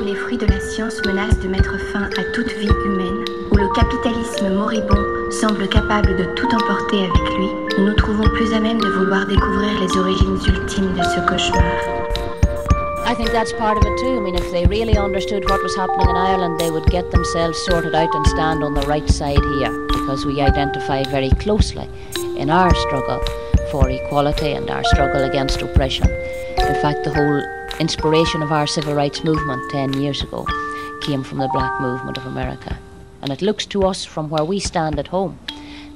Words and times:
où 0.00 0.04
les 0.04 0.14
fruits 0.14 0.38
de 0.38 0.46
la 0.46 0.60
science 0.60 1.00
menacent 1.04 1.38
de 1.40 1.48
mettre 1.48 1.78
fin 1.92 2.04
à 2.04 2.24
toute 2.34 2.52
vie 2.52 2.70
humaine, 2.84 3.24
où 3.50 3.56
le 3.56 3.68
capitalisme 3.74 4.48
moribond 4.54 5.30
semble 5.30 5.68
capable 5.68 6.16
de 6.16 6.24
tout 6.34 6.46
emporter 6.46 7.04
avec 7.04 7.36
lui, 7.36 7.48
nous 7.78 7.86
nous 7.86 7.94
trouvons 7.94 8.28
plus 8.30 8.52
à 8.54 8.60
même 8.60 8.80
de 8.80 8.88
vouloir 8.88 9.26
découvrir 9.26 9.80
les 9.80 9.98
origines 9.98 10.38
ultimes 10.46 10.92
de 10.94 11.02
ce 11.02 11.20
cauchemar. 11.28 11.62
I 13.06 13.14
think 13.14 13.32
that's 13.32 13.52
part 13.52 13.76
of 13.76 13.84
it 13.84 13.98
too. 13.98 14.16
I 14.16 14.20
mean, 14.20 14.36
if 14.36 14.50
they 14.52 14.66
really 14.66 14.96
understood 14.96 15.44
what 15.50 15.62
was 15.62 15.74
happening 15.76 16.08
in 16.08 16.16
Ireland, 16.16 16.60
they 16.60 16.70
would 16.70 16.86
get 16.90 17.10
themselves 17.10 17.58
sorted 17.58 17.94
out 17.94 18.14
and 18.14 18.26
stand 18.26 18.62
on 18.62 18.74
the 18.74 18.86
right 18.86 19.08
side 19.08 19.42
here 19.58 19.86
because 19.88 20.24
we 20.24 20.40
identify 20.40 21.02
very 21.04 21.30
closely 21.30 21.88
in 22.38 22.50
our 22.50 22.72
struggle 22.74 23.20
for 23.72 23.90
equality 23.90 24.52
and 24.52 24.70
our 24.70 24.84
struggle 24.84 25.24
against 25.24 25.60
oppression. 25.60 26.08
In 26.58 26.74
fact, 26.80 27.04
the 27.04 27.12
whole 27.12 27.59
inspiration 27.80 28.42
of 28.42 28.52
our 28.52 28.66
civil 28.66 28.94
rights 28.94 29.24
movement 29.24 29.70
10 29.70 29.94
years 29.94 30.22
ago 30.22 30.46
came 31.00 31.24
from 31.24 31.38
the 31.38 31.48
black 31.48 31.80
movement 31.80 32.18
of 32.18 32.26
America. 32.26 32.78
And 33.22 33.32
it 33.32 33.40
looks 33.40 33.64
to 33.66 33.84
us 33.84 34.04
from 34.04 34.28
where 34.28 34.44
we 34.44 34.60
stand 34.60 34.98
at 34.98 35.08
home 35.08 35.38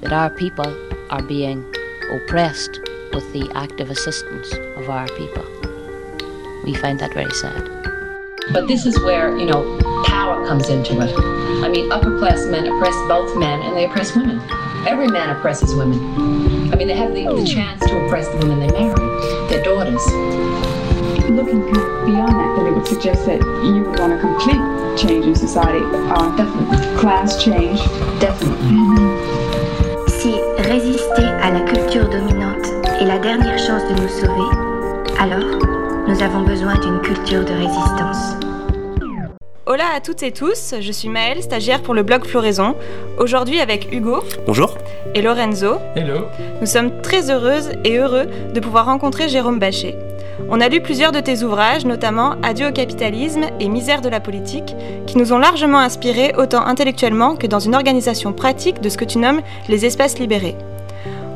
that 0.00 0.12
our 0.12 0.30
people 0.30 0.66
are 1.10 1.22
being 1.22 1.62
oppressed 2.10 2.80
with 3.12 3.30
the 3.34 3.50
active 3.54 3.90
assistance 3.90 4.52
of 4.76 4.88
our 4.88 5.06
people. 5.08 5.44
We 6.64 6.74
find 6.74 6.98
that 7.00 7.12
very 7.12 7.30
sad. 7.32 7.68
But 8.52 8.66
this 8.66 8.86
is 8.86 8.98
where, 9.00 9.36
you 9.36 9.46
know, 9.46 9.78
power 10.06 10.46
comes 10.46 10.70
into 10.70 11.00
it. 11.00 11.14
I 11.64 11.68
mean, 11.68 11.92
upper 11.92 12.18
class 12.18 12.46
men 12.46 12.66
oppress 12.66 12.94
both 13.08 13.36
men 13.38 13.60
and 13.60 13.76
they 13.76 13.84
oppress 13.84 14.16
women. 14.16 14.40
Every 14.86 15.08
man 15.08 15.36
oppresses 15.36 15.74
women. 15.74 15.98
I 16.72 16.76
mean, 16.76 16.88
they 16.88 16.96
have 16.96 17.12
the, 17.14 17.24
the 17.24 17.40
hmm. 17.40 17.44
chance 17.44 17.80
to 17.86 18.06
oppress 18.06 18.28
the 18.28 18.38
women 18.38 18.60
they 18.60 18.70
marry, 18.72 19.48
their 19.48 19.62
daughters. 19.62 20.73
Looking 21.34 21.62
kind 21.64 21.76
of 21.76 22.06
beyond 22.06 22.28
that, 22.38 22.56
then 22.56 22.66
it 22.68 22.74
would 22.76 22.86
suggest 22.86 23.26
that 23.26 23.40
you 23.64 23.82
would 23.82 23.98
want 23.98 24.12
a 24.12 24.18
complete 24.20 24.60
change 24.96 25.26
in 25.26 25.34
society. 25.34 25.82
Uh, 25.82 26.30
Definitely. 26.36 26.96
class 26.96 27.42
change. 27.42 27.80
Definitely. 28.20 28.78
Si 30.06 30.34
résister 30.58 31.24
à 31.42 31.50
la 31.50 31.60
culture 31.62 32.08
dominante 32.08 32.66
est 33.00 33.04
la 33.04 33.18
dernière 33.18 33.58
chance 33.58 33.82
de 33.88 34.00
nous 34.00 34.08
sauver, 34.08 34.48
alors 35.18 35.58
nous 36.06 36.22
avons 36.22 36.42
besoin 36.44 36.74
d'une 36.78 37.00
culture 37.00 37.44
de 37.44 37.52
résistance. 37.52 38.36
Hola 39.66 39.84
à 39.96 40.00
toutes 40.00 40.22
et 40.22 40.30
tous, 40.30 40.74
je 40.78 40.92
suis 40.92 41.08
Maëlle, 41.08 41.42
stagiaire 41.42 41.82
pour 41.82 41.94
le 41.94 42.02
blog 42.02 42.24
Floraison. 42.26 42.76
Aujourd'hui 43.18 43.60
avec 43.60 43.88
Hugo 43.92 44.22
Bonjour. 44.46 44.76
et 45.14 45.22
Lorenzo, 45.22 45.76
Hello. 45.96 46.26
nous 46.60 46.66
sommes 46.66 47.00
très 47.00 47.30
heureuses 47.30 47.70
et 47.82 47.96
heureux 47.96 48.26
de 48.54 48.60
pouvoir 48.60 48.84
rencontrer 48.84 49.28
Jérôme 49.28 49.58
Bachet. 49.58 49.96
On 50.50 50.60
a 50.60 50.68
lu 50.68 50.80
plusieurs 50.80 51.12
de 51.12 51.20
tes 51.20 51.42
ouvrages, 51.42 51.84
notamment 51.84 52.34
Adieu 52.42 52.68
au 52.68 52.72
capitalisme 52.72 53.44
et 53.60 53.68
Misère 53.68 54.00
de 54.00 54.08
la 54.08 54.20
politique, 54.20 54.74
qui 55.06 55.16
nous 55.16 55.32
ont 55.32 55.38
largement 55.38 55.78
inspirés 55.78 56.34
autant 56.36 56.66
intellectuellement 56.66 57.36
que 57.36 57.46
dans 57.46 57.60
une 57.60 57.74
organisation 57.74 58.32
pratique 58.32 58.80
de 58.80 58.88
ce 58.88 58.98
que 58.98 59.04
tu 59.04 59.18
nommes 59.18 59.40
les 59.68 59.86
espaces 59.86 60.18
libérés. 60.18 60.56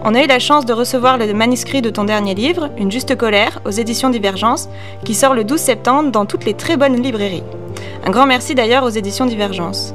On 0.05 0.15
a 0.15 0.23
eu 0.23 0.27
la 0.27 0.39
chance 0.39 0.65
de 0.65 0.73
recevoir 0.73 1.19
le 1.19 1.33
manuscrit 1.33 1.83
de 1.83 1.91
ton 1.91 2.05
dernier 2.05 2.35
livre, 2.35 2.71
Une 2.77 2.91
juste 2.91 3.17
colère, 3.17 3.61
aux 3.65 3.71
éditions 3.71 4.11
Divergence, 4.11 4.69
qui 5.05 5.15
sort 5.15 5.35
le 5.35 5.45
12 5.45 5.59
septembre 5.61 6.11
dans 6.11 6.27
toutes 6.27 6.45
les 6.45 6.55
très 6.55 6.77
bonnes 6.77 7.03
librairies. 7.03 7.43
Un 8.05 8.11
grand 8.11 8.27
merci 8.27 8.55
d'ailleurs 8.55 8.85
aux 8.85 8.91
éditions 8.91 9.27
Divergence. 9.27 9.95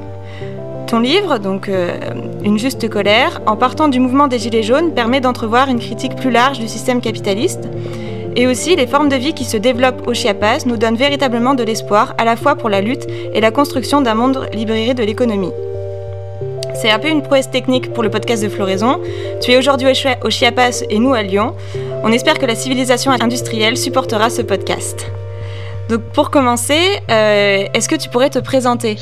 Ton 0.87 0.99
livre, 0.99 1.39
donc 1.39 1.69
euh, 1.69 1.97
Une 2.43 2.59
juste 2.59 2.89
colère, 2.89 3.41
en 3.47 3.55
partant 3.55 3.87
du 3.87 3.99
mouvement 3.99 4.27
des 4.27 4.39
Gilets 4.39 4.63
jaunes, 4.63 4.93
permet 4.93 5.21
d'entrevoir 5.21 5.69
une 5.69 5.79
critique 5.79 6.15
plus 6.15 6.31
large 6.31 6.59
du 6.59 6.67
système 6.67 6.99
capitaliste. 6.99 7.67
Et 8.35 8.47
aussi, 8.47 8.75
les 8.75 8.87
formes 8.87 9.09
de 9.09 9.15
vie 9.15 9.33
qui 9.33 9.43
se 9.45 9.57
développent 9.57 10.07
au 10.07 10.13
Chiapas 10.13 10.65
nous 10.65 10.77
donnent 10.77 10.95
véritablement 10.95 11.53
de 11.53 11.63
l'espoir, 11.63 12.15
à 12.17 12.25
la 12.25 12.35
fois 12.35 12.55
pour 12.55 12.69
la 12.69 12.81
lutte 12.81 13.05
et 13.33 13.41
la 13.41 13.51
construction 13.51 14.01
d'un 14.01 14.15
monde 14.15 14.47
libéré 14.53 14.93
de 14.93 15.03
l'économie. 15.03 15.51
C'est 16.73 16.89
un 16.89 16.97
peu 16.97 17.09
une 17.09 17.21
prouesse 17.21 17.51
technique 17.51 17.93
pour 17.93 18.01
le 18.01 18.09
podcast 18.09 18.41
de 18.43 18.49
Floraison. 18.49 18.99
Tu 19.41 19.51
es 19.51 19.57
aujourd'hui 19.57 19.87
au 19.91 19.93
Chi- 19.93 20.17
au 20.23 20.29
Chiapas 20.31 20.83
et 20.89 20.97
nous 20.97 21.13
à 21.13 21.21
Lyon. 21.21 21.53
On 22.03 22.11
espère 22.11 22.39
que 22.39 22.47
la 22.47 22.55
civilisation 22.55 23.11
industrielle 23.11 23.77
supportera 23.77 24.31
ce 24.31 24.41
podcast. 24.41 25.05
Donc 25.89 26.01
pour 26.13 26.31
commencer, 26.31 26.79
euh, 27.11 27.65
est-ce 27.73 27.87
que 27.87 27.95
tu 27.95 28.09
pourrais 28.09 28.31
te 28.31 28.39
présenter? 28.39 28.97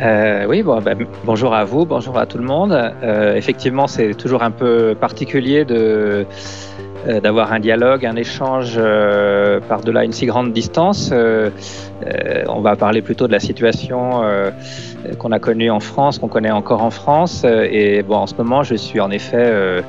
Euh, 0.00 0.46
oui, 0.48 0.62
ben, 0.62 0.98
bonjour 1.24 1.52
à 1.52 1.64
vous, 1.64 1.84
bonjour 1.84 2.16
à 2.16 2.26
tout 2.26 2.38
le 2.38 2.44
monde. 2.44 2.72
Euh, 3.02 3.34
effectivement, 3.34 3.88
c'est 3.88 4.14
toujours 4.14 4.44
un 4.44 4.52
peu 4.52 4.94
particulier 4.98 5.64
de 5.64 6.26
d'avoir 7.06 7.52
un 7.52 7.60
dialogue, 7.60 8.04
un 8.04 8.16
échange 8.16 8.74
euh, 8.76 9.60
par-delà 9.60 10.04
une 10.04 10.12
si 10.12 10.26
grande 10.26 10.52
distance. 10.52 11.10
Euh, 11.12 11.50
euh, 12.06 12.44
on 12.48 12.60
va 12.60 12.76
parler 12.76 13.02
plutôt 13.02 13.26
de 13.26 13.32
la 13.32 13.40
situation 13.40 14.22
euh, 14.22 14.50
qu'on 15.18 15.32
a 15.32 15.38
connue 15.38 15.70
en 15.70 15.80
France, 15.80 16.18
qu'on 16.18 16.28
connaît 16.28 16.50
encore 16.50 16.82
en 16.82 16.90
France. 16.90 17.42
Euh, 17.44 17.66
Et 17.70 18.02
bon, 18.02 18.16
en 18.16 18.26
ce 18.26 18.34
moment, 18.34 18.62
je 18.62 18.74
suis 18.74 19.00
en 19.00 19.10
effet 19.10 19.36
euh, 19.38 19.82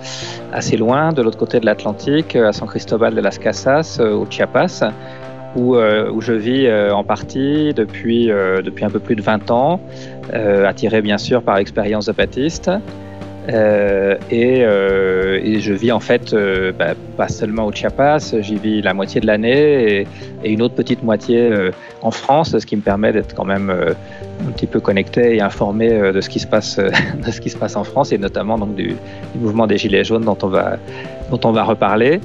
assez 0.53 0.77
loin, 0.77 1.11
de 1.13 1.21
l'autre 1.21 1.37
côté 1.37 1.59
de 1.59 1.65
l'Atlantique, 1.65 2.35
à 2.35 2.53
San 2.53 2.67
Cristobal 2.67 3.13
de 3.13 3.21
las 3.21 3.37
Casas, 3.37 3.97
euh, 3.99 4.13
au 4.13 4.25
Chiapas 4.29 4.83
où, 5.55 5.75
euh, 5.75 6.11
je 6.19 6.33
vis 6.33 6.67
euh, 6.67 6.93
en 6.93 7.03
partie 7.03 7.73
depuis, 7.73 8.31
euh, 8.31 8.61
depuis 8.61 8.85
un 8.85 8.89
peu 8.89 8.99
plus 8.99 9.15
de 9.15 9.21
20 9.21 9.51
ans, 9.51 9.79
euh, 10.33 10.65
attiré 10.65 11.01
bien 11.01 11.17
sûr 11.17 11.43
par 11.43 11.57
l'expérience 11.57 12.05
zapatiste. 12.05 12.71
Euh, 13.49 14.17
et, 14.29 14.59
euh, 14.61 15.39
et 15.43 15.59
je 15.59 15.73
vis 15.73 15.91
en 15.91 15.99
fait 15.99 16.31
euh, 16.33 16.71
bah, 16.77 16.93
pas 17.17 17.27
seulement 17.27 17.65
au 17.65 17.71
Chiapas, 17.71 18.35
j'y 18.39 18.55
vis 18.55 18.83
la 18.83 18.93
moitié 18.93 19.19
de 19.19 19.25
l'année 19.25 20.05
et, 20.43 20.51
une 20.51 20.61
autre 20.61 20.75
petite 20.75 21.03
moitié 21.03 21.39
euh, 21.39 21.71
en 22.01 22.11
France, 22.11 22.57
ce 22.57 22.65
qui 22.65 22.75
me 22.75 22.81
permet 22.81 23.11
d'être 23.13 23.35
quand 23.35 23.45
même 23.45 23.69
euh, 23.69 23.93
un 24.47 24.51
petit 24.51 24.67
peu 24.67 24.79
connecté 24.79 25.35
et 25.35 25.41
informé 25.41 25.91
euh, 25.91 26.11
de 26.11 26.21
ce 26.21 26.29
qui 26.29 26.39
se 26.39 26.47
passe, 26.47 26.77
de 27.25 27.31
ce 27.31 27.41
qui 27.41 27.49
se 27.49 27.57
passe 27.57 27.75
en 27.75 27.83
France 27.83 28.11
et 28.11 28.17
notamment 28.19 28.59
donc 28.59 28.75
du, 28.75 28.89
du 29.33 29.39
mouvement 29.39 29.65
des 29.65 29.77
Gilets 29.77 30.03
jaunes 30.03 30.25
dont 30.25 30.37
on 30.43 30.47
va, 30.47 30.77
dont 31.31 31.39
on 31.43 31.51
va 31.51 31.63
reparler. 31.63 32.21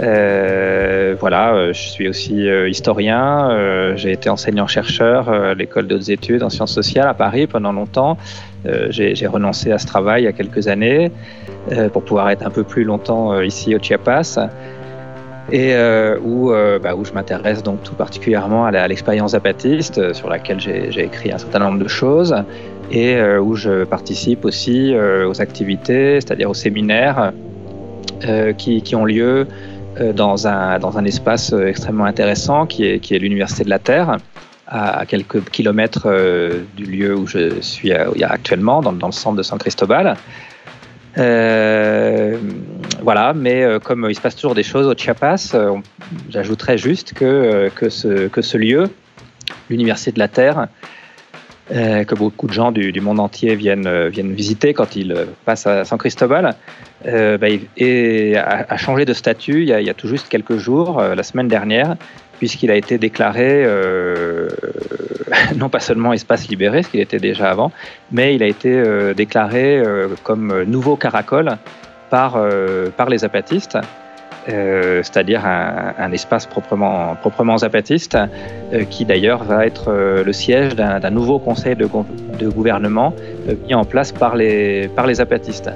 Euh, 0.00 1.16
voilà, 1.18 1.54
euh, 1.54 1.72
je 1.72 1.88
suis 1.88 2.08
aussi 2.08 2.48
euh, 2.48 2.68
historien. 2.68 3.94
J'ai 3.96 4.12
été 4.12 4.28
enseignant-chercheur 4.28 5.28
à 5.28 5.54
l'école 5.54 5.86
de 5.86 5.96
hautes 5.96 6.08
études 6.08 6.42
en 6.42 6.50
sciences 6.50 6.72
sociales 6.72 7.08
à 7.08 7.14
Paris 7.14 7.46
pendant 7.46 7.72
longtemps. 7.72 8.16
J'ai 8.90 9.26
renoncé 9.26 9.72
à 9.72 9.78
ce 9.78 9.86
travail 9.86 10.22
il 10.22 10.24
y 10.26 10.28
a 10.28 10.32
quelques 10.32 10.68
années 10.68 11.10
pour 11.92 12.02
pouvoir 12.02 12.30
être 12.30 12.46
un 12.46 12.50
peu 12.50 12.64
plus 12.64 12.84
longtemps 12.84 13.40
ici 13.40 13.74
au 13.74 13.78
Chiapas 13.78 14.38
et 15.50 15.74
où, 16.22 16.52
bah, 16.82 16.94
où 16.94 17.04
je 17.04 17.12
m'intéresse 17.12 17.62
donc 17.62 17.82
tout 17.82 17.94
particulièrement 17.94 18.66
à 18.66 18.88
l'expérience 18.88 19.32
zapatiste 19.32 20.12
sur 20.12 20.28
laquelle 20.28 20.60
j'ai 20.60 21.04
écrit 21.04 21.32
un 21.32 21.38
certain 21.38 21.60
nombre 21.60 21.78
de 21.78 21.88
choses 21.88 22.34
et 22.90 23.20
où 23.38 23.54
je 23.54 23.84
participe 23.84 24.44
aussi 24.44 24.94
aux 24.94 25.40
activités, 25.40 26.20
c'est-à-dire 26.20 26.50
aux 26.50 26.54
séminaires 26.54 27.32
qui, 28.56 28.94
ont 28.94 29.04
lieu 29.04 29.46
dans 30.12 30.46
un, 30.46 30.78
dans 30.78 30.98
un 30.98 31.04
espace 31.04 31.52
euh, 31.52 31.66
extrêmement 31.66 32.04
intéressant 32.04 32.66
qui 32.66 32.84
est, 32.84 32.98
qui 33.00 33.14
est 33.14 33.18
l'Université 33.18 33.64
de 33.64 33.70
la 33.70 33.78
Terre, 33.78 34.18
à, 34.66 35.06
quelques 35.06 35.48
kilomètres 35.50 36.06
euh, 36.06 36.62
du 36.76 36.84
lieu 36.84 37.16
où 37.16 37.26
je 37.26 37.60
suis 37.60 37.92
euh, 37.92 38.10
actuellement, 38.22 38.82
dans, 38.82 39.06
le 39.06 39.12
centre 39.12 39.36
de 39.36 39.42
San 39.42 39.58
Cristobal. 39.58 40.16
Euh, 41.16 42.36
voilà, 43.02 43.32
mais 43.34 43.62
euh, 43.62 43.78
comme 43.78 44.06
il 44.08 44.14
se 44.14 44.20
passe 44.20 44.36
toujours 44.36 44.54
des 44.54 44.62
choses 44.62 44.86
au 44.86 44.94
Chiapas, 44.94 45.52
euh, 45.54 45.76
j'ajouterais 46.28 46.78
juste 46.78 47.14
que, 47.14 47.24
euh, 47.24 47.70
que, 47.70 47.88
ce, 47.88 48.28
que 48.28 48.42
ce 48.42 48.58
lieu, 48.58 48.90
l'Université 49.70 50.12
de 50.12 50.18
la 50.18 50.28
Terre, 50.28 50.68
euh, 51.70 52.04
que 52.04 52.14
beaucoup 52.14 52.46
de 52.46 52.52
gens 52.52 52.72
du, 52.72 52.98
monde 53.02 53.20
entier 53.20 53.54
viennent, 53.54 53.86
euh, 53.86 54.08
viennent 54.08 54.32
visiter 54.32 54.72
quand 54.72 54.96
ils 54.96 55.12
euh, 55.12 55.26
passent 55.44 55.66
à 55.66 55.84
San 55.84 55.98
Cristobal, 55.98 56.54
bah, 57.04 57.46
et 57.76 58.36
a, 58.36 58.76
changé 58.78 59.04
de 59.04 59.12
statut 59.12 59.62
il 59.62 59.68
y, 59.68 59.90
a, 59.90 59.94
tout 59.94 60.08
juste 60.08 60.28
quelques 60.28 60.56
jours, 60.56 61.00
la 61.00 61.22
semaine 61.22 61.46
dernière, 61.46 61.96
puisqu'il 62.38 62.70
a 62.70 62.74
été 62.74 62.98
déclaré 62.98 63.64
non 65.56 65.68
pas 65.68 65.78
seulement 65.78 66.12
espace 66.12 66.48
libéré, 66.48 66.82
ce 66.82 66.88
qu'il 66.88 67.00
était 67.00 67.20
déjà 67.20 67.50
avant, 67.50 67.70
mais 68.10 68.34
il 68.34 68.42
a 68.42 68.46
été 68.46 68.82
déclaré 69.14 69.80
comme 70.24 70.64
nouveau 70.64 70.96
caracol 70.96 71.56
par, 72.10 72.36
par 72.96 73.08
les 73.08 73.18
zapatistes. 73.18 73.78
Euh, 74.48 75.02
c'est-à-dire 75.02 75.44
un, 75.44 76.12
espace 76.12 76.46
proprement, 76.46 77.58
zapatiste, 77.58 78.16
euh, 78.72 78.84
qui 78.88 79.04
d'ailleurs 79.04 79.44
va 79.44 79.66
être 79.66 79.88
euh, 79.88 80.24
le 80.24 80.32
siège 80.32 80.74
d'un 80.74 81.10
nouveau 81.10 81.38
conseil 81.38 81.76
de, 81.76 81.84
gou- 81.84 82.06
de 82.38 82.48
gouvernement 82.48 83.14
mis 83.66 83.74
en 83.74 83.84
place 83.84 84.12
par 84.12 84.36
les, 84.36 84.88
zapatistes. 85.12 85.70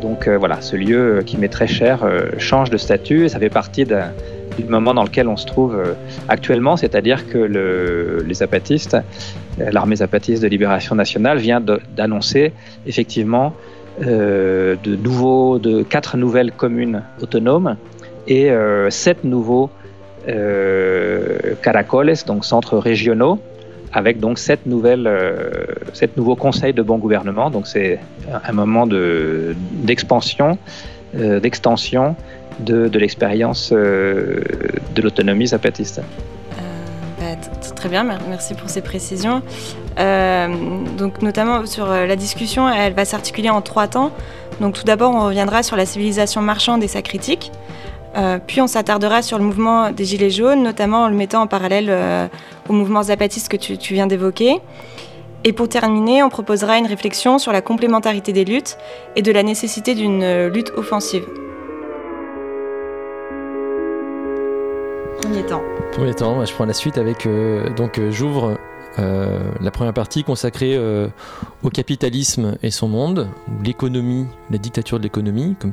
Donc 0.00 0.28
voilà, 0.28 0.60
ce 0.60 0.76
lieu 0.76 1.22
qui 1.26 1.36
m'est 1.36 1.48
très 1.48 1.66
cher 1.66 2.06
change 2.38 2.70
de 2.70 2.76
statut 2.76 3.24
et 3.24 3.28
ça 3.28 3.38
fait 3.38 3.50
partie 3.50 3.84
d'un 3.84 4.12
du 4.56 4.64
moment 4.64 4.94
dans 4.94 5.04
lequel 5.04 5.28
on 5.28 5.36
se 5.36 5.46
trouve 5.46 5.76
actuellement, 6.28 6.76
c'est-à-dire 6.76 7.28
que 7.28 7.38
le, 7.38 8.24
les 8.26 8.34
zapatistes, 8.34 8.96
l'armée 9.58 9.96
zapatiste 9.96 10.42
de 10.42 10.48
libération 10.48 10.94
nationale 10.94 11.38
vient 11.38 11.60
d'annoncer 11.60 12.52
effectivement 12.86 13.52
de 14.00 14.96
nouveaux, 14.96 15.58
de 15.58 15.82
quatre 15.82 16.16
nouvelles 16.16 16.52
communes 16.52 17.02
autonomes 17.20 17.76
et 18.28 18.50
euh, 18.50 18.90
sept 18.90 19.24
nouveaux 19.24 19.70
euh, 20.28 21.54
caracoles, 21.62 22.14
donc 22.26 22.44
centres 22.44 22.78
régionaux, 22.78 23.40
avec 23.92 24.20
donc 24.20 24.38
cette 24.38 24.66
nouvelle, 24.66 25.10
cette 25.94 26.16
nouveau 26.16 26.36
Conseil 26.36 26.72
de 26.74 26.82
bon 26.82 26.98
gouvernement. 26.98 27.50
Donc 27.50 27.66
c'est 27.66 27.98
un 28.44 28.52
moment 28.52 28.86
d'expansion, 28.86 30.58
d'extension 31.14 32.14
de, 32.60 32.88
de 32.88 32.98
l'expérience 32.98 33.72
de 33.72 35.02
l'autonomie 35.02 35.46
zapatiste. 35.46 36.02
Bah, 37.18 37.34
très 37.74 37.88
bien, 37.88 38.04
merci 38.04 38.54
pour 38.54 38.70
ces 38.70 38.80
précisions. 38.80 39.42
Euh, 39.98 40.48
donc 40.96 41.20
notamment 41.20 41.66
sur 41.66 41.90
euh, 41.90 42.06
la 42.06 42.14
discussion, 42.14 42.68
elle 42.68 42.94
va 42.94 43.04
s'articuler 43.04 43.50
en 43.50 43.60
trois 43.60 43.88
temps. 43.88 44.12
Donc 44.60 44.74
tout 44.74 44.84
d'abord, 44.84 45.14
on 45.14 45.26
reviendra 45.26 45.62
sur 45.62 45.76
la 45.76 45.84
civilisation 45.84 46.42
marchande 46.42 46.82
et 46.82 46.88
sa 46.88 47.02
critique. 47.02 47.50
Euh, 48.16 48.38
puis 48.44 48.60
on 48.60 48.66
s'attardera 48.66 49.22
sur 49.22 49.38
le 49.38 49.44
mouvement 49.44 49.90
des 49.90 50.04
Gilets 50.04 50.30
jaunes, 50.30 50.62
notamment 50.62 51.04
en 51.04 51.08
le 51.08 51.14
mettant 51.14 51.42
en 51.42 51.46
parallèle 51.46 52.30
au 52.68 52.72
mouvement 52.72 53.02
zapatiste 53.02 53.48
que 53.48 53.56
tu, 53.56 53.94
viens 53.94 54.06
d'évoquer. 54.06 54.60
Et 55.44 55.52
pour 55.52 55.68
terminer, 55.68 56.22
on 56.22 56.30
proposera 56.30 56.78
une 56.78 56.86
réflexion 56.86 57.38
sur 57.38 57.52
la 57.52 57.60
complémentarité 57.60 58.32
des 58.32 58.44
luttes 58.44 58.76
et 59.14 59.22
de 59.22 59.30
la 59.30 59.42
nécessité 59.42 59.94
d'une 59.94 60.48
lutte 60.48 60.72
offensive. 60.76 61.24
Premier 65.20 65.44
temps. 65.44 65.62
Premier 65.92 66.14
temps, 66.14 66.44
je 66.44 66.52
prends 66.52 66.64
la 66.64 66.72
suite 66.72 66.96
avec. 66.96 67.26
Euh, 67.26 67.70
donc, 67.70 67.98
euh, 67.98 68.12
j'ouvre 68.12 68.56
euh, 68.98 69.50
la 69.60 69.70
première 69.70 69.92
partie 69.92 70.22
consacrée 70.22 70.78
au 71.62 71.70
capitalisme 71.70 72.56
et 72.62 72.70
son 72.70 72.88
monde, 72.88 73.28
l'économie, 73.64 74.26
la 74.50 74.58
dictature 74.58 74.98
de 74.98 75.04
l'économie, 75.04 75.56
comme, 75.58 75.72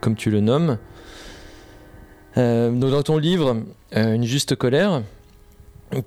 comme 0.00 0.14
tu 0.16 0.30
le 0.30 0.40
nommes. 0.40 0.78
Donc, 2.36 2.90
dans 2.90 3.02
ton 3.02 3.18
livre, 3.18 3.62
Une 3.92 4.24
juste 4.24 4.54
colère, 4.54 5.02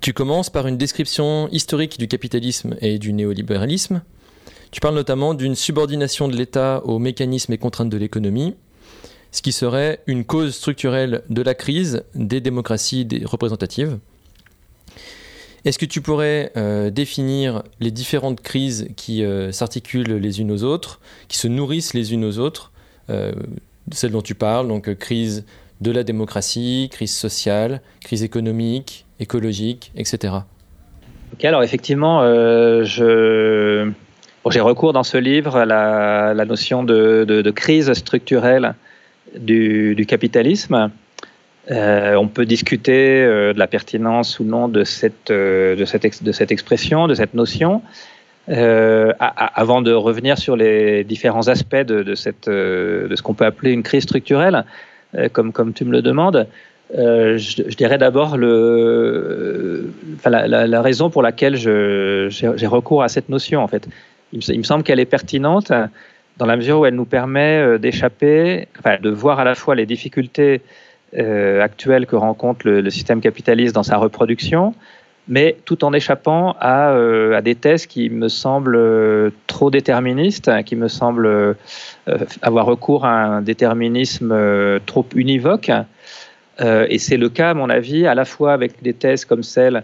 tu 0.00 0.12
commences 0.12 0.50
par 0.50 0.66
une 0.66 0.78
description 0.78 1.48
historique 1.50 1.98
du 1.98 2.08
capitalisme 2.08 2.76
et 2.80 2.98
du 2.98 3.12
néolibéralisme. 3.12 4.02
Tu 4.70 4.80
parles 4.80 4.94
notamment 4.94 5.34
d'une 5.34 5.54
subordination 5.54 6.28
de 6.28 6.36
l'État 6.36 6.82
aux 6.84 6.98
mécanismes 6.98 7.52
et 7.52 7.58
contraintes 7.58 7.90
de 7.90 7.96
l'économie 7.96 8.54
ce 9.34 9.42
qui 9.42 9.50
serait 9.50 9.98
une 10.06 10.24
cause 10.24 10.54
structurelle 10.54 11.22
de 11.28 11.42
la 11.42 11.54
crise 11.54 12.04
des 12.14 12.40
démocraties 12.40 13.06
représentatives. 13.24 13.98
Est-ce 15.64 15.76
que 15.76 15.86
tu 15.86 16.00
pourrais 16.00 16.52
euh, 16.56 16.90
définir 16.90 17.64
les 17.80 17.90
différentes 17.90 18.42
crises 18.42 18.88
qui 18.94 19.24
euh, 19.24 19.50
s'articulent 19.50 20.18
les 20.18 20.40
unes 20.40 20.52
aux 20.52 20.62
autres, 20.62 21.00
qui 21.26 21.36
se 21.36 21.48
nourrissent 21.48 21.94
les 21.94 22.12
unes 22.12 22.24
aux 22.24 22.38
autres, 22.38 22.70
euh, 23.10 23.32
celles 23.90 24.12
dont 24.12 24.22
tu 24.22 24.36
parles, 24.36 24.68
donc 24.68 24.94
crise 24.94 25.44
de 25.80 25.90
la 25.90 26.04
démocratie, 26.04 26.88
crise 26.90 27.14
sociale, 27.14 27.80
crise 28.00 28.22
économique, 28.22 29.06
écologique, 29.20 29.92
etc. 29.96 30.34
Ok, 31.32 31.44
alors 31.44 31.62
effectivement, 31.62 32.22
je... 32.22 33.90
j'ai 34.50 34.60
recours 34.60 34.92
dans 34.92 35.02
ce 35.02 35.18
livre 35.18 35.56
à 35.56 35.64
la, 35.64 36.44
notion 36.44 36.84
de, 36.84 37.50
crise 37.50 37.92
structurelle 37.92 38.74
du, 39.36 40.04
capitalisme. 40.06 40.90
Euh, 41.70 42.14
on 42.16 42.28
peut 42.28 42.44
discuter 42.44 43.22
euh, 43.22 43.54
de 43.54 43.58
la 43.58 43.66
pertinence 43.66 44.38
ou 44.38 44.44
non 44.44 44.68
de 44.68 44.84
cette, 44.84 45.30
euh, 45.30 45.76
expression, 46.50 47.08
de 47.08 47.14
cette 47.14 47.34
notion. 47.34 47.82
avant 48.46 49.80
de 49.80 49.92
revenir 49.92 50.36
sur 50.36 50.56
les 50.56 51.04
différents 51.04 51.48
aspects 51.48 51.76
de 51.76 52.14
ce 52.14 53.22
qu'on 53.22 53.34
peut 53.34 53.46
appeler 53.46 53.72
une 53.72 53.82
crise 53.82 54.02
structurelle, 54.02 54.64
comme, 55.32 55.52
comme 55.52 55.72
tu 55.72 55.84
me 55.84 55.92
le 55.92 56.02
demandes, 56.02 56.46
je, 56.92 57.76
dirais 57.76 57.98
d'abord 57.98 58.36
la, 60.26 60.82
raison 60.82 61.10
pour 61.10 61.22
laquelle 61.22 61.56
j'ai 61.56 62.66
recours 62.66 63.02
à 63.02 63.08
cette 63.08 63.28
notion. 63.28 63.62
En 63.62 63.68
fait, 63.68 63.88
il 64.32 64.58
me, 64.58 64.64
semble 64.64 64.82
qu'elle 64.82 65.00
est 65.00 65.04
pertinente 65.04 65.72
dans 66.36 66.46
la 66.46 66.56
mesure 66.56 66.80
où 66.80 66.86
elle 66.86 66.94
nous 66.94 67.04
permet 67.04 67.58
euh, 67.58 67.78
d'échapper, 67.78 68.68
de 69.00 69.10
voir 69.10 69.38
à 69.38 69.44
la 69.44 69.54
fois 69.54 69.74
les 69.74 69.86
difficultés 69.86 70.62
euh, 71.16 71.62
actuelles 71.62 72.06
que 72.06 72.16
rencontre 72.16 72.68
le, 72.68 72.90
système 72.90 73.20
capitaliste 73.20 73.74
dans 73.74 73.82
sa 73.82 73.96
reproduction, 73.96 74.74
mais 75.28 75.56
tout 75.64 75.84
en 75.84 75.92
échappant 75.92 76.56
à, 76.60 76.90
euh, 76.90 77.36
à 77.36 77.40
des 77.40 77.54
thèses 77.54 77.86
qui 77.86 78.10
me 78.10 78.28
semblent 78.28 79.32
trop 79.46 79.70
déterministes, 79.70 80.50
qui 80.64 80.76
me 80.76 80.88
semblent 80.88 81.56
avoir 82.42 82.66
recours 82.66 83.04
à 83.04 83.24
un 83.24 83.42
déterminisme 83.42 84.34
trop 84.86 85.06
univoque. 85.14 85.70
et 86.60 86.98
c'est 86.98 87.16
le 87.16 87.28
cas, 87.28 87.50
à 87.50 87.54
mon 87.54 87.70
avis, 87.70 88.06
à 88.06 88.14
la 88.14 88.24
fois 88.24 88.52
avec 88.52 88.82
des 88.82 88.92
thèses 88.92 89.24
comme 89.24 89.42
celle 89.42 89.82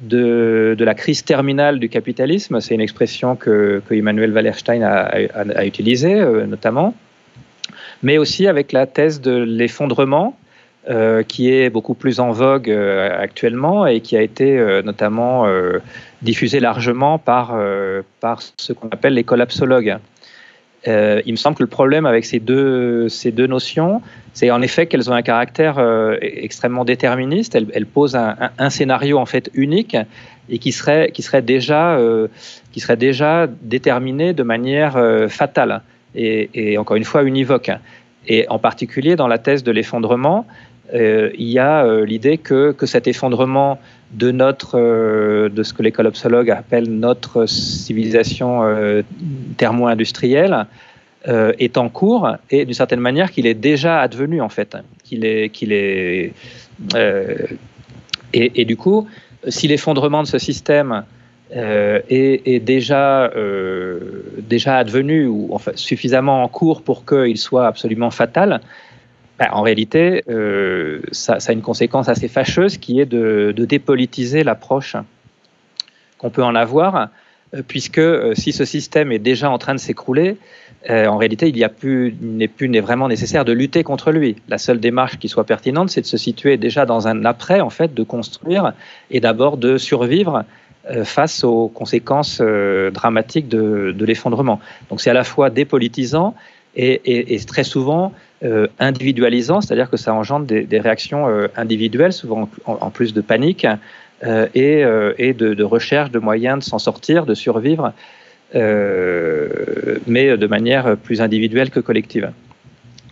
de, 0.00 0.76
la 0.78 0.94
crise 0.94 1.24
terminale 1.24 1.78
du 1.78 1.88
capitalisme. 1.88 2.60
C'est 2.60 2.74
une 2.74 2.80
expression 2.80 3.36
que, 3.36 3.82
Emmanuel 3.90 4.32
Wallerstein 4.32 4.82
a, 4.82 5.64
utilisée 5.64 6.20
euh, 6.20 6.46
notamment, 6.46 6.94
mais 8.02 8.18
aussi 8.18 8.46
avec 8.46 8.72
la 8.72 8.86
thèse 8.86 9.20
de 9.20 9.32
l'effondrement. 9.32 10.36
Euh, 10.90 11.22
qui 11.22 11.48
est 11.52 11.70
beaucoup 11.70 11.94
plus 11.94 12.18
en 12.18 12.32
vogue 12.32 12.68
euh, 12.68 13.08
actuellement 13.16 13.86
et 13.86 14.00
qui 14.00 14.16
a 14.16 14.22
été 14.22 14.58
notamment 14.84 15.46
diffusée 16.22 16.58
largement 16.58 17.18
par, 17.18 17.56
par 18.20 18.40
ce 18.56 18.72
qu'on 18.72 18.88
appelle 18.88 19.14
les 19.14 19.24
collapsologues. 19.24 19.96
il 20.86 21.32
me 21.32 21.36
semble 21.36 21.56
que 21.56 21.62
le 21.62 21.68
problème 21.68 22.04
avec 22.06 22.24
ces 22.24 22.40
deux, 22.40 23.08
ces 23.08 23.30
deux 23.30 23.46
notions, 23.46 24.02
c'est 24.34 24.50
en 24.50 24.62
effet 24.62 24.86
qu'elles 24.86 25.10
ont 25.10 25.14
un 25.14 25.22
caractère 25.22 25.78
euh, 25.78 26.16
extrêmement 26.20 26.84
déterministe. 26.84 27.54
Elles, 27.54 27.86
posent 27.86 28.16
un, 28.16 28.70
scénario 28.70 29.18
en 29.18 29.26
fait 29.26 29.50
unique 29.54 29.96
et 30.48 30.58
qui 30.58 30.72
serait, 30.72 31.10
qui 31.12 31.22
serait, 31.22 31.42
déjà, 31.42 31.96
euh, 31.96 32.28
qui 32.72 32.80
serait 32.80 32.96
déjà 32.96 33.46
déterminé 33.46 34.32
de 34.32 34.42
manière 34.42 34.96
euh, 34.96 35.28
fatale 35.28 35.82
et, 36.14 36.76
encore 36.78 36.96
une 36.96 37.04
fois 37.04 37.22
univoque. 37.24 37.70
Et 38.26 38.46
en 38.48 38.58
particulier 38.58 39.16
dans 39.16 39.28
la 39.28 39.38
thèse 39.38 39.62
de 39.64 39.72
l'effondrement, 39.72 40.46
il 40.92 41.48
y 41.48 41.58
a 41.58 42.04
l'idée 42.04 42.38
que, 42.38 42.72
que, 42.72 42.86
cet 42.86 43.06
effondrement 43.06 43.78
de 44.12 44.30
notre, 44.30 44.78
de 45.48 45.62
ce 45.62 45.72
que 45.72 45.82
les 45.82 45.92
collapsologues 45.92 46.50
appellent 46.50 46.90
notre 46.90 47.46
civilisation 47.46 48.62
thermo-industrielle, 49.56 50.66
euh, 51.28 51.52
est 51.60 51.78
en 51.78 51.88
cours 51.88 52.28
et 52.50 52.64
d'une 52.64 52.74
certaine 52.74 52.98
manière 52.98 53.30
qu'il 53.30 53.46
est 53.46 53.54
déjà 53.54 54.00
advenu 54.00 54.40
en 54.40 54.48
fait, 54.48 54.76
qu'il 55.04 55.24
est, 55.24 55.50
qu'il 55.50 55.72
est 55.72 56.32
euh, 56.96 57.46
et, 58.32 58.64
du 58.64 58.76
coup, 58.76 59.06
si 59.46 59.68
l'effondrement 59.68 60.24
de 60.24 60.26
ce 60.26 60.38
système 60.38 61.04
euh, 61.54 62.00
est, 62.08 62.58
déjà 62.58 63.30
déjà 64.38 64.78
advenu 64.78 65.28
ou 65.28 65.50
enfin, 65.52 65.70
suffisamment 65.76 66.42
en 66.42 66.48
cours 66.48 66.82
pour 66.82 67.06
qu'il 67.06 67.38
soit 67.38 67.68
absolument 67.68 68.10
fatal, 68.10 68.60
en 69.50 69.62
réalité, 69.62 70.22
ça, 71.12 71.40
ça, 71.40 71.50
a 71.50 71.52
une 71.52 71.62
conséquence 71.62 72.08
assez 72.08 72.28
fâcheuse 72.28 72.78
qui 72.78 73.00
est 73.00 73.06
de, 73.06 73.52
de 73.56 73.64
dépolitiser 73.64 74.44
l'approche 74.44 74.96
qu'on 76.18 76.30
peut 76.30 76.44
en 76.44 76.54
avoir, 76.54 77.08
puisque 77.68 78.00
si 78.34 78.52
ce 78.52 78.64
système 78.64 79.12
est 79.12 79.18
déjà 79.18 79.50
en 79.50 79.58
train 79.58 79.74
de 79.74 79.80
s'écrouler, 79.80 80.36
euh, 80.90 81.06
en 81.06 81.16
réalité, 81.16 81.48
il 81.48 82.16
n'est 82.20 82.48
plus, 82.48 82.80
vraiment 82.80 83.08
nécessaire 83.08 83.44
de 83.44 83.52
lutter 83.52 83.84
contre 83.84 84.10
lui. 84.10 84.36
La 84.48 84.58
seule 84.58 84.80
démarche 84.80 85.18
qui 85.18 85.28
soit 85.28 85.44
pertinente, 85.44 85.90
c'est 85.90 86.00
de 86.00 86.06
se 86.06 86.16
situer 86.16 86.56
déjà 86.56 86.86
dans 86.86 87.06
un 87.06 87.24
après, 87.24 87.60
en 87.60 87.70
fait, 87.70 87.94
de 87.94 88.02
construire 88.02 88.72
et 89.10 89.20
d'abord 89.20 89.56
de 89.56 89.78
survivre 89.78 90.44
euh, 90.90 91.04
face 91.04 91.44
aux 91.44 91.68
conséquences 91.68 92.38
euh, 92.40 92.90
dramatiques 92.90 93.48
de, 93.48 93.94
l'effondrement. 94.00 94.60
Donc 94.90 95.00
c'est 95.00 95.10
à 95.10 95.14
la 95.14 95.24
fois 95.24 95.50
dépolitisant 95.50 96.34
et, 96.76 97.38
très 97.46 97.64
souvent 97.64 98.12
individualisant, 98.78 99.60
c'est-à-dire 99.60 99.90
que 99.90 99.96
ça 99.96 100.14
engendre 100.14 100.46
des, 100.46 100.80
réactions 100.80 101.26
individuelles, 101.56 102.12
souvent 102.12 102.48
en, 102.66 102.90
plus 102.90 103.14
de 103.14 103.20
panique, 103.20 103.66
et, 104.54 104.84
de, 104.84 105.62
recherche 105.62 106.10
de 106.10 106.18
moyens 106.18 106.58
de 106.58 106.64
s'en 106.64 106.78
sortir, 106.78 107.26
de 107.26 107.34
survivre 107.34 107.92
euh, 108.54 109.98
mais 110.06 110.36
de 110.36 110.46
manière 110.46 110.96
plus 110.96 111.22
individuelle 111.22 111.70
que 111.70 111.80
collective. 111.80 112.32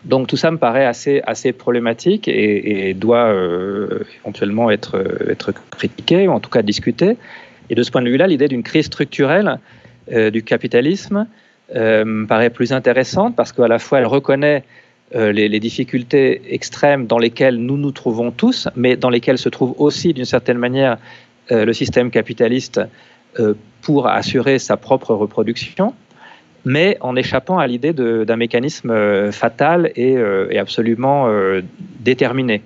Donc 0.04 0.26
tout 0.26 0.36
ça 0.36 0.50
me 0.50 0.58
paraît 0.58 0.84
assez, 0.84 1.52
problématique 1.52 2.28
et, 2.28 2.94
doit 2.94 3.26
euh, 3.26 4.00
éventuellement 4.22 4.70
être, 4.70 5.02
critiqué 5.70 6.28
ou 6.28 6.32
en 6.32 6.40
tout 6.40 6.50
cas 6.50 6.62
discuté. 6.62 7.16
Et 7.70 7.74
de 7.74 7.82
ce 7.82 7.90
point 7.90 8.02
de 8.02 8.10
vue-là, 8.10 8.26
l'idée 8.26 8.48
d'une 8.48 8.62
crise 8.62 8.86
structurelle 8.86 9.58
euh, 10.12 10.30
du 10.30 10.42
capitalisme 10.42 11.26
me 11.74 12.26
paraît 12.26 12.50
plus 12.50 12.72
intéressante 12.72 13.36
parce 13.36 13.52
qu'à 13.52 13.68
la 13.68 13.78
fois 13.78 13.98
elle 13.98 14.06
reconnaît 14.06 14.64
les, 15.14 15.48
les, 15.48 15.60
difficultés 15.60 16.42
extrêmes 16.54 17.06
dans 17.06 17.18
lesquelles 17.18 17.56
nous 17.56 17.76
nous 17.76 17.90
trouvons 17.92 18.30
tous, 18.30 18.68
mais 18.76 18.96
dans 18.96 19.10
lesquelles 19.10 19.38
se 19.38 19.48
trouve 19.48 19.74
aussi 19.78 20.12
d'une 20.12 20.24
certaine 20.24 20.58
manière 20.58 20.98
le 21.50 21.72
système 21.72 22.10
capitaliste 22.10 22.80
euh, 23.38 23.54
pour 23.82 24.08
assurer 24.08 24.58
sa 24.58 24.76
propre 24.76 25.14
reproduction, 25.14 25.94
mais 26.66 26.98
en 27.00 27.16
échappant 27.16 27.58
à 27.58 27.66
l'idée 27.66 27.94
d'un 27.94 28.36
mécanisme 28.36 28.90
euh, 28.90 29.32
fatal 29.32 29.90
et, 29.96 30.16
euh, 30.18 30.50
absolument 30.60 31.26
déterminé. 32.00 32.60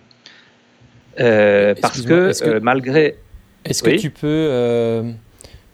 parce 1.16 2.02
que, 2.02 2.58
malgré... 2.58 3.16
Est-ce 3.64 3.84
que 3.84 3.96
tu 3.96 4.10
peux 4.10 5.12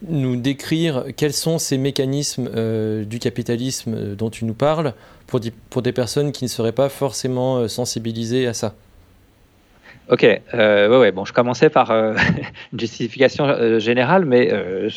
nous 0.09 0.37
décrire 0.37 1.05
quels 1.17 1.33
sont 1.33 1.59
ces 1.59 1.79
mécanismes 1.79 2.51
du 3.05 3.19
capitalisme 3.19 4.15
dont 4.15 4.31
tu 4.31 4.45
nous 4.45 4.55
parles 4.55 4.95
pour, 5.27 5.41
pour 5.69 5.83
des 5.83 5.93
personnes 5.93 6.33
qui 6.33 6.45
ne 6.45 6.49
seraient 6.49 6.73
pas 6.73 6.89
forcément 6.89 7.69
sensibilisées 7.69 8.47
à 8.47 8.55
ça? 8.55 8.75
Ok, 10.11 10.25
euh, 10.25 10.89
ouais, 10.89 10.99
ouais, 10.99 11.13
bon, 11.13 11.25
je 11.25 11.33
commençais 11.33 11.71
par 11.71 11.93
euh, 11.93 12.15
une 12.73 12.81
justification 12.81 13.45
euh, 13.47 13.79
générale, 13.79 14.25
mais 14.25 14.53
euh, 14.53 14.89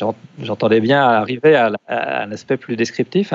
j'entendais 0.42 0.80
bien 0.80 1.04
arriver 1.04 1.54
à, 1.54 1.70
un 1.88 2.32
aspect 2.32 2.56
plus 2.56 2.74
descriptif. 2.74 3.32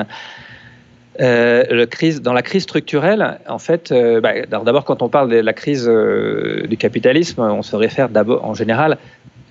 Crise, 1.17 2.21
dans 2.21 2.33
la 2.33 2.41
crise 2.41 2.63
structurelle, 2.63 3.39
en 3.47 3.59
fait, 3.59 3.93
bah, 4.21 4.45
d'abord, 4.45 4.85
quand 4.85 5.01
on 5.01 5.09
parle 5.09 5.29
de 5.29 5.37
la 5.37 5.51
crise 5.51 5.85
du 5.85 6.77
capitalisme, 6.77 7.41
on 7.41 7.61
se 7.61 7.75
réfère 7.75 8.07
d'abord, 8.07 8.45
en 8.45 8.53
général, 8.53 8.97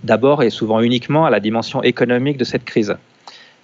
d'abord 0.09 0.43
et 0.43 0.51
souvent 0.51 0.81
uniquement 0.81 1.25
à 1.27 1.31
la 1.31 1.39
dimension 1.39 1.83
économique 1.83 2.37
de 2.37 2.45
cette 2.45 2.65
crise. 2.65 2.97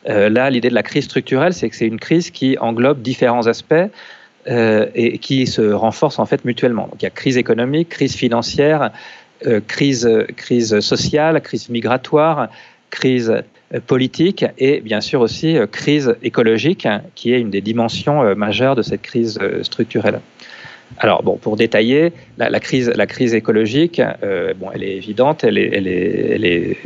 là, 0.06 0.50
l'idée 0.50 0.68
de 0.68 0.74
la 0.74 0.82
crise 0.82 1.04
structurelle, 1.04 1.54
c'est 1.54 1.68
que 1.70 1.76
c'est 1.76 1.86
une 1.86 1.98
crise 1.98 2.30
qui 2.30 2.56
englobe 2.58 3.00
différents 3.02 3.46
aspects. 3.46 3.88
Euh, 4.46 4.88
et 4.94 5.16
qui 5.16 5.46
se 5.46 5.62
renforcent 5.72 6.18
en 6.18 6.26
fait 6.26 6.44
mutuellement. 6.44 6.90
Il 7.00 7.02
y 7.02 7.06
a 7.06 7.10
crise 7.10 7.38
économique, 7.38 7.88
crise 7.88 8.14
financière, 8.14 8.90
euh, 9.46 9.60
crise, 9.66 10.06
crise 10.36 10.80
sociale, 10.80 11.40
crise 11.40 11.70
migratoire, 11.70 12.50
crise 12.90 13.30
euh, 13.30 13.80
politique 13.86 14.44
et 14.58 14.82
bien 14.82 15.00
sûr 15.00 15.22
aussi 15.22 15.56
crise 15.72 16.14
écologique, 16.22 16.86
qui 17.14 17.32
est 17.32 17.40
une 17.40 17.48
des 17.48 17.62
dimensions 17.62 18.34
majeures 18.36 18.76
de 18.76 18.82
cette 18.82 19.00
crise 19.00 19.40
structurelle. 19.62 20.20
Alors 20.98 21.22
bon, 21.22 21.36
pour 21.36 21.56
détailler, 21.56 22.12
la, 22.38 22.60
crise, 22.60 22.92
la 22.94 23.06
crise 23.06 23.34
écologique, 23.34 24.00
bon, 24.58 24.68
elle 24.72 24.82
est 24.82 24.96
évidente, 24.96 25.44
elle 25.44 25.58
est, 25.58 25.70
elle 25.72 25.88
est, 25.88 26.30
elle 26.34 26.44
est 26.44 26.76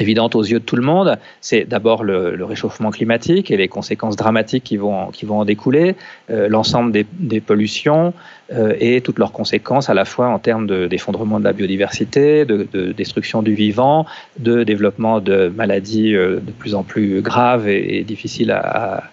évidente 0.00 0.34
aux 0.34 0.42
yeux 0.42 0.60
de 0.60 0.64
tout 0.64 0.76
le 0.76 0.82
monde, 0.82 1.18
c'est 1.40 1.64
d'abord 1.64 2.04
le, 2.04 2.44
réchauffement 2.44 2.90
climatique 2.90 3.50
et 3.50 3.56
les 3.56 3.68
conséquences 3.68 4.16
dramatiques 4.16 4.64
qui 4.64 4.76
vont, 4.76 5.08
qui 5.10 5.26
vont 5.26 5.40
en 5.40 5.44
découler, 5.44 5.96
euh, 6.30 6.48
l'ensemble 6.48 6.92
des, 6.92 7.40
pollutions 7.40 8.14
euh, 8.52 8.74
et 8.80 9.00
toutes 9.00 9.18
leurs 9.18 9.32
conséquences 9.32 9.90
à 9.90 9.94
la 9.94 10.04
fois 10.04 10.28
en 10.28 10.38
termes 10.38 10.66
d'effondrement 10.88 11.38
de, 11.38 11.44
la 11.44 11.52
biodiversité, 11.52 12.44
de, 12.44 12.92
destruction 12.92 13.42
du 13.42 13.54
vivant, 13.54 14.06
de 14.38 14.64
développement 14.64 15.20
de 15.20 15.52
maladies 15.54 16.14
euh, 16.14 16.40
de 16.40 16.52
plus 16.52 16.74
en 16.74 16.82
plus 16.82 17.20
graves 17.20 17.68
et, 17.68 18.04
difficiles 18.04 18.52
à, 18.52 19.04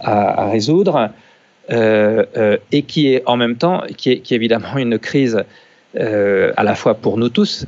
à, 0.00 0.50
résoudre, 0.50 1.10
et 1.72 2.82
qui 2.82 3.08
est 3.08 3.22
en 3.26 3.36
même 3.36 3.56
temps, 3.56 3.82
qui 3.96 4.10
est, 4.10 4.32
évidemment 4.32 4.76
une 4.76 4.98
crise 4.98 5.42
à 5.96 6.64
la 6.64 6.74
fois 6.74 6.94
pour 6.94 7.18
nous 7.18 7.28
tous, 7.28 7.66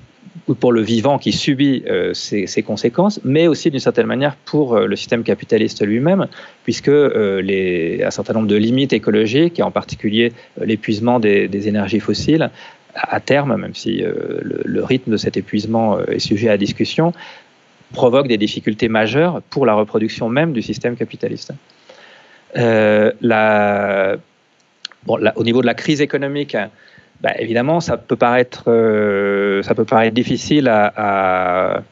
ou 0.49 0.54
pour 0.54 0.73
le 0.73 0.82
vivant 0.82 1.18
qui 1.18 1.32
subit 1.32 1.84
euh, 1.88 2.12
ces, 2.12 2.62
conséquences, 2.62 3.20
mais 3.25 3.46
aussi 3.46 3.70
d'une 3.70 3.80
certaine 3.80 4.06
manière 4.06 4.37
pour 4.44 4.75
euh, 4.75 4.87
le 4.87 4.96
système 4.96 5.23
capitaliste 5.23 5.84
lui-même, 5.84 6.26
puisque 6.64 6.88
euh, 6.88 8.04
un 8.04 8.11
certain 8.11 8.34
nombre 8.34 8.49
de 8.49 8.56
limites 8.56 8.92
écologiques, 8.92 9.58
et 9.58 9.62
en 9.62 9.70
particulier 9.70 10.32
l'épuisement 10.61 11.18
des, 11.18 11.68
énergies 11.68 12.00
fossiles, 12.00 12.50
à 12.94 13.18
terme, 13.20 13.56
même 13.56 13.75
si 13.75 14.02
le, 14.02 14.84
rythme 14.84 15.12
de 15.12 15.16
cet 15.16 15.37
épuisement 15.37 15.99
est 16.06 16.20
sujet 16.20 16.49
à 16.49 16.56
discussion, 16.56 17.12
provoque 17.92 18.28
des 18.28 18.37
difficultés 18.37 18.88
majeures 18.88 19.42
pour 19.50 19.66
la 19.66 19.75
reproduction 19.75 20.28
même 20.28 20.52
du 20.52 20.62
système 20.62 20.94
capitaliste. 20.94 21.52
Bon, 25.06 25.18
au 25.37 25.44
niveau 25.44 25.61
de 25.61 25.66
la 25.66 25.75
crise 25.75 26.00
économique, 26.00 26.56
bah, 27.20 27.32
évidemment, 27.38 27.80
ça 27.80 27.96
peut 27.96 28.16
paraître, 28.16 28.64
euh, 28.68 29.62
ça 29.62 29.75
peut 29.75 29.84
paraître 29.84 30.14
difficile 30.14 30.68
à, 30.68 31.82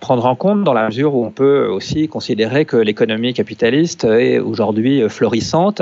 prendre 0.00 0.26
en 0.26 0.34
compte 0.34 0.64
dans 0.64 0.72
la 0.72 0.86
mesure 0.86 1.14
où 1.14 1.24
on 1.24 1.30
peut 1.30 1.66
aussi 1.66 2.08
considérer 2.08 2.64
que 2.64 2.76
l'économie 2.76 3.34
capitaliste 3.34 4.02
est 4.02 4.40
aujourd'hui 4.40 5.08
florissante 5.08 5.80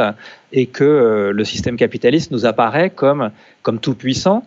et 0.52 0.66
que 0.66 0.84
euh, 0.84 1.32
le 1.32 1.44
système 1.44 1.78
capitaliste 1.78 2.32
nous 2.32 2.44
apparaît 2.44 2.90
comme 2.90 3.30
tout 3.80 3.94
puissant 3.94 4.44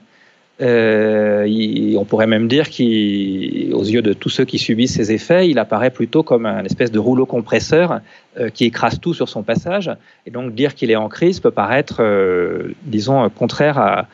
euh, 0.62 1.96
on 1.98 2.06
pourrait 2.06 2.28
même 2.28 2.48
dire 2.48 2.70
qu'aux 2.70 3.84
yeux 3.84 4.02
de 4.02 4.14
tous 4.14 4.30
ceux 4.30 4.46
qui 4.46 4.60
subissent 4.60 4.96
ces 4.96 5.12
effets, 5.12 5.50
il 5.50 5.58
apparaît 5.58 5.90
plutôt 5.90 6.24
comme 6.24 6.46
un 6.46 6.64
espèce 6.66 6.92
de 6.92 7.00
rouleau 7.00 7.26
compresseur 7.26 8.02
euh, 8.38 8.50
qui 8.50 8.66
écrase 8.66 9.00
tout 9.00 9.14
sur 9.14 9.30
son 9.30 9.44
passage. 9.44 9.92
Et 10.26 10.32
donc 10.32 10.54
dire 10.54 10.76
qu'il 10.76 10.92
est 10.92 10.98
en 10.98 11.08
crise 11.08 11.40
peut 11.40 11.52
paraître, 11.52 11.98
euh, 12.00 12.74
disons, 12.84 13.30
contraire 13.30 14.06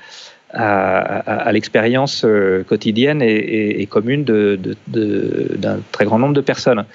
à, 0.53 1.51
l'expérience 1.51 2.25
quotidienne 2.65 3.21
et, 3.21 3.85
commune 3.87 4.23
d'un 4.23 5.79
très 5.91 6.05
grand 6.05 6.17
nombre 6.17 6.33
de 6.33 6.39
personnes. 6.39 6.85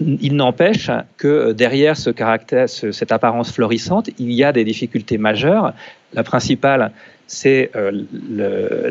Il 0.00 0.36
n'empêche 0.36 0.88
que 1.16 1.50
derrière 1.50 1.96
ce 1.96 2.10
caractère, 2.10 2.68
cette 2.68 3.10
apparence 3.10 3.50
florissante, 3.50 4.10
il 4.20 4.30
y 4.30 4.44
a 4.44 4.52
des 4.52 4.62
difficultés 4.62 5.18
majeures. 5.18 5.72
La 6.14 6.22
principale, 6.22 6.92
c'est 7.30 7.70
euh, 7.76 7.92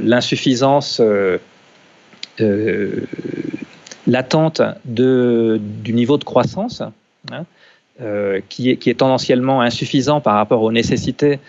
l'insuffisance 0.01 1.01
euh, 1.01 1.39
euh, 2.39 3.01
latente 4.07 4.61
du 4.85 5.93
niveau 5.93 6.17
de 6.17 6.23
croissance, 6.23 6.81
hein, 7.31 7.43
qui, 8.47 8.69
est, 8.69 8.97
tendanciellement 8.97 9.61
insuffisant 9.61 10.21
par 10.21 10.35
rapport 10.35 10.61
aux 10.61 10.71
nécessités 10.71 11.39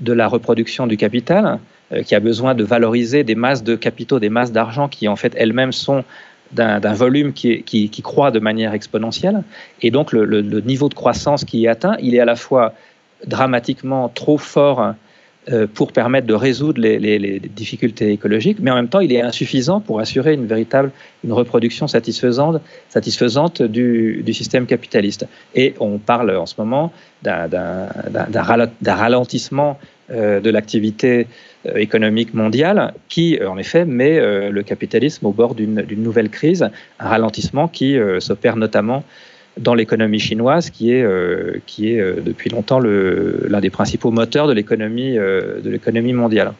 de 0.00 0.12
la 0.12 0.26
reproduction 0.26 0.88
du 0.88 0.96
capital, 0.96 1.60
qui 2.04 2.16
a 2.16 2.20
besoin 2.20 2.56
de 2.56 2.64
valoriser 2.64 3.22
des 3.22 3.36
masses 3.36 3.62
de 3.62 3.76
capitaux, 3.76 4.18
des 4.18 4.28
masses 4.28 4.50
d'argent 4.50 4.88
qui 4.88 5.06
en 5.06 5.14
fait 5.14 5.32
elles-mêmes 5.36 5.72
sont 5.72 6.02
d'un 6.50 6.92
volume 6.94 7.32
qui, 7.32 8.02
croît 8.02 8.32
de 8.32 8.40
manière 8.40 8.74
exponentielle. 8.74 9.44
Et 9.82 9.92
donc 9.92 10.10
le, 10.12 10.42
niveau 10.62 10.88
de 10.88 10.94
croissance 10.94 11.44
qui 11.44 11.64
est 11.64 11.68
atteint, 11.68 11.96
il 12.00 12.16
est 12.16 12.20
à 12.20 12.24
la 12.24 12.36
fois 12.36 12.74
dramatiquement 13.24 14.08
trop 14.08 14.36
fort 14.36 14.94
pour 15.74 15.92
permettre 15.92 16.26
de 16.26 16.34
résoudre 16.34 16.80
les, 16.80 17.40
difficultés 17.40 18.12
écologiques, 18.12 18.58
mais 18.60 18.70
en 18.70 18.76
même 18.76 18.88
temps, 18.88 19.00
il 19.00 19.12
est 19.12 19.22
insuffisant 19.22 19.80
pour 19.80 20.00
assurer 20.00 20.34
une 20.34 20.46
véritable 20.46 20.92
une 21.24 21.32
reproduction 21.32 21.86
satisfaisante, 21.88 22.62
satisfaisante 22.88 23.62
du, 23.62 24.24
système 24.32 24.66
capitaliste. 24.66 25.26
Et 25.54 25.74
on 25.80 25.98
parle 25.98 26.36
en 26.36 26.46
ce 26.46 26.54
moment 26.58 26.92
d'un 27.22 27.88
ralentissement 28.86 29.78
euh, 30.10 30.40
de 30.40 30.50
l'activité 30.50 31.26
euh, 31.66 31.76
économique 31.76 32.32
mondiale 32.32 32.94
qui, 33.08 33.38
en 33.44 33.58
effet, 33.58 33.84
met 33.84 34.18
le 34.50 34.62
capitalisme 34.62 35.26
au 35.26 35.32
bord 35.32 35.54
d'une 35.54 36.02
nouvelle 36.02 36.30
crise, 36.30 36.68
un 36.98 37.08
ralentissement 37.08 37.68
qui 37.68 37.96
s'opère 38.20 38.56
notamment 38.56 39.04
dans 39.60 39.74
l'économie 39.74 40.18
chinoise, 40.18 40.70
qui 40.70 40.92
est, 40.92 41.02
euh, 41.02 41.60
qui 41.66 41.92
est 41.92 42.00
euh, 42.00 42.20
depuis 42.24 42.50
longtemps 42.50 42.80
l'un 42.80 43.60
des 43.60 43.70
principaux 43.70 44.10
moteurs 44.10 44.48
de 44.48 44.52
l'économie 44.52 45.18
euh, 45.18 45.60
de 45.60 45.70
l'économie 45.70 46.14
mondiale. 46.14 46.52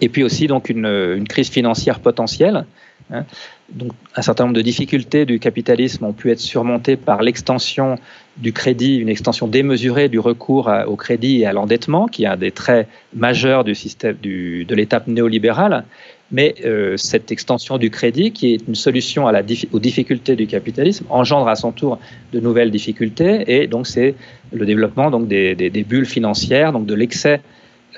Et 0.00 0.08
puis 0.08 0.24
aussi 0.24 0.46
donc 0.46 0.68
une, 0.70 1.24
crise 1.28 1.50
financière 1.50 2.00
potentielle. 2.00 2.64
Hein. 3.12 3.24
Donc, 3.70 3.92
un 4.16 4.22
certain 4.22 4.44
nombre 4.44 4.56
de 4.56 4.62
difficultés 4.62 5.26
du 5.26 5.38
capitalisme 5.38 6.04
ont 6.04 6.12
pu 6.12 6.30
être 6.30 6.40
surmontées 6.40 6.96
par 6.96 7.22
l'extension 7.22 7.96
du 8.38 8.52
crédit, 8.52 8.96
une 8.96 9.08
extension 9.08 9.46
démesurée 9.46 10.08
du 10.08 10.18
recours 10.18 10.70
au 10.86 10.96
crédit 10.96 11.40
et 11.40 11.46
à 11.46 11.52
l'endettement, 11.52 12.06
qui 12.06 12.24
est 12.24 12.26
un 12.26 12.36
des 12.36 12.50
traits 12.50 12.88
majeurs 13.14 13.64
du 13.64 13.74
système 13.74 14.16
de 14.22 14.74
l'étape 14.74 15.06
néolibérale. 15.06 15.84
Mais 16.30 16.54
euh, 16.64 16.96
cette 16.96 17.30
extension 17.30 17.78
du 17.78 17.90
crédit, 17.90 18.32
qui 18.32 18.54
est 18.54 18.66
une 18.66 18.74
solution 18.74 19.26
aux 19.26 19.78
difficultés 19.78 20.36
du 20.36 20.46
capitalisme, 20.46 21.04
engendre 21.10 21.48
à 21.48 21.54
son 21.54 21.70
tour 21.70 21.98
de 22.32 22.40
nouvelles 22.40 22.70
difficultés. 22.70 23.44
Et 23.46 23.66
donc, 23.66 23.86
c'est 23.86 24.14
le 24.52 24.64
développement 24.64 25.10
donc, 25.10 25.28
des, 25.28 25.86
bulles 25.86 26.06
financières, 26.06 26.72
donc 26.72 26.86
de 26.86 26.94
l'excès 26.94 27.40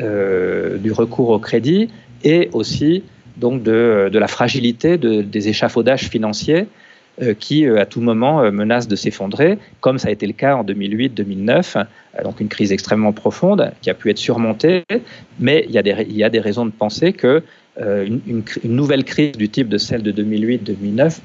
euh, 0.01 0.77
du 0.77 0.93
recours 0.93 1.31
au 1.31 1.39
crédit, 1.39 1.89
et 2.25 2.51
aussi 2.53 3.05
donc, 3.37 3.63
de, 3.63 4.11
la 4.13 4.29
fragilité 4.29 4.99
des 4.99 5.49
échafaudages 5.49 6.09
financiers 6.09 6.67
euh, 7.23 7.33
qui, 7.33 7.67
à 7.67 7.87
tout 7.87 8.01
moment, 8.01 8.51
menacent 8.51 8.89
de 8.89 8.97
s'effondrer, 8.97 9.57
comme 9.81 9.99
ça 9.99 10.09
a 10.09 10.11
été 10.11 10.27
le 10.27 10.33
cas 10.33 10.57
en 10.57 10.65
2008-2009, 10.65 11.87
donc 12.25 12.41
une 12.41 12.49
crise 12.49 12.73
extrêmement 12.73 13.13
profonde 13.13 13.73
qui 13.83 13.89
a 13.89 13.95
pu 13.95 14.11
être 14.11 14.19
surmontée. 14.19 14.83
Mais 15.39 15.65
il 15.69 15.75
y 15.75 16.25
a 16.25 16.31
des 16.31 16.41
raisons 16.41 16.67
de 16.67 16.73
penser 16.73 17.13
que 17.13 17.43
euh, 17.81 18.07
une, 18.27 18.43
nouvelle 18.65 19.05
crise 19.05 19.33
du 19.33 19.49
type 19.49 19.69
de 19.69 19.79
celle 19.79 20.03
de 20.03 20.13
2008-2009 20.13 21.19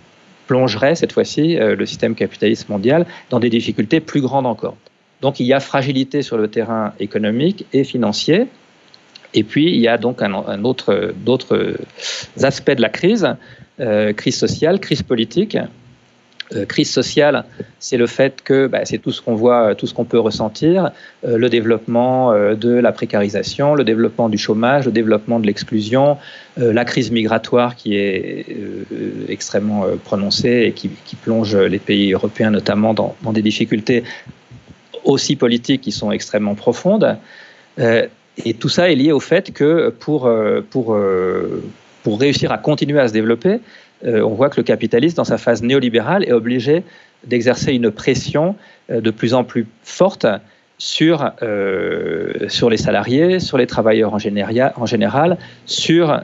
plongerait 0.48 0.96
cette 0.96 1.14
fois-ci 1.14 1.58
euh, 1.58 1.76
le 1.76 1.86
système 1.86 2.14
capitaliste 2.14 2.68
mondial 2.68 3.06
dans 3.30 3.40
des 3.40 3.50
difficultés 3.50 4.00
plus 4.02 4.22
grandes 4.22 4.46
encore. 4.46 4.76
Donc 5.22 5.40
il 5.40 5.46
y 5.46 5.54
a 5.54 5.60
fragilité 5.60 6.22
sur 6.22 6.38
le 6.38 6.48
terrain 6.48 6.94
économique 7.00 7.66
et 7.74 7.84
financier. 7.84 8.48
Et 9.34 9.44
puis 9.44 9.72
il 9.72 9.80
y 9.80 9.88
a 9.88 9.98
donc 9.98 10.22
un, 10.22 10.64
autre, 10.66 11.14
d'autres 11.24 11.78
aspects 12.42 12.72
de 12.72 12.82
la 12.82 12.90
crise, 12.90 13.28
euh, 13.80 14.12
crise 14.12 14.38
sociale, 14.38 14.80
crise 14.80 15.04
politique. 15.04 15.58
Euh, 16.56 16.66
crise 16.66 16.92
sociale, 16.92 17.46
c'est 17.80 17.98
le 17.98 18.08
fait 18.08 18.42
que 18.44 18.68
bah, 18.68 18.82
c'est 18.84 18.98
tout 18.98 19.12
ce 19.12 19.22
qu'on 19.22 19.36
voit, 19.36 19.74
tout 19.76 19.88
ce 19.88 19.94
qu'on 19.94 20.04
peut 20.04 20.20
ressentir, 20.20 20.92
euh, 21.26 21.38
le 21.38 21.50
développement 21.50 22.34
euh, 22.34 22.56
de 22.56 22.72
la 22.72 22.92
précarisation, 22.92 23.74
le 23.74 23.86
développement 23.86 24.28
du 24.28 24.38
chômage, 24.38 24.86
le 24.86 24.92
développement 24.92 25.40
de 25.40 25.48
l'exclusion, 25.48 26.18
la 26.58 26.84
crise 26.84 27.12
migratoire 27.12 27.78
qui 27.78 27.96
est 27.96 28.46
extrêmement 29.30 29.86
prononcée 30.04 30.66
et 30.68 30.74
qui, 30.74 30.90
plonge 31.16 31.56
les 31.56 31.80
pays 31.80 32.12
européens 32.12 32.52
notamment 32.52 32.94
dans, 32.94 33.16
des 33.32 33.42
difficultés 33.42 34.04
aussi 35.06 35.38
politiques 35.38 35.80
qui 35.80 35.94
sont 35.94 36.12
extrêmement 36.12 36.56
profondes. 36.56 37.18
et 37.78 38.54
tout 38.60 38.68
ça 38.68 38.92
est 38.92 38.96
lié 38.96 39.14
au 39.14 39.22
fait 39.22 39.54
que 39.54 39.90
pour, 39.98 40.30
pour, 40.70 40.98
pour 42.04 42.20
réussir 42.20 42.52
à 42.52 42.58
continuer 42.58 43.00
à 43.00 43.08
se 43.08 43.14
développer, 43.14 43.54
euh, 43.54 43.60
on 44.04 44.34
voit 44.34 44.50
que 44.50 44.58
le 44.58 44.64
capitaliste, 44.64 45.18
dans 45.18 45.24
sa 45.24 45.38
phase 45.38 45.62
néolibérale, 45.64 46.24
est 46.24 46.34
obligé 46.34 46.84
d'exercer 47.26 47.74
une 47.74 47.92
pression 47.92 48.56
euh, 48.90 49.02
de 49.02 49.12
plus 49.12 49.34
en 49.34 49.44
plus 49.44 49.68
forte 49.84 50.26
sur, 50.78 51.32
euh, 51.44 52.48
sur 52.48 52.70
les 52.70 52.78
salariés, 52.78 53.40
sur 53.40 53.58
les 53.58 53.68
travailleurs 53.68 54.14
en, 54.14 54.18
général, 54.18 55.38
sur, 55.66 56.24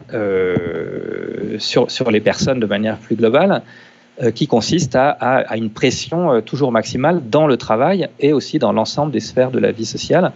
les 2.12 2.19
personnes 2.19 2.60
de 2.60 2.65
manière 2.65 2.98
plus 2.98 3.15
globale, 3.15 3.62
qui 4.34 4.48
consiste 4.48 4.96
à, 4.96 5.12
à, 5.12 5.57
une 5.57 5.69
pression 5.69 6.41
toujours 6.41 6.72
maximale 6.72 7.22
dans 7.29 7.46
le 7.46 7.55
travail 7.55 8.10
et 8.19 8.34
aussi 8.34 8.57
dans 8.57 8.72
l'ensemble 8.72 9.12
des 9.12 9.19
sphères 9.19 9.51
de 9.51 9.60
la 9.60 9.72
vie 9.72 9.86
sociale. 9.86 10.31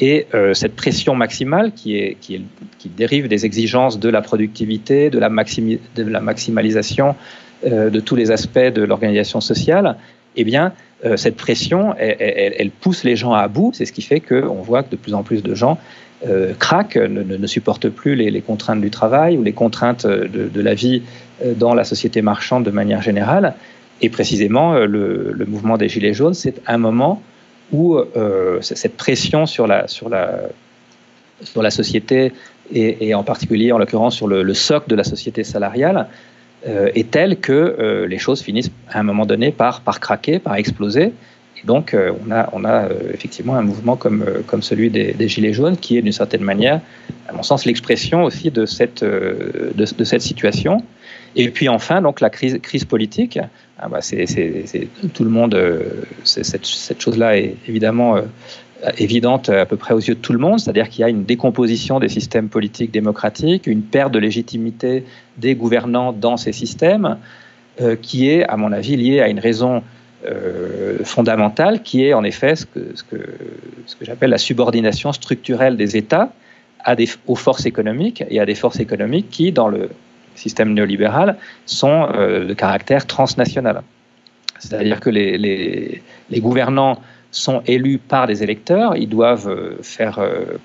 Et 0.00 0.26
euh, 0.34 0.54
cette 0.54 0.76
pression 0.76 1.14
maximale 1.14 1.72
qui, 1.72 2.16
dérive 2.96 3.28
des 3.28 3.44
exigences 3.44 3.98
de 3.98 4.08
la 4.08 4.22
productivité, 4.22 5.10
de 5.10 5.18
la, 5.18 5.28
maximalisation 6.20 7.16
euh, 7.66 7.90
de 7.90 8.00
tous 8.00 8.14
les 8.14 8.30
aspects 8.30 8.58
de 8.58 8.82
l'organisation 8.82 9.40
sociale, 9.40 9.96
eh 10.36 10.44
bien, 10.44 10.72
euh, 11.04 11.16
cette 11.16 11.36
pression, 11.36 11.94
elle, 11.98 12.70
pousse 12.70 13.02
les 13.02 13.16
gens 13.16 13.32
à 13.32 13.48
bout. 13.48 13.72
C'est 13.74 13.86
ce 13.86 13.92
qui 13.92 14.02
fait 14.02 14.20
qu'on 14.20 14.62
voit 14.62 14.84
que 14.84 14.90
de 14.90 14.96
plus 14.96 15.14
en 15.14 15.22
plus 15.22 15.42
de 15.42 15.54
gens 15.54 15.78
craquent, 16.58 16.96
ne, 16.96 17.46
supportent 17.46 17.88
plus 17.88 18.16
les, 18.16 18.40
contraintes 18.40 18.80
du 18.80 18.90
travail 18.90 19.36
ou 19.36 19.44
les 19.44 19.52
contraintes 19.52 20.04
de, 20.04 20.60
la 20.60 20.74
vie 20.74 21.02
dans 21.56 21.74
la 21.74 21.84
société 21.84 22.22
marchande 22.22 22.64
de 22.64 22.72
manière 22.72 23.02
générale. 23.02 23.54
Et 24.00 24.08
précisément, 24.08 24.74
le 24.74 25.44
mouvement 25.46 25.76
des 25.76 25.88
Gilets 25.88 26.14
jaunes, 26.14 26.34
c'est 26.34 26.60
un 26.66 26.78
moment 26.78 27.22
où 27.72 27.96
euh, 27.96 28.60
cette 28.60 28.96
pression 28.96 29.46
sur 29.46 29.66
la, 29.66 29.88
sur 29.88 30.08
la, 30.08 30.40
sur 31.42 31.62
la 31.62 31.70
société 31.70 32.32
et, 32.72 33.14
en 33.14 33.24
particulier 33.24 33.72
en 33.72 33.78
l'occurrence 33.78 34.14
sur 34.14 34.28
le, 34.28 34.54
socle 34.54 34.90
de 34.90 34.94
la 34.94 35.04
société 35.04 35.42
salariale 35.44 36.08
euh, 36.66 36.90
est 36.94 37.10
telle 37.10 37.38
que 37.38 37.52
euh, 37.52 38.06
les 38.06 38.18
choses 38.18 38.42
finissent 38.42 38.70
à 38.90 39.00
un 39.00 39.02
moment 39.02 39.24
donné 39.24 39.52
par, 39.52 39.80
par 39.80 40.00
craquer, 40.00 40.38
par 40.38 40.56
exploser. 40.56 41.12
Et 41.60 41.66
donc 41.66 41.96
on 41.96 42.30
a, 42.30 42.48
on 42.52 42.64
a 42.64 42.88
effectivement 43.12 43.56
un 43.56 43.62
mouvement 43.62 43.96
comme, 43.96 44.24
comme 44.46 44.62
celui 44.62 44.90
des, 44.90 45.28
Gilets 45.28 45.52
jaunes 45.52 45.76
qui 45.76 45.98
est 45.98 46.02
d'une 46.02 46.12
certaine 46.12 46.42
manière, 46.42 46.80
à 47.28 47.32
mon 47.32 47.42
sens, 47.42 47.64
l'expression 47.64 48.22
aussi 48.22 48.52
de 48.52 48.64
cette, 48.64 49.02
de 49.02 50.04
cette 50.04 50.22
situation. 50.22 50.84
Et 51.36 51.50
puis 51.50 51.68
enfin, 51.68 52.02
donc 52.02 52.20
la 52.20 52.30
crise, 52.30 52.58
politique, 52.84 53.38
ah 53.78 53.88
bah 53.88 54.00
c'est, 54.00 54.26
tout 55.14 55.24
le 55.24 55.30
monde, 55.30 55.54
euh, 55.54 56.04
cette, 56.24 56.66
chose-là 57.00 57.38
est 57.38 57.56
évidemment 57.68 58.16
euh, 58.16 58.22
évidente 58.96 59.48
à 59.48 59.66
peu 59.66 59.76
près 59.76 59.94
aux 59.94 60.00
yeux 60.00 60.14
de 60.14 60.20
tout 60.20 60.32
le 60.32 60.38
monde, 60.38 60.58
c'est-à-dire 60.58 60.88
qu'il 60.88 61.02
y 61.02 61.04
a 61.04 61.08
une 61.08 61.24
décomposition 61.24 62.00
des 62.00 62.08
systèmes 62.08 62.48
politiques 62.48 62.90
démocratiques, 62.90 63.66
une 63.66 63.82
perte 63.82 64.12
de 64.12 64.18
légitimité 64.18 65.04
des 65.36 65.54
gouvernants 65.54 66.12
dans 66.12 66.36
ces 66.36 66.52
systèmes, 66.52 67.18
euh, 67.80 67.94
qui 68.00 68.28
est, 68.28 68.44
à 68.44 68.56
mon 68.56 68.72
avis, 68.72 68.96
liée 68.96 69.20
à 69.20 69.28
une 69.28 69.40
raison 69.40 69.82
fondamentale, 71.04 71.80
qui 71.84 72.04
est 72.04 72.12
en 72.12 72.24
effet 72.24 72.56
ce 72.56 72.66
que, 72.66 73.18
j'appelle 74.00 74.30
la 74.30 74.38
subordination 74.38 75.12
structurelle 75.12 75.76
des 75.76 75.96
États 75.96 76.32
aux 77.28 77.36
forces 77.36 77.66
économiques 77.66 78.24
et 78.28 78.40
à 78.40 78.44
des 78.44 78.56
forces 78.56 78.80
économiques 78.80 79.30
qui, 79.30 79.52
dans 79.52 79.68
le 79.68 79.90
système 80.38 80.72
néolibéral 80.72 81.36
sont 81.66 82.08
euh, 82.14 82.46
de 82.46 82.54
caractère 82.54 83.06
transnational. 83.06 83.82
C'est-à-dire 84.58 85.00
que 85.00 85.10
les, 85.10 86.02
gouvernants 86.32 87.00
sont 87.30 87.62
élus 87.66 87.98
par 87.98 88.26
des 88.26 88.42
électeurs, 88.42 88.96
ils 88.96 89.08
doivent 89.08 89.48
euh, 89.48 89.78
euh, 90.18 90.56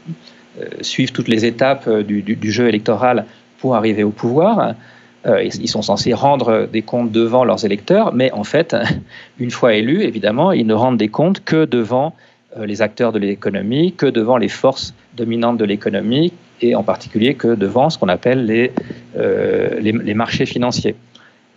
suivre 0.81 1.12
toutes 1.12 1.27
les 1.27 1.45
étapes 1.45 1.89
du, 1.89 2.51
jeu 2.51 2.67
électoral 2.67 3.25
pour 3.59 3.75
arriver 3.75 4.03
au 4.03 4.12
pouvoir. 4.12 4.75
ils 5.25 5.69
sont 5.69 5.81
censés 5.81 6.13
rendre 6.13 6.67
des 6.71 6.81
comptes 6.81 7.12
devant 7.12 7.43
leurs 7.45 7.65
électeurs, 7.65 8.13
mais 8.13 8.31
en 8.31 8.43
fait, 8.43 8.75
une 9.39 9.51
fois 9.51 9.73
élus, 9.73 10.03
évidemment, 10.03 10.51
ils 10.51 10.67
ne 10.67 10.73
rendent 10.73 10.97
des 10.97 11.07
comptes 11.09 11.43
que 11.43 11.65
devant 11.65 12.13
les 12.57 12.81
acteurs 12.81 13.12
de 13.12 13.19
l'économie, 13.19 13.93
que 13.93 14.05
devant 14.05 14.38
les 14.38 14.49
forces 14.49 14.93
dominantes 15.15 15.57
de 15.57 15.65
l'économie, 15.65 16.33
et 16.62 16.76
en 16.76 16.84
particulier 16.84 17.36
que 17.36 17.56
devant 17.56 17.89
ce 17.89 17.98
qu'on 17.98 18.10
appelle 18.10 18.46
les, 18.46 18.72
euh, 19.18 19.80
les, 19.80 20.13
marchés 20.13 20.46
financiers. 20.46 20.96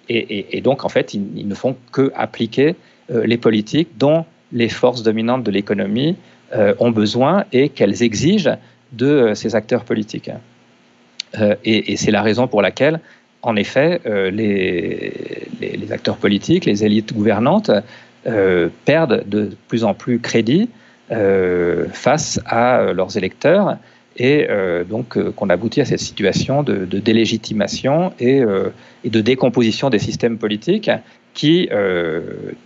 Et, 0.08 0.60
donc, 0.60 0.84
en 0.84 0.88
fait, 0.88 1.14
ils, 1.14 1.48
ne 1.48 1.54
font 1.54 1.76
que 1.90 2.12
appliquer 2.14 2.76
euh, 3.10 3.26
les 3.26 3.38
politiques 3.38 3.88
dont 3.98 4.24
les 4.52 4.68
forces 4.68 5.02
dominantes 5.02 5.42
de 5.42 5.50
l'économie 5.50 6.16
euh, 6.54 6.74
ont 6.78 6.92
besoin 6.92 7.44
et 7.52 7.68
qu'elles 7.68 8.04
exigent 8.04 8.56
de 8.92 9.32
ces 9.34 9.56
acteurs 9.56 9.84
politiques. 9.84 10.30
et, 11.64 11.96
c'est 11.96 12.12
la 12.12 12.22
raison 12.22 12.46
pour 12.46 12.62
laquelle, 12.62 13.00
en 13.42 13.56
effet, 13.56 14.00
les, 14.32 15.12
les, 15.60 15.92
acteurs 15.92 16.16
politiques, 16.16 16.64
les 16.64 16.84
élites 16.84 17.12
gouvernantes, 17.12 17.70
perdent 18.84 19.24
de 19.28 19.50
plus 19.68 19.82
en 19.84 19.92
plus 19.92 20.20
crédit 20.20 20.68
face 21.92 22.40
à 22.46 22.92
leurs 22.92 23.16
électeurs 23.16 23.76
et 24.16 24.46
euh, 24.48 24.84
donc 24.84 25.16
euh, 25.16 25.30
qu'on 25.30 25.50
aboutit 25.50 25.80
à 25.80 25.84
cette 25.84 26.00
situation 26.00 26.62
de, 26.62 26.84
délégitimation 26.84 28.12
et, 28.18 28.40
euh, 28.40 28.70
et, 29.04 29.10
de 29.10 29.20
décomposition 29.20 29.90
des 29.90 29.98
systèmes 29.98 30.38
politiques 30.38 30.90
qui, 31.34 31.68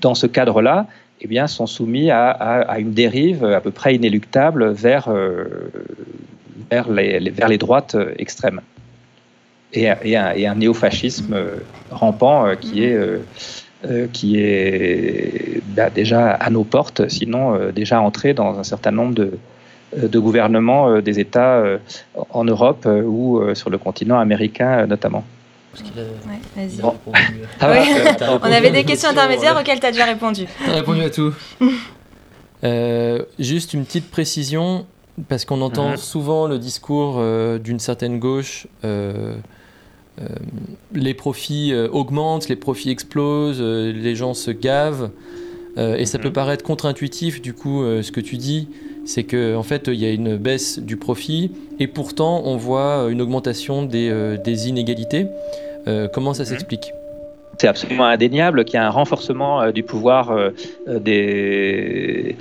dans 0.01 0.15
ce 0.15 0.29
cadre-là, 0.29 0.87
eh 1.21 1.27
bien, 1.27 1.49
sont 1.49 1.67
soumis 1.67 2.09
à, 2.13 2.77
une 2.79 2.93
dérive 2.93 3.45
à 3.45 3.61
peu 3.61 3.73
près 3.73 3.97
inéluctable 3.97 4.71
vers, 4.71 5.13
vers, 6.71 6.89
les, 6.89 7.19
vers 7.31 7.49
les 7.49 7.59
droites 7.59 7.97
extrêmes. 8.17 8.61
Et, 9.73 9.89
un, 9.89 9.97
et 10.05 10.47
un 10.47 10.55
néofascisme 10.55 11.37
rampant 11.91 12.55
qui 12.61 12.85
est 12.85 12.97
qui 14.13 14.39
est 14.39 15.61
bah, 15.75 15.91
déjà 15.91 16.31
à 16.31 16.49
nos 16.51 16.63
portes, 16.63 17.09
sinon 17.09 17.73
déjà 17.75 18.01
entré 18.01 18.35
dans 18.35 18.57
un 18.57 18.65
certain 18.65 18.93
nombre 18.93 19.15
de, 19.15 19.33
euh, 19.33 19.37
de 19.97 20.19
gouvernement 20.19 20.89
euh, 20.89 21.03
des 21.03 21.21
États 21.21 21.59
euh, 21.59 21.79
en 22.31 22.45
Europe 22.45 22.87
ou 22.87 23.43
sur 23.55 23.71
le 23.71 23.79
continent 23.79 24.19
américain 24.19 24.87
notamment. 24.87 25.25
On 27.61 28.53
avait 28.53 28.71
des 28.71 28.85
questions 28.85 29.11
intermédiaires 29.11 29.57
auxquelles 29.59 29.81
tu 29.81 29.87
as 29.87 29.93
déjà 29.93 30.05
répondu. 30.05 30.47
Tu 30.65 30.71
as 30.71 30.75
répondu 30.75 31.03
à 31.03 31.11
tout. 31.11 31.33
juste 33.39 33.73
une 33.73 33.85
petite 33.85 34.11
précision, 34.11 34.87
parce 35.29 35.45
qu'on 35.45 35.61
entend 35.61 35.91
mhm. 35.91 35.97
souvent 35.97 36.47
le 36.47 36.59
discours 36.59 37.23
d'une 37.61 37.79
certaine 37.79 38.19
gauche. 38.19 38.67
les 40.93 41.15
profits 41.15 41.73
augmentent, 41.93 42.49
les 42.49 42.57
profits 42.57 42.91
explosent, 42.91 43.63
les 43.63 44.17
gens 44.17 44.35
se 44.35 44.51
gavent. 44.51 45.11
et 45.77 46.05
ça 46.05 46.19
peut 46.19 46.29
mhm. 46.29 46.35
paraître 46.35 46.65
contre-intuitif, 46.65 47.41
du 47.41 47.55
coup, 47.55 47.85
ce 48.03 48.11
que 48.11 48.21
tu 48.21 48.37
dis, 48.39 48.69
c'est 49.05 49.25
qu'en 49.25 49.57
en 49.57 49.63
fait, 49.63 49.89
il 49.89 49.95
y 49.95 50.07
a 50.07 50.11
une 50.13 50.37
baisse 50.37 50.79
du 50.79 50.97
profit 50.97 51.51
et 51.79 51.87
pourtant, 51.87 52.43
on 52.45 52.57
voit 52.57 53.09
une 53.11 53.23
augmentation 53.23 53.83
des, 53.83 54.11
euh, 54.11 54.37
inégalités. 54.45 55.27
Euh, 55.89 56.09
comment 56.13 56.35
ça 56.35 56.43
mhm. 56.43 56.49
s'explique? 56.51 56.93
C'est 57.59 57.69
absolument 57.69 58.05
indéniable 58.05 58.65
qu'il 58.65 58.75
y 58.75 58.79
a 58.79 58.87
un 58.87 58.91
renforcement 58.91 59.63
euh, 59.63 59.73
du 59.73 59.83
pouvoir 59.83 60.37
des, 60.87 62.37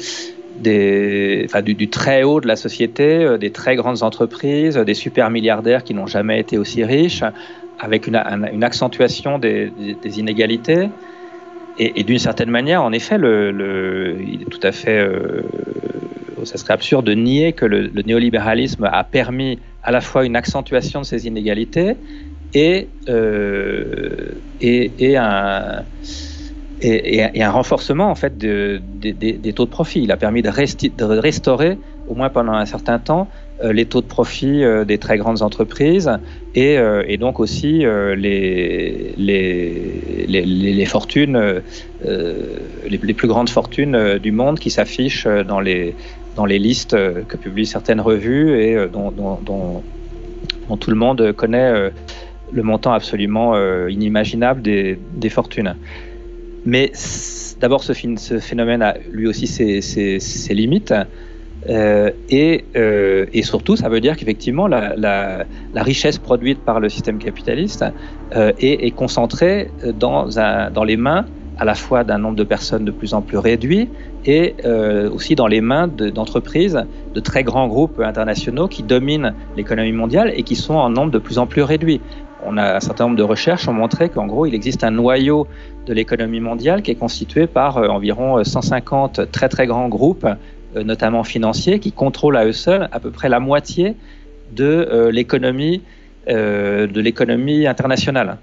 des, 0.58 1.48
du, 1.64 1.90
très 1.90 2.24
haut 2.24 2.42
de 2.42 2.48
la 2.48 2.58
société, 2.58 3.38
des 3.40 3.52
très 3.52 3.76
grandes 3.78 4.04
entreprises, 4.04 4.76
des 4.76 4.94
super 4.94 5.30
milliardaires 5.30 5.84
qui 5.86 5.94
n'ont 5.94 6.08
jamais 6.08 6.40
été 6.40 6.58
aussi 6.58 6.84
riches, 6.84 7.24
avec 7.80 8.08
une, 8.08 8.16
accentuation 8.64 9.40
des, 9.40 9.72
inégalités. 10.18 10.90
Et, 11.78 12.04
d'une 12.04 12.20
certaine 12.20 12.50
manière, 12.50 12.84
en 12.84 12.92
effet, 12.92 13.18
le, 13.18 14.18
il 14.22 14.42
est 14.42 14.50
tout 14.50 14.60
à 14.64 14.74
fait 14.74 15.02
ça 16.46 16.58
serait 16.58 16.74
absurde 16.74 17.06
de 17.06 17.14
nier 17.14 17.54
que 17.54 17.66
le, 17.66 17.90
néolibéralisme 18.06 18.90
a 18.92 19.04
permis 19.04 19.60
à 19.84 19.92
la 19.92 20.02
fois 20.02 20.26
une 20.26 20.36
accentuation 20.36 21.02
de 21.02 21.06
ces 21.06 21.28
inégalités 21.28 21.96
et, 22.54 22.88
euh, 23.08 24.32
et, 24.62 25.18
un, 25.18 25.84
renforcement 27.52 28.10
en 28.10 28.16
fait 28.16 28.38
de, 28.38 28.82
des 29.02 29.54
taux 29.54 29.66
de 29.66 29.70
profit. 29.70 30.02
Il 30.04 30.12
a 30.12 30.18
permis 30.18 30.42
de, 30.42 30.50
restaurer, 31.20 31.78
au 32.08 32.16
moins 32.16 32.30
pendant 32.30 32.54
un 32.54 32.66
certain 32.66 33.00
temps, 33.00 33.28
les 33.62 33.86
taux 33.86 34.02
de 34.02 34.08
profit 34.08 34.64
des 34.88 34.98
très 34.98 35.18
grandes 35.18 35.42
entreprises 35.42 36.10
et, 36.56 37.18
donc 37.20 37.40
aussi 37.42 37.84
les, 38.16 39.14
les, 39.18 40.86
fortunes, 40.86 41.62
les, 42.06 42.98
plus 42.98 43.28
grandes 43.28 43.50
fortunes 43.50 44.18
du 44.18 44.32
monde 44.32 44.60
qui 44.60 44.70
s'affichent 44.70 45.28
dans 45.28 45.60
les, 45.60 45.94
dans 46.36 46.46
les 46.46 46.60
listes 46.60 46.92
que 46.92 47.38
publient 47.38 47.66
certaines 47.66 48.02
revues 48.02 48.62
et 48.62 48.88
dont, 48.88 49.12
dont, 49.12 49.84
tout 50.78 50.90
le 50.90 50.96
monde 50.96 51.32
connaît 51.34 51.92
le 52.52 52.64
montant 52.64 52.94
absolument 52.94 53.56
inimaginable 53.88 54.62
des, 54.62 55.30
fortunes. 55.30 55.76
Mais 56.66 56.92
d'abord, 57.60 57.84
ce, 57.84 57.94
phénomène 57.94 58.82
a 58.82 58.96
lui 59.12 59.28
aussi 59.28 59.48
ses, 59.48 60.54
limites. 60.54 60.94
Euh, 61.68 62.12
et, 62.30 62.64
euh, 62.78 63.26
surtout, 63.44 63.76
ça 63.76 63.90
veut 63.90 64.00
dire 64.00 64.16
qu'effectivement, 64.16 64.68
la, 64.68 65.46
richesse 65.76 66.18
produite 66.18 66.60
par 66.60 66.80
le 66.80 66.90
système 66.90 67.20
capitaliste 67.20 67.86
euh, 68.36 68.52
est, 68.60 68.92
concentrée 68.96 69.72
dans, 69.98 70.26
les 70.86 70.98
mains 70.98 71.26
à 71.60 71.66
la 71.66 71.76
fois 71.76 72.04
d'un 72.04 72.18
nombre 72.18 72.38
de 72.38 72.44
personnes 72.44 72.86
de 72.86 72.92
plus 72.92 73.14
en 73.14 73.22
plus 73.22 73.38
réduit 73.38 73.90
et 74.26 74.56
euh, 74.66 75.10
aussi 75.12 75.36
dans 75.36 75.48
les 75.48 75.62
mains 75.62 75.88
d'entreprises, 75.88 76.86
de, 77.14 77.20
très 77.20 77.44
grands 77.44 77.68
groupes 77.68 78.00
internationaux 78.00 78.68
qui 78.68 78.82
dominent 78.82 79.34
l'économie 79.58 79.92
mondiale 79.92 80.32
et 80.36 80.44
qui 80.44 80.56
sont 80.56 80.76
en 80.76 80.90
nombre 80.90 81.12
de 81.12 81.20
plus 81.20 81.38
en 81.38 81.48
plus 81.48 81.62
réduit. 81.62 82.00
On 82.46 82.58
a 82.58 82.78
un 82.78 82.80
certain 82.80 83.06
nombre 83.06 83.18
de 83.18 83.24
recherches 83.24 83.68
ont 83.68 83.74
montré 83.74 84.08
qu'en 84.08 84.26
gros, 84.26 84.46
il 84.46 84.56
existe 84.56 84.86
un 84.86 84.92
noyau 84.92 85.48
de 85.86 85.94
l'économie 85.94 86.40
mondiale 86.40 86.82
qui 86.82 86.92
est 86.92 86.96
constitué 86.96 87.46
par 87.46 87.78
euh, 87.78 87.88
environ 87.90 88.42
150 88.42 89.30
très 89.32 89.50
très 89.50 89.68
grands 89.68 89.90
groupes 89.90 90.28
euh, 90.78 90.84
notamment 90.84 91.26
financiers, 91.26 91.80
qui 91.80 91.92
contrôlent 91.92 92.38
à 92.38 92.46
eux 92.46 92.54
seuls 92.54 92.88
à 92.94 93.02
peu 93.02 93.12
près 93.12 93.28
la 93.28 93.42
moitié 93.42 93.96
de 94.56 95.10
l'économie 95.12 95.84
de 96.28 97.00
l'économie 97.00 97.68
internationale. 97.68 98.38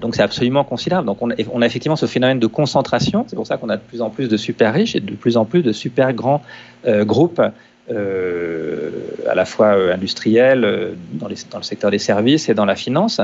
Donc 0.00 0.14
c'est 0.14 0.22
absolument 0.22 0.64
considérable. 0.64 1.06
Donc 1.06 1.22
on 1.22 1.30
a, 1.30 1.66
effectivement 1.66 1.96
ce 1.96 2.06
phénomène 2.06 2.38
de 2.38 2.46
concentration. 2.46 3.24
C'est 3.28 3.36
pour 3.36 3.46
ça 3.46 3.56
qu'on 3.56 3.68
a 3.68 3.76
de 3.76 3.82
plus 3.82 4.02
en 4.02 4.10
plus 4.10 4.28
de 4.28 4.36
super 4.36 4.72
riches 4.74 4.96
et 4.96 5.00
de 5.00 5.14
plus 5.14 5.36
en 5.36 5.44
plus 5.44 5.62
de 5.62 5.72
super 5.72 6.12
grands 6.12 6.42
euh, 6.86 7.04
groupes, 7.04 7.42
euh, 7.90 8.90
à 9.28 9.34
la 9.34 9.44
fois 9.44 9.92
industriels, 9.92 10.96
dans, 11.12 11.28
le 11.28 11.62
secteur 11.62 11.90
des 11.90 11.98
services 11.98 12.48
et 12.48 12.54
dans 12.54 12.64
la 12.64 12.76
finance. 12.76 13.20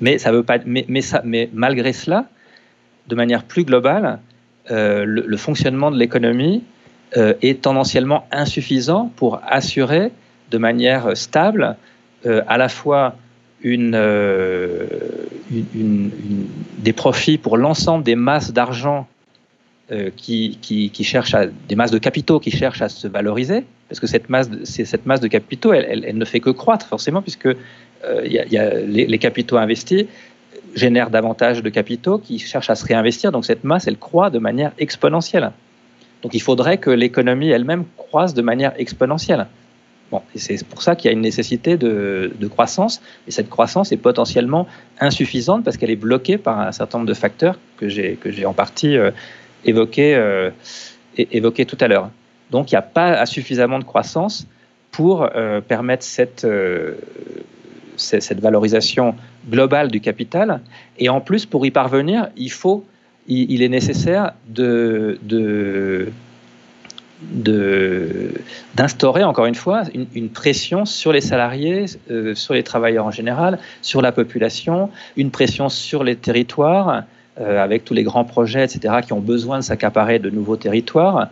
Mais 0.00 0.18
ça 0.18 0.32
veut 0.32 0.42
pas. 0.42 0.58
Mais, 0.66 1.48
malgré 1.52 1.92
cela, 1.92 2.26
de 3.08 3.14
manière 3.14 3.44
plus 3.44 3.64
globale, 3.64 4.18
le, 4.68 5.36
fonctionnement 5.36 5.90
de 5.90 5.98
l'économie 5.98 6.62
euh, 7.16 7.34
est 7.42 7.62
tendanciellement 7.62 8.26
insuffisant 8.32 9.12
pour 9.14 9.40
assurer 9.46 10.10
de 10.50 10.58
manière 10.58 11.16
stable 11.16 11.76
euh, 12.26 12.42
à 12.48 12.58
la 12.58 12.68
fois 12.68 13.14
euh, 13.64 14.86
des 16.78 16.92
profits 16.92 17.38
pour 17.38 17.56
l'ensemble 17.56 18.04
des 18.04 18.14
masses 18.14 18.52
d'argent 18.52 19.06
euh, 19.90 20.10
qui, 20.16 20.58
cherchent 21.02 21.34
à, 21.34 21.46
des 21.46 21.74
masses 21.74 21.90
de 21.90 21.98
capitaux 21.98 22.40
qui 22.40 22.50
cherchent 22.50 22.82
à 22.82 22.88
se 22.88 23.08
valoriser, 23.08 23.64
parce 23.88 24.00
que 24.00 24.06
cette 24.06 24.28
masse, 24.28 24.50
cette 24.64 25.06
masse 25.06 25.20
de 25.20 25.28
capitaux, 25.28 25.72
elle, 25.72 26.16
ne 26.16 26.24
fait 26.24 26.40
que 26.40 26.50
croître 26.50 26.86
forcément, 26.86 27.22
puisque 27.22 27.46
euh, 27.46 27.56
y 28.24 28.58
a 28.58 28.80
les, 28.80 29.06
les, 29.06 29.18
capitaux 29.18 29.56
investis 29.56 30.06
génèrent 30.74 31.10
davantage 31.10 31.62
de 31.62 31.70
capitaux 31.70 32.18
qui 32.18 32.38
cherchent 32.38 32.70
à 32.70 32.74
se 32.74 32.84
réinvestir, 32.84 33.32
donc 33.32 33.44
cette 33.44 33.64
masse, 33.64 33.86
elle 33.86 33.98
croît 33.98 34.30
de 34.30 34.38
manière 34.38 34.72
exponentielle. 34.78 35.52
Donc 36.22 36.34
il 36.34 36.40
faudrait 36.40 36.78
que 36.78 36.90
l'économie 36.90 37.50
elle-même 37.50 37.84
croisse 37.96 38.34
de 38.34 38.42
manière 38.42 38.72
exponentielle. 38.78 39.46
Et 40.34 40.38
c'est 40.38 40.64
pour 40.64 40.82
ça 40.82 40.96
qu'il 40.96 41.10
y 41.10 41.10
a 41.10 41.12
une 41.12 41.22
nécessité 41.22 41.76
de, 41.76 42.48
croissance, 42.48 43.00
et 43.26 43.30
cette 43.30 43.48
croissance 43.48 43.92
est 43.92 43.96
potentiellement 43.96 44.66
insuffisante 45.00 45.64
parce 45.64 45.76
qu'elle 45.76 45.90
est 45.90 45.96
bloquée 45.96 46.38
par 46.38 46.60
un 46.60 46.72
certain 46.72 46.98
nombre 46.98 47.08
de 47.08 47.14
facteurs 47.14 47.58
que 47.76 47.88
j'ai 47.88 48.46
en 48.46 48.52
partie 48.52 48.96
euh, 48.96 49.10
euh, 49.66 50.50
évoqué 51.16 51.66
tout 51.66 51.78
à 51.80 51.88
l'heure. 51.88 52.10
Donc 52.50 52.70
il 52.70 52.74
n'y 52.74 52.78
a 52.78 52.82
pas 52.82 53.24
suffisamment 53.26 53.78
de 53.78 53.84
croissance 53.84 54.46
pour 54.90 55.28
euh, 55.34 55.60
permettre 55.60 56.04
cette 56.04 56.46
valorisation 58.40 59.16
globale 59.50 59.90
du 59.90 60.00
capital, 60.00 60.60
et 60.98 61.08
en 61.08 61.20
plus 61.20 61.46
pour 61.46 61.66
y 61.66 61.70
parvenir, 61.70 62.28
il 62.36 62.50
faut 62.50 62.84
il, 63.26 63.62
est 63.62 63.70
nécessaire 63.70 64.34
de 64.48 65.18
d'instaurer 68.74 69.24
encore 69.24 69.46
une 69.46 69.54
fois 69.54 69.82
une, 69.94 70.28
pression 70.28 70.84
sur 70.84 71.12
les 71.12 71.20
salariés, 71.20 71.86
euh, 72.10 72.34
sur 72.34 72.54
les 72.54 72.62
travailleurs 72.62 73.06
en 73.06 73.10
général, 73.10 73.58
sur 73.82 74.02
la 74.02 74.12
population, 74.12 74.90
une 75.16 75.30
pression 75.30 75.68
sur 75.68 76.04
les 76.04 76.16
territoires, 76.16 77.04
euh, 77.40 77.62
avec 77.62 77.84
tous 77.84 77.94
les 77.94 78.02
grands 78.02 78.24
projets, 78.24 78.64
etc., 78.64 78.96
qui 79.04 79.12
ont 79.12 79.20
besoin 79.20 79.58
de 79.58 79.64
s'accaparer 79.64 80.18
de 80.18 80.30
nouveaux 80.30 80.56
territoires, 80.56 81.28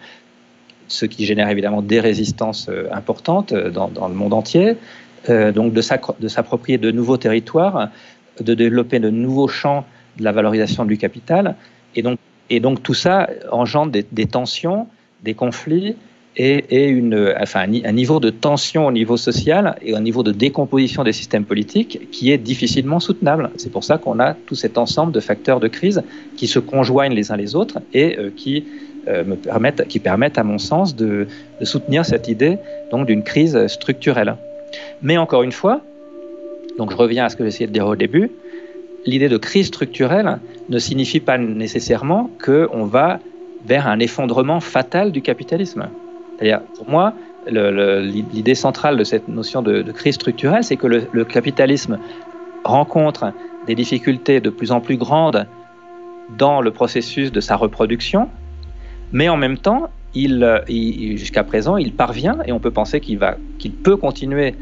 ce 0.88 1.06
qui 1.06 1.24
génère 1.24 1.48
évidemment 1.48 1.82
des 1.82 2.00
résistances 2.00 2.68
euh, 2.68 2.88
importantes 2.92 3.54
dans, 3.54 4.08
le 4.08 4.14
monde 4.14 4.34
entier. 4.34 4.76
Donc 5.28 5.72
de 5.72 5.80
s'approprier 6.28 6.78
de 6.78 6.90
nouveaux 6.90 7.16
territoires, 7.16 7.90
de 8.40 8.54
développer 8.54 8.98
de 8.98 9.08
nouveaux 9.08 9.46
champs 9.46 9.84
de 10.18 10.24
la 10.24 10.32
valorisation 10.32 10.84
du 10.84 10.98
capital, 10.98 11.54
et 11.94 12.60
donc, 12.60 12.82
tout 12.82 12.94
ça 12.94 13.28
engendre 13.50 13.92
des 13.92 14.26
tensions, 14.26 14.88
des 15.22 15.34
conflits 15.34 15.96
et, 16.36 16.64
un, 17.54 17.92
niveau 17.92 18.20
de 18.20 18.30
tension 18.30 18.86
au 18.86 18.92
niveau 18.92 19.16
social 19.16 19.76
et 19.82 19.94
un 19.94 20.00
niveau 20.00 20.22
de 20.22 20.32
décomposition 20.32 21.04
des 21.04 21.12
systèmes 21.12 21.44
politiques 21.44 22.08
qui 22.10 22.32
est 22.32 22.38
difficilement 22.38 23.00
soutenable. 23.00 23.50
C'est 23.56 23.70
pour 23.70 23.84
ça 23.84 23.98
qu'on 23.98 24.18
a 24.18 24.34
tout 24.34 24.54
cet 24.54 24.78
ensemble 24.78 25.12
de 25.12 25.20
facteurs 25.20 25.60
de 25.60 25.68
crise 25.68 26.02
qui 26.36 26.46
se 26.46 26.58
conjoignent 26.58 27.14
les 27.14 27.32
uns 27.32 27.36
les 27.36 27.54
autres 27.54 27.80
et 27.92 28.18
euh, 28.18 28.30
qui, 28.34 28.64
euh, 29.08 29.24
me 29.24 29.36
permettent, 29.36 29.86
qui 29.88 29.98
permettent, 29.98 30.38
à 30.38 30.44
mon 30.44 30.58
sens, 30.58 30.96
de, 30.96 31.26
soutenir 31.62 32.04
cette 32.04 32.28
idée 32.28 32.58
d'une 33.06 33.22
crise 33.22 33.66
structurelle. 33.66 34.36
Mais 35.02 35.18
encore 35.18 35.42
une 35.42 35.52
fois, 35.52 35.80
donc 36.78 36.90
je 36.90 36.96
reviens 36.96 37.26
à 37.26 37.28
ce 37.28 37.36
que 37.36 37.44
j'essayais 37.44 37.66
de 37.66 37.72
dire 37.72 37.86
au 37.86 37.96
début, 37.96 38.30
l'idée 39.04 39.28
de 39.28 39.36
crise 39.36 39.66
structurelle 39.66 40.38
ne 40.68 40.78
signifie 40.78 41.20
pas 41.20 41.36
nécessairement 41.36 42.30
qu'on 42.42 42.84
va 42.84 43.20
vers 43.64 43.86
un 43.86 43.98
effondrement 43.98 44.60
fatal 44.60 45.12
du 45.12 45.22
capitalisme. 45.22 45.88
C'est-à-dire, 46.36 46.60
pour 46.76 46.88
moi, 46.88 47.14
l'idée 47.46 48.54
centrale 48.54 48.96
de 48.96 49.04
cette 49.04 49.28
notion 49.28 49.62
de, 49.62 49.82
crise 49.92 50.14
structurelle, 50.14 50.64
c'est 50.64 50.76
que 50.76 50.86
le, 50.86 51.24
capitalisme 51.24 51.98
rencontre 52.64 53.32
des 53.66 53.74
difficultés 53.74 54.40
de 54.40 54.50
plus 54.50 54.72
en 54.72 54.80
plus 54.80 54.96
grandes 54.96 55.46
dans 56.38 56.60
le 56.60 56.70
processus 56.70 57.32
de 57.32 57.40
sa 57.40 57.56
reproduction, 57.56 58.28
mais 59.12 59.28
en 59.28 59.36
même 59.36 59.58
temps, 59.58 59.88
il 60.14 60.62
jusqu'à 61.16 61.44
présent, 61.44 61.76
il 61.76 61.92
parvient, 61.92 62.38
et 62.46 62.52
on 62.52 62.60
peut 62.60 62.70
penser 62.70 63.00
qu'il 63.00 63.18
peut 63.82 63.96
continuer 63.96 64.54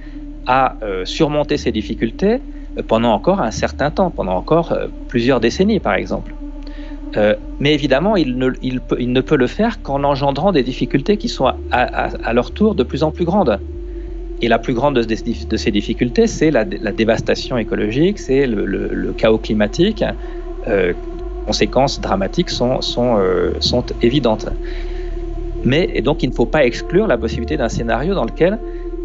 à 0.46 0.76
euh, 0.82 1.04
surmonter 1.04 1.56
ces 1.56 1.70
difficultés 1.70 2.40
pendant 2.88 3.12
encore 3.12 3.40
un 3.40 3.50
certain 3.50 3.90
temps, 3.90 4.10
pendant 4.10 4.36
encore 4.36 4.72
euh, 4.72 4.86
plusieurs 5.08 5.40
décennies 5.40 5.80
par 5.80 5.94
exemple. 5.94 6.32
Euh, 7.16 7.34
mais 7.58 7.74
évidemment, 7.74 8.16
il 8.16 8.38
ne, 8.38 9.20
peut, 9.20 9.36
le 9.36 9.46
faire 9.46 9.82
qu'en 9.82 10.04
engendrant 10.04 10.52
des 10.52 10.62
difficultés 10.62 11.16
qui 11.16 11.28
sont 11.28 11.52
à, 11.70 12.32
leur 12.32 12.52
tour 12.52 12.74
de 12.74 12.82
plus 12.82 13.02
en 13.02 13.10
plus 13.10 13.24
grandes. 13.24 13.58
Et 14.42 14.48
la 14.48 14.58
plus 14.58 14.72
grande 14.74 14.94
de, 14.94 15.56
ces 15.56 15.70
difficultés, 15.70 16.26
c'est 16.26 16.50
la, 16.50 16.64
dévastation 16.64 17.58
écologique, 17.58 18.18
c'est 18.18 18.46
le, 18.46 19.14
chaos 19.16 19.38
climatique. 19.38 20.04
Euh, 20.68 20.92
conséquences 21.46 22.00
dramatiques 22.00 22.50
sont, 22.50 22.80
euh, 22.96 23.52
évidentes. 24.02 24.48
Mais 25.64 26.00
donc, 26.00 26.22
il 26.22 26.30
ne 26.30 26.34
faut 26.34 26.46
pas 26.46 26.64
exclure 26.64 27.06
la 27.06 27.18
possibilité 27.18 27.56
d'un 27.56 27.68
scénario 27.68 28.14
dans 28.14 28.24
lequel 28.24 28.58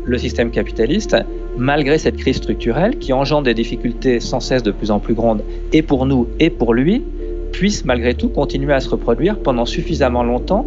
le 0.06 0.18
système 0.18 0.52
capitaliste, 0.52 1.18
malgré 1.58 1.98
cette 1.98 2.18
crise 2.18 2.38
structurelle 2.38 2.98
qui 3.00 3.12
engendre 3.12 3.44
des 3.44 3.56
difficultés 3.56 4.20
sans 4.20 4.40
cesse 4.40 4.62
de 4.62 4.72
plus 4.72 4.92
en 4.92 5.00
plus 5.00 5.16
grandes, 5.16 5.42
et 5.74 5.82
pour 5.82 6.06
nous 6.06 6.28
et 6.40 6.50
pour 6.50 6.74
lui, 6.74 7.04
puisse 7.52 7.86
malgré 7.86 8.14
tout 8.14 8.30
continuer 8.30 8.74
à 8.74 8.80
se 8.80 8.90
reproduire 8.90 9.40
pendant 9.40 9.66
suffisamment 9.66 10.24
longtemps 10.24 10.66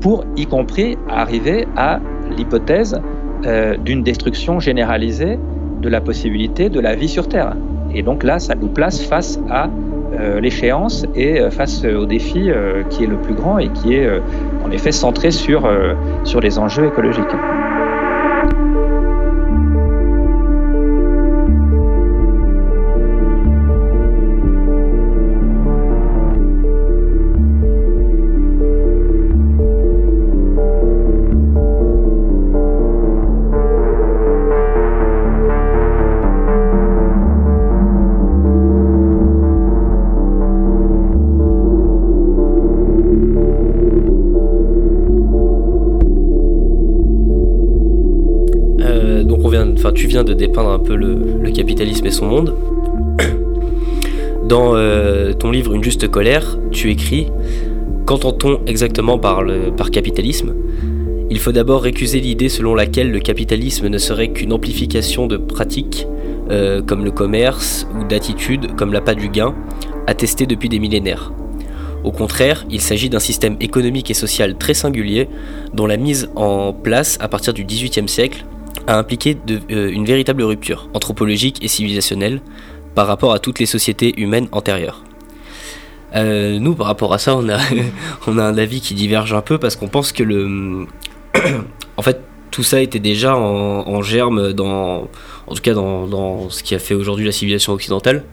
pour, 0.00 0.24
y 0.36 0.46
compris, 0.46 0.98
arriver 1.08 1.66
à 1.76 2.00
l'hypothèse 2.36 3.00
euh, 3.46 3.76
d'une 3.76 4.02
destruction 4.02 4.60
généralisée 4.60 5.38
de 5.80 5.88
la 5.88 6.00
possibilité 6.00 6.68
de 6.68 6.80
la 6.80 6.94
vie 6.94 7.08
sur 7.08 7.28
Terre. 7.28 7.54
Et 7.94 8.02
donc 8.02 8.24
là, 8.24 8.38
ça 8.38 8.54
nous 8.54 8.68
place 8.68 9.02
face 9.02 9.38
à 9.48 9.68
euh, 10.18 10.40
l'échéance 10.40 11.06
et 11.14 11.40
euh, 11.40 11.50
face 11.50 11.84
au 11.84 12.04
défi 12.04 12.50
qui 12.90 13.04
est 13.04 13.06
le 13.06 13.16
plus 13.16 13.34
grand 13.34 13.58
et 13.58 13.68
qui 13.68 13.94
est 13.94 14.08
en 14.64 14.70
effet 14.70 14.92
centré 14.92 15.30
sur 15.30 15.68
les 16.40 16.58
enjeux 16.58 16.86
écologiques. 16.86 17.34
Dépeindre 50.52 50.70
un 50.70 50.78
peu 50.78 50.94
le, 50.96 51.50
capitalisme 51.50 52.06
et 52.06 52.10
son 52.10 52.26
monde. 52.26 52.54
Dans 54.44 54.74
euh, 54.74 55.32
ton 55.32 55.50
livre 55.50 55.72
Une 55.72 55.82
juste 55.82 56.08
colère, 56.08 56.58
tu 56.70 56.90
écris 56.90 57.28
Qu'entend-on 58.04 58.60
exactement 58.66 59.18
par, 59.18 59.42
par 59.78 59.90
capitalisme? 59.90 60.54
Il 61.30 61.38
faut 61.38 61.52
d'abord 61.52 61.82
récuser 61.82 62.20
l'idée 62.20 62.50
selon 62.50 62.74
laquelle 62.74 63.10
le 63.10 63.20
capitalisme 63.20 63.88
ne 63.88 63.96
serait 63.96 64.28
qu'une 64.28 64.52
amplification 64.52 65.26
de 65.26 65.38
pratiques 65.38 66.06
euh, 66.50 66.82
comme 66.82 67.04
le 67.04 67.12
commerce 67.12 67.86
ou 67.98 68.04
d'attitudes 68.04 68.76
comme 68.76 68.92
l'appât 68.92 69.14
du 69.14 69.30
gain, 69.30 69.54
attestées 70.06 70.46
depuis 70.46 70.68
des 70.68 70.80
millénaires. 70.80 71.32
Au 72.04 72.12
contraire, 72.12 72.66
il 72.68 72.82
s'agit 72.82 73.08
d'un 73.08 73.20
système 73.20 73.56
économique 73.60 74.10
et 74.10 74.14
social 74.14 74.58
très 74.58 74.74
singulier 74.74 75.28
dont 75.72 75.86
la 75.86 75.96
mise 75.96 76.28
en 76.36 76.74
place 76.74 77.16
à 77.20 77.28
partir 77.28 77.54
du 77.54 77.64
XVIIIe 77.64 78.08
siècle 78.08 78.44
a 78.86 78.96
impliqué 78.96 79.36
euh, 79.50 79.90
une 79.90 80.04
véritable 80.04 80.42
rupture 80.42 80.88
anthropologique 80.94 81.62
et 81.62 81.68
civilisationnelle 81.68 82.40
par 82.94 83.06
rapport 83.06 83.32
à 83.32 83.38
toutes 83.38 83.58
les 83.58 83.66
sociétés 83.66 84.20
humaines 84.20 84.48
antérieures. 84.52 85.02
Euh, 86.14 86.58
nous, 86.58 86.74
par 86.74 86.86
rapport 86.86 87.14
à 87.14 87.18
ça, 87.18 87.36
on 87.36 87.48
a, 87.48 87.58
on 88.26 88.38
a 88.38 88.44
un 88.44 88.58
avis 88.58 88.80
qui 88.80 88.94
diverge 88.94 89.32
un 89.32 89.40
peu 89.40 89.58
parce 89.58 89.76
qu'on 89.76 89.88
pense 89.88 90.12
que 90.12 90.22
le. 90.22 90.86
en 91.96 92.02
fait, 92.02 92.20
tout 92.50 92.62
ça 92.62 92.80
était 92.80 92.98
déjà 92.98 93.36
en, 93.36 94.02
germe 94.02 94.52
dans. 94.52 95.08
En 95.46 95.54
tout 95.54 95.62
cas, 95.62 95.74
dans, 95.74 96.06
dans 96.06 96.50
ce 96.50 96.62
qui 96.62 96.74
a 96.74 96.78
fait 96.78 96.94
aujourd'hui 96.94 97.24
la 97.24 97.32
civilisation 97.32 97.72
occidentale. 97.72 98.24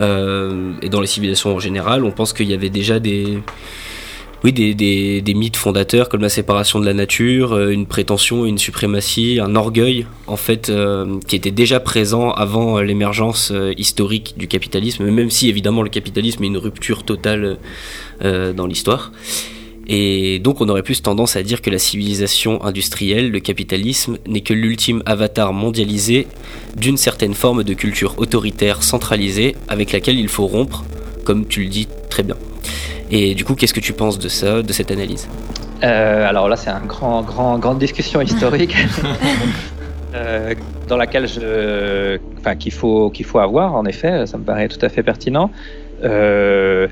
Euh, 0.00 0.72
et 0.80 0.88
dans 0.88 1.00
les 1.00 1.06
civilisations 1.06 1.54
en 1.54 1.58
général, 1.58 2.04
on 2.04 2.10
pense 2.10 2.32
qu'il 2.32 2.50
y 2.50 2.54
avait 2.54 2.70
déjà 2.70 2.98
des, 2.98 3.38
oui, 4.44 4.52
des, 4.52 5.34
mythes 5.34 5.56
fondateurs 5.56 6.08
comme 6.08 6.20
la 6.20 6.28
séparation 6.28 6.80
de 6.80 6.86
la 6.86 6.94
nature, 6.94 7.52
euh, 7.52 7.70
une 7.70 7.86
prétention, 7.86 8.44
une 8.44 8.58
suprématie, 8.58 9.38
un 9.40 9.54
orgueil, 9.54 10.06
en 10.26 10.36
fait, 10.36 10.68
euh, 10.68 11.18
qui 11.26 11.36
était 11.36 11.50
déjà 11.50 11.80
présent 11.80 12.30
avant 12.30 12.80
l'émergence 12.80 13.52
historique 13.76 14.34
du 14.36 14.48
capitalisme, 14.48 15.08
même 15.10 15.30
si 15.30 15.48
évidemment 15.48 15.82
le 15.82 15.90
capitalisme 15.90 16.42
est 16.44 16.48
une 16.48 16.58
rupture 16.58 17.04
totale 17.04 17.58
dans 18.20 18.66
l'histoire. 18.66 19.10
Et 19.88 20.38
donc 20.38 20.60
on 20.60 20.68
aurait 20.68 20.82
plus 20.82 21.02
tendance 21.02 21.36
à 21.36 21.42
dire 21.42 21.60
que 21.60 21.70
la 21.70 21.78
civilisation 21.78 22.64
industrielle, 22.64 23.30
le 23.30 23.40
capitalisme, 23.40 24.18
n'est 24.26 24.40
que 24.40 24.54
l'ultime 24.54 25.02
avatar 25.06 25.52
mondialisé 25.52 26.26
d'une 26.76 26.96
certaine 26.96 27.34
forme 27.34 27.64
de 27.64 27.74
culture 27.74 28.14
autoritaire 28.18 28.82
centralisée 28.82 29.56
avec 29.68 29.92
laquelle 29.92 30.18
il 30.18 30.28
faut 30.28 30.46
rompre, 30.46 30.84
comme 31.24 31.46
tu 31.46 31.64
le 31.64 31.68
dis 31.68 31.88
très 32.08 32.22
bien. 32.22 32.36
Et 33.10 33.34
du 33.34 33.44
coup, 33.44 33.54
qu'est-ce 33.54 33.74
que 33.74 33.80
tu 33.80 33.92
penses 33.92 34.18
de 34.18 34.28
ça, 34.28 34.62
de 34.62 34.72
cette 34.72 34.90
analyse? 34.90 35.28
Euh, 35.82 36.28
Alors 36.28 36.48
là, 36.48 36.56
c'est 36.56 36.70
une 36.70 36.86
grand, 36.86 37.22
grand, 37.22 37.58
grande 37.58 37.78
discussion 37.78 38.20
historique. 38.30 38.76
Euh, 40.14 40.54
dans 40.88 40.98
laquelle 40.98 41.26
je, 41.26 42.18
enfin, 42.38 42.54
qu'il 42.54 42.72
faut, 42.72 43.08
qu'il 43.08 43.24
faut 43.24 43.38
avoir, 43.38 43.74
en 43.74 43.86
effet, 43.86 44.26
ça 44.26 44.36
me 44.36 44.44
paraît 44.44 44.68
tout 44.68 44.84
à 44.84 44.90
fait 44.90 45.02
pertinent. 45.02 45.50
Euh, 46.04 46.86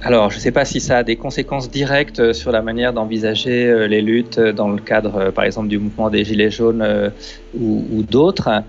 alors, 0.00 0.30
je 0.30 0.36
ne 0.36 0.40
sais 0.40 0.52
pas 0.52 0.64
si 0.64 0.80
ça 0.80 0.96
a 0.96 1.02
des 1.02 1.16
conséquences 1.16 1.70
directes 1.70 2.32
sur 2.32 2.50
la 2.50 2.62
manière 2.62 2.94
d'envisager 2.94 3.86
les 3.88 4.00
luttes 4.00 4.40
dans 4.40 4.68
le 4.68 4.78
cadre, 4.78 5.30
par 5.32 5.44
exemple, 5.44 5.68
du 5.68 5.78
mouvement 5.78 6.08
des 6.08 6.24
Gilets 6.24 6.50
jaunes 6.50 7.12
ou, 7.54 8.02
d'autres. 8.08 8.62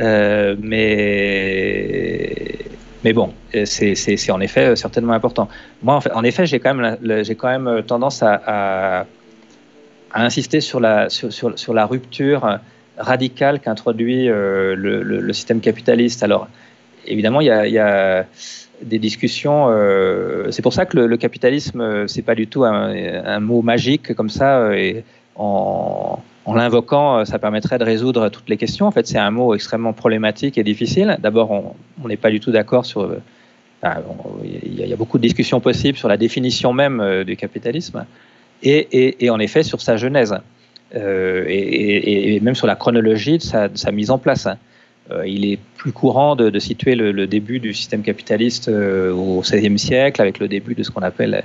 mais, 0.00 1.26
mais 3.04 3.12
bon, 3.12 3.32
c'est 3.64 4.30
en 4.30 4.40
effet 4.40 4.76
certainement 4.76 5.12
important. 5.12 5.48
Moi, 5.82 6.00
en, 6.14 6.24
effet, 6.24 6.46
j'ai 6.46 6.60
quand, 6.60 6.74
même, 6.74 6.96
quand 7.38 7.58
même 7.58 7.82
tendance 7.82 8.22
à, 8.22 9.06
insister 10.14 10.60
sur 10.60 10.80
la, 10.80 11.08
sur, 11.10 11.74
la 11.74 11.86
rupture 11.86 12.58
radicale 12.96 13.60
qu'introduit 13.60 14.26
le, 14.26 15.32
système 15.32 15.60
capitaliste. 15.60 16.22
Alors, 16.22 16.48
évidemment, 17.06 17.40
il 17.40 17.46
y 17.46 17.78
a 17.78 18.26
des 18.82 18.98
discussions. 18.98 19.66
Euh, 19.68 20.50
c'est 20.50 20.62
pour 20.62 20.72
ça 20.72 20.86
que 20.86 20.98
le, 20.98 21.16
capitalisme, 21.16 21.80
euh, 21.80 22.06
c'est 22.06 22.22
pas 22.22 22.34
du 22.34 22.46
tout 22.46 22.64
un, 22.64 23.40
mot 23.40 23.62
magique 23.62 24.14
comme 24.14 24.28
ça. 24.28 24.58
Euh, 24.60 25.00
en, 25.38 26.18
l'invoquant, 26.54 27.24
ça 27.24 27.38
permettrait 27.38 27.78
de 27.78 27.84
résoudre 27.84 28.28
toutes 28.28 28.48
les 28.48 28.56
questions. 28.56 28.86
En 28.86 28.90
fait, 28.90 29.06
c'est 29.06 29.18
un 29.18 29.30
mot 29.30 29.54
extrêmement 29.54 29.92
problématique 29.92 30.58
et 30.58 30.64
difficile. 30.64 31.18
D'abord, 31.20 31.50
on 31.50 32.08
n'est 32.08 32.16
pas 32.16 32.30
du 32.30 32.40
tout 32.40 32.50
d'accord 32.50 32.86
sur. 32.86 33.16
il 33.84 34.74
y, 34.74 34.92
a 34.92 34.96
beaucoup 34.96 35.18
de 35.18 35.22
discussions 35.22 35.60
possibles 35.60 35.98
sur 35.98 36.08
la 36.08 36.16
définition 36.16 36.72
même 36.72 37.24
du 37.24 37.36
capitalisme 37.36 38.06
et, 38.62 39.28
en 39.28 39.38
effet 39.38 39.62
sur 39.62 39.80
sa 39.80 39.96
genèse 39.96 40.34
et, 40.94 42.40
même 42.42 42.54
sur 42.54 42.66
la 42.66 42.76
chronologie 42.76 43.38
de 43.38 43.42
sa, 43.42 43.92
mise 43.92 44.10
en 44.10 44.18
place. 44.18 44.48
Euh, 45.10 45.26
il 45.26 45.44
est 45.44 45.58
plus 45.76 45.92
courant 45.92 46.34
de, 46.34 46.58
situer 46.58 46.94
le, 46.96 47.26
début 47.26 47.60
du 47.60 47.72
système 47.74 48.02
capitaliste 48.02 48.68
euh, 48.68 49.12
au 49.12 49.40
XVIe 49.40 49.78
siècle, 49.78 50.20
avec 50.20 50.38
le 50.38 50.48
début 50.48 50.74
de 50.74 50.82
ce 50.82 50.90
qu'on 50.90 51.02
appelle 51.02 51.44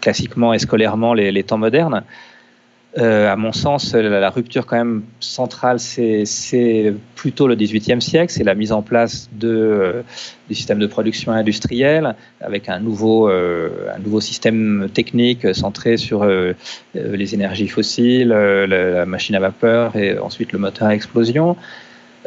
classiquement 0.00 0.54
et 0.54 0.58
scolairement 0.58 1.12
les, 1.14 1.42
temps 1.42 1.58
modernes. 1.58 2.02
Euh, 2.98 3.32
à 3.32 3.36
mon 3.36 3.52
sens, 3.52 3.94
la, 3.94 4.28
rupture 4.28 4.66
quand 4.66 4.76
même 4.76 5.02
centrale, 5.18 5.80
c'est 5.80 6.94
plutôt 7.14 7.46
le 7.46 7.54
XVIIIe 7.54 8.02
siècle, 8.02 8.30
c'est 8.30 8.44
la 8.44 8.54
mise 8.54 8.70
en 8.70 8.82
place 8.82 9.30
du 9.32 10.54
système 10.54 10.78
de 10.78 10.86
production 10.86 11.32
industrielle 11.32 12.14
avec 12.42 12.68
un 12.68 12.80
nouveau, 12.80 13.30
nouveau 14.04 14.20
système 14.20 14.88
technique 14.92 15.54
centré 15.54 15.96
sur 15.96 16.26
les 16.94 17.34
énergies 17.34 17.68
fossiles, 17.68 18.28
la, 18.28 19.06
machine 19.06 19.36
à 19.36 19.40
vapeur 19.40 19.96
et 19.96 20.18
ensuite 20.18 20.52
le 20.52 20.58
moteur 20.58 20.88
à 20.88 20.94
explosion. 20.94 21.56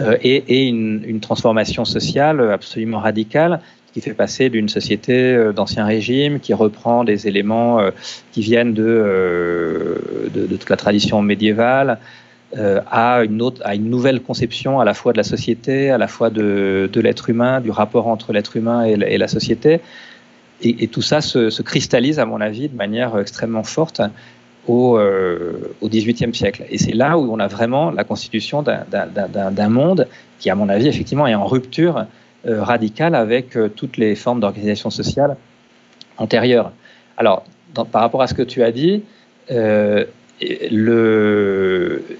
Euh, 0.01 0.17
et, 0.21 0.67
une, 0.67 1.19
transformation 1.21 1.85
sociale 1.85 2.51
absolument 2.51 2.99
radicale 2.99 3.61
qui 3.95 4.01
fait 4.01 4.13
passer 4.13 4.49
d'une 4.49 4.67
société 4.67 5.13
euh, 5.13 5.53
d'ancien 5.53 5.85
régime 5.85 6.41
qui 6.41 6.53
reprend 6.53 7.05
des 7.05 7.29
éléments 7.29 7.79
euh, 7.79 7.91
qui 8.33 8.41
viennent 8.41 8.73
de, 8.73 10.01
de, 10.33 10.57
toute 10.57 10.69
la 10.69 10.75
tradition 10.75 11.21
médiévale 11.21 11.97
à, 12.91 13.23
une 13.23 13.41
autre, 13.41 13.61
à 13.65 13.75
une 13.75 13.89
nouvelle 13.89 14.21
conception 14.21 14.79
à 14.81 14.85
la 14.85 14.93
fois 14.93 15.11
de 15.13 15.17
la 15.17 15.23
société, 15.23 15.91
à 15.91 15.97
la 15.97 16.07
fois 16.07 16.29
de, 16.29 16.89
de 16.91 17.01
l'être 17.01 17.29
humain, 17.29 17.59
du 17.59 17.71
rapport 17.71 18.07
entre 18.07 18.31
l'être 18.31 18.55
humain 18.55 18.83
et, 18.83 19.17
la, 19.17 19.27
société. 19.27 19.81
Et, 20.61 20.87
tout 20.87 21.01
ça 21.01 21.19
se, 21.19 21.49
se, 21.49 21.61
cristallise, 21.61 22.17
à 22.17 22.25
mon 22.25 22.39
avis, 22.39 22.69
de 22.69 22.75
manière 22.75 23.17
extrêmement 23.19 23.63
forte 23.63 24.01
au, 24.67 24.97
euh, 24.97 25.75
au 25.81 25.89
XVIIIe 25.89 26.33
siècle. 26.33 26.65
Et 26.69 26.77
c'est 26.77 26.93
là 26.93 27.17
où 27.17 27.31
on 27.31 27.39
a 27.39 27.47
vraiment 27.47 27.91
la 27.91 28.03
constitution 28.03 28.63
d'un 28.63 29.69
monde 29.69 30.07
qui, 30.39 30.49
à 30.49 30.55
mon 30.55 30.69
avis, 30.69 30.87
effectivement, 30.87 31.27
est 31.27 31.35
en 31.35 31.45
rupture 31.45 31.97
euh, 31.97 32.03
radicale 32.45 33.15
avec 33.15 33.55
euh, 33.55 33.69
toutes 33.69 33.97
les 33.97 34.15
formes 34.15 34.39
d'organisation 34.39 34.89
sociale 34.89 35.37
antérieures. 36.17 36.71
Alors, 37.17 37.45
par 37.91 38.01
rapport 38.01 38.21
à 38.21 38.27
ce 38.27 38.33
que 38.33 38.43
tu 38.43 38.63
as 38.63 38.71
dit, 38.71 39.03
il 39.49 40.07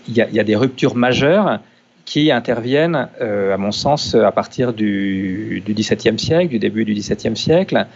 y, 0.09 0.21
a 0.39 0.43
des 0.43 0.55
ruptures 0.55 0.95
majeures 0.95 1.59
qui 2.03 2.31
interviennent, 2.31 3.07
à 3.21 3.57
mon 3.57 3.71
sens, 3.71 4.15
à 4.15 4.31
partir 4.31 4.73
du, 4.73 5.63
du 5.65 5.73
XVIIe 5.73 6.19
siècle, 6.19 6.49
du 6.49 6.59
début 6.59 6.83
du 6.83 6.93
XVIIe 6.93 7.37
siècle, 7.37 7.87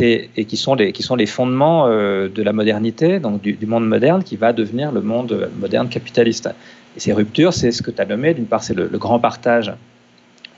et 0.00 0.44
qui 0.44 0.56
sont 0.56 0.74
les, 0.74 1.26
fondements 1.26 1.86
euh, 1.86 2.28
de 2.28 2.42
la 2.42 2.52
modernité, 2.52 3.18
donc 3.18 3.40
du, 3.40 3.66
monde 3.66 3.86
moderne 3.86 4.22
qui 4.22 4.36
va 4.36 4.52
devenir 4.52 4.92
le 4.92 5.00
monde 5.00 5.50
moderne 5.58 5.88
capitaliste. 5.88 6.50
Et 6.96 7.00
ces 7.00 7.12
ruptures, 7.12 7.54
c'est 7.54 7.72
ce 7.72 7.82
que 7.82 7.90
tu 7.90 8.00
as 8.00 8.04
nommé. 8.04 8.34
D'une 8.34 8.46
part, 8.46 8.62
c'est 8.62 8.74
le, 8.74 8.86
grand 8.98 9.18
partage 9.18 9.72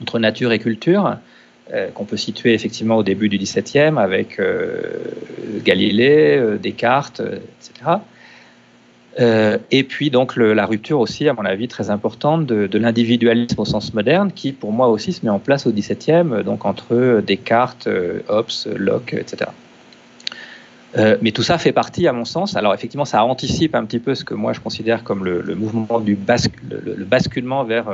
entre 0.01 0.19
nature 0.19 0.51
et 0.51 0.59
culture, 0.59 1.17
euh, 1.73 1.89
qu'on 1.91 2.05
peut 2.05 2.17
situer 2.17 2.53
effectivement 2.53 2.97
au 2.97 3.03
début 3.03 3.29
du 3.29 3.37
XVIIe 3.37 3.97
avec 3.97 4.39
euh, 4.39 4.81
Galilée, 5.63 6.57
Descartes, 6.61 7.21
etc. 7.21 7.99
Euh, 9.19 9.59
et 9.69 9.83
puis 9.83 10.09
donc 10.09 10.35
la 10.37 10.65
rupture 10.65 10.99
aussi, 10.99 11.27
à 11.29 11.33
mon 11.33 11.45
avis, 11.45 11.67
très 11.67 11.89
importante 11.89 12.45
de, 12.45 12.77
l'individualisme 12.77 13.59
au 13.59 13.65
sens 13.65 13.93
moderne, 13.93 14.31
qui 14.31 14.51
pour 14.51 14.71
moi 14.71 14.87
aussi 14.87 15.13
se 15.13 15.23
met 15.23 15.31
en 15.31 15.39
place 15.39 15.67
au 15.67 15.71
XVIIe, 15.71 16.43
donc 16.43 16.65
entre 16.65 17.21
Descartes, 17.25 17.87
euh, 17.87 18.21
Hobbes, 18.27 18.75
Locke, 18.75 19.13
etc. 19.13 19.51
Euh, 20.97 21.17
mais 21.21 21.31
tout 21.31 21.41
ça 21.43 21.57
fait 21.57 21.71
partie, 21.71 22.07
à 22.07 22.13
mon 22.13 22.25
sens. 22.25 22.55
Alors 22.55 22.73
effectivement, 22.73 23.05
ça 23.05 23.23
anticipe 23.23 23.75
un 23.75 23.85
petit 23.85 23.99
peu 23.99 24.15
ce 24.15 24.23
que 24.23 24.33
moi 24.33 24.53
je 24.53 24.59
considère 24.59 25.03
comme 25.03 25.25
le, 25.25 25.55
mouvement 25.55 25.99
du 25.99 26.17
le, 26.69 27.03
basculement 27.03 27.63
vers 27.63 27.85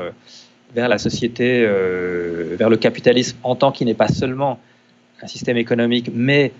vers 0.73 0.87
la 0.87 0.97
société, 0.97 1.65
vers 2.57 2.69
le 2.69 2.77
capitalisme 2.77 3.37
en 3.43 3.55
tant 3.55 3.71
qu'il 3.71 3.87
n'est 3.87 3.95
pas 3.95 4.07
seulement 4.07 4.59
un 5.21 5.27
système 5.27 5.57
économique, 5.57 6.11
mais 6.13 6.51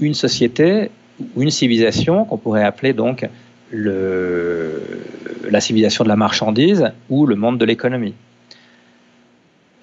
une 0.00 0.14
société 0.14 0.90
ou 1.34 1.42
une 1.42 1.50
civilisation 1.50 2.24
qu'on 2.24 2.36
pourrait 2.36 2.64
appeler 2.64 2.92
donc 2.92 3.28
la 3.72 5.60
civilisation 5.60 6.04
de 6.04 6.08
la 6.08 6.16
marchandise 6.16 6.90
ou 7.08 7.26
le 7.26 7.36
monde 7.36 7.58
de 7.58 7.64
l'économie. 7.64 8.14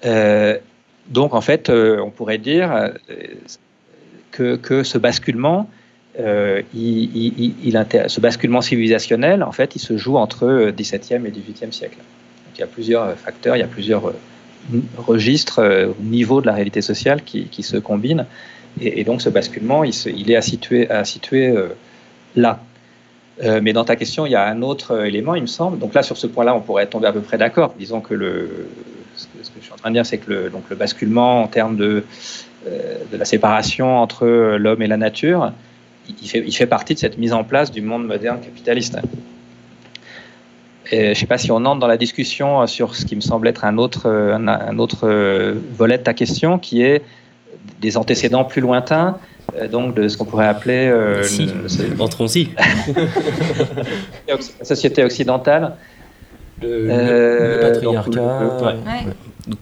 Euh, 0.04 0.58
donc 1.08 1.34
en 1.34 1.40
fait, 1.40 1.70
euh, 1.70 2.00
on 2.00 2.10
pourrait 2.10 2.38
dire 2.38 2.72
euh, 2.72 2.90
que, 4.30 4.82
ce 4.82 4.98
basculement 4.98 5.66
civilisationnel, 8.60 9.42
en 9.42 9.52
fait, 9.52 9.76
il 9.76 9.80
se 9.80 9.96
joue 9.96 10.16
entre 10.16 10.70
17e 10.70 11.26
et 11.26 11.30
18e 11.30 11.72
siècle. 11.72 11.98
Il 12.60 12.64
y 12.64 12.64
a 12.64 12.66
plusieurs 12.66 13.14
facteurs, 13.14 13.56
il 13.56 13.60
y 13.60 13.62
a 13.62 13.66
plusieurs 13.66 14.12
registres, 14.98 15.94
niveaux 16.02 16.42
de 16.42 16.46
la 16.46 16.52
réalité 16.52 16.82
sociale 16.82 17.22
qui, 17.24 17.62
se 17.62 17.78
combinent. 17.78 18.26
Et, 18.80 19.02
donc, 19.02 19.22
ce 19.22 19.30
basculement, 19.30 19.82
il, 19.82 20.30
est 20.30 20.36
à 20.36 21.04
situer, 21.04 21.56
là. 22.36 22.60
Euh, 23.42 23.60
mais 23.62 23.72
dans 23.72 23.84
ta 23.84 23.96
question, 23.96 24.26
il 24.26 24.32
y 24.32 24.34
a 24.34 24.46
un 24.46 24.62
autre 24.62 24.92
euh, 24.92 25.04
élément, 25.04 25.34
il 25.34 25.42
me 25.42 25.46
semble. 25.46 25.78
Donc 25.78 25.94
là, 25.94 26.02
sur 26.02 26.16
ce 26.16 26.26
point-là, 26.26 26.54
on 26.54 26.60
pourrait 26.60 26.86
tomber 26.86 27.06
à 27.06 27.12
peu 27.12 27.20
près 27.20 27.38
d'accord. 27.38 27.74
Disons 27.78 28.00
que 28.00 28.14
ce 29.16 29.26
que 29.26 29.58
je 29.60 29.64
suis 29.64 29.72
en 29.72 29.76
train 29.76 29.90
de 29.90 29.94
dire, 29.94 30.04
c'est 30.04 30.18
que 30.18 30.30
le, 30.30 30.76
basculement 30.76 31.42
en 31.42 31.46
termes 31.46 31.76
de, 31.76 32.04
euh, 32.68 32.98
la 33.12 33.24
séparation 33.24 33.98
entre 33.98 34.26
l'homme 34.56 34.82
et 34.82 34.86
la 34.86 34.98
nature, 34.98 35.52
il 36.22 36.52
fait, 36.52 36.66
partie 36.66 36.94
de 36.94 36.98
cette 36.98 37.18
mise 37.18 37.32
en 37.32 37.44
place 37.44 37.70
du 37.70 37.82
monde 37.82 38.06
moderne 38.06 38.40
capitaliste. 38.40 38.98
Et 40.92 41.04
je 41.04 41.08
ne 41.10 41.14
sais 41.14 41.26
pas 41.26 41.38
si 41.38 41.52
on 41.52 41.64
entre 41.64 41.78
dans 41.78 41.86
la 41.86 41.96
discussion 41.96 42.66
sur 42.66 42.96
ce 42.96 43.04
qui 43.04 43.14
me 43.14 43.20
semble 43.20 43.46
être 43.48 43.64
un 43.64 43.78
autre, 43.78 44.10
un, 44.10 44.48
un 44.48 44.78
autre 44.78 45.08
volet 45.76 45.98
de 45.98 46.02
ta 46.02 46.14
question, 46.14 46.58
qui 46.58 46.82
est 46.82 47.02
des 47.80 47.96
antécédents 47.96 48.44
plus 48.44 48.60
lointains 48.60 49.18
euh, 49.56 49.68
donc 49.68 49.94
de 49.94 50.08
ce 50.08 50.16
qu'on 50.16 50.24
pourrait 50.24 50.46
appeler 50.46 50.86
euh, 50.88 51.22
si, 51.22 51.48
entrons-y. 51.98 52.48
la 54.28 54.64
société 54.64 55.04
occidentale. 55.04 55.76
Le, 56.62 56.88
euh, 56.90 57.72
patriarcat. 57.72 58.76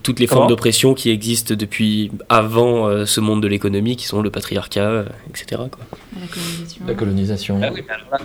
Toutes 0.03 0.19
les 0.19 0.27
formes 0.27 0.49
d'oppression 0.49 0.95
qui 0.95 1.11
existent 1.11 1.55
depuis 1.55 2.11
avant 2.29 2.89
euh, 2.89 3.07
ce 3.07 3.21
monde 3.21 3.41
de 3.41 3.47
l'économie, 3.47 3.95
qui 3.97 4.07
sont 4.07 4.21
le 4.21 4.31
patriarcat, 4.31 5.05
etc. 5.31 5.63
Quoi. 5.71 5.85
La 6.21 6.27
colonisation. 6.27 6.85
La 6.87 6.95
colonisation. 6.95 7.61
Ah 7.63 7.69
oui, 7.73 7.85
là, 7.89 8.19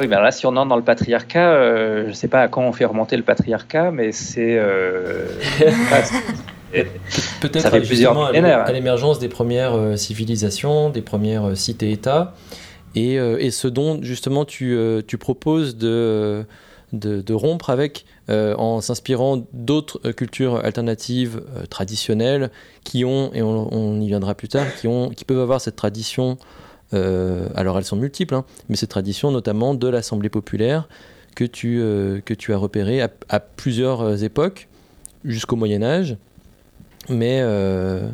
oui, 0.00 0.06
mais 0.08 0.16
là, 0.16 0.30
si 0.30 0.46
on 0.46 0.56
entre 0.56 0.68
dans 0.68 0.76
le 0.76 0.82
patriarcat, 0.82 2.02
je 2.04 2.08
ne 2.08 2.12
sais 2.12 2.28
pas 2.28 2.42
à 2.42 2.48
quand 2.48 2.62
on 2.62 2.72
fait 2.72 2.84
remonter 2.84 3.16
le 3.16 3.22
patriarcat, 3.22 3.90
mais 3.90 4.12
c'est. 4.12 4.60
Peut-être 7.40 7.82
justement 7.82 8.26
à 8.26 8.72
l'émergence 8.72 9.18
des 9.18 9.28
premières 9.28 9.74
euh, 9.74 9.96
civilisations, 9.96 10.90
des 10.90 11.02
premières 11.02 11.48
euh, 11.48 11.54
cités-États, 11.54 12.34
et, 12.94 13.18
euh, 13.18 13.38
et, 13.38 13.50
ce 13.50 13.68
dont 13.68 14.02
justement 14.02 14.44
tu, 14.44 14.76
tu 15.06 15.18
proposes 15.18 15.76
de, 15.76 16.44
de, 16.92 17.34
rompre 17.34 17.70
avec 17.70 18.04
en 18.28 18.80
s'inspirant 18.80 19.46
d'autres 19.52 20.10
cultures 20.12 20.64
alternatives 20.64 21.42
traditionnelles 21.70 22.50
qui 22.84 23.04
ont, 23.04 23.30
et 23.34 23.42
on, 23.42 24.00
y 24.00 24.06
viendra 24.06 24.34
plus 24.34 24.48
tard, 24.48 24.66
qui, 24.76 24.88
ont, 24.88 25.10
qui 25.10 25.24
peuvent 25.24 25.40
avoir 25.40 25.60
cette 25.60 25.76
tradition, 25.76 26.38
alors 26.92 27.78
elles 27.78 27.84
sont 27.84 27.96
multiples, 27.96 28.34
hein, 28.34 28.44
mais 28.68 28.76
cette 28.76 28.90
tradition 28.90 29.30
notamment 29.30 29.74
de 29.74 29.88
l'Assemblée 29.88 30.30
populaire 30.30 30.88
que 31.34 31.44
tu, 31.44 31.78
que 32.24 32.34
tu 32.34 32.52
as 32.52 32.56
repérée 32.56 33.00
à, 33.02 33.40
plusieurs 33.40 34.24
époques, 34.24 34.68
jusqu'au 35.24 35.56
Moyen 35.56 35.82
Âge, 35.82 36.16
mais, 37.08 37.40
euh, 37.40 38.08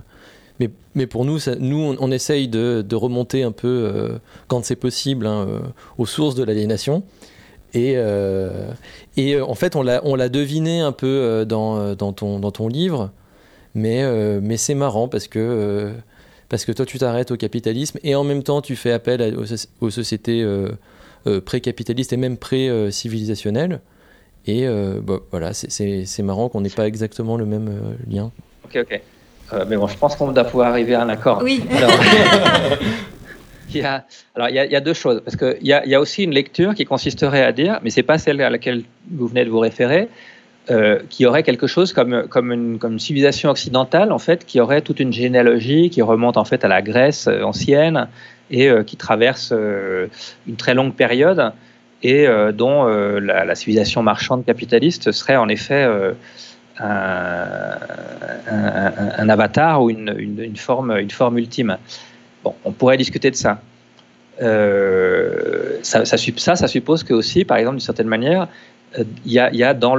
mais, 0.60 0.70
mais, 0.94 1.06
pour 1.06 1.24
nous, 1.24 1.38
nous 1.58 1.96
on, 1.98 2.10
essaye 2.10 2.48
de, 2.48 2.94
remonter 2.94 3.42
un 3.42 3.52
peu, 3.52 3.68
euh, 3.68 4.18
quand 4.48 4.64
c'est 4.64 4.76
possible, 4.76 5.26
hein, 5.26 5.46
euh, 5.48 5.60
aux 5.98 6.06
sources 6.06 6.34
de 6.34 6.44
l'aliénation. 6.44 7.02
Et, 7.76 7.96
et 9.16 9.40
en 9.40 9.54
fait, 9.54 9.74
on 9.74 9.82
l'a 9.82 10.28
deviné 10.28 10.80
un 10.80 10.92
peu 10.92 11.44
dans, 11.44 11.96
dans, 11.96 12.12
ton, 12.12 12.38
dans 12.38 12.52
ton 12.52 12.68
livre, 12.68 13.10
mais, 13.74 14.04
mais 14.40 14.56
c'est 14.56 14.76
marrant 14.76 15.08
parce 15.08 15.26
que, 15.26 15.92
parce 16.55 16.64
que 16.64 16.71
toi, 16.71 16.87
tu 16.87 16.99
t'arrêtes 16.99 17.33
au 17.33 17.37
capitalisme 17.37 17.99
et 18.05 18.14
en 18.14 18.23
même 18.23 18.45
temps, 18.45 18.62
tu 18.62 18.77
fais 18.77 18.93
appel 18.93 19.37
aux, 19.81 19.90
sociétés 19.90 20.47
pré-capitalistes 21.45 22.12
et 22.12 22.17
même 22.17 22.37
pré-civilisationnelles. 22.37 23.81
Et 24.47 24.64
bah, 25.03 25.19
voilà, 25.33 25.53
c'est 25.53 26.23
marrant 26.23 26.49
qu'on 26.49 26.61
n'ait 26.61 26.71
pas 26.71 26.87
exactement 26.87 27.37
le 27.37 27.45
même 27.45 27.97
lien. 28.09 28.31
Ok, 28.67 28.79
ok. 28.83 29.01
Euh, 29.53 29.64
mais 29.69 29.77
bon, 29.77 29.87
je 29.87 29.97
pense 29.97 30.17
qu'on 30.17 30.31
doit 30.33 30.45
pouvoir 30.45 30.69
arriver 30.69 30.95
à 30.95 31.03
un 31.03 31.09
accord. 31.09 31.40
Oui. 31.43 31.62
Alors, 31.71 31.90
il, 33.75 33.81
y 33.81 33.83
a, 33.83 34.05
alors 34.35 34.49
il, 34.49 34.55
y 34.55 34.77
a, 34.77 34.81
deux 34.81 34.95
choses. 34.95 35.21
Parce 35.25 35.37
qu'il 35.37 35.67
y 35.67 35.73
a, 35.73 35.85
il 35.85 35.90
y 35.90 35.95
a 35.95 36.01
aussi 36.01 36.23
une 36.23 36.33
lecture 36.33 36.75
qui 36.75 36.85
consisterait 36.85 37.43
à 37.43 37.53
dire, 37.53 37.81
mais 37.83 37.90
ce 37.90 37.97
n'est 37.97 38.05
pas 38.05 38.19
celle 38.19 38.40
à 38.40 38.51
laquelle 38.51 38.85
vous 39.11 39.27
venez 39.27 39.45
de 39.45 39.51
vous 39.51 39.59
référer, 39.59 40.09
euh, 40.70 41.00
qui 41.11 41.27
aurait 41.27 41.42
quelque 41.42 41.66
chose 41.66 41.92
comme, 41.92 42.53
une, 42.53 42.98
civilisation 42.98 43.50
occidentale, 43.50 44.12
en 44.12 44.18
fait, 44.18 44.46
qui 44.46 44.61
aurait 44.61 44.81
toute 44.81 45.00
une 45.00 45.12
généalogie 45.12 45.90
qui 45.90 46.00
remonte 46.03 46.37
en 46.37 46.44
fait 46.44 46.64
à 46.64 46.68
la 46.68 46.81
Grèce 46.81 47.27
euh, 47.27 47.42
ancienne 47.42 48.09
et 48.50 48.70
qui 48.87 48.98
traverse 48.98 49.55
une 50.46 50.57
très 50.57 50.74
longue 50.74 50.94
période 50.94 51.53
et 52.03 52.27
dont 52.53 52.85
la, 52.85 53.55
civilisation 53.55 54.03
marchande 54.03 54.44
capitaliste 54.44 55.12
serait 55.12 55.37
en 55.37 55.48
effet 55.48 55.88
un, 56.79 57.79
avatar 59.31 59.83
ou 59.83 59.88
une, 59.88 60.57
forme, 60.57 60.92
ultime. 61.38 61.79
Bon, 62.44 62.55
on 62.66 62.72
pourrait 62.72 62.98
discuter 62.98 63.31
de 63.31 63.37
ça. 63.37 63.61
Euh, 64.42 65.79
ça, 65.83 66.05
ça, 66.05 66.16
ça, 66.57 66.68
suppose 66.68 67.05
que 67.05 67.14
aussi, 67.14 67.44
par 67.44 67.57
exemple, 67.57 67.77
d'une 67.77 67.85
certaine 67.85 68.09
manière, 68.09 68.42
euh, 68.42 68.46
il 69.24 69.33
y, 69.33 69.38
a, 69.38 69.74
dans 69.74 69.96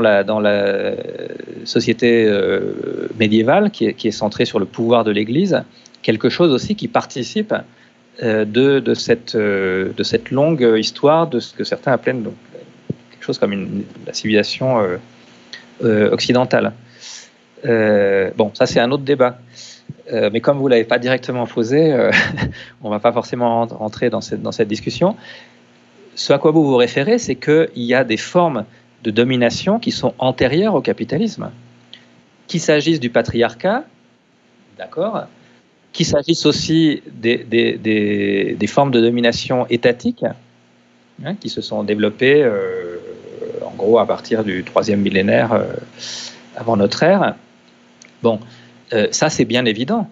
la, 0.00 0.94
société 1.64 2.26
euh, 2.26 3.08
médiévale, 3.18 3.70
qui 3.70 3.86
est, 3.86 4.10
centrée 4.10 4.44
sur 4.44 4.58
le 4.58 4.64
pouvoir 4.64 5.04
de 5.04 5.10
l'Église, 5.10 5.62
quelque 6.02 6.28
chose 6.28 6.52
aussi 6.52 6.74
qui 6.74 6.88
participe 6.88 7.54
de, 8.20 8.44
de, 8.44 8.94
cette, 8.94 9.36
de 9.36 10.02
cette 10.02 10.30
longue 10.30 10.74
histoire 10.78 11.26
de 11.28 11.40
ce 11.40 11.54
que 11.54 11.64
certains 11.64 11.92
appellent 11.92 12.22
donc, 12.22 12.34
chose 13.22 13.38
comme 13.38 13.84
la 14.06 14.12
civilisation 14.12 14.80
euh, 14.80 14.96
euh, 15.84 16.10
occidentale. 16.10 16.72
Euh, 17.64 18.30
bon, 18.36 18.50
ça 18.54 18.66
c'est 18.66 18.80
un 18.80 18.90
autre 18.90 19.04
débat. 19.04 19.38
mais 20.10 20.40
comme 20.40 20.58
vous 20.58 20.64
ne 20.64 20.70
l'avez 20.70 20.84
pas 20.84 20.98
directement 20.98 21.46
posé, 21.46 21.94
on 22.82 22.88
ne 22.88 22.94
va 22.94 23.00
pas 23.00 23.12
forcément 23.12 23.66
rentrer 23.66 24.10
dans 24.10 24.20
cette 24.20 24.68
discussion. 24.68 25.16
Ce 26.14 26.32
à 26.32 26.38
quoi 26.38 26.50
vous 26.50 26.64
vous 26.64 26.76
référez, 26.76 27.18
c'est 27.18 27.36
qu'il 27.36 27.70
y 27.74 27.94
a 27.94 28.04
des 28.04 28.16
formes 28.16 28.64
de 29.02 29.10
domination 29.10 29.78
qui 29.78 29.90
sont 29.90 30.14
antérieures 30.18 30.74
au 30.74 30.80
capitalisme. 30.80 31.50
Qu'il 32.46 32.60
s'agisse 32.60 33.00
du 33.00 33.10
patriarcat, 33.10 33.84
d'accord, 34.78 35.26
qu'il 35.92 36.06
s'agisse 36.06 36.46
aussi 36.46 37.02
des, 37.12 37.38
des, 37.38 37.76
des, 38.54 38.66
formes 38.66 38.90
de 38.90 39.00
domination 39.00 39.66
étatique 39.68 40.24
hein, 41.24 41.34
qui 41.34 41.48
se 41.48 41.60
sont 41.60 41.82
développées 41.82 42.44
en 43.72 43.76
gros 43.76 43.98
à 43.98 44.06
partir 44.06 44.44
du 44.44 44.64
troisième 44.64 45.00
millénaire 45.00 45.52
euh, 45.52 45.64
avant 46.56 46.76
notre 46.76 47.02
ère. 47.02 47.34
Bon, 48.22 48.40
euh, 48.92 49.08
ça 49.10 49.30
c'est 49.30 49.44
bien 49.44 49.64
évident. 49.64 50.08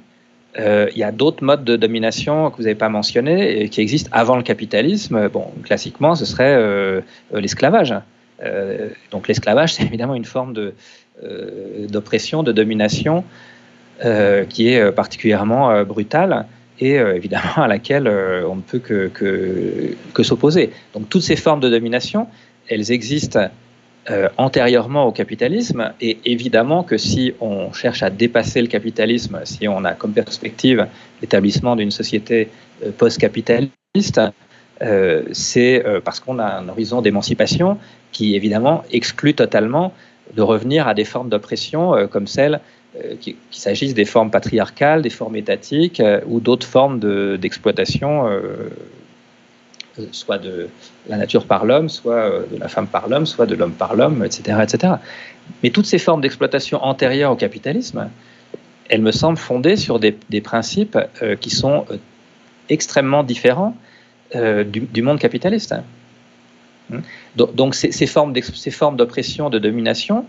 Euh, 0.59 0.89
il 0.93 0.99
y 0.99 1.05
a 1.05 1.13
d'autres 1.13 1.45
modes 1.45 1.65
de 1.65 1.77
domination 1.77 2.51
que 2.51 2.57
vous 2.57 2.65
n'avez 2.65 2.75
pas 2.75 2.89
mentionnés 2.89 3.63
et 3.63 3.69
qui 3.69 3.81
existent 3.81 4.11
avant 4.13 4.37
le 4.37 4.43
capitalisme. 4.43 5.29
Bon, 5.29 5.47
classiquement, 5.63 6.15
ce 6.15 6.25
serait 6.25 7.03
l'esclavage. 7.33 7.95
donc 9.11 9.29
l'esclavage, 9.29 9.75
c'est 9.75 9.85
évidemment 9.85 10.15
une 10.15 10.25
forme 10.25 10.55
d'oppression, 11.89 12.43
de 12.43 12.53
domination 12.53 13.25
qui 14.49 14.69
est 14.69 14.93
particulièrement 14.93 15.85
brutale 15.85 16.47
et 16.81 16.95
évidemment 16.95 17.57
à 17.57 17.69
laquelle 17.69 18.09
on 18.09 18.57
ne 18.57 18.63
peut 18.63 18.81
que, 18.81 19.09
que, 19.09 19.95
que 20.13 20.23
s'opposer. 20.23 20.73
Donc 20.95 21.09
toutes 21.09 21.23
ces 21.23 21.37
formes 21.37 21.61
de 21.61 21.69
domination, 21.69 22.27
elles 22.69 22.91
existent 22.91 23.51
euh, 24.09 24.31
antérieurement 24.39 25.05
au 25.05 25.13
capitalisme, 25.13 25.93
et 26.01 26.19
évidemment 26.25 26.83
que 26.83 26.97
si 26.97 27.35
on 27.39 27.71
cherche 27.75 28.03
à 28.03 28.09
dépasser 28.09 28.63
le 28.63 28.67
capitalisme, 28.67 29.41
si 29.45 29.69
on 29.69 29.85
a 29.85 29.93
comme 29.93 30.13
perspective 30.13 30.87
l'établissement 31.21 31.77
d'une 31.77 31.91
société 31.91 32.49
euh, 32.83 32.93
post-capitaliste, 32.97 34.23
euh, 34.81 35.25
c'est 35.33 35.85
parce 36.03 36.19
qu'on 36.19 36.39
a 36.39 36.47
un 36.47 36.69
horizon 36.71 37.03
d'émancipation 37.03 37.77
qui 38.11 38.35
évidemment 38.35 38.85
exclut 38.91 39.35
totalement 39.35 39.93
de 40.35 40.41
revenir 40.41 40.89
à 40.89 40.95
des 40.95 41.05
formes 41.05 41.29
d'oppression 41.29 42.09
comme 42.09 42.27
celles 42.27 42.61
qu'il 43.21 43.37
s'agisse 43.51 43.93
des 43.93 44.07
formes 44.07 44.31
patriarcales, 44.31 45.03
des 45.03 45.11
formes 45.11 45.37
étatiques 45.37 46.03
ou 46.27 46.41
d'autres 46.41 46.67
formes 46.67 46.99
d'exploitation 47.37 48.25
soit 50.13 50.39
de 50.39 50.69
la 51.09 51.17
nature 51.17 51.47
par 51.47 51.65
l'homme, 51.65 51.89
soit 51.89 52.15
euh, 52.15 52.43
de 52.51 52.59
la 52.59 52.69
femme 52.69 52.87
par 52.87 53.09
l'homme, 53.09 53.27
soit 53.27 53.47
de 53.47 53.55
l'homme 53.55 53.73
par 53.73 53.95
l'homme, 53.95 54.25
etc., 54.25 54.59
etc. 54.63 54.95
Mais 55.63 55.71
toutes 55.71 55.87
ces 55.87 55.99
formes 55.99 56.21
d'exploitation 56.21 56.83
antérieures 56.85 57.33
au 57.33 57.37
capitalisme, 57.37 58.09
elles 58.89 59.03
me 59.03 59.13
semblent 59.13 59.39
fondées 59.39 59.77
sur 59.77 59.99
des, 59.99 60.13
principes 60.43 60.99
euh, 61.23 61.37
qui 61.37 61.51
sont 61.51 61.87
extrêmement 62.69 63.23
différents 63.23 63.77
du, 64.33 65.03
monde 65.03 65.19
capitaliste. 65.19 65.75
Hmm? 66.89 67.01
Donc, 67.35 67.75
ces 67.75 68.07
formes 68.07 68.33
d'oppression, 68.33 69.51
de 69.51 69.59
domination, 69.59 70.25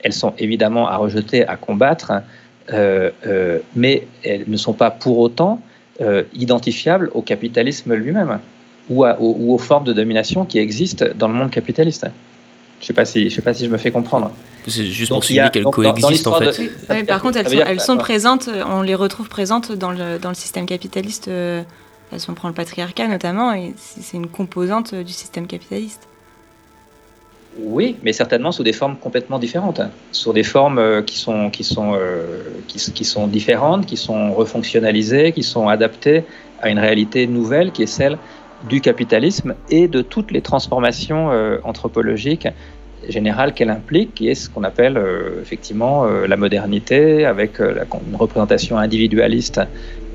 elles 0.00 0.12
sont 0.12 0.34
évidemment 0.36 0.88
à 0.88 0.98
rejeter, 0.98 1.46
à 1.46 1.56
combattre, 1.56 2.12
mais 2.70 4.06
elles 4.22 4.44
ne 4.46 4.56
sont 4.58 4.74
pas 4.74 4.90
pour 4.90 5.20
autant 5.20 5.62
identifiables 6.34 7.10
au 7.14 7.22
capitalisme 7.22 7.94
lui-même 7.94 8.40
ou, 8.90 9.04
ou, 9.04 9.54
aux 9.54 9.58
formes 9.58 9.84
de 9.84 9.92
domination 9.92 10.44
qui 10.44 10.58
existent 10.58 11.06
dans 11.14 11.28
le 11.28 11.34
monde 11.34 11.50
capitaliste. 11.50 12.06
Je 12.80 12.84
ne 12.84 12.86
sais, 12.88 12.92
pas 12.92 13.04
si, 13.04 13.30
je 13.30 13.34
sais 13.34 13.42
pas 13.42 13.54
si 13.54 13.64
je 13.64 13.70
me 13.70 13.78
fais 13.78 13.90
comprendre. 13.90 14.30
C'est 14.66 14.84
juste 14.84 15.10
pour 15.10 15.24
souligner 15.24 15.48
qu'elles 15.52 15.64
coexistent 15.64 16.26
en 16.26 16.38
fait. 16.38 17.04
par 17.06 17.22
contre, 17.22 17.38
elles 17.38 17.48
sont, 17.48 17.64
elles 17.66 17.80
sont 17.80 17.96
présentes, 17.96 18.50
on 18.66 18.82
les 18.82 18.94
retrouve 18.94 19.28
présentes 19.28 19.72
dans 19.72 19.90
le, 19.90 20.18
dans 20.18 20.28
le 20.28 20.34
système 20.34 20.66
capitaliste. 20.66 21.30
si 22.16 22.30
on 22.30 22.34
prend 22.34 22.48
le 22.48 22.54
patriarcat 22.54 23.08
notamment, 23.08 23.54
et 23.54 23.74
c'est 23.76 24.16
une 24.16 24.26
composante 24.26 24.94
du 24.94 25.12
système 25.12 25.46
capitaliste. 25.46 26.08
Oui, 27.58 27.96
mais 28.02 28.12
certainement 28.12 28.50
sous 28.50 28.64
des 28.64 28.72
formes 28.72 28.96
complètement 28.96 29.38
différentes, 29.38 29.78
hein. 29.78 29.90
sur 30.10 30.32
des 30.32 30.42
formes 30.42 30.78
euh, 30.78 31.02
qui 31.02 31.18
sont, 31.18 31.50
qui, 31.50 31.62
sont, 31.62 31.94
euh, 31.94 32.42
qui, 32.66 32.78
qui, 32.92 33.04
sont 33.04 33.28
différentes, 33.28 33.86
qui 33.86 33.96
sont 33.96 34.34
refonctionnalisées, 34.34 35.32
qui 35.32 35.44
sont 35.44 35.68
adaptées 35.68 36.24
à 36.60 36.70
une 36.70 36.80
réalité 36.80 37.26
nouvelle 37.26 37.70
qui 37.70 37.84
est 37.84 37.86
celle 37.86 38.18
du 38.68 38.80
capitalisme 38.80 39.54
et 39.70 39.88
de 39.88 40.02
toutes 40.02 40.30
les 40.30 40.40
transformations 40.40 41.30
euh, 41.30 41.58
anthropologiques 41.64 42.48
générales 43.08 43.52
qu'elle 43.52 43.70
implique, 43.70 44.14
qui 44.14 44.28
est 44.28 44.34
ce 44.34 44.48
qu'on 44.48 44.64
appelle 44.64 44.98
effectivement 45.42 46.06
la 46.06 46.38
modernité, 46.38 47.26
avec 47.26 47.60
une 47.60 48.16
représentation 48.16 48.78
individualiste 48.78 49.60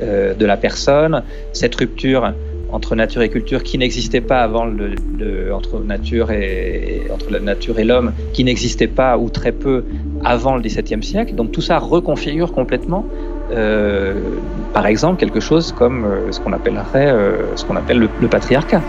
de 0.02 0.45
la 0.45 0.58
personne, 0.58 1.22
cette 1.54 1.76
rupture 1.76 2.34
entre 2.72 2.95
nature 2.95 3.22
et 3.22 3.30
culture 3.30 3.64
qui 3.64 3.78
n'existait 3.78 4.22
pas 4.22 4.41
avant 4.41 4.66
le, 4.66 5.54
entre 5.54 5.80
nature 5.80 6.32
et 6.32 7.04
entre 7.12 7.32
la 7.32 7.39
nature 7.39 7.80
et 7.80 7.84
l'homme 7.84 8.14
qui 8.34 8.43
n'existait 8.43 8.88
pas 8.88 9.18
ou 9.18 9.30
très 9.30 9.52
peu 9.52 9.86
avant 10.24 10.56
le 10.56 10.62
XVIIe 10.62 11.04
siècle. 11.04 11.36
Donc 11.36 11.52
tout 11.52 11.62
ça 11.62 11.80
reconfigure 11.80 12.52
complètement, 12.52 13.06
euh, 13.08 13.39
par 13.50 14.86
exemple, 14.86 15.18
quelque 15.18 15.39
chose 15.39 15.72
comme 15.72 16.06
euh, 16.06 16.32
ce 16.32 16.39
qu'on 16.39 16.54
appellerait 16.54 17.12
euh, 17.12 17.56
ce 17.56 17.66
qu'on 17.66 17.76
appelle 17.76 18.10
le 18.18 18.30
patriarcat. 18.30 18.84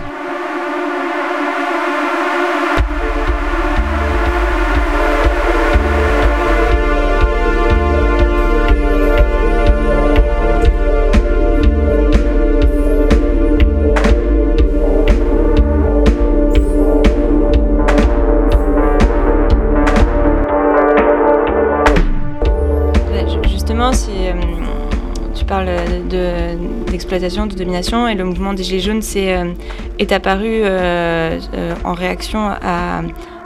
De 27.47 27.55
domination 27.55 28.07
et 28.07 28.15
le 28.15 28.23
mouvement 28.23 28.53
des 28.53 28.63
Gilets 28.63 28.79
jaunes 28.79 29.01
est, 29.15 29.35
euh, 29.35 29.51
est 29.99 30.11
apparu 30.11 30.47
euh, 30.47 31.39
euh, 31.53 31.75
en 31.83 31.93
réaction 31.93 32.39
à, 32.49 33.01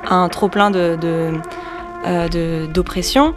un 0.08 0.30
trop-plein 0.30 0.70
d'oppression. 2.74 3.34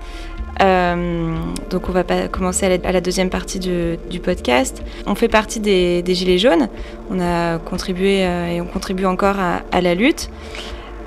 donc 1.71 1.89
on 1.89 1.93
va 1.93 2.05
commencer 2.31 2.79
à 2.85 2.93
la, 2.93 3.01
deuxième 3.01 3.31
partie 3.31 3.59
du, 3.59 4.21
podcast. 4.21 4.83
On 5.07 5.15
fait 5.15 5.29
partie 5.29 5.61
des, 5.61 6.05
Gilets 6.07 6.37
jaunes. 6.37 6.69
On 7.11 7.21
a 7.21 7.59
contribué 7.59 8.21
et 8.21 8.61
on 8.61 8.67
contribue 8.67 9.07
encore 9.07 9.37
à, 9.39 9.81
la 9.81 9.95
lutte. 9.95 10.29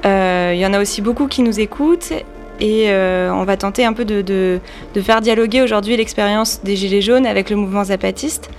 Il 0.04 0.58
y 0.58 0.66
en 0.66 0.74
a 0.74 0.82
aussi 0.82 1.04
beaucoup 1.04 1.28
qui 1.28 1.44
nous 1.44 1.60
écoutent 1.60 2.14
et 2.62 2.90
on 3.32 3.44
va 3.44 3.58
tenter 3.58 3.84
un 3.84 3.94
peu 3.94 4.06
de, 4.06 4.22
de 4.22 5.02
faire 5.02 5.20
dialoguer 5.20 5.62
aujourd'hui 5.62 5.98
l'expérience 5.98 6.62
des 6.64 6.76
Gilets 6.76 7.02
jaunes 7.02 7.26
avec 7.26 7.50
le 7.50 7.58
mouvement 7.58 7.84
zapatiste. 7.84 8.50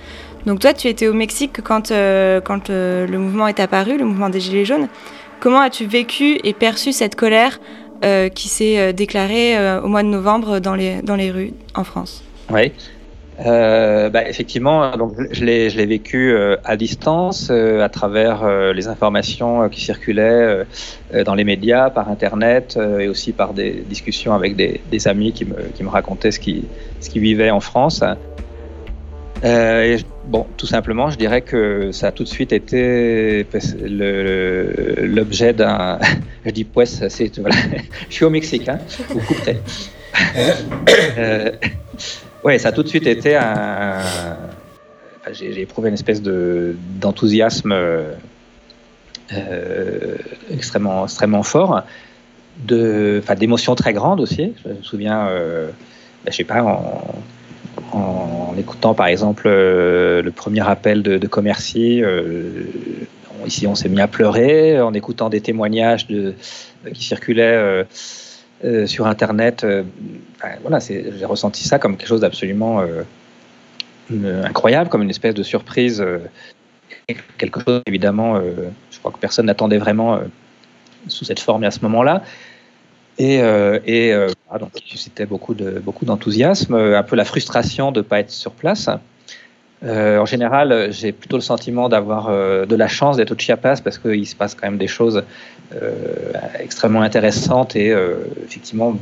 Donc 0.45 0.59
toi, 0.59 0.73
tu 0.73 0.87
étais 0.87 1.07
au 1.07 1.13
Mexique 1.13 1.61
quand, 1.63 1.91
euh, 1.91 2.41
quand 2.41 2.69
euh, 2.69 3.07
le 3.07 3.17
mouvement 3.17 3.47
est 3.47 3.59
apparu, 3.59 3.97
le 3.97 4.05
mouvement 4.05 4.29
des 4.29 4.39
Gilets 4.39 4.65
jaunes. 4.65 4.87
Comment 5.39 5.61
as-tu 5.61 5.85
vécu 5.85 6.39
et 6.43 6.53
perçu 6.53 6.91
cette 6.91 7.15
colère 7.15 7.59
euh, 8.03 8.29
qui 8.29 8.49
s'est 8.49 8.93
déclarée 8.93 9.57
au 9.83 9.87
mois 9.87 10.03
de 10.03 10.07
novembre 10.07 10.59
dans 10.59 10.75
les, 10.75 11.01
dans 11.01 11.15
les 11.15 11.31
rues 11.31 11.53
en 11.75 11.83
France? 11.83 12.23
Oui. 12.49 12.71
Bah, 13.43 14.27
effectivement, 14.27 14.95
donc, 14.95 15.13
je 15.31 15.43
l'ai 15.43 15.85
vécu 15.85 16.35
à 16.63 16.77
distance, 16.77 17.49
à 17.49 17.89
travers 17.89 18.73
les 18.73 18.87
informations 18.87 19.67
qui 19.69 19.81
circulaient 19.81 20.65
dans 21.25 21.35
les 21.35 21.43
médias, 21.43 21.89
par 21.89 22.09
Internet 22.09 22.79
et 22.99 23.07
aussi 23.07 23.33
par 23.33 23.53
des 23.53 23.83
discussions 23.87 24.33
avec 24.33 24.55
des, 24.55 24.81
des 24.89 25.07
amis 25.07 25.33
qui 25.33 25.45
me, 25.45 25.55
qui 25.75 25.83
me 25.83 25.89
racontaient 25.89 26.31
ce 26.31 26.39
qu'ils 26.39 26.63
ce 27.01 27.09
qui 27.09 27.19
vivaient 27.19 27.51
en 27.51 27.59
France. 27.59 28.03
Euh, 29.43 29.97
bon, 30.25 30.45
tout 30.55 30.67
simplement, 30.67 31.09
je 31.09 31.17
dirais 31.17 31.41
que 31.41 31.91
ça 31.91 32.07
a 32.07 32.11
tout 32.11 32.23
de 32.23 32.29
suite 32.29 32.53
été 32.53 33.45
l'objet 35.01 35.53
d'un. 35.53 35.99
Je 36.45 36.51
dis 36.51 36.65
pues, 36.65 37.07
c'est 37.07 37.39
voilà. 37.39 37.55
je 38.09 38.13
suis 38.13 38.25
au 38.25 38.29
Mexique, 38.29 38.67
hein, 38.67 38.79
vous 39.09 39.21
couperez. 39.21 39.59
ouais, 42.43 42.59
ça 42.59 42.69
a 42.69 42.71
tout 42.71 42.83
de 42.83 42.87
suite 42.87 43.07
été 43.07 43.35
un. 43.35 43.99
Enfin, 45.19 45.31
J'ai 45.31 45.61
éprouvé 45.61 45.89
une 45.89 45.95
espèce 45.95 46.21
d'enthousiasme 46.21 47.71
euh, 47.71 48.13
extrêmement, 50.51 51.05
extrêmement 51.05 51.43
fort, 51.43 51.83
d'émotions 52.57 53.75
très 53.75 53.93
grandes 53.93 54.19
aussi. 54.19 54.53
Je 54.63 54.69
me 54.69 54.83
souviens, 54.83 55.27
euh, 55.27 55.67
ben, 56.25 56.31
je 56.31 56.37
sais 56.37 56.43
pas, 56.43 56.61
en, 56.61 57.15
en 57.93 58.55
écoutant 58.57 58.93
par 58.93 59.07
exemple 59.07 59.43
euh, 59.47 60.21
le 60.21 60.31
premier 60.31 60.67
appel 60.67 61.03
de, 61.03 61.17
de 61.17 61.27
Commercy. 61.27 62.03
Euh, 62.03 62.65
ici, 63.45 63.67
on 63.67 63.75
s'est 63.75 63.89
mis 63.89 64.01
à 64.01 64.07
pleurer 64.07 64.79
en 64.79 64.93
écoutant 64.93 65.29
des 65.29 65.41
témoignages 65.41 66.07
de, 66.07 66.33
qui 66.93 67.03
circulaient 67.03 67.85
euh, 68.63 68.85
sur 68.87 69.07
Internet. 69.07 69.65
voilà, 70.61 70.79
j'ai 70.79 71.25
ressenti 71.25 71.63
ça 71.63 71.79
comme 71.79 71.97
quelque 71.97 72.09
chose 72.09 72.21
d'absolument 72.21 72.83
incroyable, 74.11 74.89
comme 74.89 75.01
une 75.01 75.09
espèce 75.09 75.33
de 75.33 75.43
surprise. 75.43 76.03
quelque 77.37 77.59
chose, 77.61 77.81
évidemment, 77.85 78.41
je 78.91 78.99
crois 78.99 79.11
que 79.11 79.19
personne 79.19 79.45
n'attendait 79.45 79.77
vraiment 79.77 80.19
sous 81.07 81.25
cette 81.25 81.39
forme 81.39 81.63
à 81.63 81.71
ce 81.71 81.79
moment-là 81.81 82.23
et, 83.17 83.41
euh, 83.41 83.79
et 83.85 84.13
euh, 84.13 84.27
donc 84.59 84.71
qui 84.71 84.89
suscitait 84.89 85.25
beaucoup 85.25 85.53
de 85.53 85.79
beaucoup 85.79 86.05
d'enthousiasme, 86.05 86.73
euh, 86.73 86.97
un 86.97 87.03
peu 87.03 87.15
la 87.15 87.25
frustration 87.25 87.91
de 87.91 87.99
ne 87.99 88.03
pas 88.03 88.19
être 88.19 88.31
sur 88.31 88.51
place. 88.51 88.89
Euh, 89.83 90.17
en 90.17 90.25
général, 90.25 90.91
j'ai 90.91 91.11
plutôt 91.11 91.35
le 91.35 91.41
sentiment 91.41 91.89
d'avoir 91.89 92.29
euh, 92.29 92.65
de 92.65 92.75
la 92.75 92.87
chance 92.87 93.17
d'être 93.17 93.31
au 93.31 93.37
Chiapas 93.37 93.81
parce 93.83 93.97
qu'il 93.97 94.25
se 94.25 94.35
passe 94.35 94.55
quand 94.55 94.67
même 94.67 94.77
des 94.77 94.87
choses 94.87 95.23
extrêmement 96.59 97.01
intéressantes 97.01 97.75
et 97.75 97.93
effectivement, 98.45 98.95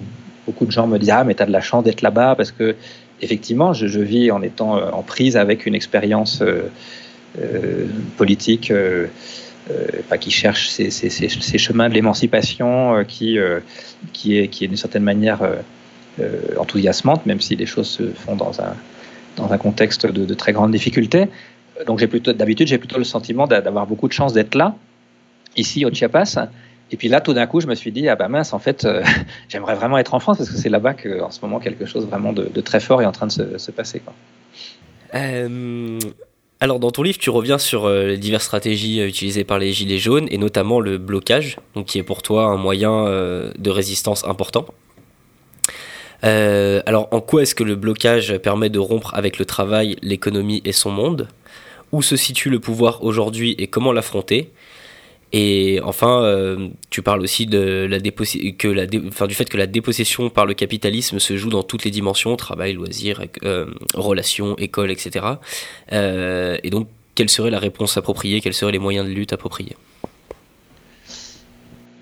beaucoup 0.45 0.65
de 0.65 0.71
gens 0.71 0.87
me 0.87 0.97
disent 0.97 1.11
ah 1.11 1.23
mais 1.23 1.35
tu 1.35 1.43
as 1.43 1.45
de 1.45 1.51
la 1.51 1.61
chance 1.61 1.83
d'être 1.83 2.01
là-bas 2.01 2.35
parce 2.35 2.51
que 2.51 2.75
effectivement, 3.21 3.73
je, 3.73 3.99
vis 3.99 4.31
en 4.31 4.41
étant 4.41 4.75
en 4.75 5.03
prise 5.03 5.37
avec 5.37 5.65
une 5.65 5.75
expérience 5.75 6.43
politique 8.17 8.71
euh, 9.69 10.17
qui 10.17 10.31
cherche 10.31 10.69
ces, 10.69 11.57
chemins 11.57 11.87
de 11.87 11.93
l'émancipation 11.93 12.95
euh, 12.95 13.03
qui, 13.03 13.37
euh, 13.37 13.59
qui 14.11 14.37
est, 14.37 14.47
qui 14.47 14.65
est 14.65 14.67
d'une 14.67 14.77
certaine 14.77 15.03
manière 15.03 15.39
enthousiasmante, 16.57 17.25
même 17.25 17.39
si 17.39 17.55
les 17.55 17.65
choses 17.65 17.87
se 17.87 18.03
font 18.09 18.35
dans 18.35 18.59
un, 18.61 18.75
dans 19.37 19.51
un 19.51 19.57
contexte 19.57 20.05
de, 20.05 20.33
très 20.33 20.51
grandes 20.51 20.71
difficultés. 20.71 21.27
Donc 21.87 21.99
j'ai 21.99 22.07
plutôt, 22.07 22.33
d'habitude, 22.33 22.67
j'ai 22.67 22.77
plutôt 22.77 22.97
le 22.97 23.03
sentiment 23.03 23.47
d'avoir 23.47 23.87
beaucoup 23.87 24.07
de 24.07 24.13
chance 24.13 24.33
d'être 24.33 24.55
là, 24.55 24.75
ici 25.55 25.85
au 25.85 25.93
Chiapas. 25.93 26.47
Et 26.91 26.97
puis 26.97 27.07
là, 27.07 27.21
tout 27.21 27.33
d'un 27.33 27.47
coup, 27.47 27.61
je 27.61 27.67
me 27.67 27.75
suis 27.75 27.91
dit, 27.91 28.09
ah 28.09 28.15
bah 28.15 28.27
mince, 28.27 28.53
en 28.53 28.59
fait, 28.59 28.87
j'aimerais 29.49 29.75
vraiment 29.75 29.97
être 29.97 30.13
en 30.13 30.19
France 30.19 30.37
parce 30.37 30.49
que 30.49 30.57
c'est 30.57 30.69
là-bas 30.69 30.93
qu'en 30.93 31.31
ce 31.31 31.39
moment, 31.41 31.59
quelque 31.59 31.85
chose 31.85 32.05
vraiment 32.05 32.33
de, 32.33 32.61
très 32.61 32.79
fort 32.79 33.01
est 33.01 33.05
en 33.05 33.11
train 33.11 33.27
de 33.27 33.31
se, 33.31 33.57
se 33.57 33.71
passer. 33.71 34.01
Quoi. 34.01 34.13
Alors 36.63 36.79
dans 36.79 36.91
ton 36.91 37.01
livre, 37.01 37.17
tu 37.17 37.31
reviens 37.31 37.57
sur 37.57 37.85
euh, 37.85 38.05
les 38.05 38.19
diverses 38.19 38.43
stratégies 38.43 39.01
euh, 39.01 39.07
utilisées 39.07 39.43
par 39.43 39.57
les 39.57 39.73
gilets 39.73 39.97
jaunes 39.97 40.27
et 40.29 40.37
notamment 40.37 40.79
le 40.79 40.99
blocage, 40.99 41.57
donc 41.73 41.87
qui 41.87 41.97
est 41.97 42.03
pour 42.03 42.21
toi 42.21 42.45
un 42.45 42.57
moyen 42.57 43.07
euh, 43.07 43.51
de 43.57 43.71
résistance 43.71 44.23
important. 44.25 44.67
alors 46.21 47.07
en 47.09 47.19
quoi 47.19 47.41
est-ce 47.41 47.55
que 47.55 47.63
le 47.63 47.73
blocage 47.73 48.37
permet 48.37 48.69
de 48.69 48.77
rompre 48.77 49.15
avec 49.15 49.39
le 49.39 49.45
travail, 49.45 49.95
l'économie 50.03 50.61
et 50.63 50.71
son 50.71 50.91
monde? 50.91 51.27
Où 51.91 52.03
se 52.03 52.15
situe 52.15 52.51
le 52.51 52.59
pouvoir 52.59 53.03
aujourd'hui 53.03 53.55
et 53.57 53.65
comment 53.65 53.91
l'affronter? 53.91 54.51
Et 55.33 55.79
enfin, 55.83 56.23
euh, 56.23 56.67
tu 56.89 57.01
parles 57.01 57.21
aussi 57.21 57.45
de 57.45 57.87
la 57.89 57.99
que 57.99 58.67
la 58.67 58.85
enfin, 59.07 59.27
du 59.27 59.33
fait 59.33 59.45
que 59.45 59.57
la 59.57 59.67
dépossession 59.67 60.29
par 60.29 60.45
le 60.45 60.53
capitalisme 60.53 61.19
se 61.19 61.37
joue 61.37 61.49
dans 61.49 61.63
toutes 61.63 61.85
les 61.85 61.91
dimensions, 61.91 62.35
travail, 62.35 62.73
loisirs, 62.73 63.21
euh, 63.43 63.67
relations, 63.93 64.57
école, 64.57 64.91
etc. 64.91 65.25
Euh, 65.93 66.57
et 66.63 66.69
donc, 66.69 66.87
quelle 67.15 67.29
serait 67.29 67.49
la 67.49 67.59
réponse 67.59 67.95
appropriée? 67.95 68.41
Quels 68.41 68.53
seraient 68.53 68.73
les 68.73 68.79
moyens 68.79 69.07
de 69.07 69.13
lutte 69.13 69.31
appropriés? 69.31 69.77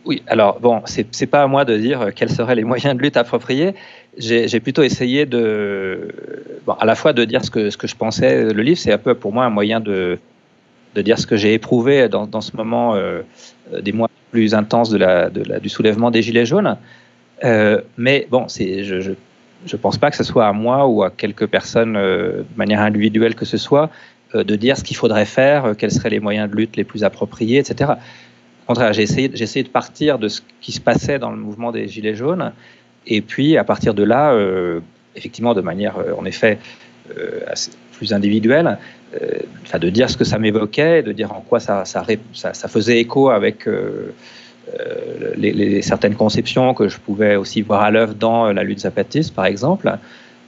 Oui, 0.05 0.23
alors 0.25 0.59
bon, 0.59 0.81
c'est 0.85 1.27
pas 1.27 1.43
à 1.43 1.47
moi 1.47 1.65
de 1.65 1.77
dire 1.77 2.09
quels 2.15 2.31
seraient 2.31 2.55
les 2.55 2.63
moyens 2.63 2.95
de 2.95 3.01
lutte 3.01 3.17
appropriés. 3.17 3.75
j'ai 4.17 4.59
plutôt 4.59 4.81
essayé 4.81 5.27
de, 5.27 6.07
bon, 6.65 6.73
à 6.73 6.85
la 6.85 6.95
fois 6.95 7.13
de 7.13 7.25
dire 7.25 7.45
ce 7.45 7.51
que, 7.51 7.69
ce 7.69 7.77
que 7.77 7.85
je 7.85 7.95
pensais. 7.95 8.51
Le 8.51 8.63
livre, 8.63 8.79
c'est 8.79 8.91
un 8.91 8.97
peu 8.97 9.13
pour 9.13 9.33
moi 9.33 9.45
un 9.45 9.51
moyen 9.51 9.79
de, 9.79 10.17
de 10.95 11.01
dire 11.01 11.19
ce 11.19 11.27
que 11.27 11.37
j'ai 11.37 11.53
éprouvé 11.53 12.09
dans, 12.09 12.27
dans, 12.27 12.41
ce 12.41 12.55
moment 12.55 12.95
euh, 12.95 13.21
des 13.81 13.91
mois 13.91 14.09
plus 14.31 14.53
intenses 14.53 14.89
de 14.89 14.97
la, 14.97 15.29
de 15.29 15.43
la, 15.43 15.59
du 15.59 15.69
soulèvement 15.69 16.11
des 16.11 16.21
Gilets 16.21 16.45
jaunes. 16.45 16.77
Euh, 17.43 17.81
mais 17.97 18.27
bon, 18.29 18.47
c'est, 18.47 18.83
je, 18.83 19.13
je, 19.65 19.75
pense 19.75 19.97
pas 19.97 20.11
que 20.11 20.17
ce 20.17 20.23
soit 20.23 20.47
à 20.47 20.53
moi 20.53 20.87
ou 20.87 21.03
à 21.03 21.09
quelques 21.09 21.47
personnes 21.47 21.95
euh, 21.95 22.39
de 22.39 22.57
manière 22.57 22.81
individuelle 22.81 23.35
que 23.35 23.45
ce 23.45 23.57
soit 23.57 23.89
euh, 24.35 24.43
de 24.43 24.55
dire 24.55 24.77
ce 24.77 24.83
qu'il 24.83 24.97
faudrait 24.97 25.25
faire, 25.25 25.65
euh, 25.65 25.73
quels 25.73 25.91
seraient 25.91 26.09
les 26.09 26.19
moyens 26.19 26.49
de 26.49 26.55
lutte 26.55 26.75
les 26.75 26.83
plus 26.83 27.03
appropriés, 27.03 27.59
etc. 27.59 27.93
Au 28.63 28.67
contraire, 28.67 28.93
j'ai 28.93 29.03
essayé, 29.03 29.29
de 29.29 29.69
partir 29.69 30.19
de 30.19 30.27
ce 30.27 30.41
qui 30.61 30.71
se 30.71 30.81
passait 30.81 31.17
dans 31.17 31.31
le 31.31 31.37
mouvement 31.37 31.71
des 31.71 31.87
Gilets 31.87 32.15
jaunes 32.15 32.51
et 33.05 33.21
puis, 33.21 33.57
à 33.57 33.63
partir 33.63 33.93
de 33.93 34.03
là, 34.03 34.31
euh, 34.33 34.79
effectivement, 35.15 35.53
de 35.53 35.61
manière, 35.61 35.97
euh, 35.97 36.13
en 36.17 36.25
effet, 36.25 36.59
euh, 37.17 37.41
plus 37.93 38.13
individuelle, 38.13 38.77
enfin, 39.63 39.79
de 39.79 39.89
dire 39.89 40.09
ce 40.09 40.17
que 40.17 40.23
ça 40.23 40.37
m'évoquait, 40.37 41.03
de 41.03 41.11
dire 41.11 41.31
en 41.31 41.41
quoi 41.41 41.59
ça, 41.59 41.83
faisait 42.67 42.99
écho 42.99 43.29
avec 43.29 43.67
les, 45.37 45.51
les, 45.51 45.81
certaines 45.81 46.15
conceptions 46.15 46.73
que 46.73 46.87
je 46.87 46.99
pouvais 46.99 47.35
aussi 47.35 47.61
voir 47.61 47.81
à 47.81 47.91
l'œuvre 47.91 48.13
dans 48.13 48.51
la 48.51 48.63
lutte 48.63 48.81
zapatiste, 48.81 49.33
par 49.33 49.45
exemple, 49.45 49.91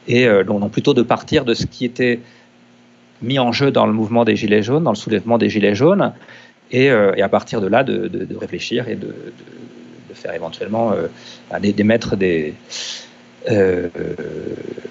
et 0.07 0.27
donc 0.45 0.71
plutôt 0.71 0.93
de 0.93 1.01
partir 1.01 1.43
de 1.43 1.53
ce 1.53 1.65
qui 1.65 1.85
était 1.85 2.19
mis 3.21 3.39
en 3.39 3.51
jeu 3.51 3.71
dans 3.71 3.85
le 3.85 3.93
mouvement 3.93 4.25
des 4.25 4.35
Gilets 4.35 4.63
jaunes, 4.63 4.83
dans 4.83 4.91
le 4.91 4.95
soulèvement 4.95 5.37
des 5.37 5.49
Gilets 5.49 5.75
jaunes, 5.75 6.13
et, 6.71 6.89
à 6.89 7.29
partir 7.29 7.61
de 7.61 7.67
là, 7.67 7.83
de, 7.83 8.37
réfléchir 8.39 8.87
et 8.87 8.95
de, 8.95 9.13
faire 10.13 10.33
éventuellement 10.33 10.93
euh, 10.93 11.07
d'émettre 11.59 12.15
euh, 13.49 13.89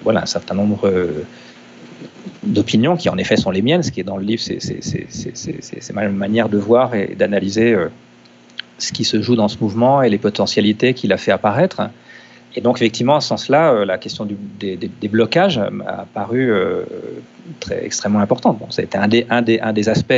un 0.05 0.25
certain 0.25 0.55
nombre 0.55 0.87
euh, 0.87 1.25
d'opinions 2.43 2.97
qui 2.97 3.09
en 3.09 3.17
effet 3.17 3.37
sont 3.37 3.51
les 3.51 3.61
miennes. 3.61 3.83
Ce 3.83 3.91
qui 3.91 3.99
est 3.99 4.03
dans 4.03 4.17
le 4.17 4.23
livre, 4.23 4.41
c'est 4.41 5.93
ma 5.93 6.07
manière 6.09 6.49
de 6.49 6.57
voir 6.57 6.95
et 6.95 7.15
d'analyser 7.17 7.75
ce 8.77 8.91
qui 8.91 9.03
se 9.03 9.21
joue 9.21 9.35
dans 9.35 9.47
ce 9.47 9.57
mouvement 9.61 10.01
et 10.01 10.09
les 10.09 10.17
potentialités 10.17 10.93
qu'il 10.93 11.13
a 11.13 11.17
fait 11.17 11.31
apparaître. 11.31 11.81
Et 12.55 12.61
donc, 12.61 12.77
effectivement, 12.77 13.15
en 13.15 13.21
ce 13.21 13.29
sens-là, 13.29 13.85
la 13.85 13.97
question 13.97 14.25
du, 14.25 14.35
des, 14.59 14.75
des, 14.75 14.89
des, 14.89 15.07
blocages 15.07 15.57
a 15.57 16.05
paru 16.13 16.51
euh, 16.51 16.83
très, 17.59 17.85
extrêmement 17.85 18.19
importante. 18.19 18.59
Bon, 18.59 18.69
ça 18.69 18.81
a 18.81 18.85
été 18.85 18.97
un 18.97 19.07
des, 19.07 19.25
un 19.29 19.41
des, 19.41 19.59
un 19.61 19.71
des 19.71 19.87
aspects, 19.87 20.11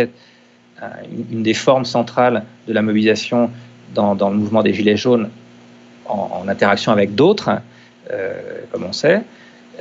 une, 0.82 1.38
une 1.38 1.44
des 1.44 1.54
formes 1.54 1.86
centrales 1.86 2.44
de 2.68 2.74
la 2.74 2.82
mobilisation 2.82 3.52
dans, 3.94 4.16
dans, 4.16 4.30
le 4.30 4.38
mouvement 4.38 4.64
des 4.64 4.74
Gilets 4.74 4.98
jaunes 4.98 5.30
en, 6.08 6.42
en 6.44 6.48
interaction 6.48 6.92
avec 6.92 7.14
d'autres, 7.14 7.52
euh, 8.12 8.34
comme 8.72 8.84
on 8.84 8.94
sait, 8.94 9.22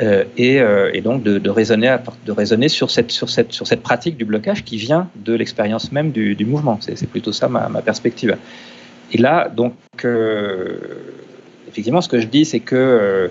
euh, 0.01 0.24
et, 0.38 0.59
euh, 0.61 0.90
et, 0.95 1.03
donc 1.03 1.22
de, 1.22 1.51
raisonner, 1.51 2.68
sur, 2.68 2.90
cette, 2.90 3.82
pratique 3.82 4.16
du 4.16 4.24
blocage 4.24 4.64
qui 4.64 4.78
vient 4.78 5.11
de 5.16 5.34
l'expérience 5.34 5.93
même 5.93 6.12
du, 6.12 6.45
mouvement. 6.47 6.78
C'est 6.80 7.09
plutôt 7.09 7.32
ça 7.32 7.49
ma, 7.49 7.68
perspective. 7.82 8.36
Et 9.12 9.18
là, 9.18 9.51
donc, 9.55 9.74
euh, 10.05 10.78
effectivement, 11.68 12.01
ce 12.01 12.09
que 12.09 12.20
je 12.20 12.26
dis, 12.26 12.45
c'est 12.45 12.61
que 12.61 13.30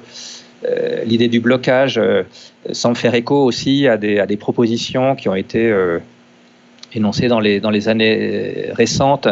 l'idée 1.05 1.29
du 1.29 1.39
blocage 1.39 1.99
semble 2.71 2.95
faire 2.95 3.15
écho 3.15 3.43
aussi 3.43 3.87
à 3.87 3.97
des, 3.97 4.37
propositions 4.37 5.15
qui 5.15 5.29
ont 5.29 5.35
été 5.35 5.73
énoncées 6.93 7.27
dans 7.27 7.39
les, 7.39 7.87
années 7.87 8.67
récentes 8.73 9.27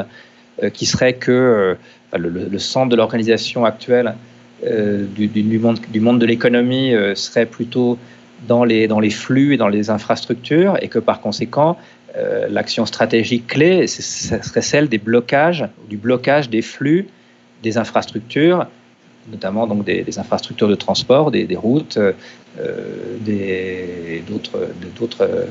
qui 0.73 0.87
serait 0.87 1.13
que 1.13 1.77
le, 2.17 2.57
centre 2.57 2.89
de 2.89 2.95
l'organisation 2.95 3.65
actuelle 3.65 4.15
du, 4.63 5.27
du, 5.27 5.59
monde, 5.59 5.79
du 5.89 5.99
monde 5.99 6.19
de 6.19 6.25
l'économie 6.25 6.93
serait 7.15 7.45
plutôt 7.45 7.97
dans 8.47 8.63
les, 8.63 8.87
dans 8.87 8.99
les 8.99 9.09
flux 9.09 9.53
et 9.53 9.57
dans 9.57 9.67
les 9.67 9.89
infrastructures 9.89 10.77
et 10.81 10.87
que 10.87 10.99
par 10.99 11.21
conséquent, 11.21 11.77
euh, 12.17 12.47
l'action 12.49 12.85
stratégique 12.85 13.47
clé 13.47 13.87
serait 13.87 14.61
celle 14.61 14.89
des 14.89 14.97
blocages, 14.97 15.67
du 15.89 15.97
blocage 15.97 16.49
des 16.49 16.61
flux 16.61 17.07
des 17.61 17.77
infrastructures, 17.77 18.67
notamment 19.31 19.67
donc 19.67 19.83
des, 19.83 20.17
infrastructures 20.17 20.69
de 20.69 20.75
transport, 20.75 21.29
des, 21.29 21.45
routes, 21.55 21.97
euh, 21.97 22.13
d'autres 24.27 25.21
euh, 25.21 25.45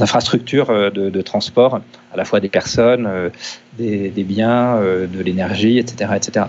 infrastructures 0.00 0.68
de, 0.92 1.10
de, 1.10 1.22
transport, 1.22 1.80
à 2.12 2.16
la 2.16 2.24
fois 2.24 2.40
des 2.40 2.48
personnes, 2.48 3.06
euh, 3.06 3.28
des, 3.76 4.24
biens, 4.24 4.76
euh, 4.76 5.06
de 5.06 5.20
l'énergie, 5.20 5.78
etc. 5.78 6.12
etc. 6.16 6.46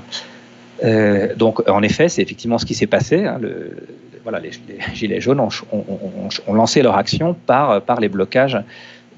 donc, 1.36 1.68
en 1.70 1.84
effet, 1.84 2.10
c'est 2.10 2.22
effectivement 2.22 2.58
ce 2.58 2.66
qui 2.66 2.74
s'est 2.74 2.88
passé. 2.88 3.26
Hein, 3.26 3.38
le, 3.42 3.72
voilà, 4.24 4.40
les, 4.40 4.52
les, 4.68 4.96
Gilets 4.96 5.22
jaunes 5.22 5.40
ont, 5.40 5.50
ont, 5.72 5.84
ont, 5.90 6.30
ont, 6.48 6.54
lancé 6.54 6.82
leur 6.82 6.96
action 6.96 7.34
par, 7.34 7.82
par 7.82 8.00
les 8.00 8.10
blocages 8.10 8.58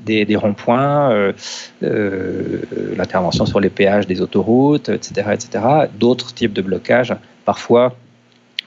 des, 0.05 0.26
des 0.26 0.36
ronds-points, 0.36 1.12
euh, 1.12 1.34
euh, 1.84 2.62
l'intervention 2.97 3.45
sur 3.45 3.59
les 3.59 3.70
péages 3.70 4.07
des 4.07 4.22
autoroutes, 4.22 4.89
etc., 4.89 5.30
etc. 5.34 5.66
D'autres 5.99 6.34
types 6.34 6.53
de 6.53 6.62
blocages, 6.62 7.16
parfois 7.45 7.93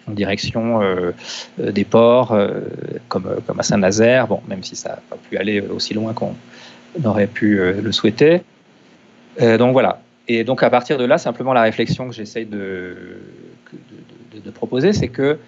en 0.08 0.12
direction 0.12 0.82
euh, 0.82 1.12
des 1.58 1.84
ports, 1.84 2.32
euh, 2.32 2.60
comme, 3.08 3.36
comme 3.46 3.60
à 3.60 3.62
Saint-Nazaire, 3.62 4.26
bon, 4.26 4.40
même 4.48 4.62
si 4.62 4.76
ça 4.76 4.90
n'a 4.90 4.98
pas 5.08 5.16
pu 5.16 5.36
aller 5.36 5.60
aussi 5.60 5.94
loin 5.94 6.12
qu'on 6.12 6.34
aurait 7.04 7.26
pu 7.26 7.58
euh, 7.58 7.80
le 7.80 7.92
souhaiter. 7.92 8.42
donc 9.40 9.72
voilà. 9.72 10.00
Et 10.28 10.44
donc 10.44 10.62
à 10.62 10.70
partir 10.70 10.98
de 10.98 11.04
là, 11.04 11.18
simplement 11.18 11.52
la 11.52 11.62
réflexion 11.62 12.08
que 12.08 12.14
j'essaye 12.14 12.46
de, 12.46 12.96
proposer, 14.54 14.92
c'est 14.92 15.08
que 15.08 15.38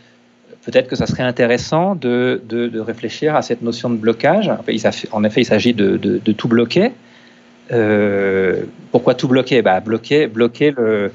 peut-être 0.65 0.89
que 0.89 0.97
ça 0.97 1.07
serait 1.07 1.23
intéressant 1.23 1.95
de, 1.95 2.41
réfléchir 2.79 3.37
à 3.37 3.43
cette 3.43 3.63
notion 3.63 3.91
de 3.91 3.97
blocage. 3.97 4.51
En 5.13 5.25
effet, 5.25 5.41
il 5.43 5.47
s'agit 5.47 5.75
de, 5.75 6.19
tout 6.33 6.49
bloquer. 6.49 6.93
Euh, 7.73 8.63
pourquoi 8.93 9.15
tout 9.15 9.29
bloquer? 9.29 9.61
Bah, 9.63 9.81
bloquer, 9.81 10.29
bloquer 10.29 10.73
euh, 10.79 11.09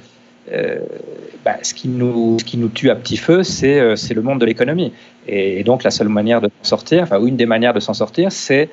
bah, 1.45 1.55
ce, 1.61 1.73
qui 1.73 1.87
nous, 1.87 2.37
ce 2.39 2.43
qui 2.43 2.57
nous 2.57 2.67
tue 2.67 2.89
à 2.89 2.95
petit 2.95 3.15
feu, 3.15 3.43
c'est 3.43 3.79
euh, 3.79 3.95
le 4.13 4.21
monde 4.21 4.41
de 4.41 4.45
l'économie. 4.45 4.91
Et, 5.27 5.63
donc 5.63 5.83
la 5.83 5.91
seule 5.91 6.09
manière 6.09 6.41
de 6.41 6.49
s'en 6.61 6.69
sortir, 6.69 7.03
enfin, 7.03 7.23
une 7.23 7.37
des 7.37 7.45
manières 7.45 7.73
de 7.73 7.79
s'en 7.79 7.93
sortir, 7.93 8.31
c'est 8.31 8.69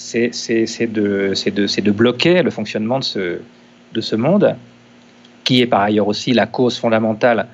de, 0.00 1.32
de, 1.50 1.80
de 1.80 1.90
bloquer 1.92 2.42
le 2.42 2.50
fonctionnement 2.50 2.98
de 2.98 3.04
ce, 3.04 3.38
de 3.94 4.00
ce 4.00 4.16
monde, 4.16 4.56
qui 5.44 5.60
est 5.62 5.66
par 5.66 5.82
ailleurs 5.82 6.08
aussi 6.08 6.32
la 6.32 6.46
cause 6.46 6.78
fondamentale 6.78 7.46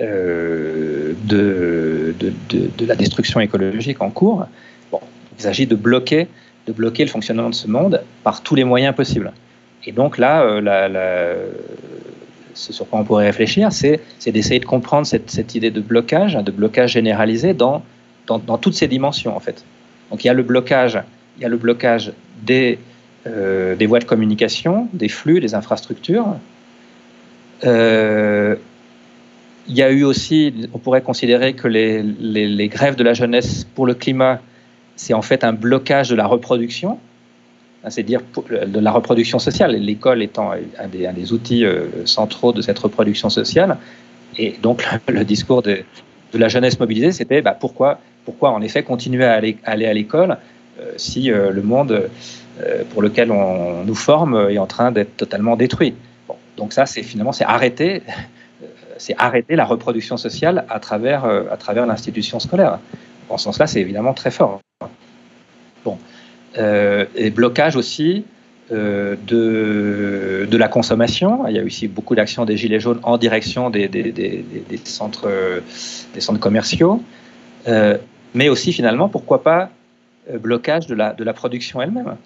euh, 0.00 1.12
de, 1.24 2.14
la 2.86 2.96
destruction 2.96 3.40
écologique 3.40 4.02
en 4.02 4.10
cours. 4.10 4.46
Il 4.92 5.42
s'agit 5.42 5.66
de 5.66 5.76
bloquer, 5.76 6.28
de 6.66 6.72
bloquer 6.72 7.04
le 7.04 7.10
fonctionnement 7.10 7.50
de 7.50 7.54
ce 7.54 7.68
monde 7.68 8.02
par 8.22 8.42
tous 8.42 8.54
les 8.54 8.64
moyens 8.64 8.94
possibles. 8.94 9.32
Et 9.86 9.92
donc 9.92 10.18
là, 10.18 10.42
euh, 10.42 11.50
ce 12.54 12.72
sur 12.72 12.88
quoi 12.88 13.00
on 13.00 13.04
pourrait 13.04 13.26
réfléchir, 13.26 13.70
c'est 13.72 14.00
d'essayer 14.26 14.60
de 14.60 14.64
comprendre 14.64 15.06
cette, 15.06 15.54
idée 15.54 15.70
de 15.70 15.80
blocage, 15.80 16.34
de 16.34 16.50
blocage 16.50 16.92
généralisé 16.92 17.52
dans, 17.54 17.82
toutes 18.60 18.74
ces 18.74 18.88
dimensions 18.88 19.36
en 19.36 19.40
fait. 19.40 19.64
Donc 20.10 20.24
il 20.24 20.28
y 20.28 20.30
a 20.30 20.34
le 20.34 20.42
blocage, 20.42 20.98
il 21.36 21.42
y 21.42 21.46
a 21.46 21.48
le 21.48 21.56
blocage 21.56 22.12
des, 22.42 22.78
euh, 23.26 23.74
des 23.74 23.86
voies 23.86 24.00
de 24.00 24.04
communication, 24.04 24.86
des 24.92 25.08
flux, 25.08 25.40
des 25.40 25.54
infrastructures. 25.54 26.26
Euh, 27.64 28.54
il 29.66 29.74
y 29.74 29.82
a 29.82 29.90
eu 29.90 30.04
aussi, 30.04 30.68
on 30.74 30.78
pourrait 30.78 31.00
considérer 31.00 31.54
que 31.54 31.66
les, 31.66 32.68
grèves 32.68 32.96
de 32.96 33.02
la 33.02 33.14
jeunesse 33.14 33.64
pour 33.64 33.86
le 33.86 33.94
climat, 33.94 34.40
c'est 34.96 35.14
en 35.14 35.22
fait 35.22 35.42
un 35.42 35.54
blocage 35.54 36.10
de 36.10 36.14
la 36.14 36.26
reproduction, 36.26 36.98
c'est 37.88 38.02
dire 38.02 38.20
de 38.50 38.78
la 38.78 38.92
reproduction 38.92 39.38
sociale, 39.38 39.74
l'école 39.74 40.22
étant 40.22 40.52
un 40.52 40.88
des, 40.88 41.32
outils 41.32 41.64
euh, 41.64 42.04
centraux 42.04 42.52
de 42.52 42.60
cette 42.60 42.78
reproduction 42.78 43.30
sociale. 43.30 43.78
Et 44.36 44.56
donc 44.60 44.84
le, 45.08 45.24
discours 45.24 45.62
de, 45.62 45.82
la 46.34 46.48
jeunesse 46.50 46.78
mobilisée, 46.78 47.12
c'était 47.12 47.40
bah, 47.40 47.56
pourquoi, 47.58 48.00
en 48.42 48.60
effet 48.60 48.82
continuer 48.82 49.24
à 49.24 49.32
aller, 49.32 49.56
à 49.64 49.76
l'école 49.76 50.36
si 50.96 51.28
le 51.28 51.62
monde 51.62 52.10
pour 52.90 53.02
lequel 53.02 53.32
on 53.32 53.84
nous 53.84 53.94
forme 53.94 54.48
est 54.50 54.58
en 54.58 54.66
train 54.66 54.92
d'être 54.92 55.16
totalement 55.16 55.56
détruit. 55.56 55.94
Donc 56.56 56.72
ça, 56.72 56.86
c'est 56.86 57.02
finalement 57.02 57.32
c'est 57.32 57.44
arrêter 57.44 58.02
c'est 58.98 59.14
arrêter 59.18 59.56
la 59.56 59.64
reproduction 59.64 60.16
sociale 60.16 60.64
à 60.68 60.78
travers, 60.80 61.24
euh, 61.24 61.44
à 61.50 61.56
travers 61.56 61.86
l'institution 61.86 62.40
scolaire. 62.40 62.78
En 63.28 63.38
ce 63.38 63.44
sens-là, 63.44 63.66
c'est 63.66 63.80
évidemment 63.80 64.14
très 64.14 64.30
fort. 64.30 64.60
Bon. 65.84 65.98
Euh, 66.58 67.04
et 67.14 67.30
blocage 67.30 67.76
aussi 67.76 68.24
euh, 68.72 69.16
de, 69.26 70.46
de 70.50 70.56
la 70.56 70.68
consommation. 70.68 71.46
Il 71.48 71.56
y 71.56 71.58
a 71.58 71.62
aussi 71.62 71.88
beaucoup 71.88 72.14
d'actions 72.14 72.44
des 72.44 72.56
Gilets 72.56 72.80
jaunes 72.80 73.00
en 73.02 73.18
direction 73.18 73.70
des, 73.70 73.88
des, 73.88 74.44
centres, 74.84 75.28
des 76.14 76.20
centres 76.20 76.40
commerciaux. 76.40 77.02
Euh, 77.66 77.98
mais 78.34 78.48
aussi, 78.48 78.72
finalement, 78.72 79.08
pourquoi 79.08 79.42
pas 79.42 79.70
euh, 80.30 80.38
blocage 80.38 80.86
de 80.86 80.94
la, 80.94 81.12
de 81.12 81.24
la 81.24 81.32
production 81.32 81.82
elle-même. 81.82 82.16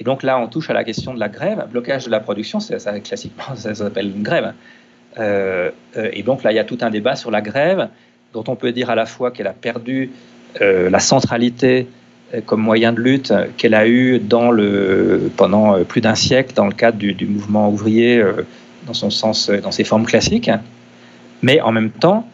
Et 0.00 0.04
donc 0.04 0.22
là, 0.22 0.38
on 0.38 0.48
touche 0.48 0.70
à 0.70 0.72
la 0.72 0.82
question 0.82 1.14
de 1.14 1.20
la 1.20 1.28
grève. 1.28 1.64
Blocage 1.70 2.06
de 2.06 2.10
la 2.10 2.20
production, 2.20 2.58
ça, 2.58 2.98
classiquement, 3.00 3.44
ça 3.54 3.74
s'appelle 3.74 4.06
une 4.06 4.22
grève. 4.22 4.54
Euh, 5.18 5.70
euh, 5.96 6.08
et 6.12 6.22
donc 6.22 6.42
là, 6.42 6.52
il 6.52 6.56
y 6.56 6.58
a 6.58 6.64
tout 6.64 6.78
un 6.80 6.90
débat 6.90 7.14
sur 7.16 7.30
la 7.30 7.40
grève. 7.40 7.88
dont 8.32 8.44
on 8.48 8.56
peut 8.56 8.72
dire 8.72 8.90
à 8.90 8.94
la 8.94 9.06
fois 9.06 9.30
qu'elle 9.30 9.48
a 9.48 9.52
perdu 9.52 10.10
la 10.60 10.98
centralité 10.98 11.86
comme 12.46 12.60
moyen 12.60 12.92
de 12.92 13.00
lutte 13.00 13.32
qu'elle 13.56 13.74
a 13.74 13.86
eu 13.86 14.20
pendant 15.36 15.84
plus 15.84 16.00
d'un 16.00 16.16
siècle 16.16 16.54
dans 16.54 16.66
le 16.66 16.72
cadre 16.72 16.98
du, 16.98 17.26
mouvement 17.26 17.70
ouvrier 17.70 18.20
dans 18.86 18.94
son 18.94 19.10
sens, 19.10 19.48
dans 19.48 19.70
ses 19.70 19.84
formes 19.84 20.06
classiques. 20.06 20.50
Mais 21.42 21.60
en 21.60 21.70
même 21.70 21.90
temps, 21.90 22.26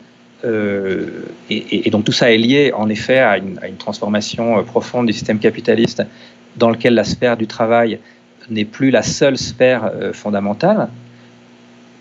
euh, 0.45 1.25
et, 1.49 1.89
donc 1.91 2.05
tout 2.05 2.13
ça 2.13 2.31
est 2.31 2.37
lié 2.37 2.73
en 2.75 2.89
effet 2.89 3.19
à 3.19 3.39
une, 3.39 3.59
transformation 3.79 4.59
euh, 4.59 4.63
profonde 4.63 5.07
du 5.07 5.13
système 5.13 5.39
capitaliste 5.39 6.03
dans 6.57 6.71
lequel 6.71 6.95
la 6.95 7.05
sphère 7.05 7.37
du 7.37 7.47
travail 7.47 7.99
n'est 8.51 8.65
plus 8.65 8.91
la 8.91 9.03
seule 9.03 9.39
sphère 9.39 9.91
euh, 9.95 10.13
fondamentale. 10.13 10.89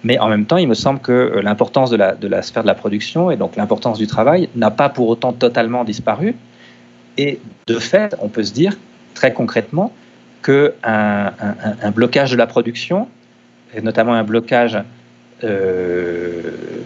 Mais 0.04 0.20
en 0.20 0.30
même 0.30 0.46
temps, 0.46 0.58
il 0.58 0.68
me 0.68 0.76
semble 0.76 1.00
que 1.00 1.40
l'importance 1.42 1.90
de 1.90 1.98
la, 1.98 2.42
sphère 2.44 2.62
de 2.62 2.68
la 2.68 2.76
production 2.76 3.32
et 3.32 3.38
donc 3.38 3.56
l'importance 3.56 3.98
du 3.98 4.06
travail 4.06 4.50
n'a 4.56 4.70
pas 4.70 4.90
pour 4.90 5.10
autant 5.10 5.34
totalement 5.34 5.84
disparu. 5.84 6.36
Et 7.18 7.40
de 7.66 7.80
fait, 7.80 8.16
on 8.22 8.30
peut 8.30 8.44
se 8.44 8.54
dire 8.54 8.78
très 9.16 9.34
concrètement 9.34 9.92
qu'un 10.44 10.72
un, 10.84 11.34
un, 11.82 11.92
blocage 11.92 12.32
de 12.32 12.38
la 12.38 12.46
production, 12.46 13.08
et 13.76 13.82
notamment 13.82 14.14
un 14.14 14.24
blocage 14.24 14.78
euh, 15.44 16.42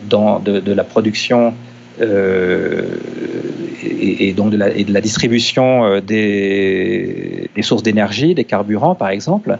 de, 0.09 0.73
la 0.73 0.83
production 0.83 1.53
euh, 2.01 2.81
et, 3.83 4.33
donc 4.33 4.51
de 4.51 4.57
la, 4.57 5.01
distribution 5.01 5.85
euh, 5.85 6.01
des, 6.01 7.49
sources 7.61 7.83
d'énergie, 7.83 8.35
des 8.35 8.43
carburants 8.43 8.95
par 8.95 9.09
exemple, 9.09 9.57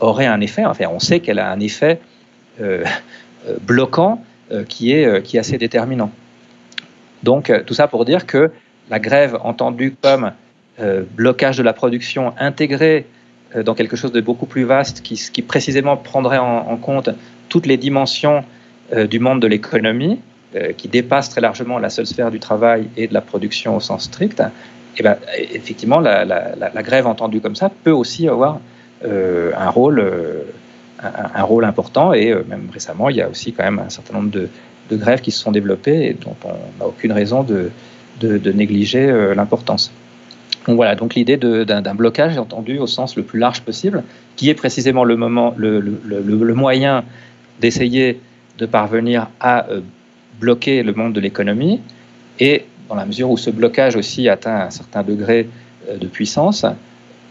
aurait 0.00 0.26
un 0.26 0.40
effet, 0.40 0.64
enfin 0.64 0.86
on 0.90 0.98
sait 0.98 1.20
qu'elle 1.20 1.38
a 1.38 1.50
un 1.50 1.60
effet 1.60 2.00
bloquant 3.62 4.22
qui, 4.68 4.92
est, 4.92 5.22
qui 5.22 5.36
est 5.36 5.40
assez 5.40 5.58
déterminant. 5.58 6.10
Donc 7.22 7.52
tout 7.66 7.74
ça 7.74 7.86
pour 7.86 8.06
dire 8.06 8.24
que 8.24 8.50
la 8.88 8.98
grève 8.98 9.38
entendue 9.42 9.94
comme 10.00 10.32
blocage 11.16 11.58
de 11.58 11.62
la 11.62 11.74
production 11.74 12.32
intégrée 12.38 13.04
dans 13.54 13.74
quelque 13.74 13.96
chose 13.96 14.12
de 14.12 14.22
beaucoup 14.22 14.46
plus 14.46 14.64
vaste 14.64 15.02
qui, 15.02 15.42
précisément 15.42 15.98
prendrait 15.98 16.38
en, 16.38 16.76
compte 16.78 17.10
toutes 17.50 17.66
les 17.66 17.76
dimensions 17.76 18.42
euh, 18.92 19.06
du 19.06 19.20
monde 19.20 19.40
de 19.40 19.46
l'économie, 19.46 20.14
euh, 20.14 20.29
qui 20.76 20.88
dépassent 20.88 21.28
très 21.28 21.40
largement 21.40 21.78
la 21.78 21.90
seule 21.90 22.06
sphère 22.06 22.30
du 22.30 22.40
travail 22.40 22.88
et 22.96 23.06
de 23.06 23.14
la 23.14 23.20
production 23.20 23.76
au 23.76 23.80
sens 23.80 24.04
strict, 24.04 24.42
eh 24.96 25.02
ben, 25.02 25.16
effectivement, 25.38 26.00
la, 26.00 26.82
grève 26.82 27.06
entendue 27.06 27.40
comme 27.40 27.54
ça 27.54 27.70
peut 27.70 27.92
aussi 27.92 28.28
avoir 28.28 28.60
euh, 29.04 29.52
un, 29.56 29.70
rôle, 29.70 30.04
un, 31.02 31.42
rôle 31.42 31.64
important. 31.64 32.12
Et 32.12 32.34
même 32.48 32.68
récemment, 32.72 33.08
il 33.08 33.16
y 33.16 33.22
a 33.22 33.28
aussi 33.28 33.52
quand 33.52 33.64
même 33.64 33.78
un 33.78 33.90
certain 33.90 34.14
nombre 34.14 34.30
de, 34.30 34.48
grèves 34.96 35.20
qui 35.20 35.30
se 35.30 35.38
sont 35.38 35.52
développées 35.52 36.06
et 36.06 36.14
dont 36.14 36.34
on 36.44 36.48
n'a 36.80 36.86
aucune 36.88 37.12
raison 37.12 37.44
de, 37.44 37.70
négliger 38.52 39.32
l'importance. 39.36 39.92
Donc 40.66 40.76
voilà, 40.76 40.94
donc 40.94 41.14
l'idée 41.14 41.36
d'un 41.36 41.94
blocage 41.94 42.36
est 42.36 42.38
entendue 42.38 42.78
au 42.78 42.86
sens 42.86 43.16
le 43.16 43.22
plus 43.22 43.38
large 43.38 43.62
possible, 43.62 44.02
qui 44.36 44.50
est 44.50 44.54
précisément 44.54 45.04
le, 45.04 45.16
moment, 45.16 45.54
le, 45.56 45.80
le, 45.80 46.54
moyen 46.54 47.04
d'essayer 47.60 48.20
de 48.58 48.66
parvenir 48.66 49.28
à 49.40 49.68
euh, 49.70 49.80
bloquer 50.40 50.82
le 50.82 50.92
monde 50.92 51.12
de 51.12 51.20
l'économie. 51.20 51.80
Et 52.38 52.64
dans 52.88 52.94
la 52.94 53.06
mesure 53.06 53.30
où 53.30 53.36
ce 53.36 53.50
blocage 53.50 53.96
aussi 53.96 54.28
atteint 54.28 54.62
un 54.62 54.70
certain 54.70 55.02
degré 55.02 55.48
euh, 55.88 55.96
de 55.96 56.06
puissance, 56.06 56.64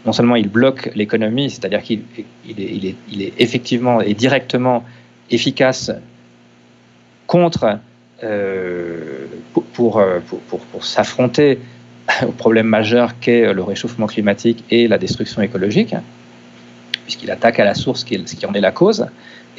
non 0.06 0.12
seulement 0.12 0.36
il 0.36 0.48
bloque 0.48 0.90
l'économie, 0.94 1.50
c'est-à-dire 1.50 1.82
qu'il 1.82 2.02
est, 2.48 3.34
effectivement 3.38 4.00
et 4.00 4.14
directement 4.14 4.84
efficace 5.30 5.90
contre, 7.26 7.78
euh, 8.22 9.26
pour, 9.52 9.64
pour, 9.64 10.02
pour, 10.48 10.60
pour 10.60 10.84
s'affronter 10.84 11.58
au 12.26 12.32
problème 12.32 12.66
majeur 12.66 13.18
qu'est 13.20 13.52
le 13.52 13.62
réchauffement 13.62 14.06
climatique 14.06 14.64
et 14.70 14.88
la 14.88 14.98
destruction 14.98 15.42
écologique, 15.42 15.94
puisqu'il 17.04 17.30
attaque 17.30 17.60
à 17.60 17.64
la 17.64 17.74
source 17.74 18.04
qui, 18.04 18.22
qui 18.24 18.46
en 18.46 18.54
est 18.54 18.60
la 18.60 18.72
cause, 18.72 19.06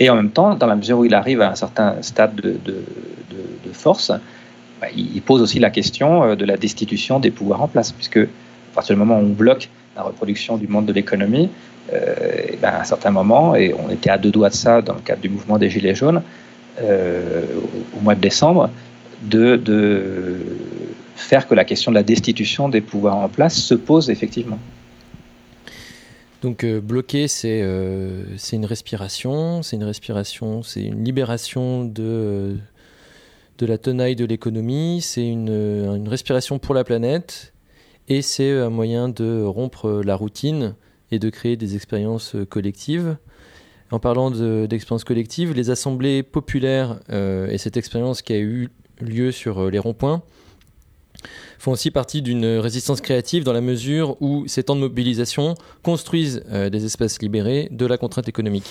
et 0.01 0.09
en 0.09 0.15
même 0.15 0.31
temps, 0.31 0.55
dans 0.55 0.65
la 0.65 0.75
mesure 0.75 0.97
où 0.97 1.05
il 1.05 1.13
arrive 1.13 1.41
à 1.41 1.51
un 1.51 1.55
certain 1.55 2.01
stade 2.01 2.33
de, 2.35 2.55
force, 3.71 4.11
bah, 4.81 4.87
il 4.95 5.21
pose 5.21 5.41
aussi 5.41 5.59
la 5.59 5.69
question 5.69 6.23
euh, 6.23 6.35
de 6.35 6.43
la 6.43 6.57
destitution 6.57 7.19
des 7.19 7.29
pouvoirs 7.29 7.61
en 7.61 7.67
place, 7.67 7.91
puisque 7.91 8.17
à 8.17 8.73
partir 8.73 8.95
du 8.95 8.99
moment 8.99 9.17
où 9.19 9.23
on 9.23 9.29
bloque 9.29 9.69
la 9.95 10.01
reproduction 10.01 10.57
du 10.57 10.67
monde 10.67 10.87
de 10.87 10.93
l'économie, 10.93 11.49
euh, 11.93 12.15
ben, 12.61 12.69
à 12.69 12.81
un 12.81 12.83
certain 12.83 13.11
moment, 13.11 13.55
et 13.55 13.73
on 13.73 13.91
était 13.91 14.09
à 14.09 14.17
deux 14.17 14.31
doigts 14.31 14.49
de 14.49 14.55
ça 14.55 14.81
dans 14.81 14.95
le 14.95 15.01
cadre 15.01 15.21
du 15.21 15.29
mouvement 15.29 15.59
des 15.59 15.69
Gilets 15.69 15.95
jaunes, 15.95 16.23
euh, 16.81 17.45
au 17.95 18.01
mois 18.01 18.15
de 18.15 18.21
décembre, 18.21 18.71
de, 19.21 19.55
de, 19.55 20.37
faire 21.15 21.47
que 21.47 21.53
la 21.53 21.63
question 21.63 21.91
de 21.91 21.95
la 21.95 22.03
destitution 22.03 22.69
des 22.69 22.81
pouvoirs 22.81 23.17
en 23.17 23.29
place 23.29 23.55
se 23.55 23.75
pose 23.75 24.09
effectivement. 24.09 24.57
Donc 26.41 26.63
euh, 26.63 26.81
bloquer, 26.81 27.27
euh, 27.45 28.23
c'est 28.37 28.55
une 28.55 28.65
respiration, 28.65 29.61
c'est 29.61 29.75
une 29.75 29.83
respiration, 29.83 30.63
c'est 30.63 30.81
une 30.81 31.03
libération 31.03 31.85
de, 31.85 32.57
de 33.59 33.65
la 33.67 33.77
tenaille 33.77 34.15
de 34.15 34.25
l'économie, 34.25 35.01
c'est 35.03 35.27
une, 35.27 35.49
une, 35.49 36.07
respiration 36.07 36.57
pour 36.57 36.73
la 36.73 36.83
planète, 36.83 37.53
et 38.07 38.23
c'est 38.23 38.51
un 38.51 38.71
moyen 38.71 39.07
de 39.07 39.43
rompre 39.43 40.01
la 40.03 40.15
routine 40.15 40.73
et 41.11 41.19
de 41.19 41.29
créer 41.29 41.57
des 41.57 41.75
expériences 41.75 42.35
collectives. 42.49 43.17
En 43.91 43.99
parlant 43.99 44.31
d'expériences 44.31 45.03
collectives, 45.03 45.53
les 45.53 45.69
assemblées 45.69 46.23
populaires 46.23 47.01
euh, 47.11 47.49
et 47.49 47.59
cette 47.59 47.77
expérience 47.77 48.23
qui 48.23 48.33
a 48.33 48.39
eu 48.39 48.69
lieu 48.99 49.31
sur 49.31 49.69
les 49.69 49.79
ronds-points, 49.79 50.23
font 51.62 51.74
aussi 51.74 51.91
partie 51.91 52.24
d'une 52.24 52.57
résistance 52.57 53.01
créative 53.01 53.43
dans 53.43 53.53
la 53.53 53.62
mesure 53.62 54.18
où 54.20 54.47
ces 54.47 54.64
temps 54.64 54.76
de 54.76 54.82
mobilisation 54.82 55.53
construisent 55.84 56.43
euh, 56.51 56.72
des 56.72 56.86
espaces 56.86 57.22
libérés 57.22 57.68
de 57.72 57.86
la 57.86 57.99
contrainte 57.99 58.28
économique. 58.28 58.66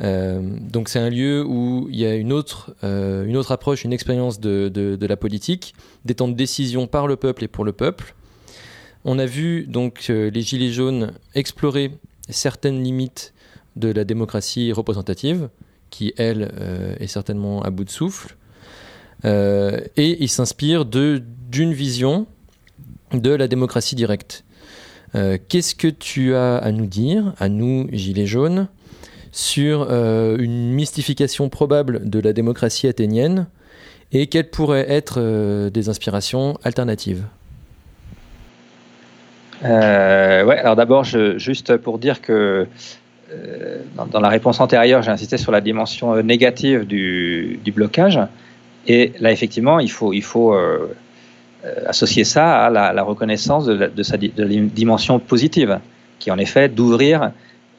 Euh, 0.00 0.40
donc 0.60 0.88
c'est 0.88 1.00
un 1.00 1.10
lieu 1.10 1.44
où 1.44 1.88
il 1.90 1.98
y 1.98 2.06
a 2.06 2.14
une 2.14 2.32
autre, 2.32 2.76
euh, 2.84 3.24
une 3.24 3.36
autre 3.36 3.50
approche, 3.50 3.82
une 3.82 3.92
expérience 3.92 4.38
de, 4.38 4.68
de, 4.68 5.06
la 5.06 5.16
politique, 5.16 5.74
des 6.04 6.14
temps 6.14 6.28
de 6.28 6.34
décision 6.34 6.86
par 6.86 7.08
le 7.08 7.16
peuple 7.16 7.42
et 7.42 7.48
pour 7.48 7.64
le 7.64 7.72
peuple. 7.72 8.14
On 9.04 9.18
a 9.18 9.26
vu 9.26 9.66
donc 9.66 10.06
les 10.08 10.42
Gilets 10.42 10.72
jaunes 10.72 11.12
explorer 11.34 11.90
certaines 12.28 12.84
limites 12.84 13.34
de 13.74 13.90
la 13.90 14.04
démocratie 14.04 14.72
représentative, 14.72 15.48
qui 15.90 16.12
elle 16.16 16.52
est 16.98 17.06
certainement 17.06 17.62
à 17.62 17.70
bout 17.70 17.84
de 17.84 17.90
souffle. 17.90 18.36
Et 19.24 20.16
il 20.22 20.28
s'inspire 20.28 20.84
d'une 21.50 21.72
vision 21.72 22.26
de 23.12 23.30
la 23.30 23.48
démocratie 23.48 23.94
directe. 23.94 24.44
Euh, 25.14 25.38
qu'est-ce 25.48 25.74
que 25.74 25.88
tu 25.88 26.34
as 26.34 26.56
à 26.56 26.72
nous 26.72 26.86
dire, 26.86 27.34
à 27.38 27.48
nous, 27.48 27.88
Gilets 27.92 28.26
jaunes, 28.26 28.68
sur 29.32 29.86
euh, 29.90 30.36
une 30.38 30.72
mystification 30.72 31.48
probable 31.48 32.08
de 32.08 32.18
la 32.18 32.32
démocratie 32.32 32.86
athénienne 32.86 33.46
et 34.12 34.26
quelles 34.28 34.50
pourraient 34.50 34.90
être 34.90 35.68
des 35.68 35.88
inspirations 35.88 36.58
alternatives? 36.62 37.24
Ouais, 39.62 39.68
alors 39.68 40.76
d'abord, 40.76 41.02
juste 41.04 41.76
pour 41.78 41.98
dire 41.98 42.20
que 42.22 42.68
dans, 43.96 44.20
la 44.20 44.28
réponse 44.28 44.60
antérieure, 44.60 45.02
j'ai 45.02 45.10
insisté 45.10 45.36
sur 45.38 45.52
la 45.52 45.60
dimension 45.60 46.22
négative 46.22 46.86
du, 46.86 47.58
blocage. 47.74 48.20
Et 48.86 49.12
là, 49.20 49.32
effectivement, 49.32 49.80
il 49.80 49.90
faut, 49.90 50.12
il 50.12 50.22
faut 50.22 50.54
euh, 50.54 50.58
euh, 50.58 50.94
associer 51.86 52.24
ça 52.24 52.66
à 52.66 52.70
la, 52.70 53.02
reconnaissance 53.02 53.66
de, 53.66 54.02
sa 54.02 54.16
dimension 54.16 55.18
positive, 55.18 55.78
qui 56.18 56.30
en 56.30 56.38
effet 56.38 56.68
d'ouvrir 56.68 57.32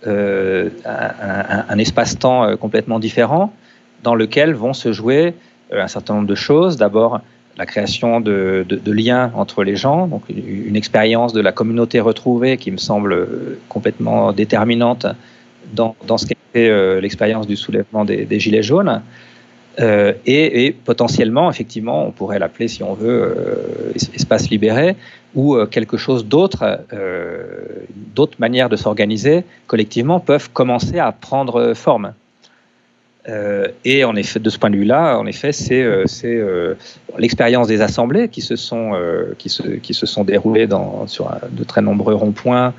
euh, 0.06 0.70
un, 0.86 1.78
espace-temps 1.78 2.58
complètement 2.58 3.00
différent 3.00 3.54
dans 4.04 4.16
lequel 4.16 4.54
vont 4.54 4.74
se 4.74 4.92
jouer 4.92 5.34
un 5.72 5.88
certain 5.88 6.16
nombre 6.16 6.28
de 6.28 6.36
choses. 6.36 6.78
D'abord, 6.78 7.22
la 7.58 7.66
création 7.66 8.20
de, 8.22 8.66
liens 8.86 9.32
entre 9.36 9.64
les 9.64 9.76
gens, 9.76 10.08
donc 10.08 10.24
une, 10.30 10.76
expérience 10.76 11.34
de 11.34 11.42
la 11.42 11.52
communauté 11.52 12.00
retrouvée 12.00 12.58
qui 12.58 12.72
me 12.72 12.78
semble 12.78 13.28
complètement 13.70 14.32
déterminante 14.34 15.08
dans, 15.74 15.96
ce 16.18 16.26
qu'est 16.26 17.00
l'expérience 17.02 17.48
du 17.48 17.56
soulèvement 17.56 18.06
des 18.06 18.40
Gilets 18.40 18.64
jaunes. 18.64 19.02
Euh, 19.80 20.14
et, 20.26 20.76
potentiellement, 20.86 21.50
effectivement, 21.52 22.06
on 22.08 22.12
pourrait 22.12 22.40
l'appeler, 22.40 22.68
si 22.68 22.82
on 22.84 22.94
veut, 22.94 23.36
euh, 23.38 23.94
espace 24.16 24.50
libéré, 24.50 24.96
ou 25.36 25.56
euh, 25.56 25.68
quelque 25.68 25.98
chose 25.98 26.26
d'autre, 26.26 26.80
d'autres 28.16 28.38
manières 28.40 28.70
de 28.70 28.76
s'organiser 28.76 29.44
collectivement 29.68 30.20
peuvent 30.20 30.50
commencer 30.52 30.98
à 30.98 31.12
prendre 31.12 31.74
forme. 31.74 32.14
et 33.84 34.06
en 34.06 34.16
effet, 34.16 34.40
de 34.40 34.50
ce 34.50 34.58
point 34.58 34.70
de 34.70 34.78
vue-là, 34.78 35.20
en 35.20 35.28
effet, 35.28 35.52
c'est 35.52 35.86
l'expérience 37.20 37.68
des 37.68 37.82
assemblées 37.82 38.30
qui 38.30 38.42
se 38.42 38.56
sont, 38.56 38.94
qui 39.38 39.50
se, 39.50 39.64
qui 39.64 39.94
se 39.94 40.06
sont 40.06 40.24
déroulées 40.24 40.68
sur 41.08 41.30
de 41.52 41.64
très 41.66 41.82
nombreux 41.82 42.16
ronds-points 42.16 42.74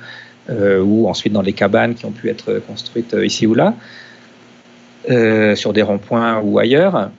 ou 0.49 1.07
ensuite 1.07 1.33
dans 1.33 1.43
les 1.43 1.53
cabanes 1.53 1.93
qui 1.93 2.05
ont 2.05 2.11
pu 2.11 2.29
être 2.29 2.59
construites 2.67 3.15
ici 3.21 3.45
ou 3.45 3.53
là. 3.53 3.75
Euh, 5.09 5.55
sur 5.55 5.73
des 5.73 5.81
ronds-points 5.81 6.39
ou 6.43 6.59
ailleurs, 6.59 7.09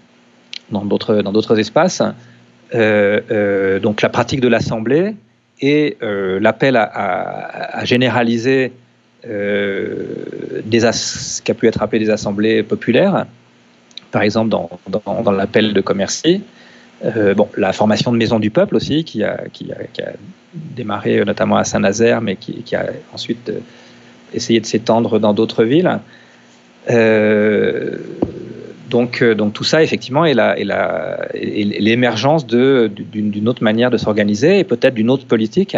dans 0.70 0.84
d'autres 0.84 1.22
dans 1.22 1.32
d'autres 1.32 1.58
espaces. 1.58 2.02
donc 2.72 4.02
la 4.02 4.08
pratique 4.08 4.40
de 4.40 4.46
l'assemblée 4.46 5.16
et 5.60 5.96
l'appel 6.00 6.76
à, 6.76 7.84
généraliser 7.84 8.70
ce 9.24 11.42
qui 11.42 11.50
a 11.50 11.54
pu 11.54 11.66
être 11.66 11.82
appelé 11.82 11.98
des 11.98 12.10
assemblées 12.10 12.62
populaires, 12.62 13.26
par 14.12 14.22
exemple 14.22 14.50
dans, 14.50 14.70
dans, 14.88 15.32
l'appel 15.32 15.72
de 15.72 15.80
Commercy. 15.80 16.42
bon, 17.36 17.48
la 17.56 17.72
formation 17.72 18.12
de 18.12 18.18
maisons 18.18 18.38
du 18.38 18.50
peuple 18.50 18.76
aussi, 18.76 19.02
qui 19.02 19.24
a, 19.24 19.40
qui 19.52 19.72
a, 19.72 20.12
démarré 20.54 21.24
notamment 21.24 21.56
à 21.56 21.64
Saint-Nazaire, 21.64 22.20
mais 22.20 22.36
qui, 22.36 22.76
a 22.76 22.86
ensuite 23.12 23.50
essayé 24.32 24.60
de 24.60 24.66
s'étendre 24.66 25.18
dans 25.18 25.34
d'autres 25.34 25.64
villes. 25.64 25.98
Euh, 26.88 27.96
donc, 28.88 29.22
euh, 29.22 29.34
donc 29.34 29.52
tout 29.52 29.64
ça, 29.64 29.82
effectivement, 29.82 30.24
est 30.24 30.34
l'émergence 31.34 32.46
d'une 32.46 33.48
autre 33.48 33.62
manière 33.62 33.90
de 33.90 33.96
s'organiser 33.96 34.58
et 34.58 34.64
peut-être 34.64 34.94
d'une 34.94 35.10
autre 35.10 35.26
politique 35.26 35.76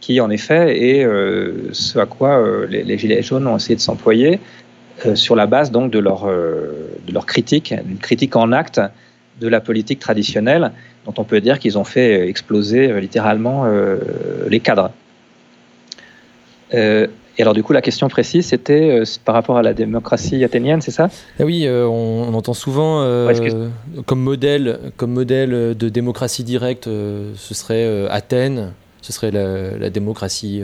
qui, 0.00 0.20
en 0.20 0.30
effet, 0.30 0.98
est 0.98 1.04
euh, 1.04 1.72
ce 1.72 1.98
à 1.98 2.06
quoi 2.06 2.42
les, 2.68 2.98
Gilets 2.98 3.22
jaunes 3.22 3.46
ont 3.46 3.56
essayé 3.56 3.76
de 3.76 3.80
s'employer 3.80 4.40
sur 5.14 5.36
la 5.36 5.46
base 5.46 5.70
donc 5.70 5.92
de 5.92 6.00
leur, 6.00 6.26
de 6.26 7.12
leur 7.12 7.24
critique, 7.24 7.72
une 7.88 7.98
critique 7.98 8.34
en 8.34 8.50
acte 8.50 8.80
de 9.40 9.46
la 9.46 9.60
politique 9.60 10.00
traditionnelle, 10.00 10.72
dont 11.06 11.14
on 11.18 11.24
peut 11.24 11.40
dire 11.40 11.60
qu'ils 11.60 11.78
ont 11.78 11.84
fait 11.84 12.28
exploser 12.28 13.00
littéralement 13.00 13.64
les 14.48 14.58
cadres. 14.58 14.90
Et 17.38 17.42
alors, 17.42 17.54
du 17.54 17.62
coup, 17.62 17.72
la 17.72 17.82
question 17.82 18.08
précise, 18.08 18.46
c'était 18.46 18.90
euh, 18.90 19.04
par 19.24 19.32
rapport 19.32 19.56
à 19.56 19.62
la 19.62 19.72
démocratie 19.72 20.42
athénienne, 20.42 20.80
c'est 20.80 20.90
ça? 20.90 21.08
Ah 21.38 21.44
Oui, 21.44 21.66
euh, 21.66 21.86
on, 21.86 22.34
entend 22.34 22.52
souvent 22.52 23.02
euh, 23.02 23.32
comme, 24.06 24.20
modèle, 24.20 24.80
comme 24.96 25.12
modèle 25.12 25.76
de 25.76 25.88
démocratie 25.88 26.42
directe, 26.42 26.86
ce 26.86 27.54
serait 27.54 28.08
Athènes, 28.10 28.72
ce 29.02 29.12
serait 29.12 29.30
la, 29.30 29.88
démocratie 29.88 30.62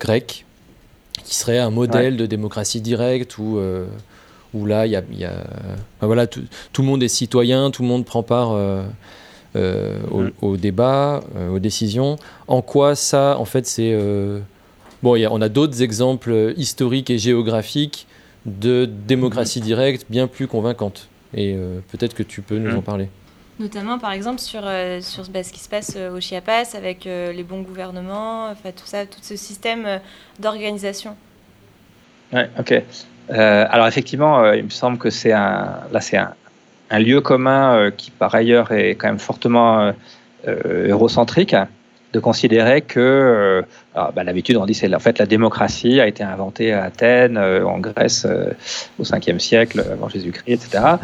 grecque, 0.00 0.44
qui 1.24 1.36
serait 1.36 1.58
un 1.58 1.70
modèle 1.70 2.16
de 2.16 2.26
démocratie 2.26 2.80
directe 2.80 3.38
où, 3.38 3.60
où 4.54 4.66
là, 4.66 4.86
y 4.88 4.96
a. 4.96 5.02
Y 5.12 5.24
a 5.24 5.34
voilà, 6.00 6.26
tout, 6.26 6.42
le 6.78 6.84
monde 6.84 7.02
est 7.04 7.08
citoyen, 7.08 7.70
tout 7.70 7.82
le 7.82 7.88
monde 7.88 8.04
prend 8.04 8.24
part. 8.24 8.50
au, 9.54 9.58
mm. 9.58 10.30
au, 10.40 10.56
débat, 10.56 11.20
aux 11.52 11.60
décisions. 11.60 12.16
En 12.48 12.60
quoi 12.60 12.96
ça, 12.96 13.36
en 13.38 13.44
fait, 13.44 13.66
c'est 13.66 13.96
Bon, 15.02 15.16
on 15.30 15.40
a 15.40 15.48
d'autres 15.48 15.82
exemples 15.82 16.54
historiques 16.56 17.10
et 17.10 17.18
géographiques 17.18 18.06
de 18.46 18.86
démocratie 18.86 19.60
directe 19.60 20.06
bien 20.08 20.26
plus 20.26 20.46
convaincantes. 20.46 21.08
Et 21.34 21.54
euh, 21.56 21.80
peut-être 21.90 22.14
que 22.14 22.22
tu 22.22 22.42
peux 22.42 22.58
nous 22.58 22.70
mhm. 22.70 22.78
en 22.78 22.82
parler. 22.82 23.08
Notamment, 23.58 23.98
par 23.98 24.12
exemple, 24.12 24.40
sur, 24.40 24.62
euh, 24.64 25.00
sur 25.00 25.28
bah, 25.28 25.42
ce 25.42 25.52
qui 25.52 25.60
se 25.60 25.68
passe 25.68 25.94
euh, 25.96 26.16
au 26.16 26.20
Chiapas 26.20 26.74
avec 26.74 27.04
les 27.04 27.42
bons 27.42 27.62
gouvernements, 27.62 28.48
enfin, 28.50 28.70
tout 28.70 28.86
ça, 28.86 29.06
tout 29.06 29.20
ce 29.22 29.36
système 29.36 30.00
d'organisation. 30.40 31.16
Oui, 32.32 32.42
ok. 32.58 32.82
alors, 33.28 33.86
effectivement, 33.86 34.52
il 34.52 34.64
me 34.64 34.70
semble 34.70 34.98
que 34.98 35.10
c'est 35.10 35.32
un, 35.32 35.80
là, 35.92 36.00
c'est 36.00 36.16
un, 36.16 36.34
un, 36.90 36.98
lieu 36.98 37.20
commun 37.20 37.90
qui, 37.96 38.10
par 38.10 38.34
ailleurs, 38.34 38.72
est 38.72 38.94
quand 38.94 39.08
même 39.08 39.18
fortement 39.18 39.92
eurocentrique 40.46 41.54
de 42.12 42.20
considérer 42.20 42.82
que, 42.82 43.00
euh, 43.00 43.62
bah, 43.94 44.24
l'habitude 44.24 44.56
on 44.56 44.66
dit 44.66 44.74
c'est 44.74 44.94
en 44.94 44.98
fait 44.98 45.18
la 45.18 45.26
démocratie 45.26 46.00
a 46.00 46.06
été 46.06 46.22
inventée 46.22 46.72
à 46.72 46.84
Athènes, 46.84 47.38
euh, 47.38 47.64
en 47.64 47.78
Grèce 47.78 48.26
euh, 48.26 48.50
au 48.98 49.04
5e 49.04 49.38
siècle 49.38 49.80
avant 49.80 50.08
Jésus-Christ, 50.08 50.52
etc. 50.52 50.96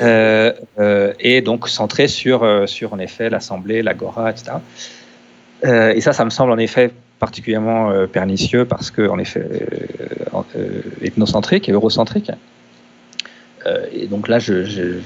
et 1.20 1.40
donc 1.40 1.68
centré 1.68 2.08
sur, 2.08 2.64
sur 2.66 2.92
en 2.94 2.98
effet 2.98 3.30
l'Assemblée, 3.30 3.82
l'Agora, 3.82 4.30
etc. 4.30 4.56
et 5.62 6.00
ça, 6.00 6.12
ça 6.12 6.24
me 6.24 6.30
semble 6.30 6.50
en 6.50 6.58
effet 6.58 6.90
particulièrement 7.20 7.92
pernicieux 8.08 8.64
parce 8.64 8.90
que 8.90 9.08
en 9.08 9.20
effet 9.20 9.46
ethnocentrique 11.00 11.68
et 11.68 11.72
eurocentrique. 11.72 12.32
et 13.92 14.08
donc 14.08 14.26
là, 14.26 14.40
je, 14.40 14.64
je, 14.64 14.98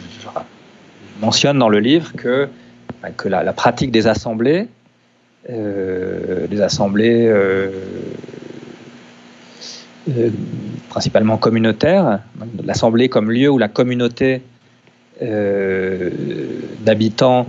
mentionne 1.20 1.58
dans 1.58 1.68
le 1.68 1.80
livre 1.80 2.14
que, 2.16 2.48
que 3.18 3.28
la, 3.28 3.42
la 3.42 3.52
pratique 3.52 3.90
des 3.90 4.06
assemblées 4.06 4.68
euh, 4.68 4.77
des 5.46 6.60
assemblées 6.60 7.26
euh, 7.26 7.70
euh, 10.08 10.30
principalement 10.88 11.36
communautaires, 11.36 12.20
l'assemblée 12.64 13.08
comme 13.08 13.30
lieu 13.30 13.48
où 13.48 13.58
la 13.58 13.68
communauté 13.68 14.42
d'habitants 16.80 17.46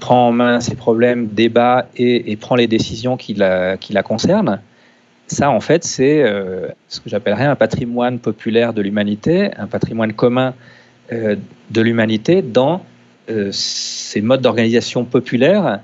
prend 0.00 0.28
en 0.28 0.32
main 0.32 0.60
ses 0.60 0.76
problèmes, 0.76 1.26
débat 1.28 1.88
et, 1.96 2.34
prend 2.36 2.54
les 2.54 2.66
décisions 2.66 3.18
qui 3.18 3.34
la, 3.34 3.76
concernent. 4.02 4.60
Ça, 5.26 5.50
en 5.50 5.60
fait, 5.60 5.84
c'est 5.84 6.24
ce 6.88 7.00
que 7.00 7.10
j'appellerais 7.10 7.44
un 7.44 7.54
patrimoine 7.54 8.18
populaire 8.18 8.72
de 8.72 8.80
l'humanité, 8.80 9.50
un 9.58 9.66
patrimoine 9.66 10.14
commun 10.14 10.54
de 11.10 11.80
l'humanité 11.82 12.40
dans 12.40 12.80
ces 13.52 14.20
modes 14.20 14.40
d'organisation 14.40 15.04
populaire 15.04 15.66
euh, 15.66 15.76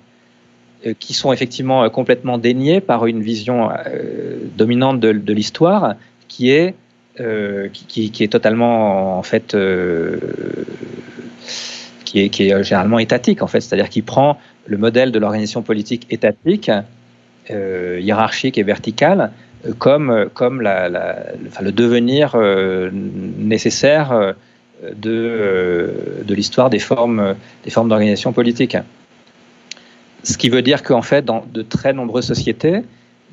qui 0.99 1.15
sont 1.15 1.33
effectivement 1.33 1.85
euh, 1.85 1.89
complètement 1.89 2.39
déniés 2.39 2.81
par 2.81 3.07
une 3.07 3.23
vision 3.23 3.71
euh, 3.71 4.37
dominante 4.57 5.01
de, 5.01 5.33
l'histoire 5.33 5.95
qui 6.29 6.51
est 6.51 6.75
qui, 7.73 8.11
est 8.21 8.33
totalement 8.33 9.19
en 9.19 9.23
fait 9.23 9.55
qui 12.07 12.21
est, 12.21 12.65
généralement 12.65 12.99
étatique 12.99 13.43
en 13.43 13.47
fait, 13.47 13.61
c'est-à-dire 13.61 13.91
qui 13.91 14.01
prend 14.01 14.39
le 14.67 14.79
modèle 14.79 15.13
de 15.13 15.19
l'organisation 15.19 15.61
politique 15.61 16.07
étatique, 16.09 16.71
hiérarchique 17.51 18.57
et 18.57 18.63
verticale 18.63 19.31
comme, 19.79 20.31
comme 20.33 20.63
le 20.63 21.71
devenir 21.71 22.35
nécessaire 23.39 24.35
de, 24.83 25.91
de 26.25 26.35
l'histoire 26.35 26.71
des 26.71 26.79
formes, 26.79 27.35
des 27.65 27.71
formes 27.71 27.91
d'organisation 27.91 28.33
politique. 28.33 28.79
Ce 30.25 30.37
qui 30.37 30.49
veut 30.49 30.63
dire 30.63 30.83
qu'en 30.83 31.03
fait, 31.03 31.25
dans 31.25 31.45
de 31.53 31.63
très 31.63 31.93
nombreuses 31.93 32.27
sociétés, 32.27 32.83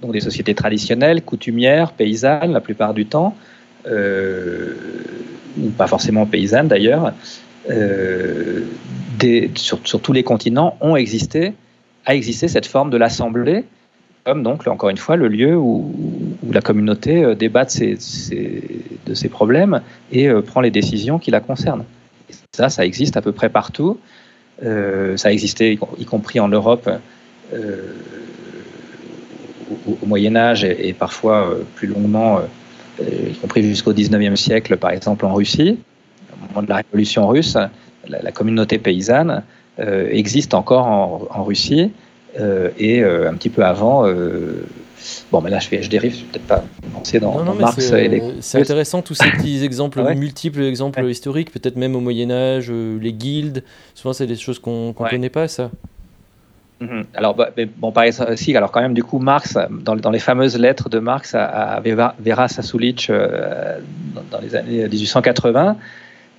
donc 0.01 0.13
des 0.13 0.21
sociétés 0.21 0.55
traditionnelles, 0.55 1.21
coutumières, 1.21 1.91
paysannes 1.91 2.51
la 2.51 2.61
plupart 2.61 2.93
du 2.93 3.05
temps, 3.05 3.35
euh, 3.87 4.73
pas 5.77 5.87
forcément 5.87 6.25
paysannes 6.25 6.67
d'ailleurs, 6.67 7.13
euh, 7.69 8.65
sur, 9.55 10.01
tous 10.01 10.13
les 10.13 10.23
continents 10.23 10.77
ont 10.81 10.95
existé, 10.95 11.53
a 12.05 12.15
existé 12.15 12.47
cette 12.47 12.65
forme 12.65 12.89
de 12.89 12.97
l'assemblée, 12.97 13.65
comme 14.23 14.43
donc 14.43 14.65
encore 14.67 14.89
une 14.89 14.97
fois 14.97 15.15
le 15.15 15.27
lieu 15.27 15.55
où, 15.55 15.93
la 16.51 16.61
communauté 16.61 17.23
euh, 17.23 17.35
débat 17.35 17.65
de 17.65 17.69
ses, 17.69 19.29
problèmes 19.29 19.81
et 20.11 20.29
prend 20.47 20.61
les 20.61 20.71
décisions 20.71 21.19
qui 21.19 21.29
la 21.29 21.41
concernent. 21.41 21.83
ça, 22.51 22.69
ça 22.69 22.85
existe 22.85 23.17
à 23.17 23.21
peu 23.21 23.31
près 23.31 23.49
partout. 23.49 23.99
Euh, 24.63 25.17
ça 25.17 25.29
a 25.29 25.31
existé, 25.31 25.79
y 25.97 26.05
compris 26.05 26.39
en 26.39 26.47
Europe, 26.47 26.89
euh, 27.53 27.93
au, 29.87 30.05
Moyen 30.05 30.35
Âge 30.35 30.63
et, 30.63 30.93
parfois 30.93 31.49
euh, 31.49 31.63
plus 31.75 31.87
longuement, 31.87 32.41
y 33.01 33.33
compris 33.35 33.63
jusqu'au 33.63 33.93
19e 33.93 34.35
siècle, 34.35 34.75
par 34.77 34.91
exemple 34.91 35.25
en 35.25 35.33
Russie. 35.33 35.79
Au 36.33 36.47
moment 36.47 36.63
de 36.63 36.69
la 36.69 36.77
révolution 36.77 37.27
russe, 37.27 37.57
la, 38.07 38.31
communauté 38.31 38.77
paysanne 38.77 39.43
existe 39.77 40.53
encore 40.53 41.29
en, 41.31 41.43
Russie 41.43 41.91
et 42.77 43.03
un 43.03 43.33
petit 43.35 43.49
peu 43.49 43.63
avant 43.63 44.05
Bon, 45.31 45.41
mais 45.41 45.49
là, 45.49 45.59
je, 45.59 45.81
je 45.81 45.89
dérive, 45.89 46.13
je 46.13 46.19
vais 46.19 46.25
peut-être 46.31 46.47
pas 46.47 46.63
penser 46.93 47.19
dans, 47.19 47.43
Marx 47.55 47.91
et 47.91 48.07
les... 48.07 48.21
C'est 48.41 48.59
intéressant, 48.59 49.01
tous 49.01 49.13
ces 49.13 49.29
petits 49.31 49.63
exemples, 49.63 50.01
multiples 50.15 50.63
exemples 50.63 51.03
historiques, 51.05 51.51
peut-être 51.51 51.75
même 51.75 51.95
au 51.95 51.99
Moyen-Âge, 51.99 52.67
euh, 52.69 52.97
les 52.99 53.13
guildes. 53.13 53.63
Souvent, 53.95 54.13
c'est 54.13 54.27
des 54.27 54.35
choses 54.35 54.59
qu'on 54.59 54.89
ne 54.89 54.93
connaît 54.93 55.29
pas, 55.29 55.47
ça. 55.47 55.69
Mhm. 56.81 57.05
Alors, 57.13 57.35
bah, 57.35 57.49
bon, 57.77 57.91
par 57.91 58.03
exemple, 58.03 58.37
si, 58.37 58.55
alors 58.55 58.71
quand 58.71 58.81
même, 58.81 58.93
du 58.93 59.03
coup, 59.03 59.19
Marx, 59.19 59.57
dans, 59.69 59.95
dans 59.95 60.11
les 60.11 60.19
fameuses 60.19 60.57
lettres 60.57 60.89
de 60.89 60.99
Marx 60.99 61.35
à, 61.35 61.81
Vera, 61.81 62.47
Sasulic 62.47 63.09
euh, 63.09 63.79
dans, 64.31 64.39
les 64.39 64.55
années 64.55 64.87
1880, 64.87 65.77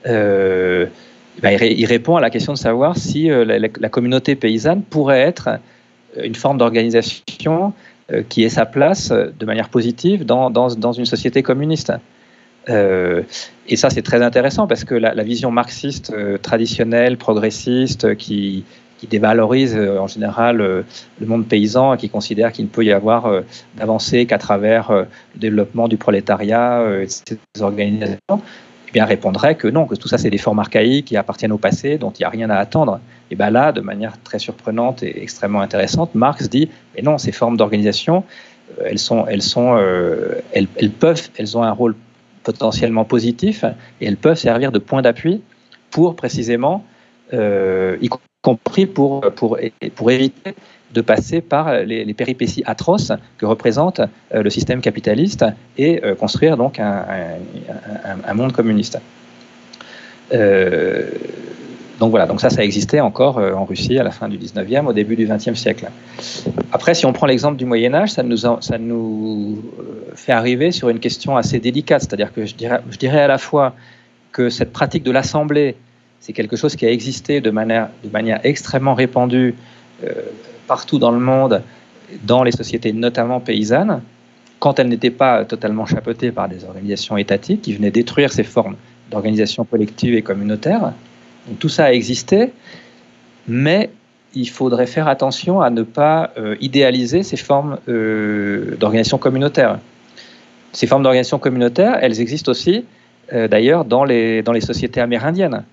euh, 0.07 0.87
bah, 1.43 1.53
il, 1.53 1.85
répond 1.87 2.17
à 2.17 2.21
la 2.21 2.31
question 2.31 2.55
de 2.55 2.59
savoir 2.59 2.97
si 2.97 3.29
la, 3.29 3.59
la, 3.59 3.89
communauté 3.89 4.35
paysanne 4.35 4.83
pourrait 4.83 5.21
être 5.21 5.61
une 6.17 6.35
forme 6.35 6.59
d'organisation 6.59 7.23
euh, 7.47 7.69
qui 8.29 8.45
ait 8.45 8.49
sa 8.49 8.67
place 8.67 9.11
euh, 9.11 9.33
de 9.39 9.47
manière 9.47 9.69
positive 9.69 10.25
dans, 10.25 10.51
dans, 10.51 10.93
une 10.93 11.05
société 11.05 11.43
communiste. 11.43 11.93
Euh, 12.69 13.23
et 13.69 13.77
ça, 13.77 13.91
c'est 13.91 14.03
très 14.03 14.23
intéressant 14.23 14.67
parce 14.67 14.85
que 14.85 14.95
la, 14.95 15.23
vision 15.23 15.51
marxiste 15.51 16.13
traditionnelle, 16.43 17.17
progressiste, 17.17 18.17
qui, 18.17 18.65
qui 18.99 19.07
dévalorise 19.07 19.77
en 19.77 20.07
général 20.07 20.59
le 20.59 21.27
monde 21.27 21.47
paysan 21.47 21.95
et 21.95 21.97
qui 21.97 22.11
considère 22.11 22.53
qu'il 22.53 22.67
ne 22.67 22.71
peut 22.71 22.85
y 22.85 22.93
avoir 22.93 23.33
d'avancée 23.77 24.27
qu'à 24.27 24.39
travers 24.39 24.93
le 24.93 25.07
développement 25.37 25.89
du 25.89 25.97
prolétariat 25.97 26.85
et 27.03 27.09
ces 27.09 27.63
organisations, 27.63 28.43
bien 28.93 29.05
répondrait 29.05 29.55
que 29.55 29.68
non, 29.68 29.86
que 29.86 29.95
tout 29.95 30.09
ça 30.09 30.18
c'est 30.18 30.30
des 30.30 30.38
formes 30.38 30.59
archaïques 30.59 31.07
qui 31.07 31.16
appartiennent 31.16 31.53
au 31.53 31.59
passé, 31.59 31.99
dont 31.99 32.11
il 32.11 32.22
n'y 32.22 32.26
a 32.26 32.30
rien 32.30 32.51
à 32.51 32.57
attendre. 32.57 33.01
Et 33.30 33.36
bien 33.36 33.51
là, 33.51 33.72
de 33.72 33.80
manière 33.80 34.20
très 34.22 34.38
surprenante 34.38 35.03
et 35.03 35.22
extrêmement 35.22 35.61
intéressante, 35.61 36.14
Marx 36.14 36.49
dit, 36.49 36.68
mais 36.95 37.03
non, 37.03 37.18
ces 37.18 37.32
formes 37.32 37.57
d'organisation, 37.57 38.24
euh, 38.78 38.84
elles 38.86 38.99
sont, 38.99 39.26
elles 39.26 39.43
sont, 39.43 39.76
euh, 39.76 40.41
elles, 40.53 40.91
peuvent, 40.91 41.28
elles 41.36 41.57
ont 41.57 41.62
un 41.62 41.72
rôle 41.72 41.95
potentiellement 42.43 43.05
positif 43.05 43.64
et 44.01 44.07
elles 44.07 44.16
peuvent 44.16 44.38
servir 44.38 44.72
de 44.72 44.78
point 44.78 45.03
d'appui 45.03 45.43
pour 45.91 46.16
précisément, 46.16 46.84
euh, 47.32 47.97
y 48.01 48.09
compris 48.43 48.86
pour, 48.86 49.20
pour, 49.36 49.59
pour 49.95 50.11
éviter 50.11 50.55
de 50.93 51.01
passer 51.01 51.41
par 51.41 51.82
les, 51.82 52.14
péripéties 52.14 52.62
atroces 52.66 53.12
que 53.38 53.47
représente 53.47 54.01
euh, 54.34 54.43
le 54.43 54.51
système 54.51 54.80
capitaliste 54.80 55.45
et 55.78 56.05
euh, 56.05 56.14
construire 56.14 56.57
donc 56.57 56.78
un, 56.80 58.34
monde 58.34 58.53
communiste. 58.53 59.01
Euh, 60.32 61.11
donc 61.99 62.11
voilà, 62.11 62.26
donc 62.26 62.41
ça, 62.41 62.49
ça 62.49 62.64
existait 62.64 63.01
encore 63.01 63.36
en 63.36 63.66
Russie 63.66 63.99
à 63.99 64.03
la 64.03 64.11
fin 64.11 64.26
du 64.28 64.38
19e, 64.38 64.86
au 64.86 64.95
début 64.95 65.16
du 65.16 65.26
20e 65.26 65.55
siècle. 65.55 65.91
Après, 66.72 66.95
si 66.95 67.05
on 67.05 67.12
prend 67.12 67.26
l'exemple 67.26 67.59
du 67.59 67.66
Moyen 67.66 67.93
Âge, 67.93 68.12
ça 68.12 68.22
nous, 68.22 68.38
ça 68.38 68.78
nous 68.78 69.62
fait 70.14 70.32
arriver 70.32 70.72
sur 70.72 70.88
une 70.88 70.99
question 70.99 71.36
assez 71.36 71.59
délicate, 71.59 72.01
c'est-à-dire 72.01 72.32
que 72.32 72.47
je 72.47 72.55
dirais, 72.55 72.80
je 72.91 72.97
dirais 72.97 73.20
à 73.20 73.28
la 73.28 73.36
fois 73.36 73.74
que 74.32 74.49
cette 74.49 74.72
pratique 74.72 75.03
de 75.03 75.11
l'assemblée, 75.11 75.76
c'est 76.20 76.32
quelque 76.32 76.57
chose 76.57 76.74
qui 76.74 76.86
a 76.86 76.91
existé 76.91 77.43
de 77.43 77.51
manière, 77.51 77.91
de 78.03 78.09
manière 78.09 78.41
extrêmement 78.45 78.95
répandue 78.95 79.55
partout 80.71 81.01
dans 81.01 81.11
le 81.11 81.18
monde, 81.18 81.62
dans 82.23 82.45
les 82.45 82.53
sociétés 82.53 82.93
notamment 82.93 83.41
paysannes, 83.41 84.03
quand 84.61 84.79
elles 84.79 84.87
n'étaient 84.87 85.16
pas 85.25 85.45
totalement 85.45 85.85
chapeautées 85.85 86.31
par 86.31 86.49
des 86.49 86.64
organisations 86.64 87.16
étatiques 87.16 87.62
qui 87.62 87.73
venaient 87.73 87.91
détruire 87.91 88.31
ces 88.33 88.45
formes 88.45 88.77
d'organisation 89.11 89.64
collective 89.64 90.14
et 90.14 90.23
communautaire. 90.23 90.93
Tout 91.59 91.68
ça 91.68 91.87
a 91.87 91.93
existé, 91.93 92.53
mais 93.49 93.91
il 94.35 94.49
faudrait 94.49 94.87
faire 94.87 95.09
attention 95.09 95.61
à 95.61 95.71
ne 95.71 95.83
pas 95.83 96.31
euh, 96.39 96.55
idéaliser 96.61 97.25
ces 97.25 97.37
formes 97.37 97.79
euh, 97.89 98.77
d'organisation 98.79 99.18
communautaire. 99.18 99.81
Ces 100.73 100.87
formes 100.87 101.03
d'organisation 101.03 101.41
communautaire, 101.41 101.99
elles 102.01 102.21
existent 102.21 102.53
aussi 102.53 102.85
euh, 103.33 103.49
d'ailleurs 103.49 103.85
dans 103.85 104.05
les, 104.05 104.43
dans 104.45 104.53
les 104.53 104.61
sociétés 104.61 105.01
amérindiennes. 105.01 105.64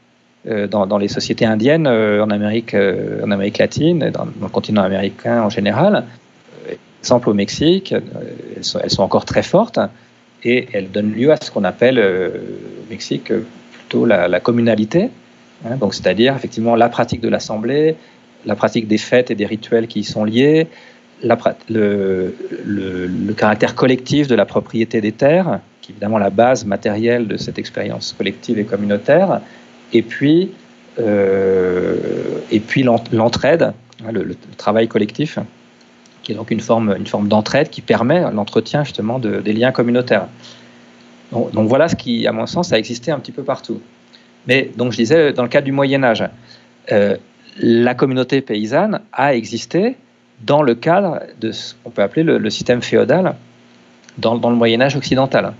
Dans, 0.71 0.87
dans, 0.87 0.97
les 0.97 1.09
sociétés 1.09 1.45
indiennes 1.45 1.87
en 1.87 2.29
Amérique, 2.29 2.73
en 2.73 3.31
Amérique 3.31 3.57
latine, 3.57 4.11
dans, 4.11 4.25
dans, 4.25 4.31
le 4.43 4.47
continent 4.47 4.81
américain 4.81 5.41
en 5.41 5.49
général, 5.49 6.05
exemple 7.01 7.29
au 7.29 7.33
Mexique, 7.33 7.93
elles 7.93 8.63
sont, 8.63 9.03
encore 9.03 9.25
très 9.25 9.43
fortes 9.43 9.79
et 10.45 10.69
elles 10.71 10.89
donnent 10.89 11.11
lieu 11.11 11.33
à 11.33 11.35
ce 11.35 11.51
qu'on 11.51 11.65
appelle 11.65 11.99
au 11.99 12.89
Mexique 12.89 13.33
plutôt 13.73 14.05
la, 14.05 14.39
communalité, 14.39 15.09
Hein, 15.65 15.77
c'est-à-dire 15.91 16.35
effectivement 16.35 16.75
la 16.75 16.89
pratique 16.89 17.21
de 17.21 17.29
l'assemblée, 17.29 17.95
la 18.45 18.55
pratique 18.55 18.87
des 18.87 18.97
fêtes 18.97 19.31
et 19.31 19.35
des 19.35 19.45
rituels 19.45 19.87
qui 19.87 20.01
y 20.01 20.03
sont 20.03 20.23
liés, 20.23 20.67
le, 21.23 22.33
caractère 23.35 23.73
collectif 23.73 24.27
de 24.27 24.35
la 24.35 24.45
propriété 24.45 25.01
des 25.01 25.11
terres, 25.11 25.59
qui 25.81 25.91
est 25.91 25.93
évidemment 25.93 26.19
la 26.19 26.29
base 26.29 26.65
matérielle 26.65 27.27
de 27.27 27.37
cette 27.37 27.57
expérience 27.57 28.13
collective 28.15 28.59
et 28.59 28.65
communautaire, 28.65 29.41
et 29.93 30.01
puis, 30.01 30.51
euh, 30.99 31.95
puis 32.67 32.83
l'entraide, 32.83 33.73
hein, 34.05 34.11
le, 34.11 34.35
travail 34.57 34.87
collectif, 34.87 35.39
qui 36.23 36.31
est 36.33 36.35
donc 36.35 36.51
une 36.51 36.59
forme, 36.59 36.95
une 36.97 37.07
forme 37.07 37.27
d'entraide 37.27 37.69
qui 37.69 37.81
permet 37.81 38.21
l'entretien 38.31 38.83
justement 38.83 39.19
de, 39.19 39.39
des 39.39 39.53
liens 39.53 39.71
communautaires. 39.71 40.27
Donc, 41.31 41.67
voilà 41.67 41.89
ce 41.89 41.95
qui, 41.95 42.25
à 42.25 42.31
mon 42.31 42.45
sens, 42.47 42.71
a 42.71 42.77
existé 42.77 43.11
un 43.11 43.19
petit 43.19 43.33
peu 43.33 43.43
partout. 43.43 43.81
Mais 44.47 44.71
donc 44.77 44.93
je 44.93 44.97
disais, 44.97 45.33
dans 45.33 45.43
le 45.43 45.49
cadre 45.49 45.65
du 45.65 45.73
Moyen 45.73 46.03
Âge, 46.03 46.23
euh, 46.91 47.17
la 47.59 47.93
communauté 47.95 48.41
paysanne 48.41 49.01
a 49.11 49.35
existé 49.35 49.97
dans 50.41 50.61
le 50.61 50.75
cadre 50.75 51.19
de 51.41 51.51
ce 51.51 51.73
qu'on 51.83 51.89
peut 51.89 52.01
appeler 52.01 52.23
le, 52.23 52.49
système 52.49 52.81
féodal 52.81 53.35
dans, 54.17 54.35
le 54.35 54.55
Moyen 54.55 54.81
Âge 54.81 54.95
occidental. 54.95 55.53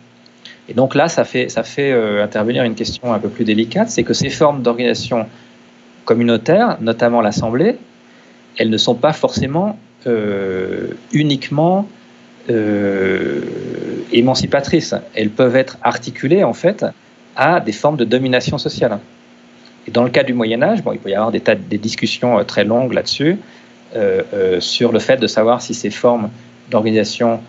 Et 0.69 0.73
donc 0.73 0.95
là, 0.95 1.07
ça 1.07 1.23
fait, 1.23 1.47
euh, 1.79 2.23
intervenir 2.23 2.63
une 2.63 2.75
question 2.75 3.13
un 3.13 3.19
peu 3.19 3.29
plus 3.29 3.45
délicate, 3.45 3.89
c'est 3.89 4.03
que 4.03 4.13
ces 4.13 4.29
formes 4.29 4.61
d'organisation 4.61 5.27
communautaire, 6.05 6.77
notamment 6.81 7.21
l'Assemblée, 7.21 7.77
elles 8.57 8.69
ne 8.69 8.77
sont 8.77 8.95
pas 8.95 9.13
forcément 9.13 9.77
euh, 10.07 10.89
uniquement 11.13 11.87
euh, 12.49 13.41
émancipatrices. 14.11 14.95
Elles 15.13 15.29
peuvent 15.29 15.55
être 15.55 15.77
articulées 15.83 16.43
en 16.43 16.53
fait 16.53 16.85
à 17.35 17.59
des 17.59 17.71
formes 17.71 17.97
de 17.97 18.05
domination 18.05 18.57
sociale. 18.57 18.99
Et 19.85 19.91
dans 19.91 20.03
le 20.03 20.09
cas 20.09 20.23
du 20.23 20.33
Moyen 20.33 20.61
Âge, 20.63 20.83
bon, 20.83 20.91
il 20.91 20.99
peut 20.99 21.09
y 21.09 21.15
avoir 21.15 21.31
des, 21.31 21.39
tas, 21.39 21.55
des 21.55 21.77
discussions 21.77 22.43
très 22.43 22.65
longues 22.65 22.93
là-dessus, 22.93 23.37
sur 24.59 24.91
le 24.91 24.99
fait 24.99 25.17
de 25.17 25.27
savoir 25.27 25.61
si 25.61 25.73
ces 25.73 25.89
formes 25.89 26.29
d'organisation 26.69 27.39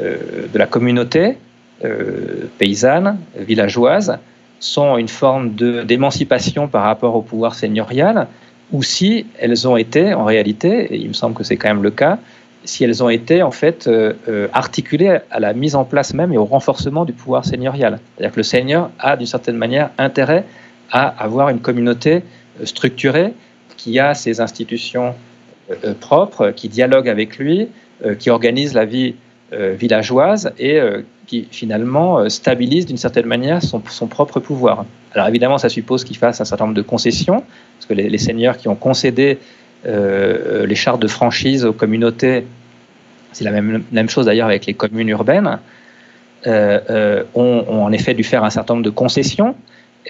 de 0.00 0.58
la 0.58 0.66
communauté 0.66 1.36
euh, 1.84 2.48
paysanne, 2.58 3.18
villageoise, 3.36 4.18
sont 4.60 4.96
une 4.96 5.08
forme 5.08 5.50
d'émancipation 5.54 6.68
par 6.68 6.84
rapport 6.84 7.16
au 7.16 7.20
pouvoir 7.20 7.56
seigneurial, 7.56 8.28
ou 8.72 8.82
si 8.82 9.26
elles 9.40 9.66
ont 9.66 9.76
été, 9.76 10.14
en 10.14 10.24
réalité, 10.24 10.94
et 10.94 10.96
il 10.96 11.08
me 11.08 11.12
semble 11.12 11.34
que 11.34 11.42
c'est 11.42 11.56
quand 11.56 11.68
même 11.68 11.82
le 11.82 11.90
cas, 11.90 12.18
si 12.62 12.84
elles 12.84 13.02
ont 13.02 13.08
été 13.08 13.42
en 13.42 13.50
fait 13.50 13.88
euh, 13.88 14.14
euh, 14.28 14.46
articulées 14.52 15.18
à 15.30 15.40
la 15.40 15.52
mise 15.52 15.74
en 15.74 15.84
place 15.84 16.14
même 16.14 16.32
et 16.32 16.38
au 16.38 16.44
renforcement 16.44 17.04
du 17.04 17.12
pouvoir 17.12 17.44
seigneurial. 17.44 17.98
C'est-à-dire 18.14 18.32
que 18.32 18.40
le 18.40 18.44
seigneur 18.44 18.90
a 19.00 19.16
d'une 19.16 19.26
certaine 19.26 19.56
manière 19.56 19.90
intérêt 19.98 20.44
à 20.92 21.08
avoir 21.08 21.48
une 21.48 21.60
communauté 21.60 22.22
structurée 22.62 23.34
qui 23.76 23.98
a 23.98 24.14
ses 24.14 24.40
institutions 24.40 25.14
propres, 26.00 26.50
qui 26.50 26.68
dialogue 26.68 27.08
avec 27.08 27.38
lui, 27.38 27.68
qui 28.18 28.30
organise 28.30 28.74
la 28.74 28.84
vie 28.84 29.14
villageoise 29.52 30.52
et 30.58 30.78
qui 31.26 31.48
finalement 31.50 32.28
stabilise 32.28 32.86
d'une 32.86 32.96
certaine 32.96 33.26
manière 33.26 33.62
son, 33.62 34.06
propre 34.06 34.40
pouvoir. 34.40 34.84
Alors 35.14 35.28
évidemment, 35.28 35.58
ça 35.58 35.68
suppose 35.68 36.04
qu'il 36.04 36.16
fasse 36.16 36.40
un 36.40 36.44
certain 36.44 36.64
nombre 36.64 36.76
de 36.76 36.82
concessions, 36.82 37.42
parce 37.76 37.86
que 37.88 37.94
les, 37.94 38.18
seigneurs 38.18 38.56
qui 38.56 38.68
ont 38.68 38.74
concédé 38.74 39.38
euh, 39.86 40.66
les 40.66 40.74
chartes 40.74 41.00
de 41.00 41.08
franchise 41.08 41.64
aux 41.64 41.72
communautés, 41.72 42.46
c'est 43.32 43.44
la 43.44 43.50
même, 43.50 43.84
même 43.92 44.08
chose 44.08 44.26
d'ailleurs 44.26 44.48
avec 44.48 44.66
les 44.66 44.74
communes 44.74 45.08
urbaines, 45.08 45.58
euh, 46.46 46.78
euh, 46.90 47.22
ont, 47.34 47.64
en 47.68 47.90
effet 47.92 48.12
dû 48.12 48.22
faire 48.22 48.44
un 48.44 48.50
certain 48.50 48.74
nombre 48.74 48.84
de 48.84 48.90
concessions. 48.90 49.54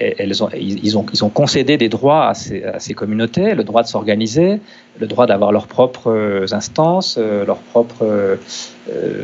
Ils, 0.01 0.99
ont, 0.99 1.29
concédé 1.29 1.77
des 1.77 1.89
droits 1.89 2.29
à 2.29 2.35
ces, 2.35 2.95
communautés, 2.95 3.55
le 3.55 3.63
droit 3.63 3.83
de 3.83 3.87
s'organiser, 3.87 4.61
le 4.99 5.07
droit 5.07 5.27
d'avoir 5.27 5.53
leurs 5.53 5.69
propres 5.69 6.47
instances, 6.53 7.17
leurs 7.19 7.59
propres, 7.59 8.05
euh, 8.05 9.17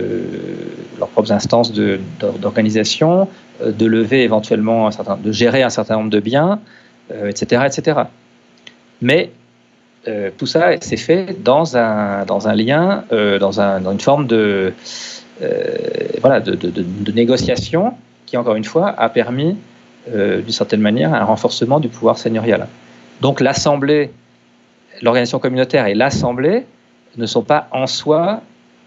leurs 0.99 1.09
propres 1.09 1.33
instances 1.33 1.73
d'organisation, 1.73 3.27
de, 3.65 3.87
lever 3.87 4.23
éventuellement 4.23 4.87
un 4.87 4.91
certain, 4.93 5.17
de 5.17 5.33
gérer 5.33 5.63
un 5.63 5.71
certain 5.71 5.97
nombre 5.97 6.11
de 6.11 6.21
biens, 6.21 6.61
etc., 7.11 7.63
etc. 7.67 8.03
Mais 9.03 9.31
euh, 10.09 10.31
tout 10.37 10.47
ça 10.47 10.81
s'est 10.81 10.97
fait 10.97 11.37
dans 11.43 11.77
un, 11.77 12.25
lien, 12.55 13.05
euh, 13.13 13.39
dans, 13.39 13.61
un, 13.61 13.81
dans, 13.81 13.93
une 13.93 14.01
forme 14.01 14.27
euh, 14.33 14.71
de, 15.43 17.13
négociation 17.13 17.95
qui, 18.25 18.39
encore 18.39 18.55
une 18.55 18.65
fois, 18.65 18.89
a 18.97 19.11
permis, 19.11 19.57
euh, 20.09 20.41
d'une 20.41 20.53
certaine 20.53 20.81
manière, 20.81 21.13
un 21.15 21.25
renforcement 21.25 21.81
du 21.81 21.89
pouvoir 21.89 22.19
seigneurial. 22.19 22.67
Donc 23.21 23.41
l'Assemblée, 23.41 24.11
l'organisation 25.03 25.39
communautaire 25.39 25.87
et 25.87 25.95
l'Assemblée 25.95 26.67
ne 27.17 27.27
sont 27.27 27.43
pas 27.43 27.69
en 27.73 27.87
soi 27.87 28.41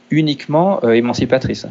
uniquement 0.09 0.79
euh, 0.83 0.91
émancipatrices. 0.91 1.67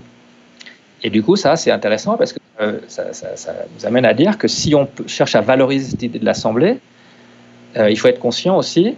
Et 1.02 1.10
du 1.10 1.22
coup, 1.22 1.36
ça, 1.36 1.56
c'est 1.56 1.70
intéressant 1.70 2.16
parce 2.16 2.32
que 2.32 2.38
ça, 2.86 3.12
ça, 3.12 3.36
ça, 3.36 3.52
nous 3.76 3.86
amène 3.86 4.04
à 4.04 4.14
dire 4.14 4.38
que 4.38 4.46
si 4.46 4.74
on 4.74 4.88
cherche 5.06 5.34
à 5.34 5.40
valoriser 5.40 5.90
cette 5.90 6.02
idée 6.02 6.20
de 6.20 6.24
l'Assemblée, 6.24 6.78
il 7.76 7.98
faut 7.98 8.06
être 8.06 8.20
conscient 8.20 8.56
aussi 8.56 8.94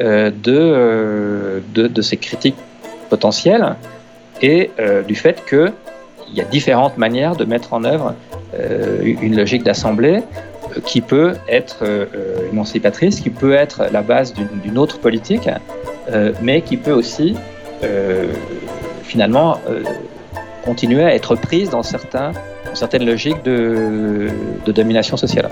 euh, 0.00 0.30
de, 0.30 0.54
euh, 0.54 1.60
de, 1.74 1.88
de, 1.88 2.02
ces 2.02 2.18
critiques 2.18 2.54
potentielles 3.10 3.74
et 4.40 4.70
euh, 4.78 5.02
du 5.02 5.16
fait 5.16 5.44
qu'il 6.28 6.38
y 6.38 6.40
a 6.40 6.44
différentes 6.44 6.98
manières 6.98 7.36
de 7.36 7.44
mettre 7.44 7.72
en 7.72 7.84
œuvre 7.84 8.14
une 9.02 9.36
logique 9.36 9.62
d'assemblée 9.62 10.22
qui 10.84 11.00
peut 11.00 11.34
être 11.48 11.84
émancipatrice, 12.50 13.20
qui 13.20 13.30
peut 13.30 13.54
être 13.54 13.84
la 13.92 14.02
base 14.02 14.34
d'une 14.62 14.78
autre 14.78 14.98
politique, 14.98 15.48
mais 16.42 16.62
qui 16.62 16.76
peut 16.76 16.92
aussi 16.92 17.36
finalement 19.02 19.58
continuer 20.64 21.04
à 21.04 21.14
être 21.14 21.34
prise 21.34 21.70
dans, 21.70 21.82
certaines 21.82 23.06
logiques 23.06 23.42
de 23.44 24.30
domination 24.66 25.16
sociale. 25.16 25.50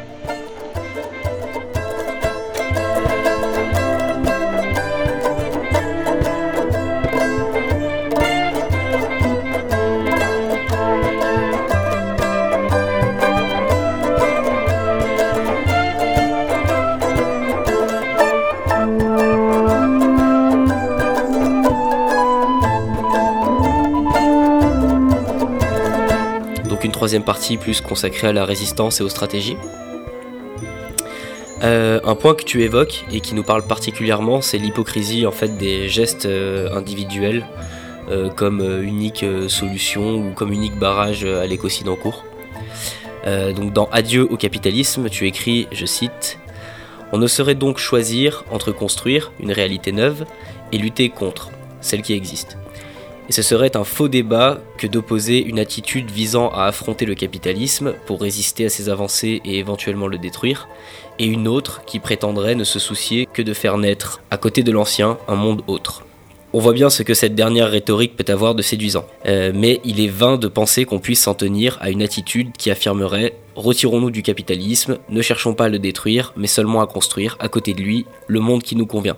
Troisième 27.07 27.23
partie 27.23 27.57
plus 27.57 27.81
consacrée 27.81 28.27
à 28.27 28.33
la 28.33 28.45
résistance 28.45 28.99
et 28.99 29.05
aux 29.05 29.09
stratégies. 29.09 29.57
Euh, 31.63 32.01
un 32.03 32.17
point 32.17 32.35
que 32.35 32.43
tu 32.43 32.65
évoques 32.65 33.05
et 33.13 33.21
qui 33.21 33.37
nous 33.37 33.45
parle 33.45 33.65
particulièrement, 33.65 34.41
c'est 34.41 34.59
l'hypocrisie 34.59 35.25
en 35.25 35.31
fait 35.31 35.57
des 35.57 35.89
gestes 35.89 36.27
euh, 36.27 36.69
individuels 36.77 37.47
euh, 38.11 38.29
comme 38.29 38.61
unique 38.83 39.25
solution 39.47 40.17
ou 40.17 40.33
comme 40.33 40.53
unique 40.53 40.77
barrage 40.81 41.25
à 41.25 41.47
l'écocide 41.47 41.89
en 41.89 41.95
cours. 41.95 42.25
donc 43.25 43.73
dans 43.73 43.89
Adieu 43.93 44.27
au 44.29 44.37
capitalisme, 44.37 45.09
tu 45.09 45.29
écris, 45.29 45.69
je 45.71 45.87
cite, 45.87 46.41
On 47.13 47.19
ne 47.19 47.29
saurait 47.29 47.55
donc 47.55 47.79
choisir 47.79 48.43
entre 48.51 48.73
construire 48.73 49.31
une 49.39 49.53
réalité 49.53 49.93
neuve 49.93 50.25
et 50.73 50.79
lutter 50.79 51.09
contre 51.11 51.51
celle 51.81 52.03
qui 52.03 52.15
existe. 52.15 52.59
Et 53.29 53.33
ce 53.33 53.43
serait 53.43 53.77
un 53.77 53.85
faux 53.85 54.09
débat 54.09 54.61
que 54.79 54.87
d'opposer 54.87 55.43
une 55.43 55.59
attitude 55.59 56.11
visant 56.11 56.51
à 56.51 56.65
affronter 56.67 57.07
le 57.07 57.15
capitalisme 57.15 57.95
pour 58.07 58.21
résister 58.21 58.67
à 58.67 58.69
ses 58.69 58.89
avancées 58.89 59.41
et 59.45 59.59
éventuellement 59.59 60.07
le 60.07 60.19
détruire, 60.19 60.69
et 61.19 61.27
une 61.27 61.49
autre 61.49 61.83
qui 61.87 61.99
prétendrait 61.99 62.55
ne 62.55 62.65
se 62.65 62.79
soucier 62.79 63.27
que 63.33 63.43
de 63.43 63.53
faire 63.53 63.79
naître, 63.79 64.21
à 64.31 64.37
côté 64.37 64.63
de 64.63 64.71
l'ancien, 64.71 65.19
un 65.27 65.35
monde 65.35 65.63
autre. 65.67 66.05
On 66.53 66.61
voit 66.61 66.73
bien 66.73 66.89
ce 66.89 67.03
que 67.03 67.13
cette 67.13 67.35
dernière 67.35 67.71
rhétorique 67.71 68.17
peut 68.17 68.33
avoir 68.33 68.55
de 68.55 68.63
séduisant, 68.63 69.05
euh, 69.27 69.51
mais 69.55 69.81
il 69.85 70.01
est 70.01 70.09
vain 70.09 70.39
de 70.39 70.47
penser 70.47 70.85
qu'on 70.85 71.01
puisse 71.01 71.21
s'en 71.21 71.35
tenir 71.35 71.77
à 71.81 71.91
une 71.91 72.03
attitude 72.03 72.53
qui 72.57 72.71
affirmerait 72.71 73.35
Retirons-nous 73.57 74.11
du 74.11 74.23
capitalisme, 74.23 74.99
ne 75.09 75.23
cherchons 75.23 75.55
pas 75.55 75.65
à 75.65 75.69
le 75.69 75.79
détruire, 75.79 76.33
mais 76.37 76.47
seulement 76.47 76.83
à 76.83 76.87
construire, 76.87 77.37
à 77.41 77.49
côté 77.49 77.75
de 77.75 77.83
lui, 77.83 78.07
le 78.27 78.41
monde 78.41 78.63
qui 78.63 78.77
nous 78.77 78.87
convient. 78.87 79.17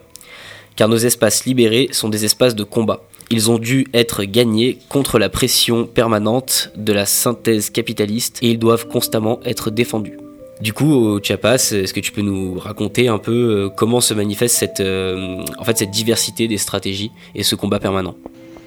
Car 0.79 0.89
nos 0.89 0.97
espaces 0.97 1.45
libérés 1.45 1.89
sont 1.91 2.09
des 2.09 2.25
espaces 2.25 2.55
de 2.55 2.63
combat, 2.63 3.01
ils 3.31 3.51
ont 3.51 3.59
dû 3.59 3.89
être 3.95 4.23
gagnés 4.23 4.79
contre 4.89 5.19
la 5.19 5.29
pression 5.29 5.87
permanente 5.87 6.71
de 6.77 6.93
la 6.93 7.05
synthèse 7.05 7.69
capitaliste 7.71 8.39
et 8.43 8.51
ils 8.51 8.61
doivent 8.61 8.87
constamment 8.87 9.41
être 9.45 9.73
défendus. 9.73 10.19
Du 10.61 10.73
coup, 10.73 10.95
au 10.95 11.21
Chiapas, 11.21 11.73
est-ce 11.73 11.93
que 11.93 11.99
tu 11.99 12.13
peux 12.13 12.21
nous 12.21 12.61
raconter 12.61 13.09
un 13.09 13.19
peu 13.19 13.33
euh, 13.33 13.69
comment 13.69 14.01
se 14.01 14.15
manifeste 14.15 14.55
cette, 14.55 14.79
euh, 14.79 15.43
en 15.59 15.65
fait, 15.65 15.79
cette 15.79 15.91
diversité 15.91 16.47
des 16.47 16.59
stratégies 16.59 17.11
et 17.35 17.43
ce 17.43 17.57
combat 17.57 17.81
permanent? 17.81 18.15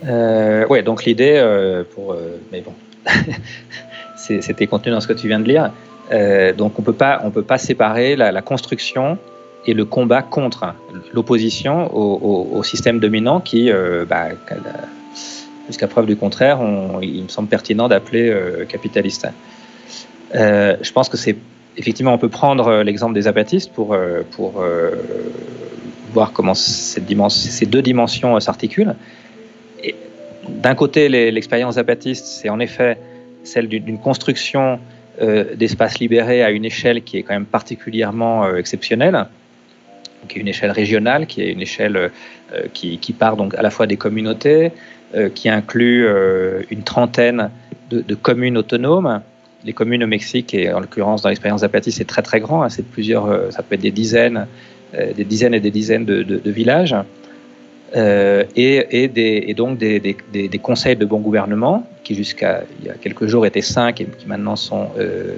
Euh, 0.05 0.67
Ouais, 0.67 0.83
donc 0.83 1.05
l'idée, 1.05 1.41
mais 2.51 2.59
bon, 2.59 2.73
c'était 4.17 4.67
contenu 4.67 4.91
dans 4.91 4.99
ce 4.99 5.07
que 5.07 5.13
tu 5.13 5.29
viens 5.29 5.39
de 5.39 5.47
lire. 5.47 5.71
donc 6.57 6.77
on 6.77 6.81
peut 6.81 6.91
pas, 6.91 7.21
on 7.23 7.31
peut 7.31 7.41
pas 7.41 7.57
séparer 7.57 8.17
la 8.17 8.41
construction 8.41 9.17
et 9.65 9.73
le 9.73 9.85
combat 9.85 10.21
contre 10.21 10.73
l'opposition 11.13 11.89
au, 11.95 12.63
système 12.63 12.99
dominant 12.99 13.39
qui, 13.39 13.71
euh, 13.71 14.05
bah, 14.05 14.29
jusqu'à 15.67 15.87
preuve 15.87 16.05
du 16.05 16.15
contraire, 16.15 16.59
il 17.01 17.23
me 17.23 17.27
semble 17.27 17.47
pertinent 17.47 17.87
d'appeler 17.87 18.29
euh, 18.29 18.65
capitaliste. 18.65 19.27
Euh, 20.35 20.77
je 20.81 20.91
pense 20.91 21.09
que 21.09 21.17
c'est 21.17 21.35
effectivement, 21.77 22.13
on 22.13 22.17
peut 22.17 22.29
prendre 22.29 22.83
l'exemple 22.83 23.13
des 23.13 23.27
apatistes 23.27 23.71
pour, 23.71 23.95
pour 24.31 24.63
voir 26.11 26.33
comment 26.33 26.53
ces 26.53 27.65
deux 27.65 27.81
dimensions 27.81 28.39
s'articulent. 28.39 28.95
D'un 30.49 30.75
côté, 30.75 31.07
l'expérience 31.07 31.77
apatiste, 31.77 32.25
c'est 32.25 32.49
en 32.49 32.59
effet 32.59 32.97
celle 33.43 33.67
d'une 33.67 33.99
construction 33.99 34.79
d'espaces 35.55 35.99
libérés 35.99 36.43
à 36.43 36.51
une 36.51 36.65
échelle 36.65 37.03
qui 37.03 37.17
est 37.17 37.23
quand 37.23 37.33
même 37.33 37.45
particulièrement 37.45 38.53
exceptionnelle 38.55 39.27
qui 40.27 40.37
est 40.37 40.41
une 40.41 40.47
échelle 40.47 40.71
régionale, 40.71 41.27
qui 41.27 41.41
est 41.41 41.51
une 41.51 41.61
échelle 41.61 41.97
euh, 41.97 42.09
qui, 42.73 43.13
part 43.13 43.37
donc 43.37 43.55
à 43.55 43.61
la 43.61 43.69
fois 43.69 43.87
des 43.87 43.97
communautés, 43.97 44.71
euh, 45.15 45.29
qui 45.29 45.49
inclut 45.49 46.05
euh, 46.05 46.61
une 46.69 46.83
trentaine 46.83 47.49
de, 47.89 48.15
communes 48.15 48.57
autonomes. 48.57 49.21
Les 49.65 49.73
communes 49.73 50.03
au 50.03 50.07
Mexique, 50.07 50.53
et 50.53 50.71
en 50.73 50.79
l'occurrence 50.79 51.21
dans 51.21 51.29
l'expérience 51.29 51.61
d'Apatis, 51.61 51.91
c'est 51.91 52.05
très 52.05 52.21
très 52.21 52.39
grand, 52.39 52.63
hein, 52.63 52.69
c'est 52.69 52.85
plusieurs, 52.85 53.51
ça 53.51 53.61
peut 53.61 53.75
être 53.75 53.81
des 53.81 53.91
dizaines, 53.91 54.47
des 54.93 55.23
dizaines 55.25 55.53
et 55.53 55.59
des 55.59 55.69
dizaines 55.69 56.05
de, 56.05 56.49
villages. 56.49 56.95
Et, 57.93 59.53
donc 59.55 59.77
des, 59.77 60.59
conseils 60.63 60.95
de 60.95 61.05
bon 61.05 61.19
gouvernement 61.19 61.85
qui 62.03 62.15
jusqu'à 62.15 62.63
il 62.79 62.87
y 62.87 62.89
a 62.89 62.93
quelques 62.93 63.27
jours 63.27 63.45
étaient 63.45 63.61
5 63.61 64.01
et 64.01 64.05
qui 64.05 64.27
maintenant 64.27 64.55
sont 64.55 64.89
euh, 64.97 65.33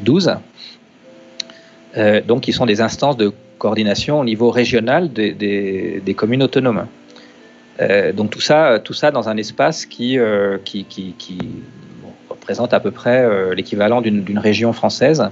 12. 0.00 0.36
Euh, 1.96 2.20
donc 2.20 2.42
qui 2.42 2.52
sont 2.52 2.66
des 2.66 2.80
instances 2.80 3.16
de 3.16 3.32
coordination 3.58 4.20
au 4.20 4.24
niveau 4.24 4.50
régional 4.50 5.12
des, 5.12 5.32
des, 5.32 6.14
communes 6.14 6.42
autonomes. 6.42 6.86
Euh, 7.80 8.12
donc 8.12 8.30
tout 8.30 8.40
ça, 8.40 8.78
tout 8.82 8.92
ça 8.92 9.10
dans 9.10 9.28
un 9.28 9.36
espace 9.36 9.86
qui, 9.86 10.18
euh, 10.18 10.58
qui, 10.64 10.84
qui, 10.84 11.14
représente 12.28 12.74
à 12.74 12.80
peu 12.80 12.90
près 12.90 13.24
euh, 13.24 13.54
l'équivalent 13.54 14.00
d'une 14.02 14.38
région 14.38 14.72
française. 14.72 15.24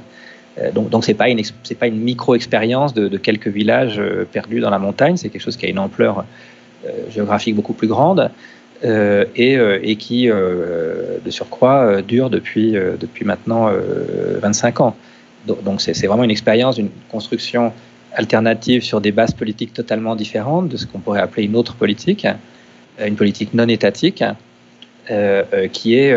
Donc 0.74 0.90
donc 0.90 1.02
c'est 1.04 1.14
pas 1.14 1.28
une 1.30 1.40
pas 1.78 1.86
une 1.86 2.00
micro 2.00 2.34
expérience 2.34 2.92
de, 2.92 3.16
quelques 3.16 3.48
villages 3.48 4.00
perdus 4.32 4.60
dans 4.60 4.70
la 4.70 4.78
montagne. 4.78 5.16
C'est 5.16 5.30
quelque 5.30 5.42
chose 5.42 5.56
qui 5.56 5.66
a 5.66 5.68
une 5.68 5.78
ampleur 5.78 6.24
géographique 7.10 7.54
beaucoup 7.54 7.72
plus 7.72 7.88
grande. 7.88 8.30
et, 8.84 9.52
et 9.90 9.96
qui, 9.96 10.26
de 10.26 11.30
surcroît, 11.30 12.02
dure 12.02 12.28
depuis, 12.28 12.72
depuis 12.72 13.24
maintenant 13.24 13.70
25 14.42 14.80
ans. 14.80 14.94
Donc 15.46 15.80
c'est 15.80 16.06
vraiment 16.06 16.24
une 16.24 16.30
expérience 16.30 16.76
d'une 16.76 16.90
construction 17.10 17.72
alternative 18.14 18.82
sur 18.82 19.00
des 19.00 19.12
bases 19.12 19.32
politiques 19.32 19.72
totalement 19.72 20.16
différentes 20.16 20.68
de 20.68 20.76
ce 20.76 20.86
qu'on 20.86 20.98
pourrait 20.98 21.20
appeler 21.20 21.44
une 21.44 21.56
autre 21.56 21.74
politique, 21.74 22.26
euh, 23.00 23.06
une 23.06 23.16
politique 23.16 23.54
non 23.54 23.68
étatique, 23.68 24.22
euh, 25.10 25.42
euh, 25.52 25.68
qui, 25.68 25.96
est, 25.96 26.14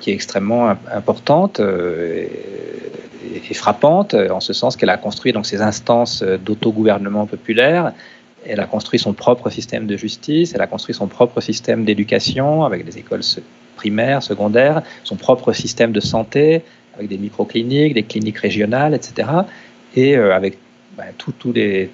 qui 0.00 0.10
est 0.10 0.14
extrêmement 0.14 0.74
importante 0.92 1.60
et, 1.60 2.28
frappante, 3.54 4.14
en 4.14 4.40
ce 4.40 4.52
sens 4.52 4.76
qu'elle 4.76 4.90
a 4.90 4.98
construit 4.98 5.32
donc 5.32 5.46
ces 5.46 5.62
instances 5.62 6.22
d'autogouvernement 6.22 7.26
populaire, 7.26 7.92
elle 8.46 8.60
a 8.60 8.66
construit 8.66 8.98
son 8.98 9.14
propre 9.14 9.48
système 9.48 9.86
de 9.86 9.96
justice, 9.96 10.52
elle 10.54 10.60
a 10.60 10.66
construit 10.66 10.94
son 10.94 11.06
propre 11.06 11.40
système 11.40 11.84
d'éducation 11.84 12.64
avec 12.64 12.84
des 12.84 12.98
écoles 12.98 13.22
primaires, 13.76 14.22
secondaires, 14.22 14.82
son 15.02 15.16
propre 15.16 15.54
système 15.54 15.92
de 15.92 16.00
santé 16.00 16.62
avec 16.94 17.08
des 17.08 17.16
microcliniques, 17.16 17.94
des 17.94 18.02
cliniques 18.02 18.38
régionales, 18.38 18.92
etc. 18.94 19.28
Et 19.96 20.16
avec 20.16 20.58
bah, 20.98 21.04
toutes 21.16 21.44
les 21.54 21.90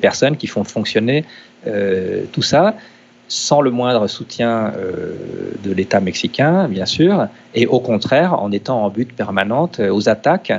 personnes 0.00 0.36
qui 0.36 0.46
font 0.46 0.64
fonctionner 0.64 1.24
euh, 1.66 2.24
tout 2.32 2.42
ça 2.42 2.76
sans 3.26 3.62
le 3.62 3.70
moindre 3.70 4.06
soutien 4.06 4.72
euh, 4.76 5.14
de 5.64 5.72
l'État 5.72 5.98
mexicain, 5.98 6.68
bien 6.68 6.84
sûr, 6.84 7.26
et 7.54 7.66
au 7.66 7.80
contraire 7.80 8.34
en 8.34 8.52
étant 8.52 8.84
en 8.84 8.90
but 8.90 9.10
permanente 9.12 9.80
aux 9.80 10.08
attaques 10.08 10.52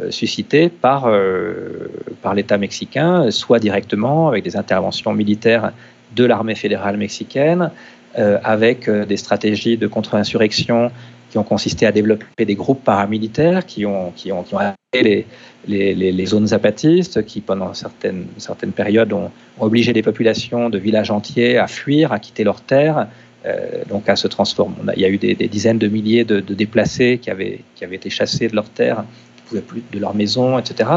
euh, 0.00 0.10
suscitées 0.12 0.68
par, 0.68 1.06
euh, 1.06 1.90
l'État 2.34 2.58
mexicain, 2.58 3.30
soit 3.30 3.58
directement 3.58 4.28
avec 4.28 4.44
des 4.44 4.56
interventions 4.56 5.12
militaires 5.12 5.72
de 6.14 6.24
l'armée 6.24 6.54
fédérale 6.54 6.96
mexicaine, 6.96 7.70
euh, 8.18 8.38
avec 8.44 8.88
des 8.88 9.16
stratégies 9.16 9.76
de 9.76 9.88
contre-insurrection 9.88 10.92
qui 11.30 11.38
ont 11.38 11.44
consisté 11.44 11.86
à 11.86 11.92
développer 11.92 12.44
des 12.44 12.56
groupes 12.56 12.84
paramilitaires 12.84 13.64
qui 13.64 13.86
ont, 13.86 14.12
qui 14.14 14.32
ont, 14.32 14.42
qui 14.42 14.54
les, 15.00 15.26
les, 15.68 15.94
les, 15.94 16.26
zones 16.26 16.48
zapatistes, 16.48 17.24
qui 17.24 17.40
pendant 17.40 17.72
certaines, 17.74 18.26
certaines 18.38 18.72
périodes 18.72 19.12
ont, 19.12 19.30
obligé 19.60 19.92
des 19.92 20.02
populations 20.02 20.68
de 20.68 20.78
villages 20.78 21.10
entiers 21.10 21.58
à 21.58 21.68
fuir, 21.68 22.12
à 22.12 22.18
quitter 22.18 22.44
leurs 22.44 22.62
terres, 22.62 23.06
euh, 23.46 23.84
donc 23.88 24.08
à 24.08 24.16
se 24.16 24.26
transformer. 24.26 24.74
Il 24.96 25.02
y 25.02 25.04
a 25.04 25.08
eu 25.08 25.18
des, 25.18 25.34
dizaines 25.34 25.78
de 25.78 25.86
milliers 25.86 26.24
de, 26.24 26.40
de, 26.40 26.54
déplacés 26.54 27.18
qui 27.18 27.30
avaient, 27.30 27.60
qui 27.76 27.84
avaient 27.84 27.96
été 27.96 28.10
chassés 28.10 28.48
de 28.48 28.56
leurs 28.56 28.70
terres, 28.70 29.04
qui 29.36 29.42
ne 29.42 29.60
pouvaient 29.60 29.60
plus 29.72 29.82
de 29.92 29.98
leur 30.00 30.14
maison, 30.14 30.58
etc. 30.58 30.90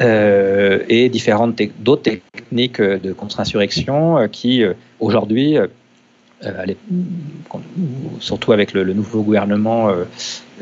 Euh, 0.00 0.80
et 0.88 1.08
différentes 1.08 1.60
d'autres 1.78 2.02
techniques 2.02 2.80
de 2.80 3.12
contre-insurrection 3.12 4.18
euh, 4.18 4.26
qui 4.28 4.62
aujourd'hui 4.98 5.56
euh, 6.46 6.64
surtout 8.18 8.52
avec 8.52 8.72
le, 8.72 8.84
nouveau 8.94 9.22
gouvernement 9.22 9.90
euh, 9.90 10.04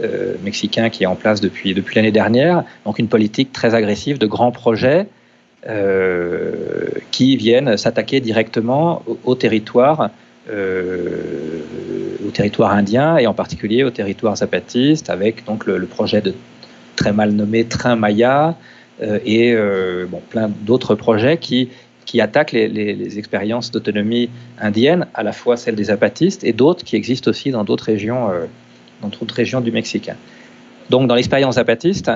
euh, 0.03 0.35
mexicain 0.43 0.91
qui 0.91 1.05
est 1.05 1.07
en 1.07 1.15
place 1.15 1.41
depuis, 1.41 1.73
l'année 1.95 2.11
dernière. 2.11 2.65
Donc 2.85 2.99
une 2.99 3.07
politique 3.07 3.53
très 3.53 3.77
agressive 3.77 4.19
de 4.19 4.27
grands 4.27 4.53
projets 4.53 5.07
qui 7.11 7.37
viennent 7.37 7.77
s'attaquer 7.77 8.21
directement 8.21 9.03
au, 9.07 9.19
au 9.25 9.35
territoire, 9.35 10.09
indien 12.61 13.19
et 13.19 13.27
en 13.27 13.35
particulier 13.35 13.85
au 13.85 13.91
territoire 13.91 14.37
zapatiste 14.37 15.11
avec 15.11 15.45
donc 15.45 15.67
le, 15.67 15.85
projet 15.85 16.23
de 16.23 16.33
très 16.97 17.13
mal 17.13 17.33
nommé 17.33 17.65
Train 17.65 17.97
Maya 17.97 18.57
et 19.03 19.55
bon, 20.09 20.23
plein 20.31 20.49
d'autres 20.49 20.95
projets 20.95 21.37
qui 21.37 21.69
qui 22.09 22.23
attaquent 22.23 22.53
les, 22.53 23.19
expériences 23.19 23.71
d'autonomie 23.71 24.31
indienne, 24.59 25.07
à 25.13 25.23
la 25.23 25.33
fois 25.33 25.59
celles 25.59 25.75
des 25.75 25.91
apatistes 25.91 26.43
et 26.43 26.55
d'autres 26.55 26.83
qui 26.83 26.97
existent 26.97 27.31
aussi 27.31 27.51
dans 27.51 27.65
d'autres 27.65 27.85
régions, 27.85 28.31
euh, 28.31 28.47
régions 29.31 29.61
du 29.61 29.71
Mexique. 29.71 30.11
Donc, 30.89 31.07
dans 31.07 31.15
l'expérience 31.15 31.57
zapatiste, 31.57 32.11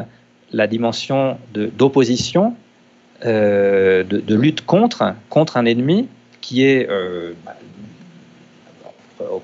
la 0.50 0.66
dimension 0.66 1.36
d'opposition, 1.52 2.54
de, 3.22 4.02
de, 4.02 4.34
lutte 4.34 4.64
contre, 4.64 5.14
contre 5.28 5.58
un 5.58 5.66
ennemi 5.66 6.08
qui 6.40 6.64
est, 6.64 6.88
euh, 6.88 7.34
bah, 7.44 7.54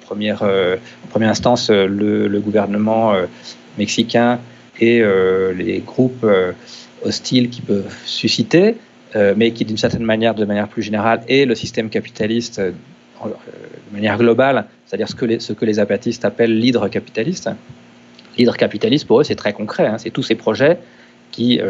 première, 0.01 0.43
en 0.43 1.09
première 1.11 1.29
instance 1.29 1.69
le, 1.71 2.41
gouvernement 2.41 3.13
mexicain 3.77 4.41
et 4.81 5.05
les 5.55 5.83
groupes 5.87 6.27
hostiles 7.05 7.51
qui 7.51 7.61
peuvent 7.61 7.95
susciter, 8.07 8.77
mais 9.15 9.53
qui 9.53 9.65
d'une 9.65 9.77
certaine 9.77 10.05
manière, 10.05 10.35
de 10.35 10.45
manière 10.45 10.69
plus 10.69 10.83
générale, 10.83 11.23
et 11.29 11.47
le 11.47 11.55
système 11.55 11.89
capitaliste 11.89 12.61
de 12.61 12.75
manière 13.93 14.19
globale, 14.19 14.67
c'est-à-dire 14.87 15.09
ce, 15.09 15.15
que 15.15 15.25
les, 15.25 15.41
ce 15.41 15.53
que 15.53 15.65
les 15.65 15.79
apatistes 15.79 16.25
appellent 16.25 16.57
l'hydre 16.57 16.89
capitaliste. 16.89 17.51
L'hydre 18.37 18.57
capitaliste, 18.57 19.07
pour 19.07 19.21
eux, 19.21 19.25
c'est 19.25 19.35
très 19.35 19.53
concret. 19.53 19.87
Hein. 19.87 19.99
c'est 19.99 20.11
tous 20.11 20.23
ces 20.23 20.35
projets 20.35 20.79
qui 21.31 21.61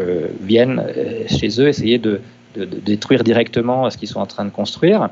viennent 0.41 0.83
chez 1.27 1.59
eux 1.59 1.67
essayer 1.67 1.97
de, 1.97 2.21
de, 2.55 2.65
détruire 2.65 3.23
directement 3.23 3.89
ce 3.89 3.97
qu'ils 3.97 4.07
sont 4.07 4.19
en 4.19 4.25
train 4.25 4.45
de 4.45 4.49
construire, 4.49 5.09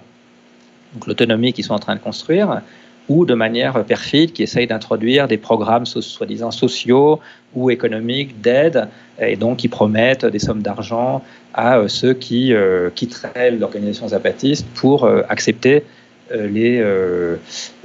donc 0.94 1.08
l'autonomie 1.08 1.54
qu'ils 1.54 1.66
sont 1.66 1.74
en 1.74 1.80
train 1.80 1.96
de 1.96 2.02
construire, 2.02 2.62
ou 3.10 3.26
de 3.26 3.34
manière 3.34 3.84
perfide 3.86 4.34
qui 4.34 4.44
essayent 4.44 4.68
d'introduire 4.68 5.28
des 5.28 5.38
programmes 5.38 5.86
soi-disant 5.86 6.52
sociaux 6.52 7.20
ou 7.56 7.70
économiques 7.70 8.42
d'aide, 8.42 8.88
et 9.20 9.36
donc 9.36 9.58
qui 9.58 9.68
promettent 9.68 10.26
des 10.26 10.40
sommes 10.40 10.62
d'argent 10.62 11.24
à 11.54 11.78
euh, 11.78 11.88
ceux 11.88 12.14
qui 12.14 12.54
euh, 12.54 12.90
quitteraient 12.94 13.52
l'organisation 13.52 14.08
zapatiste 14.10 14.66
pour 14.76 15.06
euh, 15.06 15.24
accepter 15.30 15.84
les, 16.30 16.84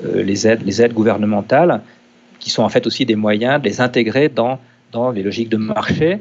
les, 0.02 0.48
aides, 0.48 0.62
les 0.66 0.82
aides 0.82 0.94
gouvernementales, 0.94 1.80
qui 2.40 2.50
sont 2.50 2.64
en 2.64 2.68
fait 2.68 2.88
aussi 2.88 3.06
des 3.06 3.14
moyens 3.14 3.62
de 3.62 3.68
les 3.68 3.80
intégrer 3.80 4.28
dans, 4.28 4.58
les 5.14 5.22
logiques 5.22 5.48
de 5.48 5.58
marché 5.58 6.18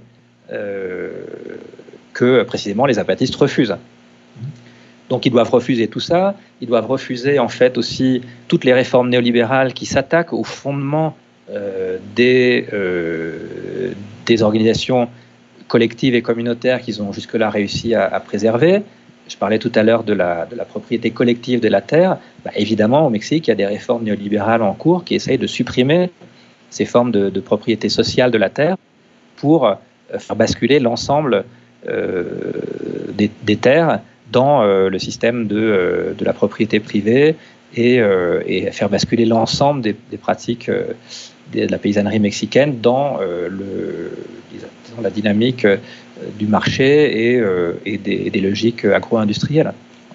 que 2.13 2.43
précisément 2.43 2.85
les 2.85 2.99
apatistes 2.99 3.35
refusent. 3.35 3.75
Donc 5.11 5.25
ils 5.25 5.29
doivent 5.29 5.49
refuser 5.49 5.89
tout 5.89 5.99
ça, 5.99 6.35
ils 6.61 6.69
doivent 6.69 6.87
refuser 6.87 7.37
en 7.37 7.49
fait 7.49 7.77
aussi 7.77 8.21
toutes 8.47 8.63
les 8.63 8.71
réformes 8.71 9.09
néolibérales 9.09 9.73
qui 9.73 9.85
s'attaquent 9.85 10.31
au 10.31 10.45
fondement 10.45 11.17
euh, 11.49 11.97
des, 12.15 12.65
euh, 12.71 13.91
des 14.25 14.41
organisations 14.41 15.09
collectives 15.67 16.15
et 16.15 16.21
communautaires 16.21 16.79
qu'ils 16.79 17.01
ont 17.01 17.11
jusque-là 17.11 17.49
réussi 17.49 17.93
à, 17.93 18.21
préserver. 18.21 18.83
Je 19.27 19.35
parlais 19.35 19.59
tout 19.59 19.71
à 19.75 19.83
l'heure 19.83 20.05
de 20.05 20.13
la, 20.13 20.47
propriété 20.69 21.11
collective 21.11 21.59
de 21.59 21.67
la 21.67 21.81
terre. 21.81 22.17
Bah, 22.45 22.51
évidemment, 22.55 23.05
au 23.05 23.09
Mexique, 23.09 23.47
il 23.47 23.49
y 23.49 23.53
a 23.53 23.55
des 23.55 23.65
réformes 23.65 24.05
néolibérales 24.05 24.61
en 24.61 24.73
cours 24.73 25.03
qui 25.03 25.15
essayent 25.15 25.37
de 25.37 25.47
supprimer 25.47 26.09
ces 26.69 26.85
formes 26.85 27.11
de, 27.11 27.39
propriété 27.41 27.89
sociale 27.89 28.31
de 28.31 28.37
la 28.37 28.49
terre 28.49 28.77
pour 29.35 29.67
euh, 29.67 29.75
faire 30.19 30.37
basculer 30.37 30.79
l'ensemble 30.79 31.43
des, 31.83 33.57
terres 33.57 33.99
dans 34.31 34.63
euh, 34.63 34.89
le 34.89 34.99
système 34.99 35.47
de, 35.47 35.57
euh, 35.57 36.13
de, 36.13 36.25
la 36.25 36.33
propriété 36.33 36.79
privée 36.79 37.35
et, 37.75 38.01
et 38.47 38.69
faire 38.71 38.89
basculer 38.89 39.23
l'ensemble 39.23 39.81
des, 39.81 39.95
pratiques 40.21 40.69
de 40.69 41.67
la 41.69 41.77
paysannerie 41.77 42.19
mexicaine 42.19 42.81
dans 42.81 43.19
le, 43.21 44.11
la 45.01 45.09
dynamique 45.09 45.65
du 46.37 46.47
marché 46.47 47.37
et, 47.37 47.41
et 47.85 47.97
des, 47.97 48.41
logiques 48.41 48.83
agro-industrielles. 48.83 49.71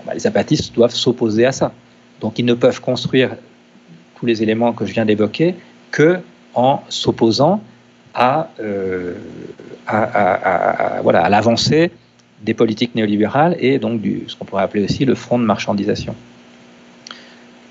Bah, 0.07 0.13
les 0.13 0.21
zapatistes 0.21 0.75
doivent 0.75 0.95
s'opposer 0.95 1.47
à 1.47 1.53
ça. 1.53 1.73
Donc 2.21 2.39
ils 2.39 2.45
ne 2.45 2.53
peuvent 2.53 2.83
construire 2.83 3.31
tous 4.21 4.27
les 4.27 4.43
éléments 4.43 4.75
que 4.75 4.85
je 4.85 4.93
viens 4.93 5.07
d'évoquer 5.07 5.55
que 5.91 6.19
en 6.53 6.83
s'opposant 6.91 7.63
euh, 8.19 9.15
à, 9.87 10.97
à, 10.97 11.03
voilà, 11.03 11.23
à 11.23 11.29
l'avancée 11.29 11.91
des 12.43 12.55
politiques 12.55 12.95
néolibérales 12.95 13.57
et 13.59 13.79
donc 13.79 14.01
du, 14.01 14.25
ce 14.27 14.37
qu'on 14.37 14.45
pourrait 14.45 14.63
appeler 14.63 14.85
aussi 14.85 15.05
le 15.05 15.15
front 15.15 15.39
de 15.39 15.45
marchandisation. 15.45 16.15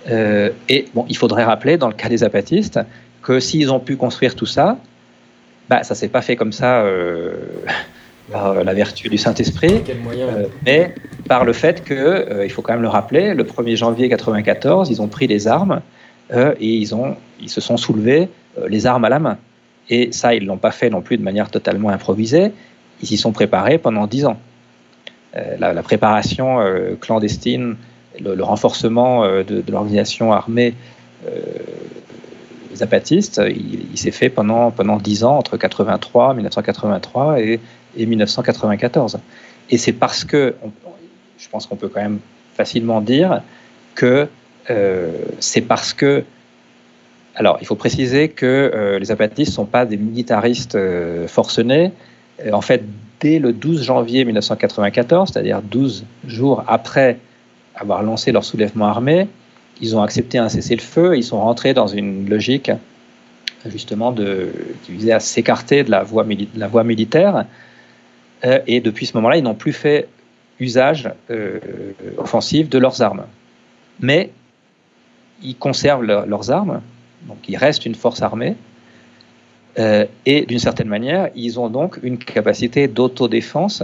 Euh, 0.09 0.49
et 0.69 0.85
bon, 0.93 1.05
il 1.09 1.17
faudrait 1.17 1.43
rappeler, 1.43 1.77
dans 1.77 1.87
le 1.87 1.93
cas 1.93 2.09
des 2.09 2.23
apatistes, 2.23 2.79
que 3.21 3.39
s'ils 3.39 3.71
ont 3.71 3.79
pu 3.79 3.95
construire 3.95 4.35
tout 4.35 4.45
ça, 4.45 4.77
bah, 5.69 5.83
ça 5.83 5.95
s'est 5.95 6.09
pas 6.09 6.21
fait 6.21 6.35
comme 6.35 6.51
ça 6.51 6.81
euh, 6.81 7.33
par 8.31 8.63
la 8.63 8.73
vertu 8.73 9.09
du 9.09 9.17
Saint-Esprit, 9.17 9.83
mais 10.65 10.93
par 11.27 11.45
le 11.45 11.53
fait 11.53 11.83
que, 11.83 12.43
il 12.43 12.49
faut 12.49 12.61
quand 12.61 12.73
même 12.73 12.81
le 12.81 12.89
rappeler, 12.89 13.33
le 13.33 13.43
1er 13.43 13.75
janvier 13.75 14.05
1994, 14.05 14.89
ils 14.89 15.01
ont 15.01 15.07
pris 15.07 15.27
les 15.27 15.47
armes 15.47 15.81
et 16.33 16.55
ils, 16.59 16.95
ont, 16.95 17.17
ils 17.39 17.51
se 17.51 17.61
sont 17.61 17.77
soulevés 17.77 18.29
les 18.67 18.87
armes 18.87 19.05
à 19.05 19.09
la 19.09 19.19
main. 19.19 19.37
Et 19.89 20.11
ça, 20.11 20.33
ils 20.33 20.43
ne 20.43 20.47
l'ont 20.47 20.57
pas 20.57 20.71
fait 20.71 20.89
non 20.89 21.01
plus 21.01 21.17
de 21.17 21.23
manière 21.23 21.51
totalement 21.51 21.89
improvisée. 21.89 22.51
Ils 23.01 23.07
s'y 23.07 23.17
sont 23.17 23.31
préparés 23.31 23.77
pendant 23.77 24.07
dix 24.07 24.25
ans. 24.25 24.39
Euh, 25.37 25.57
la, 25.59 25.83
préparation 25.83 26.61
euh, 26.61 26.95
clandestine, 26.99 27.75
le, 28.21 28.41
renforcement 28.41 29.25
euh, 29.25 29.43
de, 29.43 29.63
l'organisation 29.69 30.31
armée 30.31 30.73
zapatistes, 32.75 33.41
il, 33.47 33.97
s'est 33.97 34.11
fait 34.11 34.29
pendant, 34.29 34.69
pendant 34.69 34.97
10 34.97 35.23
ans, 35.23 35.37
entre 35.37 35.57
83, 35.57 36.35
1983 36.35 37.39
et, 37.39 37.59
1994. 37.97 39.17
Et 39.69 39.77
c'est 39.77 39.93
parce 39.93 40.25
que, 40.25 40.55
je 41.37 41.49
pense 41.49 41.65
qu'on 41.65 41.77
peut 41.77 41.87
quand 41.87 42.01
même 42.01 42.19
facilement 42.53 43.01
dire 43.01 43.41
que 43.95 44.27
c'est 45.39 45.61
parce 45.61 45.93
que 45.93 46.23
alors, 47.33 47.57
il 47.61 47.67
faut 47.67 47.75
préciser 47.75 48.29
que 48.29 48.97
les 48.99 49.09
apatistes 49.09 49.51
ne 49.51 49.55
sont 49.55 49.65
pas 49.65 49.85
des 49.85 49.97
militaristes 49.97 50.77
forcenés. 51.27 51.91
En 52.51 52.61
fait, 52.61 52.83
dès 53.19 53.39
le 53.39 53.53
12 53.53 53.83
janvier 53.83 54.25
1994, 54.25 55.31
c'est-à-dire 55.31 55.61
12 55.61 56.05
jours 56.27 56.63
après 56.67 57.17
avoir 57.75 58.03
lancé 58.03 58.31
leur 58.31 58.43
soulèvement 58.43 58.87
armé, 58.87 59.27
ils 59.81 59.95
ont 59.95 60.01
accepté 60.01 60.37
un 60.37 60.49
cessez-le-feu. 60.49 61.17
Ils 61.17 61.23
sont 61.23 61.39
rentrés 61.39 61.73
dans 61.73 61.87
une 61.87 62.29
logique 62.29 62.71
justement 63.65 64.11
de, 64.11 64.51
qui 64.83 64.91
visait 64.91 65.11
à 65.11 65.19
s'écarter 65.19 65.83
de 65.83 65.91
la 65.91 66.03
voie, 66.03 66.23
militaire. 66.23 67.45
et 68.43 68.79
depuis 68.79 69.07
ce 69.07 69.17
moment-là, 69.17 69.37
ils 69.37 69.43
n'ont 69.43 69.55
plus 69.55 69.73
fait 69.73 70.07
usage 70.59 71.09
offensif 72.17 72.69
de 72.69 72.77
leurs 72.77 73.01
armes. 73.01 73.25
Mais 73.99 74.29
ils 75.41 75.55
conservent 75.55 76.03
leurs 76.03 76.51
armes 76.51 76.81
donc 77.27 77.37
il 77.47 77.57
reste 77.57 77.85
une 77.85 77.95
force 77.95 78.21
armée. 78.21 78.55
Euh, 79.77 80.05
et 80.25 80.45
d'une 80.45 80.59
certaine 80.59 80.87
manière, 80.87 81.29
ils 81.35 81.59
ont 81.59 81.69
donc 81.69 81.97
une 82.01 82.17
capacité 82.17 82.87
d'autodéfense, 82.87 83.83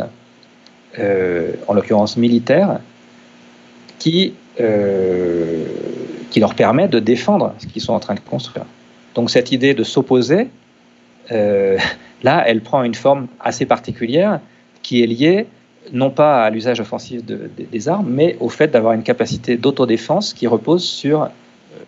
euh, 0.99 1.53
en 1.68 1.73
l'occurrence 1.73 2.18
militaire, 2.18 2.80
qui, 3.99 4.34
euh, 4.59 5.65
qui 6.30 6.39
leur 6.39 6.55
permet 6.55 6.88
de 6.88 6.99
défendre 6.99 7.53
ce 7.59 7.68
qu'ils 7.68 7.81
sont 7.81 7.93
en 7.93 7.99
train 7.99 8.15
de 8.15 8.22
construire. 8.22 8.65
Donc 9.15 9.30
cette 9.30 9.51
idée 9.51 9.73
de 9.73 9.84
s'opposer, 9.84 10.47
là, 11.30 12.43
elle 12.45 12.59
prend 12.59 12.84
une 12.84 12.95
forme 12.95 13.27
assez 13.39 13.65
particulière 13.65 14.41
qui 14.81 15.01
est 15.01 15.07
liée 15.07 15.45
non 15.93 16.09
pas 16.09 16.43
à 16.43 16.49
l'usage 16.49 16.81
offensif 16.81 17.22
des 17.23 17.89
armes, 17.89 18.09
mais 18.09 18.35
au 18.41 18.49
fait 18.49 18.68
d'avoir 18.68 18.93
une 18.93 19.03
capacité 19.03 19.55
d'autodéfense 19.55 20.34
qui 20.34 20.45
repose 20.45 20.84
sur, 20.84 21.30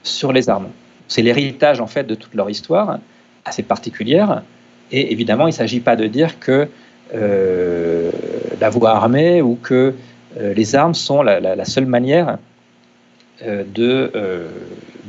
sur 0.02 0.32
les 0.32 0.50
armes. 0.50 0.70
C'est 1.10 1.22
l'héritage 1.22 1.82
en 1.82 1.88
fait 1.88 2.06
de 2.06 2.16
toute 2.16 2.34
leur 2.36 2.50
histoire, 2.50 3.00
assez 3.46 3.64
particulière. 3.64 4.44
Et 4.92 5.12
évidemment, 5.12 5.48
il 5.48 5.52
ne 5.52 5.56
s'agit 5.56 5.80
pas 5.80 5.96
de 5.96 6.08
dire 6.08 6.40
que 6.40 6.68
euh, 7.14 8.12
la 8.60 8.70
voie 8.70 8.92
armée 8.92 9.42
ou 9.42 9.58
que 9.62 9.94
euh, 10.40 10.54
les 10.54 10.76
armes 10.76 10.94
sont 10.94 11.22
la, 11.22 11.66
seule 11.66 11.86
manière 11.86 12.38
euh, 13.46 13.64
de, 13.74 14.12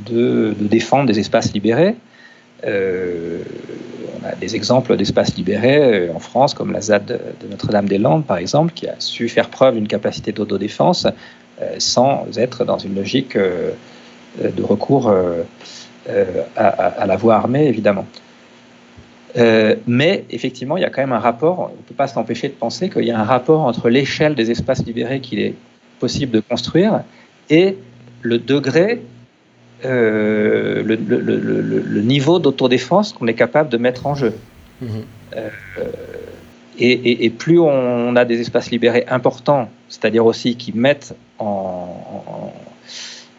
de, 0.06 0.54
défendre 0.58 1.06
des 1.06 1.18
espaces 1.18 1.52
libérés. 1.52 1.94
on 2.64 2.68
a 4.26 4.34
des 4.40 4.56
exemples 4.56 4.96
d'espaces 4.96 5.36
libérés 5.36 6.10
en 6.10 6.18
France, 6.18 6.54
comme 6.54 6.72
la 6.72 6.80
ZAD 6.80 7.20
de 7.40 7.48
Notre-Dame-des-Landes, 7.48 8.24
par 8.24 8.38
exemple, 8.38 8.72
qui 8.74 8.88
a 8.88 8.96
su 8.98 9.28
faire 9.28 9.48
preuve 9.48 9.74
d'une 9.74 9.88
capacité 9.88 10.32
d'autodéfense 10.32 11.06
sans 11.78 12.26
être 12.36 12.64
dans 12.64 12.78
une 12.78 12.96
logique 12.96 13.36
de 13.36 14.62
recours 14.62 15.14
euh, 16.08 16.42
à, 16.56 17.06
la 17.06 17.16
voie 17.16 17.36
armée, 17.36 17.66
évidemment. 17.66 18.06
Euh, 19.38 19.74
mais 19.86 20.24
effectivement, 20.28 20.76
il 20.76 20.82
y 20.82 20.84
a 20.84 20.90
quand 20.90 21.00
même 21.00 21.12
un 21.12 21.18
rapport, 21.18 21.60
on 21.60 21.76
ne 21.76 21.82
peut 21.82 21.94
pas 21.94 22.08
s'empêcher 22.08 22.48
de 22.48 22.52
penser 22.52 22.90
qu'il 22.90 23.04
y 23.04 23.10
a 23.10 23.18
un 23.18 23.24
rapport 23.24 23.62
entre 23.62 23.88
l'échelle 23.88 24.34
des 24.34 24.50
espaces 24.50 24.84
libérés 24.84 25.20
qu'il 25.20 25.40
est 25.40 25.54
possible 26.00 26.30
de 26.32 26.40
construire 26.40 27.04
et 27.48 27.78
le 28.20 28.38
degré, 28.38 29.00
euh, 29.86 30.82
le, 30.84 32.00
niveau 32.02 32.38
d'autodéfense 32.38 33.14
qu'on 33.14 33.26
est 33.26 33.34
capable 33.34 33.70
de 33.70 33.78
mettre 33.78 34.06
en 34.06 34.14
jeu. 34.14 34.34
Mmh. 34.82 34.86
et, 36.78 37.30
plus 37.30 37.58
on 37.58 38.14
a 38.14 38.24
des 38.26 38.40
espaces 38.40 38.70
libérés 38.70 39.06
importants, 39.08 39.70
c'est-à-dire 39.88 40.26
aussi 40.26 40.56
qui 40.56 40.72
mettent 40.76 41.14
en, 41.38 42.52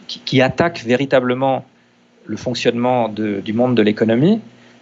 qui, 0.07 0.19
qui, 0.25 0.41
attaquent 0.41 0.83
véritablement 0.83 1.63
le 2.25 2.37
fonctionnement 2.37 3.09
du 3.09 3.53
monde 3.53 3.75
de 3.75 3.81
l'économie, 3.81 4.39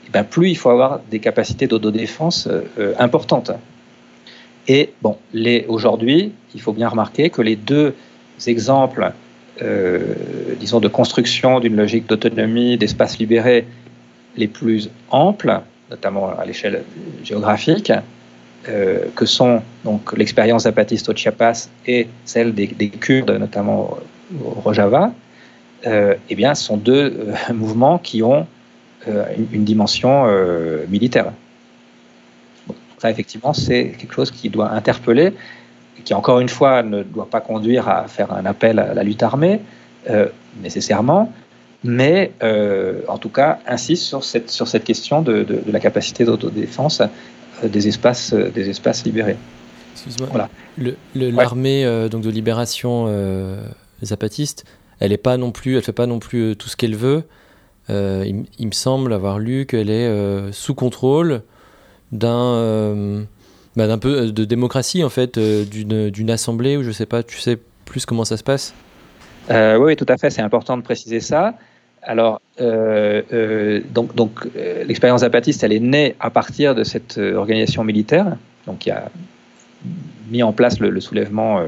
eh 0.07 0.09
ben, 0.11 0.23
plus 0.23 0.49
il 0.49 0.55
faut 0.55 0.69
avoir 0.69 1.01
des 1.11 1.19
capacités 1.19 1.67
d'autodéfense 1.67 2.47
euh, 2.47 2.93
importantes. 2.99 3.51
Et 4.67 4.93
aujourd'hui, 5.67 6.31
il 6.55 6.61
faut 6.61 6.71
bien 6.71 6.87
remarquer 6.87 7.29
que 7.29 7.41
les 7.41 7.57
deux 7.57 7.93
exemples 8.47 9.11
disons, 10.59 10.79
de 10.79 10.87
construction 10.87 11.59
d'une 11.59 11.75
logique 11.75 12.07
d'autonomie, 12.07 12.77
d'espace 12.77 13.19
libéré 13.19 13.65
les 14.35 14.47
plus 14.47 14.89
amples, 15.09 15.61
notamment 15.91 16.29
à 16.29 16.45
l'échelle 16.45 16.83
géographique, 17.23 17.91
que 18.63 19.25
sont 19.25 19.61
donc 19.83 20.17
l'expérience 20.17 20.63
zapatiste 20.63 21.09
au 21.09 21.15
Chiapas 21.15 21.69
et 21.85 22.07
celle 22.25 22.53
des, 22.53 22.67
des 22.67 22.89
Kurdes, 22.89 23.31
notamment 23.31 23.97
au 24.43 24.49
Rojava, 24.61 25.13
eh 25.85 26.35
bien, 26.35 26.55
ce 26.55 26.63
sont 26.63 26.77
deux 26.77 27.27
mouvements 27.53 27.97
qui 27.97 28.23
ont 28.23 28.47
une, 29.07 29.65
dimension 29.65 30.25
militaire 30.89 31.33
ça, 33.03 33.11
effectivement, 33.11 33.51
c'est 33.51 33.89
quelque 33.97 34.13
chose 34.13 34.31
qui 34.31 34.49
doit 34.49 34.69
interpeller, 34.71 35.33
qui, 36.05 36.13
encore 36.13 36.39
une 36.39 36.47
fois, 36.47 36.83
ne 36.83 37.03
doit 37.03 37.29
pas 37.29 37.41
conduire 37.41 37.89
à 37.89 38.07
faire 38.07 38.31
un 38.31 38.45
appel 38.45 38.79
à 38.79 38.93
la 38.93 39.03
lutte 39.03 39.23
armée, 39.23 39.59
euh, 40.09 40.27
nécessairement, 40.61 41.33
mais 41.83 42.31
euh, 42.43 43.01
en 43.09 43.17
tout 43.17 43.27
cas 43.27 43.59
insiste 43.67 44.03
sur 44.03 44.23
cette, 44.23 44.49
sur 44.49 44.69
cette 44.69 44.85
question 44.85 45.21
de, 45.21 45.45
la 45.67 45.81
capacité 45.81 46.23
d'autodéfense 46.23 47.01
euh, 47.01 47.67
des, 47.67 47.89
espaces, 47.89 48.33
des 48.33 48.69
espaces 48.69 49.03
libérés. 49.03 49.35
Excuse-moi. 49.91 50.29
Voilà. 50.31 50.49
L'armée 51.13 52.07
donc 52.09 52.21
de 52.21 52.29
libération 52.29 53.13
zapatiste, 54.01 54.63
elle 55.03 55.11
est 55.11 55.17
pas 55.17 55.37
non 55.37 55.51
plus, 55.51 55.77
elle 55.77 55.83
fait 55.83 55.91
pas 55.91 56.07
non 56.07 56.19
plus 56.19 56.55
tout 56.55 56.69
ce 56.69 56.75
qu'elle 56.75 56.95
veut. 56.95 57.23
Il, 57.89 58.45
il, 58.57 58.67
me 58.67 58.71
semble 58.71 59.11
avoir 59.13 59.39
lu 59.39 59.65
qu'elle 59.65 59.89
est 59.89 60.51
sous 60.51 60.73
contrôle 60.73 61.43
d'un 62.13 62.29
euh, 62.29 63.23
bah, 63.75 63.87
d'un 63.87 63.97
peu 63.97 64.31
de 64.31 64.45
démocratie 64.45 65.03
en 65.03 65.09
fait, 65.09 65.37
euh, 65.37 65.65
d'une 65.65 66.29
assemblée 66.29 66.77
ou 66.77 66.83
je 66.83 66.91
sais 66.91 67.07
pas, 67.07 67.23
tu 67.23 67.39
sais 67.39 67.57
plus 67.85 68.05
comment 68.05 68.23
ça 68.23 68.37
se 68.37 68.43
passe? 68.43 68.73
Euh, 69.49 69.77
oui, 69.77 69.97
tout 69.97 70.05
à 70.07 70.17
fait, 70.17 70.29
c'est 70.29 70.41
important 70.41 70.77
de 70.77 70.83
préciser 70.83 71.19
ça. 71.19 71.55
Alors, 72.01 72.41
donc, 72.59 74.13
donc 74.15 74.47
l'expérience 74.85 75.21
zapatiste, 75.21 75.63
elle 75.63 75.71
est 75.71 75.79
née 75.79 76.15
à 76.19 76.29
partir 76.29 76.75
de 76.75 76.83
cette 76.83 77.17
organisation 77.17 77.85
militaire, 77.85 78.35
donc 78.67 78.79
qui 78.79 78.91
a 78.91 79.09
mis 80.29 80.43
en 80.43 80.51
place 80.51 80.79
le, 80.79 80.99
soulèvement 80.99 81.61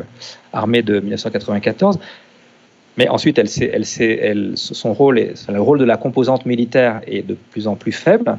armé 0.52 0.82
de 0.82 1.00
1994. 1.00 2.00
Mais 2.98 3.10
ensuite, 3.10 3.42
son 4.56 4.94
rôle, 4.94 5.34
le 5.50 5.62
rôle 5.62 5.80
de 5.80 5.86
la 5.86 5.98
composante 5.98 6.46
militaire 6.46 7.02
est 7.08 7.24
de 7.24 7.36
plus 7.52 7.68
en 7.68 7.76
plus 7.76 7.92
faible. 7.92 8.38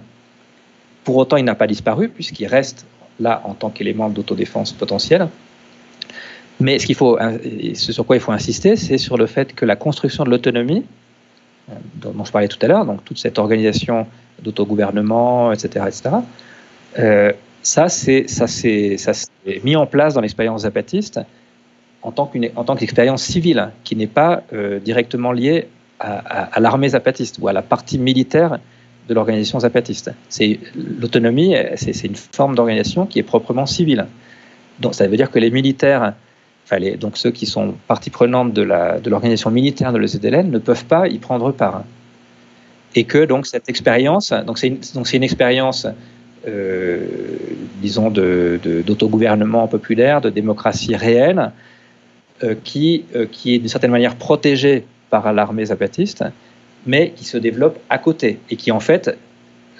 Pour 1.04 1.16
autant, 1.16 1.36
il 1.36 1.44
n'a 1.44 1.54
pas 1.54 1.66
disparu 1.66 2.08
puisqu'il 2.08 2.46
reste 2.46 2.86
là 3.20 3.42
en 3.44 3.54
tant 3.54 3.70
qu'élément 3.70 4.08
d'autodéfense 4.08 4.72
potentiel. 4.72 5.28
Mais 6.58 6.78
ce, 6.78 6.86
ce 7.74 7.92
sur 7.92 8.06
quoi 8.06 8.16
il 8.16 8.20
faut 8.20 8.32
insister, 8.32 8.76
c'est 8.76 8.98
sur 8.98 9.18
le 9.18 9.26
fait 9.26 9.54
que 9.54 9.66
la 9.66 9.76
construction 9.76 10.24
de 10.24 10.30
l'autonomie, 10.30 10.84
euh, 11.70 11.74
dont 11.96 12.24
je 12.24 12.32
parlais 12.32 12.48
tout 12.48 12.58
à 12.62 12.66
l'heure, 12.66 12.86
donc 12.86 13.04
toute 13.04 13.18
cette 13.18 13.38
organisation 13.38 14.06
d'autogouvernement, 14.42 15.52
etc., 15.52 15.84
etc., 15.88 16.16
euh, 16.98 17.32
ça, 17.62 17.88
c'est 17.88 18.26
mis 19.64 19.74
en 19.76 19.86
place 19.86 20.14
dans 20.14 20.20
l'expérience 20.20 20.62
zapatiste 20.62 21.20
en 22.02 22.12
tant, 22.12 22.76
qu'expérience 22.76 23.22
civile, 23.22 23.70
qui 23.82 23.96
n'est 23.96 24.06
pas 24.06 24.42
euh, 24.52 24.78
directement 24.78 25.32
liée 25.32 25.68
à, 25.98 26.60
l'armée 26.60 26.90
zapatiste 26.90 27.38
ou 27.40 27.48
à 27.48 27.52
la 27.52 27.62
partie 27.62 27.98
militaire 27.98 28.58
de 29.08 29.14
l'organisation 29.14 29.60
zapatiste. 29.60 30.12
L'autonomie, 30.74 31.54
c'est 31.76 32.04
une 32.04 32.16
forme 32.16 32.54
d'organisation 32.54 33.06
qui 33.06 33.18
est 33.18 33.22
proprement 33.22 33.66
civile. 33.66 34.06
Donc 34.80 34.94
ça 34.94 35.06
veut 35.06 35.16
dire 35.16 35.30
que 35.30 35.38
les 35.38 35.50
militaires, 35.50 36.14
enfin 36.64 36.78
donc 36.98 37.16
ceux 37.16 37.30
qui 37.30 37.46
sont 37.46 37.74
partie 37.86 38.10
prenante 38.10 38.52
de 38.52 38.62
l'organisation 39.08 39.50
militaire 39.50 39.92
de 39.92 39.98
l'EZLN 39.98 40.50
ne 40.50 40.58
peuvent 40.58 40.84
pas 40.84 41.08
y 41.08 41.18
prendre 41.18 41.52
part. 41.52 41.84
Et 42.94 43.04
que 43.04 43.24
donc 43.24 43.46
cette 43.46 43.68
expérience, 43.68 44.32
donc 44.46 44.58
c'est 44.58 44.68
une, 44.68 45.22
expérience, 45.22 45.86
euh, 46.48 47.06
disons, 47.82 48.10
d'autogouvernement 48.10 49.66
de, 49.66 49.70
populaire, 49.70 50.20
de 50.20 50.30
démocratie 50.30 50.96
réelle, 50.96 51.52
qui, 52.64 53.04
euh, 53.14 53.26
qui 53.30 53.54
est 53.54 53.58
d'une 53.58 53.68
certaine 53.68 53.90
manière 53.90 54.16
protégée 54.16 54.84
par 55.10 55.32
l'armée 55.32 55.66
zapatiste, 55.66 56.24
mais 56.86 57.10
qui 57.10 57.24
se 57.24 57.36
développe 57.36 57.78
à 57.90 57.98
côté 57.98 58.38
et 58.50 58.56
qui 58.56 58.70
en 58.70 58.80
fait 58.80 59.16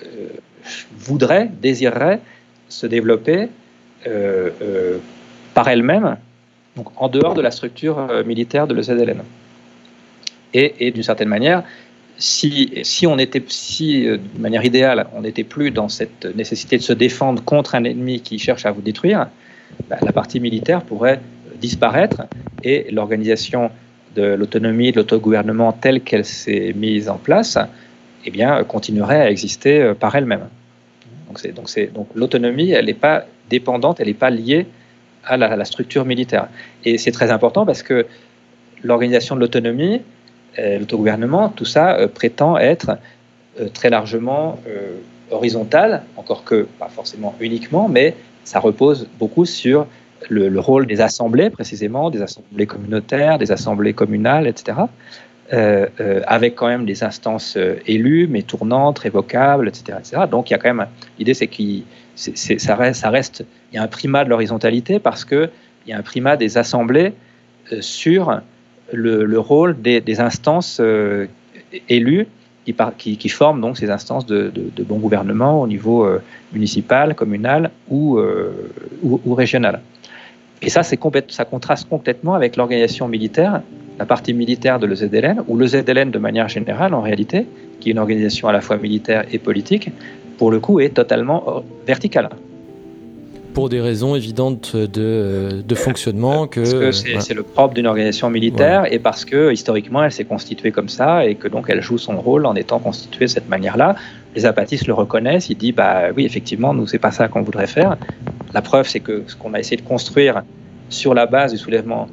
euh, 0.05 0.29
voudrait, 0.97 1.51
désirerait 1.61 2.21
se 2.69 2.87
développer 2.87 3.49
euh, 4.07 4.51
euh, 4.61 4.99
par 5.55 5.69
elle-même, 5.69 6.17
donc 6.77 6.89
en 6.97 7.09
dehors 7.09 7.35
de 7.35 7.41
la 7.41 7.51
structure 7.51 8.09
militaire 8.27 8.67
de 8.67 8.75
l'EZLN. 8.75 9.23
Et, 10.53 10.75
et 10.81 10.91
d'une 10.91 11.03
certaine 11.03 11.29
manière, 11.29 11.63
si, 12.19 12.73
si 12.83 13.07
on 13.07 13.19
était, 13.19 13.43
si 13.49 14.05
de 14.05 14.21
manière 14.39 14.65
idéale, 14.65 15.07
on 15.15 15.23
n'était 15.23 15.45
plus 15.45 15.71
dans 15.71 15.89
cette 15.89 16.27
nécessité 16.37 16.77
de 16.77 16.83
se 16.83 16.93
défendre 16.93 17.43
contre 17.43 17.75
un 17.75 17.85
ennemi 17.85 18.21
qui 18.21 18.39
cherche 18.39 18.67
à 18.67 18.73
vous 18.73 18.83
détruire, 18.83 19.29
bah, 19.89 19.97
la 20.03 20.13
partie 20.13 20.41
militaire 20.41 20.83
pourrait 20.83 21.21
disparaître 21.57 22.23
et 22.63 22.87
l'organisation 22.91 23.71
de 24.15 24.35
l'autonomie, 24.35 24.93
de 24.93 24.97
l'autogouvernement 24.97 25.73
telle 25.73 26.01
qu'elle 26.01 26.25
s'est 26.25 26.73
mise 26.75 27.09
en 27.09 27.17
place, 27.17 27.59
eh 28.25 28.31
bien, 28.31 28.65
continuerait 28.65 29.21
à 29.21 29.31
exister 29.31 29.81
euh, 29.81 29.95
par 29.95 30.15
elle-même. 30.17 30.49
Donc, 31.29 31.55
donc, 31.55 31.93
donc 31.93 32.09
l'autonomie, 32.15 32.71
elle 32.71 32.87
n'est 32.87 32.95
pas 32.95 33.25
dépendante, 33.51 34.01
elle 34.01 34.09
n'est 34.09 34.15
pas 34.15 34.31
liée 34.31 34.67
à 35.25 35.37
la, 35.37 35.65
structure 35.65 36.05
militaire. 36.05 36.49
Et 36.85 36.99
c'est 36.99 37.11
très 37.11 37.31
important 37.31 37.67
parce 37.67 37.83
que 37.83 38.07
l'organisation 38.83 39.35
de 39.35 39.41
l'autonomie, 39.41 40.03
euh, 40.59 40.79
l'autogouvernement, 40.79 41.49
tout 41.49 41.65
ça 41.65 41.97
euh, 41.97 42.09
prétend 42.09 42.59
être 42.59 42.99
très 43.73 43.89
largement 43.89 44.61
horizontal, 45.31 46.03
encore 46.19 46.45
que 46.45 46.67
pas 46.79 46.91
forcément 46.91 47.35
uniquement, 47.41 47.89
mais 47.89 48.15
ça 48.45 48.61
repose 48.61 49.09
beaucoup 49.19 49.47
sur 49.47 49.87
le, 50.29 50.59
rôle 50.61 50.87
des 50.87 51.01
assemblées, 51.01 51.51
précisément, 51.51 52.11
des 52.11 52.23
assemblées 52.23 52.67
communautaires, 52.67 53.39
des 53.39 53.53
assemblées 53.53 53.93
communales, 53.93 54.47
etc., 54.47 54.75
euh, 55.53 55.87
euh, 56.01 56.23
avec 56.27 56.57
quand 56.57 56.67
même 56.67 56.85
des 56.85 57.05
instances 57.05 57.57
euh, 57.57 57.77
élues, 57.87 58.27
mais 58.29 58.43
tournantes, 58.43 58.99
révocables, 58.99 59.69
etc. 59.69 59.99
Donc 60.29 60.51
il 60.51 60.55
y 60.55 60.57
a 60.57 60.59
quand 60.59 60.75
même, 60.75 60.87
l'idée 61.21 61.35
c'est 61.35 61.47
que 61.47 61.55
ça 62.17 62.75
reste, 62.75 63.45
il 63.71 63.77
y 63.77 63.79
a 63.79 63.83
un 63.83 63.87
primat 63.87 64.25
de 64.25 64.31
l'horizontalité 64.31 64.99
parce 64.99 65.25
qu'il 65.25 65.51
y 65.87 65.93
a 65.93 65.99
un 65.99 66.03
primat 66.03 66.37
des 66.37 66.59
assemblées 66.59 67.13
sur 67.81 68.41
le, 68.93 69.39
rôle 69.39 69.81
des, 69.81 70.21
instances 70.21 70.81
élues 71.89 72.27
qui, 72.65 73.29
forment 73.29 73.61
donc 73.61 73.79
ces 73.79 73.91
instances 73.91 74.27
de, 74.27 74.51
bon 74.81 74.99
gouvernement 74.99 75.61
au 75.61 75.69
niveau 75.69 76.09
municipal, 76.53 77.15
communal 77.15 77.71
ou 77.89 78.19
régional. 79.27 79.81
Et 80.63 80.71
ça, 80.71 80.83
ça 80.83 81.45
contraste 81.45 81.89
complètement 81.89 82.35
avec 82.35 82.57
l'organisation 82.57 83.09
militaire, 83.09 83.63
la 83.99 84.07
partie 84.07 84.33
militaire 84.33 84.79
de 84.79 84.87
l'EZLN, 84.87 85.45
ou 85.49 85.59
l'EZLN 85.59 86.11
de 86.11 86.19
manière 86.19 86.49
générale, 86.49 86.95
en 86.95 87.03
réalité, 87.03 87.47
qui 87.81 87.91
est 87.91 87.93
une 87.93 87.99
organisation 87.99 88.49
à 88.49 88.53
la 88.53 88.61
fois 88.61 88.77
militaire 88.77 89.25
et 89.33 89.39
politique, 89.39 89.91
pour 90.39 90.51
le 90.51 90.61
coup, 90.61 90.81
est 90.81 90.91
totalement 90.91 91.45
euh, 91.49 91.61
verticale. 91.87 92.29
Pour 93.55 93.71
des 93.71 93.81
raisons 93.81 94.15
évidentes 94.15 94.77
de, 94.77 95.63
de 95.67 95.75
fonctionnement. 95.75 96.47
Que, 96.47 96.61
parce 96.61 97.03
que 97.03 97.21
c'est 97.21 97.33
le 97.33 97.43
propre 97.43 97.73
d'une 97.73 97.87
organisation 97.87 98.29
militaire 98.29 98.93
et 98.93 98.99
parce 98.99 99.25
que 99.25 99.51
historiquement 99.51 100.05
elle 100.05 100.13
s'est 100.13 100.27
constituée 100.27 100.73
comme 100.73 100.91
ça 100.91 101.25
et 101.25 101.37
que 101.37 101.49
donc 101.49 101.71
elle 101.71 101.81
joue 101.81 101.97
son 101.97 102.21
rôle 102.21 102.45
en 102.45 102.55
étant 102.55 102.79
constituée 102.81 103.25
de 103.25 103.31
cette 103.31 103.49
manière-là. 103.49 103.97
Les 104.37 104.47
apatistes 104.47 104.87
le 104.87 104.95
reconnaissent, 104.95 105.49
ils 105.49 105.57
disent 105.57 105.75
bah 105.75 106.11
oui 106.15 106.25
effectivement 106.25 106.73
nous 106.75 106.87
c'est 106.87 106.99
pas 106.99 107.11
ça 107.11 107.27
qu'on 107.27 107.43
voudrait 107.43 107.67
faire. 107.67 107.97
La 108.57 108.63
preuve, 108.63 108.89
c'est 108.89 109.01
que 109.01 109.25
ce 109.27 109.37
qu'on 109.37 109.53
a 109.55 109.59
essayé 109.59 109.77
de 109.77 109.87
construire 109.87 110.43
sur 110.89 111.15
la 111.15 111.27
base 111.27 111.53
du 111.53 111.59
soulèvement, 111.59 112.09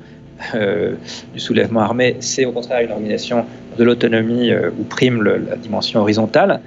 euh, 0.56 0.96
du 1.34 1.40
soulèvement 1.40 1.82
armé, 1.82 2.18
c'est 2.20 2.46
au 2.46 2.52
contraire 2.52 2.82
une 2.82 2.92
organisation 2.92 3.46
de 3.78 3.84
l'autonomie 3.84 4.52
euh, 4.52 4.70
où 4.80 4.84
prime 4.84 5.24
la 5.24 5.56
dimension 5.56 6.02
horizontale, 6.02 6.60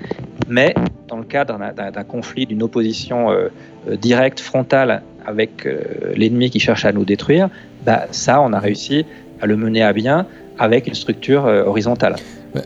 mais 0.48 0.74
dans 1.08 1.18
le 1.18 1.24
cadre 1.24 1.58
d'un 1.74 2.04
conflit, 2.04 2.46
d'une 2.46 2.62
opposition 2.62 3.30
euh, 3.30 3.48
directe, 3.96 4.40
frontale 4.40 5.02
avec 5.26 5.68
l'ennemi 6.14 6.50
qui 6.50 6.60
cherche 6.60 6.84
à 6.84 6.92
nous 6.92 7.04
détruire, 7.04 7.48
bah, 7.84 8.06
ça, 8.12 8.40
on 8.40 8.52
a 8.52 8.60
réussi 8.60 9.04
à 9.40 9.46
le 9.46 9.56
mener 9.56 9.82
à 9.82 9.92
bien 9.92 10.26
avec 10.58 10.86
une 10.86 10.94
structure 10.94 11.44
horizontale. 11.44 12.14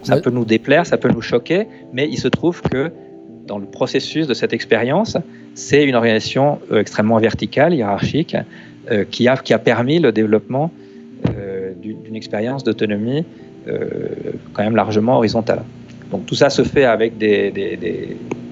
Ça 0.02 0.20
peut 0.20 0.30
nous 0.30 0.44
déplaire, 0.44 0.86
ça 0.86 0.96
peut 0.96 1.08
nous 1.08 1.22
choquer, 1.22 1.66
mais 1.92 2.08
il 2.08 2.18
se 2.18 2.28
trouve 2.28 2.62
que 2.62 2.90
dans 3.46 3.58
le 3.58 3.66
processus 3.66 4.26
de 4.26 4.34
cette 4.34 4.52
expérience, 4.52 5.16
c'est 5.54 5.84
une 5.84 5.96
organisation 5.96 6.60
euh, 6.70 6.80
extrêmement 6.80 7.18
verticale, 7.18 7.74
hiérarchique, 7.74 8.36
euh, 8.90 9.04
qui, 9.10 9.28
a, 9.28 9.36
qui 9.36 9.52
a 9.52 9.58
permis 9.58 9.98
le 9.98 10.12
développement 10.12 10.70
euh, 11.28 11.72
d'une 11.82 12.16
expérience 12.16 12.64
d'autonomie 12.64 13.24
quand 14.54 14.64
même 14.64 14.74
largement 14.74 15.18
horizontale. 15.18 15.62
Donc 16.10 16.24
tout 16.24 16.34
ça 16.34 16.48
se 16.48 16.62
fait 16.62 16.84
avec 16.84 17.18
des, 17.18 17.52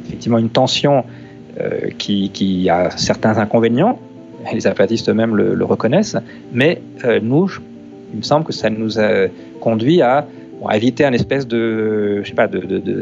effectivement 0.06 0.39
une 0.39 0.51
tension 0.51 1.02
qui, 1.97 2.69
a 2.69 2.90
certains 2.90 3.39
inconvénients, 3.39 3.98
les 4.52 4.60
zapatistes 4.60 5.09
eux-mêmes 5.09 5.35
le, 5.35 5.65
reconnaissent, 5.65 6.19
mais 6.52 6.82
nous, 7.23 7.51
il 8.12 8.19
me 8.19 8.23
semble 8.23 8.44
que 8.44 8.52
ça 8.52 8.69
nous 8.69 9.01
a 9.01 9.28
conduit 9.60 10.02
à, 10.02 10.28
éviter 10.72 11.05
un 11.05 11.12
espèce 11.12 11.47
de, 11.47 12.22
je 12.22 12.28
sais 12.28 12.35
pas, 12.35 12.48
de, 12.48 12.60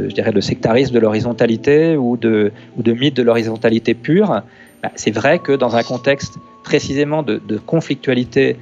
je 0.09 0.15
dirais, 0.15 0.33
de 0.33 0.41
sectarisme 0.41 0.95
de 0.95 0.99
l'horizontalité 0.99 1.97
ou 1.97 2.17
de, 2.17 2.53
ou 2.77 2.83
de 2.83 2.93
mythe 2.93 3.17
de 3.17 3.23
l'horizontalité 3.23 3.95
pure. 3.95 4.43
Bah, 4.83 4.91
c'est 4.95 5.11
vrai 5.11 5.39
que 5.39 5.53
dans 5.53 5.77
un 5.77 5.83
contexte 5.83 6.35
précisément 6.63 7.23
de, 7.23 7.41
conflictualité 7.65 8.57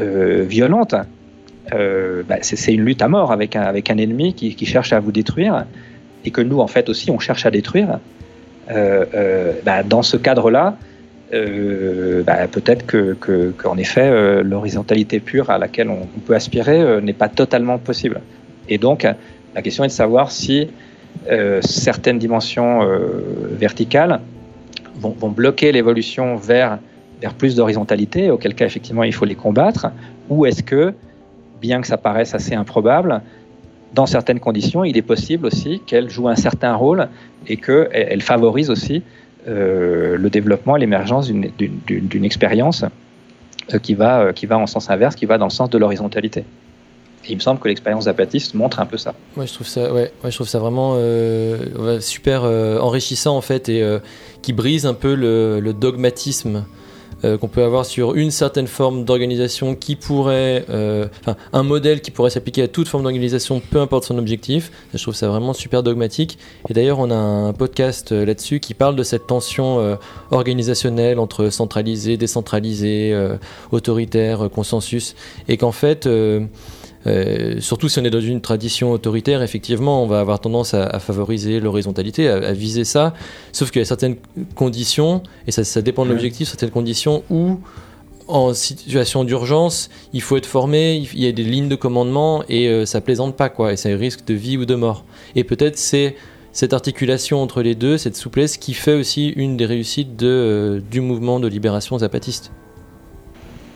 euh, 0.00 0.44
violente, 0.48 0.94
euh, 1.74 2.22
bah, 2.28 2.36
c'est 2.42 2.72
une 2.72 2.84
lutte 2.84 3.02
à 3.02 3.08
mort 3.08 3.32
avec 3.32 3.56
un, 3.56 3.62
avec 3.62 3.90
un 3.90 3.98
ennemi 3.98 4.34
qui, 4.34 4.54
qui, 4.54 4.66
cherche 4.66 4.92
à 4.92 5.00
vous 5.00 5.12
détruire 5.12 5.64
et 6.24 6.30
que 6.30 6.40
nous, 6.40 6.60
en 6.60 6.66
fait, 6.66 6.88
aussi, 6.88 7.10
on 7.10 7.18
cherche 7.18 7.44
à 7.46 7.50
détruire. 7.50 7.98
Euh, 8.70 9.52
bah, 9.64 9.82
dans 9.82 10.02
ce 10.02 10.16
cadre-là, 10.16 10.76
euh, 11.34 12.22
bah, 12.22 12.48
peut-être 12.50 12.86
que, 12.86 13.14
qu'en 13.58 13.76
effet, 13.76 14.08
euh, 14.08 14.42
l'horizontalité 14.42 15.20
pure 15.20 15.50
à 15.50 15.58
laquelle 15.58 15.90
on, 15.90 16.06
peut 16.26 16.34
aspirer 16.34 16.80
euh, 16.80 17.00
n'est 17.00 17.12
pas 17.12 17.28
totalement 17.28 17.78
possible. 17.78 18.20
Et 18.68 18.78
donc, 18.78 19.06
la 19.54 19.62
question 19.62 19.84
est 19.84 19.88
de 19.88 19.92
savoir 19.92 20.30
si 20.30 20.68
certaines 21.60 22.18
dimensions 22.18 22.80
verticales 23.58 24.20
vont, 24.96 25.30
bloquer 25.30 25.72
l'évolution 25.72 26.36
vers, 26.36 26.78
vers 27.20 27.34
plus 27.34 27.56
d'horizontalité, 27.56 28.30
auquel 28.30 28.54
cas, 28.54 28.66
effectivement, 28.66 29.04
il 29.04 29.12
faut 29.14 29.24
les 29.24 29.34
combattre, 29.34 29.88
ou 30.28 30.44
est-ce 30.44 30.62
que, 30.62 30.92
bien 31.60 31.80
que 31.80 31.86
ça 31.86 31.96
paraisse 31.96 32.34
assez 32.34 32.54
improbable, 32.54 33.22
dans 33.94 34.06
certaines 34.06 34.38
conditions, 34.38 34.84
il 34.84 34.96
est 34.98 35.02
possible 35.02 35.46
aussi 35.46 35.80
qu'elles 35.86 36.10
jouent 36.10 36.28
un 36.28 36.36
certain 36.36 36.74
rôle 36.74 37.08
et 37.46 37.56
qu'elles 37.56 38.22
favorisent 38.22 38.70
aussi 38.70 39.02
le 39.46 40.28
développement 40.30 40.76
et 40.76 40.80
l'émergence 40.80 41.28
d'une 41.28 42.24
expérience 42.24 42.84
euh, 43.74 43.78
qui, 43.78 43.92
va, 43.92 44.20
euh, 44.20 44.32
qui 44.32 44.46
va 44.46 44.56
en 44.56 44.66
sens 44.66 44.88
inverse, 44.88 45.14
qui 45.14 45.26
va 45.26 45.36
dans 45.36 45.44
le 45.44 45.50
sens 45.50 45.68
de 45.68 45.76
l'horizontalité. 45.76 46.40
Et 47.26 47.32
il 47.32 47.34
me 47.34 47.40
semble 47.40 47.60
que 47.60 47.68
l'expérience 47.68 48.04
zapatiste 48.04 48.54
montre 48.54 48.80
un 48.80 48.86
peu 48.86 48.96
ça. 48.96 49.12
Ouais, 49.36 49.46
je 49.46 49.52
trouve 49.52 49.66
ça, 49.66 49.92
ouais, 49.92 50.10
je 50.24 50.30
trouve 50.30 50.48
ça 50.48 50.58
vraiment 50.58 50.96
super 52.00 52.44
enrichissant 52.44 53.36
en 53.36 53.42
fait 53.42 53.68
et 53.68 53.84
qui 54.40 54.54
brise 54.54 54.86
un 54.86 54.94
peu 54.94 55.14
le, 55.14 55.72
dogmatisme 55.74 56.56
euh, 56.56 56.60
qu'on 57.22 57.48
peut 57.48 57.62
avoir 57.62 57.84
sur 57.84 58.14
une 58.14 58.30
certaine 58.30 58.66
forme 58.66 59.04
d'organisation 59.04 59.74
qui 59.74 59.96
pourrait, 59.96 60.64
euh, 60.70 61.08
enfin, 61.20 61.36
un 61.52 61.62
modèle 61.62 62.00
qui 62.00 62.10
pourrait 62.10 62.30
s'appliquer 62.30 62.62
à 62.62 62.68
toute 62.68 62.88
forme 62.88 63.02
d'organisation, 63.02 63.60
peu 63.60 63.80
importe 63.80 64.04
son 64.04 64.18
objectif. 64.18 64.70
Je 64.94 65.02
trouve 65.02 65.14
ça 65.14 65.28
vraiment 65.28 65.52
super 65.52 65.82
dogmatique. 65.82 66.38
Et 66.68 66.74
d'ailleurs, 66.74 66.98
on 66.98 67.10
a 67.10 67.16
un 67.16 67.52
podcast 67.52 68.12
euh, 68.12 68.24
là-dessus 68.24 68.60
qui 68.60 68.74
parle 68.74 68.96
de 68.96 69.02
cette 69.02 69.26
tension 69.26 69.98
organisationnelle 70.30 71.18
entre 71.18 71.50
centralisé, 71.50 72.16
décentralisé, 72.16 73.16
autoritaire, 73.72 74.48
consensus, 74.50 75.14
et 75.48 75.56
qu'en 75.56 75.72
fait 75.72 76.08
euh, 77.08 77.60
surtout 77.60 77.88
si 77.88 77.98
on 77.98 78.04
est 78.04 78.10
dans 78.10 78.20
une 78.20 78.40
tradition 78.40 78.92
autoritaire, 78.92 79.42
effectivement, 79.42 80.02
on 80.02 80.06
va 80.06 80.20
avoir 80.20 80.40
tendance 80.40 80.74
à, 80.74 80.98
favoriser 80.98 81.60
l'horizontalité, 81.60 82.28
à, 82.28 82.52
viser 82.52 82.84
ça. 82.84 83.14
Sauf 83.52 83.70
qu'il 83.70 83.80
y 83.80 83.82
a 83.82 83.86
certaines 83.86 84.16
conditions, 84.54 85.22
et 85.46 85.52
ça, 85.52 85.82
dépend 85.82 86.04
de 86.04 86.10
l'objectif, 86.10 86.48
certaines 86.48 86.70
conditions 86.70 87.22
où, 87.30 87.60
en 88.26 88.52
situation 88.52 89.24
d'urgence, 89.24 89.88
il 90.12 90.20
faut 90.20 90.36
être 90.36 90.46
formé, 90.46 90.96
il 91.14 91.20
y 91.20 91.26
a 91.26 91.32
des 91.32 91.44
lignes 91.44 91.68
de 91.68 91.76
commandement, 91.76 92.44
et 92.48 92.68
euh, 92.68 92.84
ça 92.84 93.00
plaisante 93.00 93.36
pas, 93.36 93.48
quoi, 93.48 93.72
et 93.72 93.76
ça 93.76 93.88
risque 93.90 94.24
de 94.26 94.34
vie 94.34 94.56
ou 94.56 94.66
de 94.66 94.74
mort. 94.74 95.04
Et 95.34 95.44
peut-être 95.44 95.78
c'est 95.78 96.14
cette 96.52 96.72
articulation 96.72 97.42
entre 97.42 97.62
les 97.62 97.74
deux, 97.74 97.98
cette 97.98 98.16
souplesse, 98.16 98.56
qui 98.56 98.74
fait 98.74 98.94
aussi 98.94 99.28
une 99.28 99.56
des 99.56 99.66
réussites 99.66 100.16
de, 100.16 100.26
euh, 100.26 100.80
du 100.90 101.00
mouvement 101.00 101.40
de 101.40 101.48
libération 101.48 101.98
zapatiste. 101.98 102.50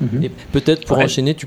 Mhm. 0.03 0.31
peut-être 0.51 0.87
pour 0.87 0.99
enchaîner, 0.99 1.35
tu 1.35 1.47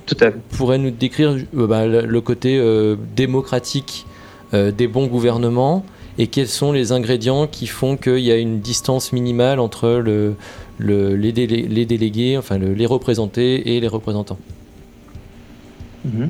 pourrais 0.52 0.78
nous 0.78 0.92
décrire 0.92 1.36
euh, 1.56 1.68
bah, 1.68 1.86
le 1.86 2.22
côté 2.22 2.58
euh, 2.58 2.96
démocratique 3.16 4.06
euh, 4.54 4.72
des 4.72 4.88
bons 4.88 5.08
gouvernements 5.08 5.86
et 6.18 6.28
quels 6.28 6.48
sont 6.48 6.72
les 6.72 6.94
ingrédients 6.94 7.48
qui 7.48 7.68
font 7.68 7.98
qu'il 7.98 8.20
y 8.20 8.32
a 8.32 8.38
une 8.38 8.62
distance 8.62 9.12
minimale 9.12 9.60
entre 9.60 9.90
le, 9.90 10.36
les, 10.80 11.32
délégués, 11.34 12.38
enfin 12.38 12.58
les 12.58 12.86
représentés 12.86 13.76
et 13.76 13.82
les 13.82 13.88
représentants. 13.90 14.40
Mhm. 16.06 16.30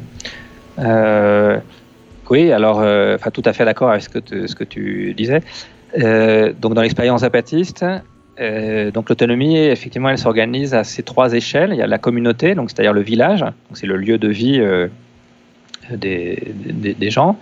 oui, 2.32 2.52
alors, 2.52 2.84
tout 3.32 3.44
à 3.46 3.54
fait 3.54 3.66
d'accord 3.66 3.92
avec 3.92 4.02
ce 4.02 4.10
que, 4.10 4.48
ce 4.48 4.56
que 4.56 4.64
tu 4.64 5.14
disais. 5.14 5.42
donc, 5.96 6.74
dans 6.74 6.82
l'expérience 6.82 7.22
zapatiste, 7.22 7.86
euh, 8.40 8.92
donc 8.92 9.10
l'autonomie, 9.10 9.58
effectivement, 9.58 10.10
elle 10.10 10.18
s'organise 10.18 10.74
à 10.74 10.84
ces 10.84 11.04
trois 11.04 11.34
échelles. 11.34 11.72
Il 11.72 11.78
y 11.78 11.82
a 11.82 11.88
la 11.88 11.98
communauté, 11.98 12.56
donc 12.56 12.70
c'est-à-dire 12.70 12.94
le 12.94 13.02
village, 13.02 13.46
c'est 13.74 13.88
le 13.88 13.98
lieu 13.98 14.18
de 14.18 14.28
vie 14.28 14.60
euh, 14.60 14.88
des, 15.92 17.10
gens, 17.10 17.38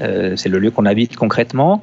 euh, 0.00 0.36
c'est 0.36 0.48
le 0.48 0.58
lieu 0.58 0.70
qu'on 0.70 0.86
habite 0.86 1.16
concrètement. 1.16 1.82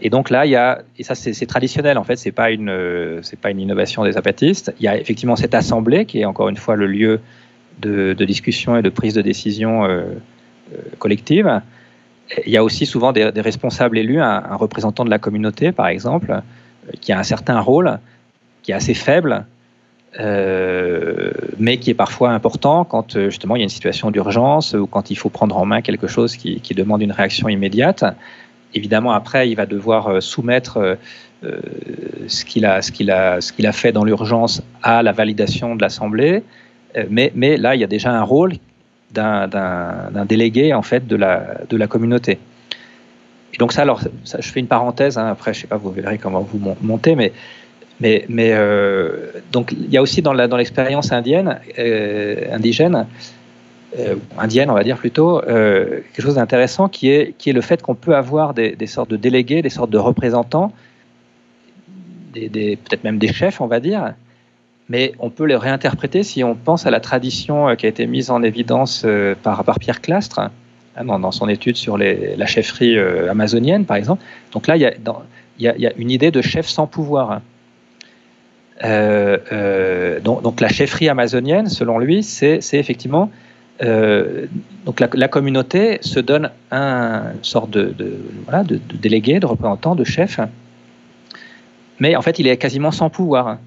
et 0.00 0.10
donc 0.10 0.30
là, 0.30 0.44
il 0.44 0.50
y 0.50 0.56
a, 0.56 0.82
et 0.98 1.04
ça 1.04 1.14
c'est 1.14 1.46
traditionnel 1.46 1.96
en 1.96 2.04
fait, 2.04 2.16
c'est 2.16 2.32
pas 2.32 2.50
une, 2.50 3.20
c'est 3.22 3.38
pas 3.38 3.50
une 3.50 3.60
innovation 3.60 4.02
des 4.04 4.12
zapatistes. 4.12 4.74
Il 4.80 4.84
y 4.84 4.88
a 4.88 4.96
effectivement 4.96 5.36
cette 5.36 5.54
assemblée 5.54 6.04
qui 6.04 6.20
est 6.20 6.24
encore 6.24 6.48
une 6.48 6.56
fois 6.56 6.74
le 6.74 6.86
lieu 6.86 7.20
de, 7.80 8.24
discussion 8.24 8.76
et 8.76 8.82
de 8.82 8.88
prise 8.88 9.14
de 9.14 9.22
décision 9.22 9.86
collective. 10.98 11.60
Il 12.44 12.52
y 12.52 12.56
a 12.56 12.64
aussi 12.64 12.86
souvent 12.86 13.12
des, 13.12 13.30
responsables 13.36 13.98
élus, 13.98 14.20
un, 14.20 14.56
représentant 14.56 15.04
de 15.04 15.10
la 15.10 15.20
communauté 15.20 15.70
par 15.70 15.86
exemple 15.86 16.42
qui 17.00 17.12
a 17.12 17.18
un 17.18 17.22
certain 17.22 17.60
rôle, 17.60 17.98
qui 18.62 18.72
est 18.72 18.74
assez 18.74 18.94
faible, 18.94 19.44
euh, 20.20 21.30
mais 21.58 21.78
qui 21.78 21.90
est 21.90 21.94
parfois 21.94 22.30
important 22.32 22.84
quand 22.84 23.16
euh, 23.16 23.30
justement 23.30 23.56
il 23.56 23.60
y 23.60 23.62
a 23.62 23.64
une 23.64 23.70
situation 23.70 24.10
d'urgence 24.10 24.74
ou 24.74 24.86
quand 24.86 25.10
il 25.10 25.16
faut 25.16 25.30
prendre 25.30 25.56
en 25.56 25.64
main 25.64 25.80
quelque 25.80 26.06
chose 26.06 26.36
qui, 26.36 26.60
demande 26.74 27.00
une 27.02 27.12
réaction 27.12 27.48
immédiate. 27.48 28.04
Évidemment, 28.74 29.12
après, 29.12 29.48
il 29.48 29.54
va 29.54 29.64
devoir 29.66 30.08
euh, 30.08 30.20
soumettre 30.20 30.98
ce 31.42 32.44
qu'il 32.44 32.64
a, 32.64 33.72
fait 33.72 33.92
dans 33.92 34.04
l'urgence 34.04 34.62
à 34.82 35.02
la 35.02 35.12
validation 35.12 35.74
de 35.74 35.82
l'Assemblée. 35.82 36.44
Mais, 37.10 37.32
là, 37.56 37.74
il 37.74 37.80
y 37.80 37.84
a 37.84 37.88
déjà 37.88 38.12
un 38.12 38.22
rôle 38.22 38.52
d'un, 39.10 39.48
délégué 40.26 40.72
en 40.72 40.82
fait 40.82 41.06
de 41.08 41.16
la 41.16 41.86
communauté. 41.88 42.38
Et 43.54 43.58
donc 43.58 43.72
ça, 43.72 43.82
alors, 43.82 44.00
je 44.24 44.48
fais 44.48 44.60
une 44.60 44.66
parenthèse. 44.66 45.18
Hein, 45.18 45.26
après, 45.26 45.52
je 45.52 45.60
sais 45.60 45.66
pas, 45.66 45.76
vous 45.76 45.90
verrez 45.90 46.18
comment 46.18 46.40
vous 46.40 46.76
montez, 46.80 47.14
mais 47.14 47.32
mais, 48.02 48.52
euh, 48.52 49.30
donc 49.52 49.72
il 49.72 49.90
y 49.90 49.96
a 49.96 50.02
aussi 50.02 50.22
dans 50.22 50.32
l'expérience 50.32 51.12
indienne, 51.12 51.60
euh, 51.78 52.52
indigène, 52.52 53.06
euh, 53.98 54.16
indienne, 54.38 54.70
on 54.70 54.74
va 54.74 54.82
dire 54.82 54.96
plutôt, 54.96 55.40
quelque 55.40 56.22
chose 56.22 56.34
d'intéressant 56.34 56.88
qui 56.88 57.10
est 57.10 57.34
qui 57.38 57.50
est 57.50 57.52
le 57.52 57.60
fait 57.60 57.82
qu'on 57.82 57.94
peut 57.94 58.16
avoir 58.16 58.54
des, 58.54 58.86
sortes 58.86 59.10
de 59.10 59.16
délégués, 59.16 59.62
des 59.62 59.70
sortes 59.70 59.90
de 59.90 59.98
représentants, 59.98 60.72
peut-être 62.34 63.04
même 63.04 63.18
des 63.18 63.32
chefs, 63.32 63.60
on 63.60 63.66
va 63.66 63.80
dire. 63.80 64.14
Mais 64.88 65.12
on 65.20 65.30
peut 65.30 65.44
les 65.44 65.56
réinterpréter 65.56 66.22
si 66.24 66.42
on 66.42 66.54
pense 66.54 66.86
à 66.86 66.90
la 66.90 67.00
tradition 67.00 67.76
qui 67.76 67.86
a 67.86 67.88
été 67.88 68.06
mise 68.06 68.30
en 68.30 68.42
évidence 68.42 69.06
par, 69.42 69.62
par 69.64 69.78
Pierre 69.78 70.00
Clastre, 70.00 70.50
Hein, 70.94 71.04
dans, 71.06 71.32
son 71.32 71.48
étude 71.48 71.76
sur 71.76 71.96
la 71.96 72.46
chefferie 72.46 72.98
euh, 72.98 73.30
amazonienne, 73.30 73.86
par 73.86 73.96
exemple. 73.96 74.22
Donc 74.52 74.66
là, 74.66 74.76
il 74.76 74.82
y, 75.58 75.66
a, 75.66 75.92
une 75.96 76.10
idée 76.10 76.30
de 76.30 76.42
chef 76.42 76.66
sans 76.66 76.86
pouvoir. 76.86 77.40
Euh, 78.84 79.38
euh, 79.52 80.20
donc, 80.20 80.60
la 80.60 80.68
chefferie 80.68 81.08
amazonienne, 81.08 81.68
selon 81.68 81.98
lui, 81.98 82.22
c'est 82.22 82.60
effectivement 82.74 83.30
donc 84.84 85.00
la, 85.00 85.26
communauté 85.26 85.98
se 86.02 86.20
donne 86.20 86.50
un 86.70 87.32
sorte 87.42 87.70
de, 87.70 87.92
de, 87.92 88.78
délégué, 88.94 89.40
de 89.40 89.46
représentant, 89.46 89.96
de 89.96 90.04
chef, 90.04 90.38
mais 91.98 92.14
en 92.14 92.22
fait 92.22 92.38
il 92.38 92.46
est 92.46 92.56
quasiment 92.58 92.92
sans 92.92 93.10
pouvoir. 93.10 93.58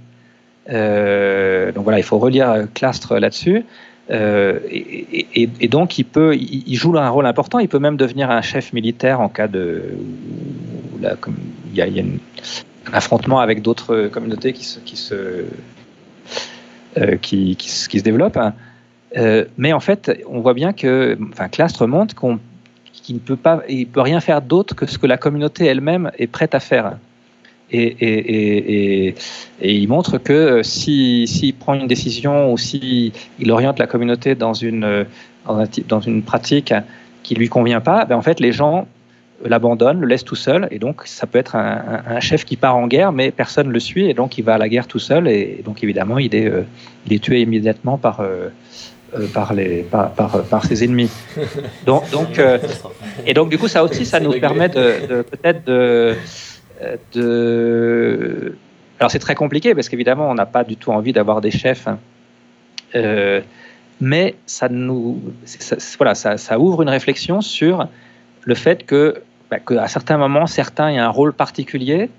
donc 0.69 1.84
voilà, 1.84 1.97
il 1.97 2.03
faut 2.03 2.18
relire 2.18 2.65
Clastre 2.73 3.18
là-dessus. 3.18 3.65
Euh, 4.11 4.60
et, 4.69 5.68
donc, 5.68 5.98
il, 5.98 6.76
joue 6.76 6.98
un 6.98 7.10
rôle 7.10 7.26
important. 7.26 7.60
Il 7.60 7.68
peut 7.68 7.80
même 7.80 7.98
devenir 7.98 8.30
un 8.30 8.41
chef 8.41 8.73
militaire 8.73 9.22
en 9.22 9.30
cas 9.30 9.48
de. 9.48 9.84
il 11.02 11.76
y 11.76 11.82
a, 11.82 11.86
un 11.86 12.94
affrontement 12.94 13.40
avec 13.40 13.61
d'autres 13.61 14.07
communautés 14.07 14.53
qui 14.53 14.64
se, 14.64 14.80
qui 14.80 14.95
se, 14.95 15.45
euh, 16.98 17.18
qui, 17.18 17.56
qui, 17.56 17.69
se 17.69 18.03
développent. 18.03 18.40
Euh, 19.18 19.45
mais 19.57 19.73
en 19.73 19.80
fait, 19.80 20.11
on 20.27 20.40
voit 20.40 20.53
bien 20.53 20.73
que. 20.73 21.18
Enfin, 21.32 21.48
Clastre 21.48 21.88
montre 21.88 22.15
qu'il 22.94 23.15
ne 23.15 23.19
peut, 23.19 23.38
pas, 23.38 23.64
il 23.68 23.88
peut 23.88 24.02
rien 24.02 24.19
faire 24.19 24.41
d'autre 24.41 24.76
que 24.76 24.86
ce 24.86 24.98
que 24.98 25.07
la 25.07 25.18
communauté 25.18 25.65
elle-même 25.65 26.11
est 26.18 26.27
prête 26.27 26.53
à 26.53 26.60
faire. 26.60 26.98
Et, 27.72 29.16
il 29.62 29.88
montre 29.88 30.18
que 30.18 30.62
s'il 30.64 31.28
si, 31.28 31.54
prend 31.54 31.74
une 31.74 31.88
décision 31.88 32.52
ou 32.52 32.58
s'il 32.58 33.12
il 33.40 33.52
oriente 33.52 33.80
la 33.80 33.88
communauté 33.88 34.36
dans 34.36 34.54
une, 34.54 35.06
dans, 35.88 36.00
une 36.00 36.24
pratique 36.24 36.74
qui 37.24 37.34
ne 37.34 37.40
lui 37.40 37.50
convient 37.50 37.82
pas, 37.82 38.06
ben 38.06 38.16
en 38.16 38.22
fait, 38.22 38.40
les 38.40 38.52
gens 38.52 38.88
l'abandonnent, 39.44 40.00
le 40.00 40.08
laissent 40.08 40.24
tout 40.24 40.36
seul. 40.36 40.68
Et 40.72 40.80
donc, 40.80 41.02
ça 41.06 41.28
peut 41.28 41.40
être 41.40 41.56
un, 41.56 42.20
chef 42.20 42.46
qui 42.46 42.56
part 42.56 42.76
en 42.78 42.88
guerre, 42.88 43.12
mais 43.12 43.32
personne 43.32 43.68
ne 43.68 43.74
le 43.74 43.80
suit. 43.80 44.10
Et 44.10 44.14
donc, 44.14 44.38
il 44.38 44.44
va 44.44 44.56
à 44.56 44.58
la 44.58 44.70
guerre 44.70 44.88
tout 44.88 45.00
seul. 45.00 45.28
Et 45.28 45.62
donc, 45.66 45.84
évidemment, 45.84 46.20
il 46.20 46.34
est, 46.36 46.48
euh, 46.48 46.64
il 47.06 47.14
est 47.14 47.20
tué 47.20 47.42
immédiatement 47.42 47.98
par, 47.98 48.22
euh, 48.22 48.50
par, 49.34 49.54
les, 49.54 49.84
par, 49.84 50.12
par, 50.14 50.66
ses 50.66 50.84
ennemis. 50.84 51.10
Donc, 51.86 52.10
donc 52.12 52.40
et 53.26 53.34
donc, 53.34 53.50
du 53.50 53.58
coup, 53.58 53.68
ça 53.68 53.84
aussi, 53.84 54.06
ça 54.06 54.20
nous 54.20 54.34
permet 54.40 54.70
de, 54.70 55.08
de 55.08 55.22
peut-être 55.22 55.64
Alors, 58.99 59.11
c'est 59.11 59.19
très 59.19 59.35
compliqué 59.35 59.76
parce 59.76 59.89
qu'évidemment, 59.89 60.30
on 60.30 60.35
n'a 60.35 60.45
pas 60.45 60.64
du 60.64 60.77
tout 60.77 60.91
envie 60.91 61.14
d'avoir 61.14 61.41
des 61.41 61.52
chefs. 61.52 61.88
Hein. 61.88 61.99
mais 64.02 64.35
ça 64.45 64.69
nous, 64.69 65.22
voilà, 65.97 66.15
ça, 66.15 66.60
ouvre 66.60 66.81
une 66.81 66.89
réflexion 66.89 67.41
sur 67.41 67.88
le 68.43 68.56
fait 68.56 68.85
que, 68.85 69.22
bah, 69.49 69.60
qu'à 69.60 69.88
certains 69.88 70.18
moments, 70.18 70.47
certains 70.47 70.89
aient 70.89 70.97
un 70.97 71.10
rôle 71.10 71.34
particulier 71.34 72.10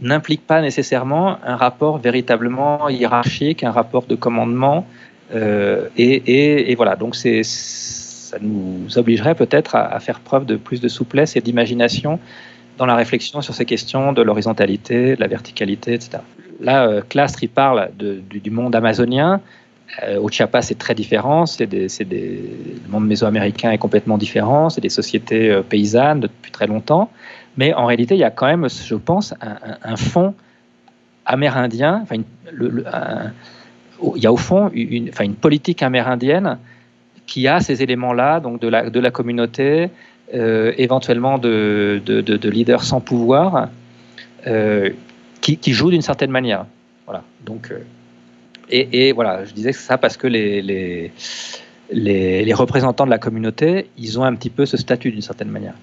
n'implique 0.00 0.46
pas 0.46 0.60
nécessairement 0.60 1.38
un 1.44 1.56
rapport 1.56 1.98
véritablement 1.98 2.88
hiérarchique, 2.88 3.64
un 3.64 3.70
rapport 3.70 4.06
de 4.06 4.14
commandement. 4.14 4.86
Euh, 5.34 5.88
et, 5.96 6.74
voilà, 6.76 6.96
donc 6.96 7.16
c'est, 7.16 7.42
ça 7.42 8.38
nous 8.40 8.86
obligerait 8.96 9.34
peut-être 9.34 9.74
à, 9.74 9.98
faire 10.00 10.20
preuve 10.20 10.46
de 10.46 10.56
plus 10.56 10.80
de 10.80 10.88
souplesse 10.88 11.36
et 11.36 11.40
d'imagination 11.40 12.18
dans 12.78 12.86
la 12.86 12.96
réflexion 12.96 13.40
sur 13.40 13.54
ces 13.54 13.64
questions 13.64 14.12
de 14.12 14.22
l'horizontalité, 14.22 15.16
de 15.16 15.20
la 15.20 15.26
verticalité, 15.26 15.94
etc. 15.94 16.18
Là, 16.60 16.86
euh, 16.86 17.02
Clastre, 17.08 17.42
il 17.42 17.48
parle 17.48 17.90
du, 17.96 18.50
monde 18.50 18.74
amazonien. 18.74 19.40
Euh, 20.02 20.18
au 20.20 20.28
Chiapas, 20.28 20.62
c'est 20.62 20.78
très 20.78 20.94
différent. 20.94 21.46
C'est 21.46 21.70
le 21.70 22.88
monde 22.88 23.06
mésoaméricain 23.06 23.70
est 23.70 23.78
complètement 23.78 24.18
différent. 24.18 24.70
C'est 24.70 24.80
des 24.80 24.88
sociétés 24.88 25.50
euh, 25.50 25.62
paysannes 25.62 26.20
depuis 26.20 26.50
très 26.50 26.66
longtemps. 26.66 27.10
Mais 27.56 27.72
en 27.74 27.86
réalité, 27.86 28.14
il 28.14 28.18
y 28.18 28.24
a 28.24 28.30
quand 28.30 28.46
même, 28.46 28.68
je 28.68 28.94
pense, 28.96 29.34
un, 29.40 29.96
fond 29.96 30.34
amérindien. 31.24 32.00
Enfin, 32.02 32.16
il 34.16 34.22
y 34.22 34.26
a 34.26 34.32
au 34.32 34.36
fond 34.36 34.70
une, 34.74 35.08
enfin, 35.10 35.24
une 35.24 35.36
politique 35.36 35.82
amérindienne 35.82 36.58
qui 37.26 37.48
a 37.48 37.60
ces 37.60 37.82
éléments-là, 37.82 38.40
donc 38.40 38.60
de 38.60 38.68
la, 38.68 39.10
communauté, 39.10 39.84
euh, 39.84 39.88
éventuellement 40.76 41.38
de, 41.38 42.02
de, 42.04 42.20
de, 42.20 42.50
leaders 42.50 42.84
sans 42.84 43.00
pouvoir, 43.00 43.68
euh, 44.46 44.90
qui, 45.40 45.56
qui 45.56 45.72
jouent 45.72 45.90
d'une 45.90 46.02
certaine 46.02 46.30
manière. 46.30 46.66
Voilà. 47.06 47.22
Donc, 47.44 47.70
euh, 47.70 47.78
et, 48.70 49.08
et, 49.08 49.12
voilà, 49.12 49.44
je 49.44 49.52
disais 49.52 49.72
ça 49.72 49.98
parce 49.98 50.16
que 50.16 50.26
les, 50.26 51.12
représentants 52.54 53.04
de 53.04 53.10
la 53.10 53.18
communauté, 53.18 53.86
ils 53.98 54.18
ont 54.18 54.24
un 54.24 54.34
petit 54.34 54.50
peu 54.50 54.66
ce 54.66 54.76
statut 54.76 55.10
d'une 55.10 55.22
certaine 55.22 55.50
manière. 55.50 55.74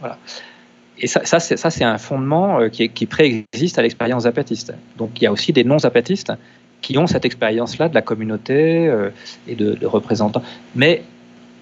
Voilà 0.00 0.18
et 0.98 1.06
ça, 1.06 1.24
ça 1.24 1.40
c'est 1.40 1.84
un 1.84 1.98
fondement 1.98 2.60
euh, 2.60 2.68
qui, 2.68 3.06
préexiste 3.06 3.78
à 3.78 3.82
l'expérience 3.82 4.22
zapatiste. 4.24 4.72
Donc 4.96 5.10
il 5.20 5.24
y 5.24 5.26
a 5.26 5.32
aussi 5.32 5.52
des 5.52 5.64
non-zapatistes 5.64 6.32
qui 6.80 6.98
ont 6.98 7.06
cette 7.06 7.24
expérience-là 7.24 7.88
de 7.88 7.94
la 7.94 8.02
communauté 8.02 8.86
euh, 8.86 9.10
et 9.48 9.54
de, 9.54 9.86
représentants. 9.86 10.42
Mais 10.74 11.02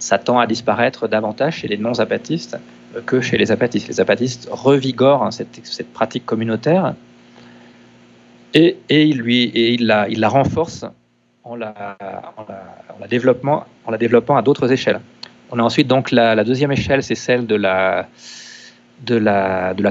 ça 0.03 0.19
tend 0.19 0.39
à 0.41 0.47
disparaître 0.47 1.07
davantage 1.07 1.59
chez 1.59 1.69
les 1.69 1.77
non-zapatistes 1.77 2.59
que 3.07 3.21
chez 3.21 3.39
les 3.39 3.47
zapatistes. 3.47 3.87
Les 3.87 3.95
zapatistes 3.95 4.49
revigorent 4.51 5.23
hein, 5.23 5.31
cette, 5.31 5.93
pratique 5.93 6.27
communautaire 6.27 6.95
et, 8.53 8.77
et, 8.89 9.05
il, 9.05 9.87
la, 9.87 10.09
il 10.09 10.19
la 10.21 10.29
renforce 10.29 10.85
en 11.45 11.55
la, 11.55 11.97
développant 13.09 13.65
à 14.37 14.43
d'autres 14.43 14.73
échelles. 14.73 15.01
On 15.51 15.59
a 15.59 15.63
ensuite 15.63 15.87
donc 15.87 16.11
la, 16.11 16.43
deuxième 16.45 16.73
échelle, 16.73 17.03
c'est 17.03 17.15
celle 17.15 17.47
de 17.47 17.55
la 17.55 18.09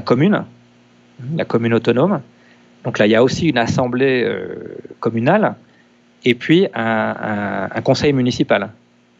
commune, 0.04 0.44
la 1.36 1.44
commune 1.44 1.74
autonome. 1.74 2.20
Donc 2.84 2.98
là, 2.98 3.06
il 3.06 3.10
y 3.10 3.16
a 3.16 3.22
aussi 3.22 3.48
une 3.48 3.58
assemblée 3.58 4.24
euh, 4.24 4.76
communale 5.00 5.54
et 6.24 6.34
puis 6.34 6.66
un, 6.74 7.68
conseil 7.82 8.12
municipal 8.12 8.70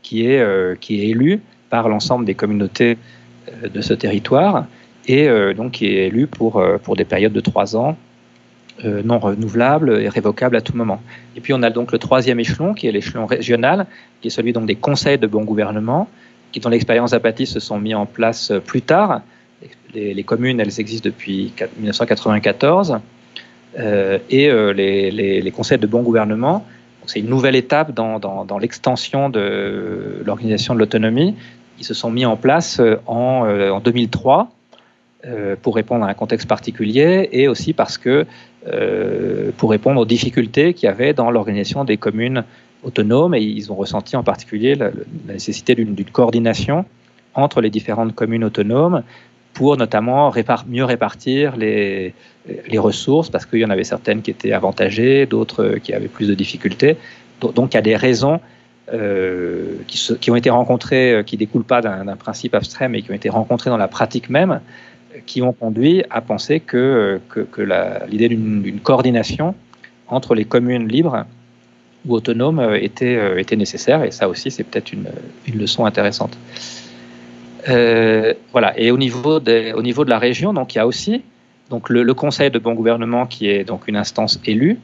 qui 0.03 0.27
est, 0.27 0.41
euh, 0.41 0.75
qui 0.81 1.01
est 1.01 1.09
élu 1.09 1.41
par 1.71 1.89
l'ensemble 1.89 2.25
des 2.25 2.35
communautés 2.35 2.99
euh, 3.49 3.69
de 3.69 3.81
ce 3.81 3.95
territoire 3.95 4.67
et 5.09 5.27
donc 5.57 5.73
qui 5.73 5.87
est 5.87 6.07
élu 6.07 6.29
pour, 6.29 6.65
pour 6.85 6.95
des 6.95 7.05
périodes 7.05 7.33
de 7.33 7.41
trois 7.41 7.75
ans 7.75 7.97
non 8.85 9.19
renouvelables 9.19 10.01
et 10.01 10.09
révocables 10.09 10.55
à 10.55 10.61
tout 10.61 10.77
moment. 10.77 11.03
Et 11.35 11.41
puis 11.41 11.53
on 11.53 11.61
a 11.65 11.71
donc 11.71 11.91
le 11.91 11.99
troisième 11.99 12.39
échelon 12.39 12.73
qui 12.73 12.87
est 12.87 12.93
l'échelon 12.93 13.27
régional, 13.27 13.87
qui 14.21 14.29
est 14.29 14.31
celui 14.31 14.53
donc 14.53 14.67
des 14.67 14.77
conseils 14.77 15.19
de 15.19 15.27
bon 15.27 15.43
gouvernement, 15.43 16.09
qui 16.53 16.61
dans 16.61 16.71
l'expérience 16.71 17.15
apatiste 17.15 17.55
se 17.55 17.59
sont 17.59 17.81
mis 17.81 17.97
en 17.97 18.07
place 18.07 18.53
plus 18.65 18.83
tard 18.83 19.23
les, 19.95 20.25
communes, 20.25 20.61
elles 20.61 20.81
existent 20.81 21.09
depuis 21.09 21.53
1994. 21.79 22.99
Euh, 23.79 24.19
et 24.29 24.51
euh, 24.51 24.73
les, 24.73 25.51
conseils 25.51 25.79
de 25.79 25.87
bon 25.87 26.03
gouvernement, 26.03 26.67
c'est 27.07 27.21
une 27.21 27.29
nouvelle 27.29 27.57
étape 27.57 27.93
dans, 27.93 28.59
l'extension 28.61 29.29
de 29.29 30.23
l'organisation 30.25 30.75
de 30.75 30.79
l'autonomie. 30.79 31.35
Ils 31.79 31.85
se 31.85 31.95
sont 31.95 32.11
mis 32.11 32.25
en 32.25 32.37
place 32.37 32.81
euh, 32.81 32.97
en, 33.07 33.81
2003 33.81 34.51
pour 35.63 35.77
répondre 35.77 36.05
à 36.05 36.09
un 36.09 36.15
contexte 36.15 36.49
particulier 36.49 37.29
et 37.31 37.47
aussi 37.47 37.73
parce 37.75 37.97
que 37.97 38.27
pour 39.57 39.71
répondre 39.71 40.01
aux 40.01 40.05
difficultés 40.05 40.75
qu'il 40.75 40.89
y 40.89 40.91
avait 40.91 41.13
dans 41.13 41.31
l'organisation 41.31 41.85
des 41.85 41.97
communes 41.97 42.43
autonomes 42.83 43.33
et 43.33 43.41
ils 43.41 43.71
ont 43.71 43.77
ressenti 43.77 44.17
en 44.17 44.25
particulier 44.25 44.75
la 44.75 44.91
nécessité 45.29 45.77
d'une 45.77 45.95
coordination 46.07 46.85
entre 47.35 47.61
les 47.61 47.71
différentes 47.71 48.17
communes 48.17 48.43
autonomes 48.43 49.05
pour 49.55 49.77
notamment 49.77 50.33
mieux 50.69 50.85
répartir 50.85 51.57
les, 51.57 52.15
ressources, 52.77 53.31
parce 53.31 53.47
qu'il 53.47 53.61
y 53.61 53.65
en 53.65 53.71
avait 53.71 53.85
certaines 53.85 54.23
qui 54.23 54.31
étaient 54.31 54.53
avantagées, 54.53 55.27
d'autres 55.27 55.77
qui 55.83 55.93
avaient 55.93 56.09
plus 56.09 56.27
de 56.27 56.35
difficultés. 56.35 56.97
Donc 57.41 57.75
il 57.75 57.77
y 57.77 57.79
a 57.79 57.83
des 57.83 57.97
raisons 57.97 58.41
euh, 58.93 59.77
qui, 59.87 60.31
ont 60.31 60.37
été 60.37 60.51
rencontrées, 60.51 61.13
euh, 61.13 61.23
qui 61.23 61.37
ne 61.37 61.39
découlent 61.39 61.65
pas 61.65 61.81
d'un 61.81 62.17
principe 62.17 62.55
abstrait, 62.55 62.89
mais 62.89 63.03
qui 63.03 63.11
ont 63.11 63.15
été 63.15 63.29
rencontrées 63.29 63.71
dans 63.71 63.77
la 63.77 63.89
pratique 63.89 64.29
même, 64.29 64.61
qui 65.27 65.41
ont 65.43 65.53
conduit 65.53 66.03
à 66.11 66.21
penser 66.21 66.61
que, 66.61 67.21
l'idée 68.09 68.29
d'une 68.29 68.81
coordination 68.83 69.55
entre 70.09 70.35
les 70.35 70.45
communes 70.45 70.89
libres 70.89 71.25
ou 72.07 72.15
autonomes 72.15 72.59
euh, 72.59 72.75
était, 72.81 73.57
nécessaire, 73.57 74.03
et 74.03 74.11
ça 74.11 74.29
aussi 74.29 74.51
c'est 74.51 74.65
peut-être 74.65 74.93
une 74.93 75.07
leçon 75.55 75.85
intéressante. 75.85 76.37
Euh, 77.69 78.35
voilà. 78.53 78.79
Et 78.79 78.91
au 78.91 78.99
niveau, 78.99 79.39
au 79.39 79.83
niveau 79.83 80.05
de 80.05 80.11
la 80.11 80.19
région, 80.19 80.53
donc 80.53 80.75
il 80.75 80.79
y 80.79 80.81
a 80.81 80.87
aussi 80.87 81.23
donc 81.71 81.89
le, 81.89 82.13
Conseil 82.15 82.51
de 82.51 82.59
bon 82.59 82.75
gouvernement 82.75 83.27
qui 83.27 83.49
est 83.49 83.65
donc 83.65 83.89
une 83.89 83.97
instance 83.97 84.41
élue 84.45 84.79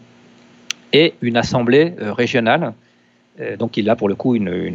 et 0.93 1.15
une 1.21 1.37
assemblée 1.37 1.93
euh, 2.01 2.13
régionale. 2.13 2.73
Euh, 3.41 3.57
donc 3.57 3.77
il 3.77 3.89
a 3.91 3.97
pour 3.97 4.09
le 4.09 4.15
coup 4.15 4.35
une, 4.35 4.73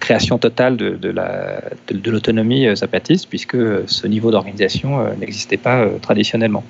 création 0.00 0.38
totale 0.38 0.76
de, 0.76 2.10
l'autonomie 2.10 2.76
zapatiste 2.76 3.28
puisque 3.28 3.56
ce 3.88 4.06
niveau 4.06 4.30
d'organisation 4.30 5.04
n'existait 5.18 5.56
pas 5.56 5.84
traditionnellement. 6.00 6.62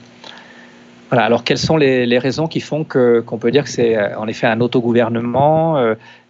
Voilà. 1.11 1.27
Alors, 1.27 1.45
quelles 1.45 1.59
sont 1.59 1.77
les, 1.77 2.19
raisons 2.19 2.47
qui 2.47 2.61
font 2.61 2.83
qu'on 2.83 3.37
peut 3.37 3.51
dire 3.51 3.65
que 3.65 3.69
c'est 3.69 4.15
en 4.15 4.27
effet 4.27 4.47
un 4.47 4.63
autogouvernement 4.63 5.79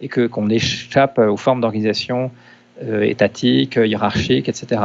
et 0.01 0.09
que, 0.09 0.27
qu'on 0.27 0.49
échappe 0.49 1.17
aux 1.17 1.37
formes 1.37 1.61
d'organisation 1.61 2.29
euh, 2.83 3.01
étatique, 3.01 3.77
hiérarchique, 3.83 4.49
etc. 4.49 4.81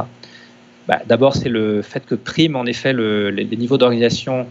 Bah, 0.88 1.00
d'abord, 1.06 1.36
c'est 1.36 1.48
le 1.48 1.82
fait 1.82 2.04
que 2.04 2.14
prime 2.14 2.56
en 2.56 2.66
effet 2.66 2.92
les, 2.92 3.44
niveaux 3.56 3.78
d'organisation 3.78 4.46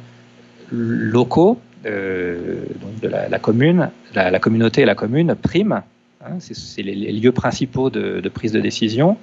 locaux 0.72 1.60
euh, 1.86 2.62
de 3.02 3.08
la, 3.08 3.40
commune, 3.40 3.90
la, 4.14 4.40
communauté 4.40 4.82
et 4.82 4.86
la 4.86 4.96
commune 4.96 5.36
prime. 5.36 5.82
Hein, 6.24 6.38
c'est 6.40 6.84
les, 6.84 7.12
lieux 7.12 7.32
principaux 7.32 7.90
de, 7.90 8.28
prise 8.30 8.52
de 8.52 8.60
décision. 8.60 9.18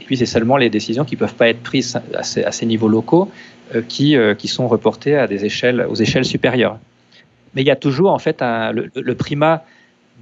Et 0.00 0.04
puis, 0.04 0.16
c'est 0.16 0.26
seulement 0.26 0.56
les 0.56 0.70
décisions 0.70 1.04
qui 1.04 1.16
ne 1.16 1.20
peuvent 1.20 1.34
pas 1.34 1.48
être 1.48 1.62
prises 1.62 1.98
à 2.14 2.22
ces, 2.22 2.66
niveaux 2.66 2.88
locaux 2.88 3.30
euh, 3.74 3.82
qui, 3.82 4.48
sont 4.48 4.68
reportées 4.68 5.16
à 5.16 5.26
des 5.26 5.44
échelles, 5.44 5.84
aux 5.88 5.96
échelles 5.96 6.24
supérieures. 6.24 6.78
Mais 7.54 7.62
il 7.62 7.66
y 7.66 7.70
a 7.70 7.76
toujours 7.76 8.12
en 8.12 8.18
fait 8.18 8.42
le, 8.42 9.14
primat 9.14 9.64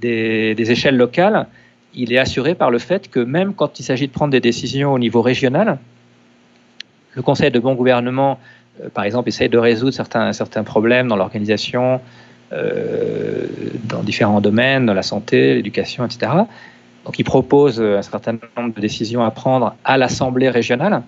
des, 0.01 0.55
échelles 0.57 0.97
locales 0.97 1.47
il 1.95 2.13
est 2.13 2.17
assuré 2.17 2.55
par 2.55 2.71
le 2.71 2.79
fait 2.79 3.09
que 3.09 3.19
même 3.19 3.53
quand 3.53 3.79
il 3.79 3.83
s'agit 3.83 4.07
de 4.07 4.11
prendre 4.11 4.31
des 4.31 4.39
décisions 4.39 4.93
au 4.93 4.99
niveau 4.99 5.21
régional, 5.21 5.77
le 7.13 7.21
Conseil 7.21 7.49
de 7.49 7.59
bon 7.59 7.73
gouvernement, 7.75 8.39
euh, 8.83 8.89
par 8.89 9.05
exemple, 9.05 9.29
essaye 9.29 9.49
de 9.49 9.57
résoudre 9.57 9.93
certains, 9.93 10.33
certains 10.33 10.63
problèmes 10.63 11.07
dans 11.07 11.15
l'organisation, 11.15 12.01
euh, 12.51 13.47
dans 13.85 14.03
différents 14.03 14.41
domaines, 14.41 14.85
dans 14.85 14.93
la 14.93 15.03
santé, 15.03 15.55
l'éducation, 15.55 16.05
etc. 16.05 16.31
Donc 17.05 17.17
il 17.19 17.23
propose 17.23 17.81
un 17.81 18.01
certain 18.01 18.37
nombre 18.57 18.73
de 18.73 18.81
décisions 18.81 19.23
à 19.23 19.31
prendre 19.31 19.75
à 19.83 19.97
l'Assemblée 19.97 20.49
régionale, 20.49 21.03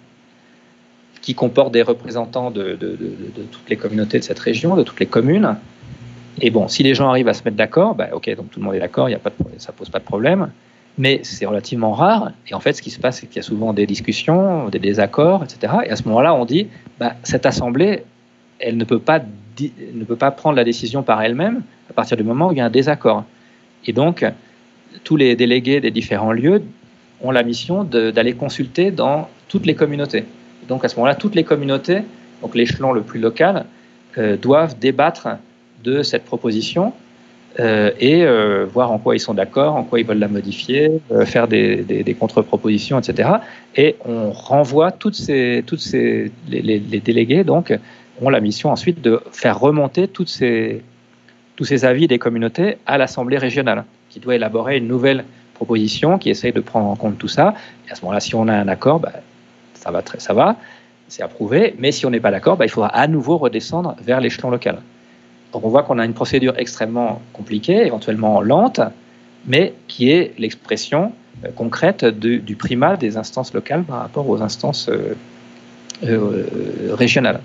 qui 1.21 1.35
comporte 1.35 1.73
des 1.73 1.81
représentants 1.81 2.51
de, 2.51 2.77
toutes 3.51 3.69
les 3.69 3.75
communautés 3.75 4.19
de 4.19 4.23
cette 4.23 4.39
région, 4.39 4.75
de 4.75 4.83
toutes 4.83 4.99
les 4.99 5.07
communes. 5.07 5.57
Et 6.39 6.51
bon, 6.51 6.67
si 6.67 6.83
les 6.83 6.93
gens 6.93 7.09
arrivent 7.09 7.27
à 7.27 7.33
se 7.33 7.43
mettre 7.43 7.57
d'accord, 7.57 7.95
bah, 7.95 8.09
ok, 8.13 8.33
donc 8.35 8.51
tout 8.51 8.59
le 8.59 8.65
monde 8.65 8.75
est 8.75 8.79
d'accord, 8.79 9.09
ça 9.57 9.71
pose 9.71 9.89
pas 9.89 9.99
de 9.99 10.05
problème 10.05 10.51
mais 10.97 11.21
c'est 11.23 11.45
relativement 11.45 11.91
rare. 11.91 12.31
Et 12.47 12.53
en 12.53 12.59
fait, 12.59 12.73
ce 12.73 12.81
qui 12.81 12.89
se 12.89 12.99
passe, 12.99 13.19
c'est 13.19 13.27
qu'il 13.27 13.37
y 13.37 13.39
a 13.39 13.43
souvent 13.43 13.73
des 13.73 13.85
discussions, 13.85 14.69
des 14.69 14.79
désaccords, 14.79 15.43
etc. 15.43 15.73
Et 15.85 15.89
à 15.89 15.95
ce 15.95 16.03
moment-là, 16.03 16.33
on 16.33 16.45
dit, 16.45 16.67
bah, 16.99 17.13
cette 17.23 17.45
assemblée, 17.45 18.03
elle 18.59 18.77
ne 18.77 18.83
peut 18.83 18.99
pas 18.99 19.21
ne 19.59 20.03
peut 20.03 20.15
pas 20.15 20.29
prendre 20.29 20.55
la 20.55 20.63
décision 20.63 21.01
par 21.01 21.19
elle-même 21.21 21.63
à 21.89 21.93
partir 21.93 22.15
du 22.15 22.23
moment 22.23 22.49
où 22.49 22.51
il 22.51 22.59
y 22.59 22.61
a 22.61 22.65
un 22.65 22.69
désaccord. 22.69 23.23
Et 23.85 23.93
donc, 23.93 24.23
tous 25.03 25.15
les 25.15 25.35
délégués 25.35 25.79
des 25.79 25.91
différents 25.91 26.31
lieux 26.31 26.63
ont 27.21 27.31
la 27.31 27.43
mission 27.43 27.83
d'aller 27.83 28.33
consulter 28.33 28.91
dans 28.91 29.27
toutes 29.47 29.65
les 29.65 29.75
communautés. 29.75 30.25
Donc 30.67 30.85
à 30.85 30.89
ce 30.89 30.95
moment-là, 30.97 31.15
toutes 31.15 31.35
les 31.35 31.43
communautés, 31.43 32.01
donc 32.41 32.55
l'échelon 32.55 32.91
le 32.91 33.01
plus 33.01 33.19
local, 33.19 33.65
euh, 34.17 34.37
doivent 34.37 34.77
débattre 34.77 35.29
de 35.83 36.03
cette 36.03 36.25
proposition 36.25 36.93
euh, 37.59 37.91
et 37.99 38.23
euh, 38.23 38.65
voir 38.71 38.91
en 38.91 38.99
quoi 38.99 39.15
ils 39.15 39.19
sont 39.19 39.33
d'accord, 39.33 39.75
en 39.75 39.83
quoi 39.83 39.99
ils 39.99 40.05
veulent 40.05 40.19
la 40.19 40.27
modifier, 40.27 41.01
faire 41.25 41.47
des, 41.47 42.15
contre-propositions, 42.19 42.99
etc. 42.99 43.29
Et 43.75 43.95
on 44.05 44.31
renvoie 44.31 44.91
toutes 44.91 45.15
ces, 45.15 45.63
toutes 45.65 45.79
ces, 45.79 46.31
les, 46.49 46.61
les, 46.61 46.99
délégués 46.99 47.43
donc 47.43 47.77
ont 48.21 48.29
la 48.29 48.39
mission 48.39 48.71
ensuite 48.71 49.01
de 49.01 49.21
faire 49.31 49.59
remonter 49.59 50.07
toutes 50.07 50.29
ces, 50.29 50.83
tous 51.55 51.65
ces 51.65 51.85
avis 51.85 52.07
des 52.07 52.19
communautés 52.19 52.77
à 52.85 52.97
l'Assemblée 52.97 53.37
régionale, 53.37 53.83
qui 54.09 54.19
doit 54.19 54.35
élaborer 54.35 54.77
une 54.77 54.87
nouvelle 54.87 55.25
proposition 55.55 56.19
qui 56.19 56.29
essaye 56.29 56.53
de 56.53 56.61
prendre 56.61 56.87
en 56.87 56.95
compte 56.95 57.17
tout 57.17 57.27
ça. 57.27 57.55
Et 57.87 57.91
à 57.91 57.95
ce 57.95 58.01
moment-là, 58.01 58.19
si 58.19 58.35
on 58.35 58.47
a 58.47 58.53
un 58.53 58.67
accord, 58.67 58.99
bah, 58.99 59.13
ça 59.73 59.91
va, 59.91 60.01
très, 60.03 60.19
ça 60.19 60.33
va, 60.33 60.55
c'est 61.07 61.23
approuvé. 61.23 61.75
Mais 61.79 61.91
si 61.91 62.05
on 62.05 62.11
n'est 62.11 62.19
pas 62.19 62.31
d'accord, 62.31 62.57
bah, 62.57 62.65
il 62.65 62.69
faudra 62.69 62.89
à 62.89 63.07
nouveau 63.07 63.37
redescendre 63.37 63.95
vers 64.01 64.21
l'échelon 64.21 64.51
local. 64.51 64.79
Donc 65.53 65.65
on 65.65 65.69
voit 65.69 65.83
qu'on 65.83 65.99
a 65.99 66.05
une 66.05 66.13
procédure 66.13 66.53
extrêmement 66.57 67.21
compliquée, 67.33 67.85
éventuellement 67.85 68.41
lente, 68.41 68.81
mais 69.45 69.73
qui 69.87 70.11
est 70.11 70.33
l'expression 70.37 71.13
euh, 71.45 71.49
concrète 71.55 72.05
du 72.05 72.55
primat 72.55 72.97
des 72.97 73.17
instances 73.17 73.53
locales 73.53 73.83
par 73.83 73.99
rapport 73.99 74.27
aux 74.29 74.41
instances 74.41 74.89
euh, 74.89 75.15
euh, 76.03 76.93
régionales. 76.93 77.41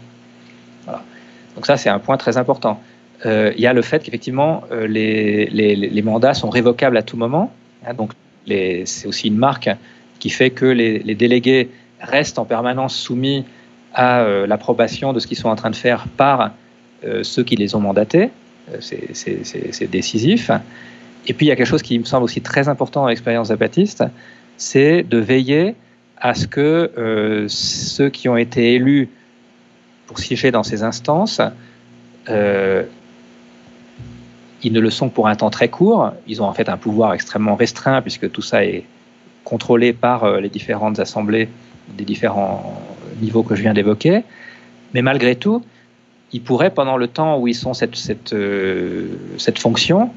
Donc 1.54 1.66
ça, 1.66 1.76
c'est 1.76 1.90
un 1.90 1.98
point 1.98 2.16
très 2.16 2.38
important. 2.38 2.80
Il 3.24 3.60
y 3.60 3.66
a 3.66 3.74
le 3.74 3.82
fait 3.82 4.02
qu'effectivement, 4.02 4.64
les, 4.88 6.02
mandats 6.02 6.32
sont 6.32 6.48
révocables 6.48 6.96
à 6.96 7.02
tout 7.02 7.18
moment. 7.18 7.52
Hein, 7.86 7.92
donc 7.92 8.12
c'est 8.46 9.06
aussi 9.06 9.28
une 9.28 9.36
marque 9.36 9.68
qui 10.18 10.30
fait 10.30 10.50
que 10.50 10.64
les, 10.64 11.14
délégués 11.14 11.70
restent 12.00 12.38
en 12.38 12.46
permanence 12.46 12.96
soumis 12.96 13.44
à 13.94 14.26
l'approbation 14.46 15.12
de 15.12 15.20
ce 15.20 15.26
qu'ils 15.26 15.36
sont 15.36 15.50
en 15.50 15.56
train 15.56 15.70
de 15.70 15.76
faire 15.76 16.06
par 16.16 16.52
ceux 17.22 17.42
qui 17.42 17.56
les 17.56 17.74
ont 17.74 17.80
mandatés. 17.80 18.30
Euh, 18.72 18.78
c'est 18.80 19.90
décisif. 19.90 20.50
Et 21.26 21.34
puis 21.34 21.46
il 21.46 21.48
y 21.48 21.52
a 21.52 21.56
quelque 21.56 21.66
chose 21.66 21.82
qui 21.82 21.98
me 21.98 22.04
semble 22.04 22.24
aussi 22.24 22.40
très 22.40 22.68
important 22.68 23.02
dans 23.02 23.08
l'expérience 23.08 23.48
zapatiste, 23.48 24.04
c'est 24.56 25.02
de 25.02 25.18
veiller 25.18 25.74
à 26.18 26.34
ce 26.34 26.46
que 26.46 27.46
ceux 27.48 28.08
qui 28.10 28.28
ont 28.28 28.36
été 28.36 28.74
élus 28.74 29.08
pour 30.06 30.18
siéger 30.18 30.50
dans 30.50 30.62
ces 30.62 30.82
instances 30.82 31.40
ils 34.62 34.72
ne 34.72 34.80
le 34.80 34.90
sont 34.90 35.08
pour 35.08 35.28
un 35.28 35.34
temps 35.34 35.50
très 35.50 35.68
court. 35.68 36.12
Ils 36.26 36.42
ont 36.42 36.46
en 36.46 36.52
fait 36.52 36.68
un 36.68 36.76
pouvoir 36.76 37.14
extrêmement 37.14 37.56
restreint 37.56 38.00
puisque 38.02 38.30
tout 38.30 38.42
ça 38.42 38.64
est 38.64 38.84
contrôlé 39.44 39.92
par 39.92 40.24
euh, 40.24 40.40
les 40.40 40.48
différentes 40.48 40.98
assemblées 40.98 41.48
des 41.96 42.04
différents 42.04 42.80
niveaux 43.20 43.42
que 43.42 43.54
je 43.56 43.62
viens 43.62 43.74
d'évoquer. 43.74 44.22
Mais 44.94 45.02
malgré 45.02 45.36
tout, 45.36 45.64
ils 46.32 46.42
pourraient, 46.42 46.70
pendant 46.70 46.96
le 46.96 47.08
temps 47.08 47.38
où 47.38 47.46
ils 47.48 47.54
sont 47.54 47.74
cette, 47.74 47.96
cette, 47.96 48.32
euh, 48.32 49.08
cette 49.38 49.58
fonction, 49.58 50.10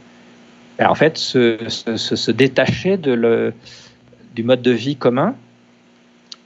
ben, 0.77 0.89
en 0.89 0.95
fait, 0.95 1.17
se, 1.17 1.57
se, 1.69 2.31
détacher 2.31 2.97
de 2.97 3.13
le, 3.13 3.53
du 4.33 4.43
mode 4.43 4.61
de 4.61 4.71
vie 4.71 4.95
commun 4.95 5.35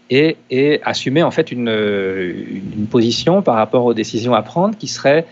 et, 0.09 0.37
et 0.49 0.81
assumer 0.83 1.23
en 1.23 1.31
fait 1.31 1.51
une, 1.51 1.69
une, 1.69 2.87
position 2.87 3.41
par 3.41 3.55
rapport 3.55 3.85
aux 3.85 3.93
décisions 3.93 4.33
à 4.33 4.41
prendre 4.41 4.75
qui 4.77 4.87
serait 4.87 5.25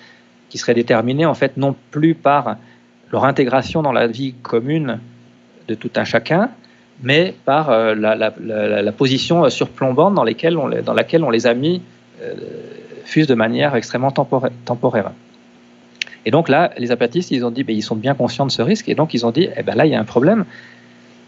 qui 0.49 0.57
seraient 0.57 0.76
déterminés 0.76 1.26
en 1.26 1.34
fait 1.34 1.57
non 1.57 1.76
plus 1.91 2.15
par 2.15 2.57
leur 3.11 3.26
intégration 3.26 3.81
dans 3.81 3.91
la 3.91 4.07
vie 4.07 4.34
commune 4.43 4.99
de 5.68 5.76
tout 5.76 5.91
un 5.95 6.05
chacun, 6.05 6.49
mais 7.03 7.34
par 7.45 7.69
euh, 7.69 7.95
la, 7.95 8.91
position 8.91 9.49
surplombante 9.49 10.14
dans, 10.15 10.26
on, 10.26 10.81
dans 10.81 10.93
laquelle 10.93 11.23
on 11.23 11.30
les 11.30 11.47
a 11.47 11.53
mis 11.53 11.81
euh, 12.22 12.34
fuse 13.07 13.25
de 13.25 13.35
manière 13.35 13.75
extrêmement 13.75 14.11
temporaire. 14.11 15.11
Et 16.25 16.31
donc 16.31 16.49
là, 16.49 16.71
les 16.77 16.91
apatistes, 16.91 17.31
ils 17.31 17.45
ont 17.45 17.51
dit, 17.51 17.63
ben, 17.63 17.75
ils 17.75 17.81
sont 17.81 17.95
bien 17.95 18.13
conscients 18.13 18.45
de 18.45 18.51
ce 18.51 18.61
risque, 18.61 18.89
et 18.89 18.95
donc 18.95 19.13
ils 19.13 19.25
ont 19.25 19.31
dit, 19.31 19.47
eh 19.55 19.63
ben 19.63 19.75
là, 19.75 19.85
il 19.85 19.91
y 19.93 19.95
a 19.95 19.99
un 19.99 20.03
problème. 20.03 20.45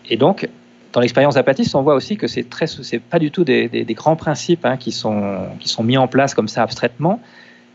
Et 0.09 0.17
donc, 0.17 0.49
dans 0.91 0.99
l'expérience 0.99 1.37
apatiste, 1.37 1.73
on 1.75 1.81
voit 1.81 1.95
aussi 1.95 2.17
que 2.17 2.27
c'est 2.27 2.49
très, 2.49 2.65
pas 3.09 3.19
du 3.19 3.31
tout 3.31 3.45
des, 3.45 3.85
grands 3.91 4.17
principes 4.17 4.65
hein, 4.65 4.75
qui 4.75 4.91
sont 4.91 5.47
qui 5.59 5.69
sont 5.69 5.83
mis 5.83 5.97
en 5.97 6.07
place 6.07 6.33
comme 6.33 6.49
ça 6.49 6.63
abstraitement, 6.63 7.21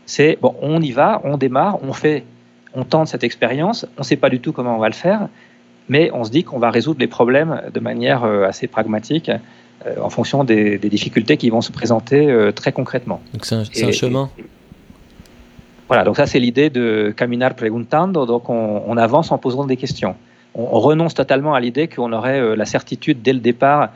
c'est 0.05 0.37
bon, 0.39 0.55
on 0.61 0.81
y 0.81 0.91
va, 0.91 1.21
on 1.23 1.37
démarre, 1.37 1.79
on 1.81 1.93
fait, 1.93 2.25
on 2.75 2.83
tente 2.83 3.07
cette 3.07 3.23
expérience, 3.23 3.87
on 3.97 4.01
ne 4.01 4.05
sait 4.05 4.17
pas 4.17 4.29
du 4.29 4.39
tout 4.39 4.51
comment 4.51 4.75
on 4.75 4.79
va 4.79 4.89
le 4.89 4.93
faire, 4.93 5.29
mais 5.89 6.11
on 6.13 6.23
se 6.25 6.29
dit 6.29 6.43
qu'on 6.43 6.59
va 6.59 6.69
résoudre 6.69 6.99
les 6.99 7.07
problèmes 7.07 7.61
de 7.73 7.79
manière 7.79 8.23
euh, 8.23 8.45
assez 8.45 8.67
pragmatique 8.67 9.31
en 10.01 10.09
fonction 10.09 10.43
des, 10.43 10.77
difficultés 10.77 11.37
qui 11.37 11.49
vont 11.49 11.61
se 11.61 11.71
présenter 11.71 12.29
euh, 12.29 12.51
très 12.51 12.71
concrètement. 12.71 13.21
Donc 13.33 13.45
c'est 13.45 13.55
un, 13.55 13.91
chemin. 13.91 14.29
voilà, 15.87 16.03
donc 16.03 16.17
ça 16.17 16.25
c'est 16.25 16.39
l'idée 16.39 16.69
de 16.69 17.13
caminar 17.15 17.55
preguntando, 17.55 18.25
donc 18.25 18.49
on, 18.49 18.97
avance 18.97 19.31
en 19.31 19.37
posant 19.37 19.65
des 19.65 19.77
questions. 19.77 20.15
On, 20.53 20.67
on 20.71 20.79
renonce 20.79 21.13
totalement 21.13 21.53
à 21.53 21.59
l'idée 21.59 21.87
qu'on 21.87 22.11
aurait 22.13 22.55
la 22.55 22.65
certitude 22.65 23.21
dès 23.21 23.33
le 23.33 23.39
départ 23.39 23.89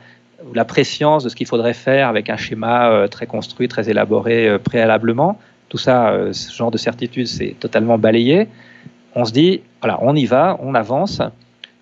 la 0.54 0.64
préscience 0.64 1.22
de 1.22 1.28
ce 1.28 1.36
qu'il 1.36 1.46
faudrait 1.46 1.74
faire 1.74 2.08
avec 2.08 2.30
un 2.30 2.38
schéma 2.38 3.06
très 3.10 3.26
construit, 3.26 3.68
très 3.68 3.90
élaboré 3.90 4.58
préalablement 4.58 5.38
tout 5.70 5.78
ça, 5.78 6.10
euh, 6.10 6.32
ce 6.34 6.52
genre 6.54 6.70
de 6.70 6.76
certitude, 6.76 7.26
c'est 7.26 7.54
totalement 7.58 7.96
balayé. 7.96 8.48
On 9.14 9.24
se 9.24 9.32
dit, 9.32 9.62
voilà, 9.80 9.98
on 10.02 10.14
y 10.14 10.26
va, 10.26 10.58
on 10.60 10.74
avance. 10.74 11.22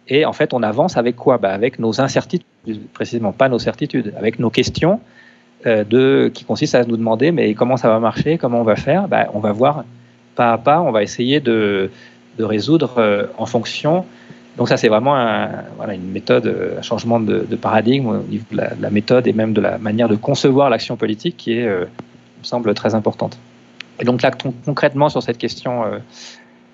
Et 0.09 0.25
en 0.25 0.33
fait, 0.33 0.55
on 0.55 0.63
avance 0.63 0.97
avec 0.97 1.17
quoi? 1.17 1.39
Bah, 1.39 1.53
Avec 1.53 1.79
nos 1.79 2.01
incertitudes, 2.01 2.47
précisément 2.93 3.33
pas 3.33 3.49
nos 3.49 3.59
certitudes, 3.59 4.15
avec 4.17 4.39
nos 4.39 4.51
questions 4.51 5.01
euh, 5.67 5.85
de, 5.85 6.31
qui 6.33 6.45
consistent 6.45 6.77
à 6.77 6.85
nous 6.85 6.97
demander, 6.97 7.31
mais 7.31 7.55
comment 7.55 7.77
ça 7.77 7.89
va 7.89 7.99
marcher? 8.01 8.39
Comment 8.39 8.61
on 8.61 8.65
va 8.65 8.77
faire? 8.77 9.09
Bah, 9.09 9.27
On 9.35 9.41
va 9.41 9.53
voir 9.53 9.85
pas 10.35 10.53
à 10.53 10.59
pas, 10.59 10.81
on 10.81 10.93
va 10.93 11.03
essayer 11.03 11.41
de, 11.41 11.91
de 12.39 12.45
résoudre 12.45 12.95
euh, 12.99 13.27
en 13.37 13.47
fonction. 13.47 14.05
Donc 14.57 14.69
ça, 14.69 14.77
c'est 14.77 14.89
vraiment 14.89 15.15
une 15.17 16.11
méthode, 16.11 16.75
un 16.79 16.83
changement 16.83 17.21
de, 17.21 17.45
paradigme 17.61 18.07
au 18.07 18.23
niveau 18.25 18.45
de 18.51 18.57
la, 18.57 18.91
méthode 18.91 19.29
et 19.29 19.33
même 19.33 19.53
de 19.53 19.61
la 19.61 19.79
manière 19.79 20.09
de 20.09 20.17
concevoir 20.17 20.69
l'action 20.69 20.97
politique 20.97 21.37
qui 21.37 21.53
est, 21.53 21.69
me 21.69 21.87
semble, 22.43 22.75
très 22.75 22.95
importante. 22.97 23.39
Et 24.01 24.05
donc 24.05 24.23
là, 24.23 24.31
concrètement, 24.65 25.09
sur 25.09 25.23
cette 25.23 25.39
question 25.39 25.85
euh, 25.85 25.99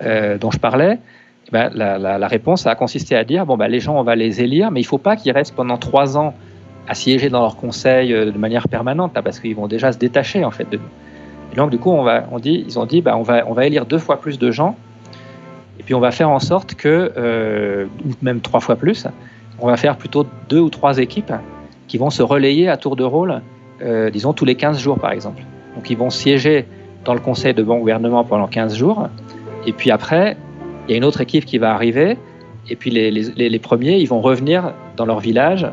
euh, 0.03 0.39
dont 0.39 0.51
je 0.51 0.59
parlais, 0.59 0.99
ben, 1.55 1.71
la, 1.73 2.27
réponse 2.27 2.67
a 2.67 2.75
consisté 2.75 3.15
à 3.15 3.23
dire 3.23 3.47
bon, 3.47 3.57
ben, 3.57 3.69
les 3.69 3.79
gens, 3.79 3.97
on 3.97 4.03
va 4.03 4.17
les 4.17 4.43
élire, 4.43 4.73
mais 4.73 4.81
il 4.81 4.83
ne 4.83 4.89
faut 4.89 4.99
pas 4.99 5.15
qu'ils 5.15 5.31
restent 5.31 5.55
pendant 5.55 5.77
trois 5.77 6.19
ans 6.19 6.35
à 6.89 6.95
siéger 6.95 7.31
dans 7.31 7.43
leur 7.43 7.55
conseil 7.55 8.13
euh, 8.13 8.33
de 8.33 8.37
manière 8.37 8.67
permanente, 8.67 9.13
parce 9.23 9.39
qu'ils 9.39 9.55
vont 9.55 9.69
déjà 9.69 9.93
se 9.93 9.99
détacher 9.99 10.45
en 10.45 10.51
fait 10.51 10.69
de 10.69 10.79
nous. 10.79 10.91
Et 11.53 11.55
donc, 11.55 11.71
du 11.71 11.79
coup, 11.79 11.93
on 11.93 12.03
va, 12.03 12.25
on 12.33 12.41
dit, 12.41 12.65
ils 12.67 12.77
ont 12.81 12.87
dit 12.87 13.03
ben, 13.03 13.15
on, 13.15 13.23
va, 13.23 13.45
on 13.47 13.53
va 13.53 13.67
élire 13.67 13.87
deux 13.87 13.99
fois 13.99 14.21
plus 14.21 14.41
de 14.41 14.51
gens, 14.51 14.75
et 15.79 15.85
puis 15.85 15.95
on 15.95 16.01
va 16.01 16.11
faire 16.11 16.29
en 16.29 16.41
sorte 16.41 16.75
que, 16.75 17.87
ou 18.05 18.11
même 18.21 18.41
trois 18.41 18.59
fois 18.59 18.75
plus, 18.75 19.07
on 19.61 19.69
va 19.69 19.77
faire 19.77 19.97
plutôt 19.97 20.27
deux 20.49 20.59
ou 20.59 20.71
trois 20.71 20.99
équipes 20.99 21.33
qui 21.87 21.99
vont 21.99 22.11
se 22.11 22.25
relayer 22.25 22.69
à 22.69 22.77
tour 22.77 22.97
de 22.97 23.05
rôle, 23.05 23.43
disons 24.13 24.33
tous 24.33 24.45
les 24.45 24.57
15 24.57 24.81
jours 24.81 24.99
par 24.99 25.13
exemple. 25.13 25.43
Donc, 25.77 25.89
ils 25.89 25.97
vont 25.97 26.11
siéger 26.11 26.67
dans 27.05 27.15
le 27.15 27.21
conseil 27.21 27.55
de 27.55 27.63
bon 27.63 27.79
gouvernement 27.79 28.25
pendant 28.25 28.49
15 28.49 28.75
jours. 28.77 29.09
Et 29.67 29.73
puis 29.73 29.91
après, 29.91 30.37
il 30.87 30.93
y 30.93 30.95
a 30.95 30.97
une 30.97 31.05
autre 31.05 31.21
équipe 31.21 31.45
qui 31.45 31.59
va 31.59 31.75
arriver. 31.75 32.17
Et 32.69 32.77
puis 32.77 32.91
les, 32.91 33.11
les, 33.11 33.49
les 33.49 33.59
premiers, 33.59 33.99
ils 33.99 34.09
vont 34.09 34.21
revenir 34.21 34.73
dans 34.97 35.05
leur 35.05 35.21
village 35.21 35.67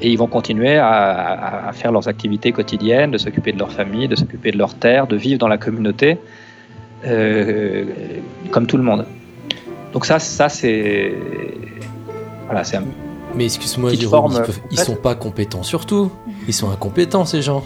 et 0.00 0.10
ils 0.10 0.18
vont 0.18 0.26
continuer 0.26 0.76
à, 0.78 1.68
à, 1.68 1.72
faire 1.72 1.92
leurs 1.92 2.08
activités 2.08 2.50
quotidiennes, 2.50 3.12
de 3.12 3.18
s'occuper 3.18 3.52
de 3.52 3.58
leur 3.58 3.70
famille, 3.70 4.08
de 4.08 4.16
s'occuper 4.16 4.50
de 4.50 4.58
leur 4.58 4.74
terre, 4.74 5.06
de 5.06 5.16
vivre 5.16 5.38
dans 5.38 5.48
la 5.48 5.58
communauté 5.58 6.18
euh, 7.04 7.84
comme 8.50 8.66
tout 8.66 8.76
le 8.76 8.82
monde. 8.82 9.06
Donc 9.92 10.04
ça, 10.04 10.18
ça 10.18 10.48
c'est 10.48 11.14
voilà, 12.46 12.64
c'est 12.64 12.78
un 12.78 12.84
mais 13.34 13.44
excuse-moi, 13.44 13.94
Jérôme, 13.94 14.44
ils, 14.70 14.72
ils 14.72 14.78
sont 14.78 14.96
pas 14.96 15.14
compétents 15.14 15.62
surtout. 15.62 16.10
Ils 16.46 16.52
sont 16.52 16.70
incompétents 16.70 17.24
ces 17.24 17.40
gens. 17.40 17.64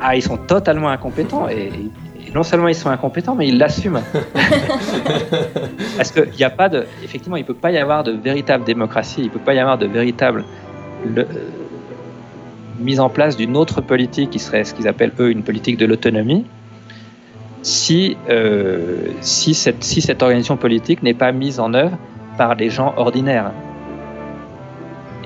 Ah, 0.00 0.16
ils 0.16 0.22
sont 0.22 0.38
totalement 0.38 0.88
incompétents 0.88 1.48
et 1.48 1.70
non 2.34 2.42
seulement 2.42 2.68
ils 2.68 2.74
sont 2.74 2.90
incompétents, 2.90 3.34
mais 3.34 3.48
ils 3.48 3.58
l'assument. 3.58 4.02
Parce 5.96 6.10
qu'il 6.12 6.30
n'y 6.36 6.44
a 6.44 6.50
pas 6.50 6.68
de. 6.68 6.86
Effectivement, 7.04 7.36
il 7.36 7.42
ne 7.42 7.46
peut 7.46 7.54
pas 7.54 7.70
y 7.70 7.78
avoir 7.78 8.04
de 8.04 8.12
véritable 8.12 8.64
démocratie, 8.64 9.20
il 9.20 9.26
ne 9.26 9.30
peut 9.30 9.38
pas 9.38 9.54
y 9.54 9.58
avoir 9.58 9.78
de 9.78 9.86
véritable 9.86 10.44
euh, 11.16 11.24
mise 12.78 13.00
en 13.00 13.08
place 13.08 13.36
d'une 13.36 13.56
autre 13.56 13.80
politique 13.80 14.30
qui 14.30 14.38
serait 14.38 14.64
ce 14.64 14.74
qu'ils 14.74 14.88
appellent 14.88 15.12
eux 15.20 15.30
une 15.30 15.42
politique 15.42 15.76
de 15.76 15.86
l'autonomie, 15.86 16.46
si, 17.62 18.16
euh, 18.30 19.08
si, 19.20 19.54
cette, 19.54 19.84
si 19.84 20.00
cette 20.00 20.22
organisation 20.22 20.56
politique 20.56 21.02
n'est 21.02 21.14
pas 21.14 21.32
mise 21.32 21.60
en 21.60 21.74
œuvre 21.74 21.96
par 22.38 22.56
des 22.56 22.70
gens 22.70 22.94
ordinaires. 22.96 23.52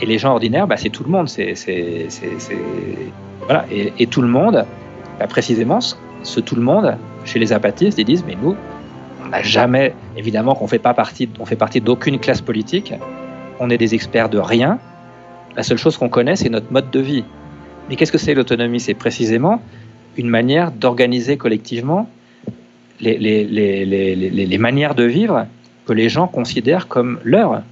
Et 0.03 0.07
les 0.07 0.19
gens 0.19 0.33
ordinaires, 0.33 0.67
bah, 0.67 0.77
c'est 0.77 0.91
tout 0.91 1.05
le 1.05 1.11
monde. 1.11 1.29
C'est, 1.29 1.55
voilà. 3.45 3.65
et, 3.71 3.93
et, 3.99 4.07
tout 4.07 4.21
le 4.21 4.29
monde, 4.29 4.67
bah, 5.19 5.27
précisément, 5.27 5.79
ce 6.27 6.41
tout 6.41 6.57
le 6.57 6.63
monde, 6.63 6.97
chez 7.25 7.39
les 7.39 7.53
apatistes, 7.53 7.99
ils 7.99 8.05
disent 8.05 8.25
mais 8.27 8.37
nous, 8.41 8.57
on 9.25 9.29
n'a 9.29 9.43
jamais, 9.43 9.95
évidemment 10.17 10.55
qu'on 10.55 10.67
fait 10.67 10.79
pas 10.79 10.95
partie, 10.95 11.29
on 11.39 11.47
fait 11.47 11.57
partie 11.57 11.81
d'aucune 11.81 12.19
classe 12.19 12.41
politique, 12.41 12.95
on 13.59 13.71
est 13.71 13.79
des 13.79 13.95
experts 13.95 14.29
de 14.29 14.39
rien. 14.39 14.79
La 15.57 15.63
seule 15.63 15.79
chose 15.79 15.97
qu'on 15.97 16.09
connaît, 16.09 16.37
c'est 16.37 16.51
notre 16.51 16.71
mode 16.73 16.91
de 16.91 17.01
vie. 17.01 17.25
Mais 17.89 17.97
qu'est-ce 17.97 18.13
que 18.13 18.19
c'est 18.19 18.35
l'autonomie? 18.35 18.81
C'est 18.81 18.95
précisément 18.95 19.63
une 20.17 20.29
manière 20.29 20.71
d'organiser 20.71 21.37
collectivement 21.37 22.09
les, 23.01 23.19
les, 23.19 23.45
les, 23.45 23.85
les, 23.85 24.59
manières 24.59 24.95
de 24.95 25.05
vivre 25.05 25.47
que 25.87 25.93
les 25.93 26.09
gens 26.09 26.27
considèrent 26.27 26.89
comme 26.89 27.19
leurs. 27.25 27.63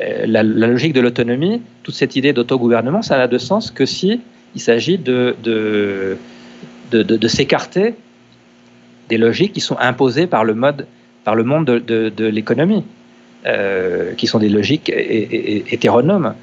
Euh, 0.00 0.26
la, 0.26 0.42
logique 0.42 0.92
de 0.92 1.00
l'autonomie, 1.00 1.62
toute 1.84 1.94
cette 1.94 2.16
idée 2.16 2.32
d'autogouvernement, 2.32 3.02
ça 3.02 3.16
n'a 3.16 3.28
de 3.28 3.38
sens 3.38 3.70
que 3.70 3.86
si 3.86 4.20
il 4.56 4.60
s'agit 4.60 4.98
de, 4.98 6.16
de, 6.90 7.02
de 7.02 7.28
s'écarter 7.28 7.94
des 9.08 9.18
logiques 9.18 9.52
qui 9.52 9.60
sont 9.60 9.76
imposées 9.78 10.26
par 10.26 10.44
le, 10.44 10.54
mode, 10.54 10.86
par 11.24 11.34
le 11.34 11.44
monde 11.44 11.66
de, 11.66 12.26
l'économie, 12.26 12.84
euh, 13.46 14.14
qui 14.14 14.26
sont 14.26 14.38
des 14.38 14.48
logiques 14.48 14.90
hétéronomes, 14.90 16.34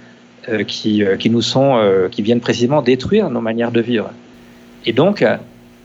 euh, 0.50 0.64
qui, 0.64 1.04
qui, 1.20 1.30
nous 1.30 1.42
sont, 1.42 1.80
qui 2.12 2.22
viennent 2.22 2.40
précisément 2.40 2.82
détruire 2.82 3.30
nos 3.30 3.42
manières 3.42 3.72
de 3.72 3.82
vivre. 3.82 4.12
Et 4.86 4.94
donc, 4.94 5.26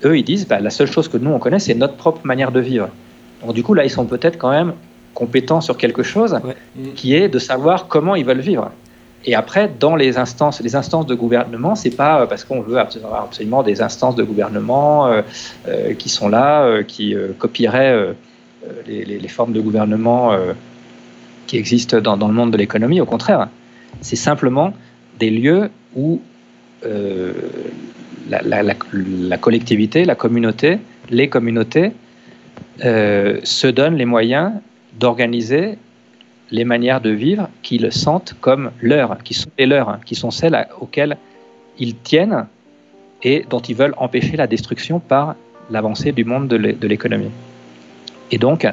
eux, 0.05 0.19
ils 0.19 0.25
disent, 0.25 0.47
bah, 0.47 0.61
la 0.61 0.71
seule 0.71 0.91
chose 0.91 1.09
que 1.09 1.17
nous, 1.17 1.31
on 1.31 1.39
connaît, 1.39 1.59
c'est 1.59 1.75
notre 1.75 1.95
propre 1.95 2.21
manière 2.25 2.53
de 2.53 2.61
vivre. 2.61 2.89
Donc 3.43 3.55
du 3.55 3.63
coup, 3.63 3.75
là, 3.75 3.85
ils 3.85 3.91
sont 3.91 4.07
peut-être 4.07 4.39
quand 4.39 4.51
même 4.51 4.75
compétents 5.15 5.61
sur 5.61 5.77
quelque 5.77 6.03
chose 6.03 6.39
qui 6.95 7.15
est 7.15 7.29
de 7.29 7.39
savoir 7.39 7.89
comment 7.89 8.15
ils 8.15 8.25
veulent 8.25 8.41
vivre. 8.41 8.71
Et 9.25 9.35
après, 9.35 9.71
dans 9.81 9.97
les 9.97 10.19
instances, 10.19 10.61
les 10.61 10.77
instances 10.77 11.07
de 11.07 11.15
gouvernement, 11.15 11.75
c'est 11.75 11.97
pas 11.97 12.21
euh, 12.21 12.27
parce 12.27 12.45
qu'on 12.45 12.61
veut 12.61 12.79
absolument 12.79 13.63
des 13.63 13.83
instances 13.83 14.15
de 14.15 14.23
gouvernement 14.23 15.07
euh, 15.07 15.23
euh, 15.67 15.95
qui 15.95 16.09
sont 16.09 16.29
là, 16.29 16.83
qui 16.85 17.15
copieraient 17.39 18.15
les, 18.87 19.29
formes 19.29 19.53
de 19.53 19.61
gouvernement 19.61 20.37
qui 21.47 21.57
existent 21.57 22.01
dans, 22.01 22.29
le 22.29 22.35
monde 22.35 22.53
de 22.53 22.57
l'économie. 22.57 23.01
Au 23.01 23.07
contraire, 23.07 23.49
c'est 24.01 24.17
simplement 24.17 24.73
des 25.19 25.31
lieux 25.31 25.71
où 25.95 26.21
la, 28.29 29.39
collectivité, 29.39 30.05
la 30.05 30.15
communauté, 30.15 30.79
les 31.11 31.29
communautés 31.29 31.93
se 32.81 33.67
donnent 33.67 33.97
les 33.97 34.05
moyens 34.05 34.53
d'organiser 34.99 35.79
les 36.51 36.65
manières 36.65 37.01
de 37.01 37.11
vivre 37.11 37.49
qu'ils 37.63 37.91
sentent 37.93 38.35
comme 38.41 38.71
leurs, 38.81 39.19
qui 39.23 39.35
sont 39.35 39.51
les 39.59 39.67
leurs, 39.67 39.99
qui 40.05 40.15
sont 40.15 40.31
celles 40.31 40.67
auxquelles 40.81 41.17
ils 41.79 41.97
tiennent 41.97 42.47
et 43.23 43.45
dont 43.49 43.61
ils 43.61 43.75
veulent 43.75 43.95
empêcher 43.97 44.37
la 44.37 44.47
destruction 44.47 45.01
par 45.01 45.35
l'avancée 45.71 46.13
du 46.13 46.25
monde 46.25 46.49
de 46.49 46.87
l'économie. 46.87 47.31
Et 48.31 48.39
donc, 48.39 48.67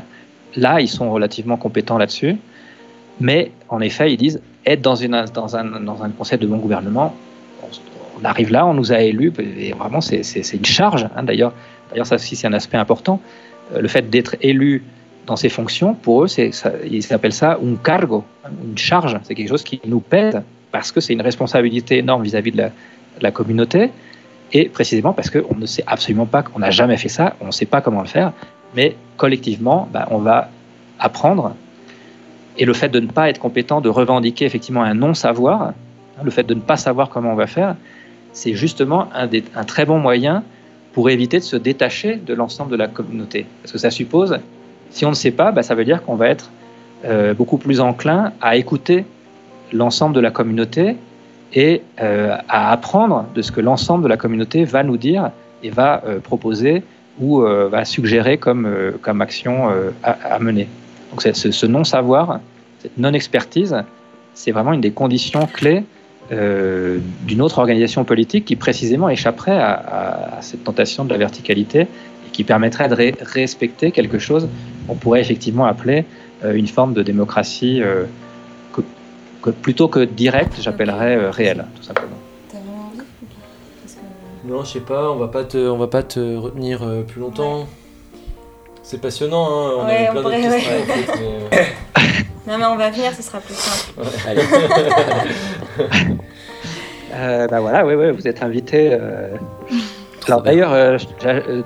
là, 0.56 0.82
ils 0.82 0.88
sont 0.88 1.12
relativement 1.12 1.58
compétents 1.58 1.98
là-dessus, 1.98 2.38
mais 3.20 3.52
en 3.70 3.80
effet, 3.82 4.14
ils 4.14 4.18
disent 4.18 4.42
être 4.66 4.82
dans, 4.82 4.96
une, 4.96 5.26
dans, 5.34 5.56
un, 5.56 5.80
dans 5.82 6.04
un 6.04 6.10
concept 6.10 6.42
de 6.44 6.48
bon 6.48 6.58
gouvernement, 6.58 7.16
on, 8.20 8.26
arrive 8.26 8.52
là, 8.52 8.66
on 8.66 8.74
nous 8.74 8.92
a 8.92 9.02
élus, 9.02 9.34
et 9.58 9.74
vraiment, 9.74 10.02
c'est 10.02 10.54
une 10.54 10.66
charge. 10.66 11.08
Hein, 11.16 11.24
D'ailleurs, 11.24 11.54
ça 12.04 12.16
aussi, 12.16 12.36
c'est 12.36 12.48
un 12.48 12.54
aspect 12.54 12.78
important. 12.78 13.20
Euh, 13.74 13.82
le 13.82 13.88
fait 13.88 14.10
d'être 14.10 14.36
élu 14.42 14.84
dans 15.26 15.36
ses 15.36 15.50
fonctions, 15.50 15.94
pour 15.94 16.24
eux, 16.24 16.28
ils 16.38 17.14
appellent 17.14 17.34
ça 17.34 17.58
un 17.64 17.76
cargo, 17.76 18.24
une 18.64 18.78
charge. 18.78 19.18
C'est 19.24 19.36
quelque 19.36 19.50
chose 19.50 19.64
qui 19.64 19.80
nous 19.86 20.00
pèse 20.00 20.42
parce 20.72 20.92
que 20.92 21.00
c'est 21.00 21.14
une 21.14 21.22
responsabilité 21.22 22.00
énorme 22.00 22.24
vis-à-vis 22.24 22.52
de, 22.52 22.64
la, 23.22 23.32
communauté 23.32 23.92
et 24.52 24.66
précisément 24.66 25.14
parce 25.14 25.30
qu'on 25.30 25.56
ne 25.56 25.66
sait 25.66 25.84
absolument 25.88 26.26
pas, 26.26 26.44
qu'on 26.44 26.60
n'a 26.60 26.72
jamais 26.72 26.98
fait 26.98 27.10
ça, 27.10 27.36
on 27.42 27.48
ne 27.48 27.52
sait 27.52 27.66
pas 27.66 27.82
comment 27.82 28.02
le 28.02 28.08
faire, 28.08 28.34
mais 28.76 28.96
collectivement, 29.18 29.88
bah, 29.92 30.08
on 30.12 30.18
va 30.18 30.50
apprendre. 31.00 31.56
Et 32.58 32.66
le 32.66 32.74
fait 32.74 32.90
de 32.90 33.00
ne 33.00 33.08
pas 33.08 33.30
être 33.30 33.40
compétent, 33.40 33.82
de 33.82 33.90
revendiquer 33.90 34.46
effectivement 34.46 34.84
un 34.84 34.94
non-savoir, 34.94 35.62
hein, 35.62 35.74
le 36.24 36.32
fait 36.32 36.44
de 36.44 36.54
ne 36.54 36.62
pas 36.62 36.78
savoir 36.78 37.10
comment 37.10 37.32
on 37.32 37.36
va 37.36 37.48
faire, 37.48 37.76
c'est 38.34 38.54
justement 38.54 39.10
un 39.14 39.64
très 39.64 39.86
bon 39.86 40.00
moyen 40.00 40.44
pour 40.94 41.10
éviter 41.10 41.40
de 41.40 41.44
se 41.44 41.56
détacher 41.56 42.16
de 42.16 42.34
l'ensemble 42.34 42.72
de 42.72 42.76
la 42.76 42.88
communauté. 42.88 43.46
Parce 43.62 43.72
que 43.72 43.78
ça 43.78 43.92
suppose 43.92 44.40
si 44.94 45.06
on 45.06 45.10
ne 45.10 45.16
sait 45.16 45.32
pas, 45.32 45.52
bah, 45.52 45.64
ça 45.64 45.76
veut 45.76 45.86
dire 45.86 46.04
qu'on 46.04 46.16
va 46.16 46.30
être 46.30 46.50
euh, 47.04 47.34
beaucoup 47.34 47.58
plus 47.58 47.82
enclin 47.82 48.32
à 48.42 48.56
écouter 48.56 49.06
l'ensemble 49.74 50.16
de 50.16 50.22
la 50.22 50.30
communauté 50.30 50.96
et 51.54 51.82
euh, 52.00 52.38
à 52.48 52.72
apprendre 52.72 53.26
de 53.34 53.42
ce 53.42 53.52
que 53.52 53.60
l'ensemble 53.60 54.04
de 54.04 54.08
la 54.08 54.18
communauté 54.18 54.64
va 54.64 54.84
nous 54.84 54.98
dire 54.98 55.32
et 55.64 55.72
va 55.72 56.04
euh, 56.06 56.20
proposer 56.20 56.84
ou 57.20 57.42
va 57.42 57.86
suggérer 57.86 58.40
comme, 58.40 58.66
action 59.22 59.70
à, 60.02 60.40
mener. 60.40 60.68
Donc 61.12 61.22
ce, 61.22 61.52
ce 61.52 61.66
non-savoir, 61.68 62.40
cette 62.80 62.98
non-expertise, 62.98 63.76
c'est 64.34 64.50
vraiment 64.50 64.74
une 64.74 64.82
des 64.82 64.90
conditions 64.90 65.46
clés 65.46 65.84
d'une 66.32 67.42
autre 67.42 67.60
organisation 67.60 68.04
politique 68.04 68.46
qui 68.46 68.56
précisément 68.56 69.10
échapperait 69.10 69.60
à, 69.60 70.38
à, 70.38 70.42
cette 70.42 70.64
tentation 70.64 71.06
de 71.06 71.12
la 71.12 71.20
verticalité 71.20 71.86
qui 72.34 72.44
permettrait 72.44 72.90
de 72.90 73.24
respecter 73.24 73.92
quelque 73.92 74.20
chose 74.20 74.50
qu'on 74.88 74.96
pourrait 74.96 75.22
effectivement 75.22 75.66
appeler 75.66 76.06
euh, 76.44 76.54
une 76.54 76.68
forme 76.68 76.94
de 76.94 77.04
démocratie 77.04 77.82
euh, 77.82 78.04
que, 79.42 79.52
plutôt 79.52 79.88
que 79.88 80.04
directe, 80.04 80.56
j'appellerais 80.60 81.16
euh, 81.16 81.30
réelle, 81.30 81.66
tout 81.76 81.84
simplement. 81.84 82.18
Non, 84.46 84.66
je 84.66 84.74
sais 84.74 84.80
pas, 84.82 85.10
on 85.10 85.16
va 85.16 85.30
pas 85.30 85.46
te, 85.46 85.58
on 85.58 85.78
va 85.78 85.88
pas 85.88 86.04
te 86.04 86.36
retenir 86.36 86.82
plus 87.08 87.22
longtemps. 87.22 87.66
C'est 88.82 89.00
passionnant, 89.00 89.46
hein, 89.46 89.72
on 89.78 89.84
a 89.84 90.12
plein 90.12 90.22
d'autres 90.22 90.32
questions 90.32 90.74
Non 92.46 92.58
mais 92.58 92.66
on 92.66 92.76
va 92.76 92.90
venir, 92.90 93.14
ce 93.16 93.22
sera 93.22 93.40
plus 93.40 93.54
simple. 93.54 94.02
bah 97.50 97.60
voilà, 97.62 97.86
oui, 97.86 97.94
oui, 97.94 98.12
vous 98.12 98.28
êtes 98.28 98.44
invité. 98.44 98.98
Alors 100.28 100.42
d'ailleurs, 100.42 100.72
euh, 100.74 100.98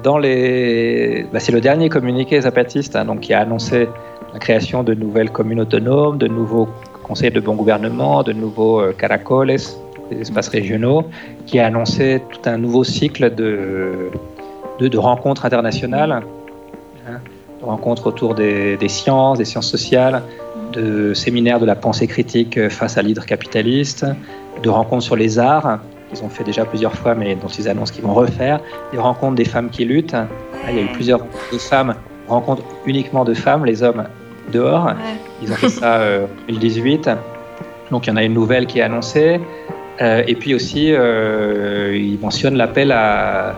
dans 0.02 0.18
les, 0.18 1.26
bah, 1.32 1.40
c'est 1.40 1.52
le 1.52 1.62
dernier 1.62 1.90
communiqué 1.90 2.42
zapatiste 2.42 2.96
hein, 2.96 3.06
donc 3.06 3.20
qui 3.22 3.34
a 3.34 3.42
annoncé 3.42 3.88
la 4.34 4.40
création 4.40 4.84
de 4.84 4.94
nouvelles 4.94 5.30
communes 5.32 5.60
autonomes, 5.60 6.18
de 6.18 6.28
nouveaux 6.28 6.68
conseils 7.04 7.32
de 7.32 7.40
bon 7.40 7.56
gouvernement, 7.56 8.24
de 8.24 8.34
nouveaux 8.34 8.82
euh, 8.82 8.94
caracoles, 8.94 9.48
des 9.48 10.22
espaces 10.22 10.48
régionaux, 10.48 11.06
qui 11.46 11.60
a 11.60 11.68
annoncé 11.68 12.22
tout 12.30 12.50
un 12.50 12.58
nouveau 12.58 12.84
cycle 12.84 13.36
de, 13.36 14.10
de, 14.80 14.98
rencontres 14.98 15.46
internationales, 15.46 16.24
hein, 17.08 17.20
de 17.60 17.66
rencontres 17.66 18.08
autour 18.08 18.34
des, 18.34 18.78
des, 18.78 18.90
sciences, 18.90 19.38
des 19.38 19.46
sciences 19.46 19.70
sociales, 19.70 20.24
de 20.74 21.14
séminaires 21.14 21.60
de 21.60 21.66
la 21.66 21.76
pensée 21.76 22.08
critique 22.08 22.70
face 22.70 22.98
à 22.98 23.02
l'hydre 23.02 23.26
capitaliste, 23.26 24.06
de 24.64 24.70
rencontres 24.70 25.04
sur 25.04 25.16
les 25.16 25.38
arts 25.38 25.80
qu'ils 26.10 26.24
ont 26.24 26.30
fait 26.30 26.44
déjà 26.44 26.66
plusieurs 26.66 26.94
fois, 26.94 27.16
mais 27.16 27.36
dont 27.36 27.48
ils 27.48 27.68
annoncent 27.68 27.94
qu'ils 27.94 28.04
vont 28.04 28.14
refaire. 28.14 28.60
Des 28.92 28.98
rencontres 28.98 29.36
des 29.36 29.46
femmes 29.46 29.70
qui 29.70 29.86
luttent. 29.86 30.16
il 30.70 30.76
y 30.76 30.80
a 30.80 30.82
eu 30.82 30.88
plusieurs 30.88 31.22
femmes, 31.60 31.96
rencontres 32.28 32.64
uniquement 32.86 33.26
de 33.26 33.34
femmes, 33.34 33.66
les 33.66 33.84
hommes 33.84 34.06
dehors. 34.52 34.92
Ils 35.42 35.52
ont 35.52 35.56
fait 35.56 35.70
ça 35.70 35.96
euh, 35.98 36.26
en 36.26 36.48
2018. 36.48 37.10
Donc 37.92 38.08
il 38.08 38.10
y 38.10 38.14
en 38.14 38.18
a 38.18 38.24
une 38.24 38.34
nouvelle 38.34 38.66
qui 38.66 38.80
est 38.80 38.84
annoncée. 38.84 39.40
Euh, 40.02 40.24
et 40.28 40.36
puis 40.36 40.54
aussi, 40.54 40.92
euh, 40.92 41.98
ils 41.98 42.20
mentionnent 42.20 42.56
l'appel 42.56 42.92
à, 42.92 43.56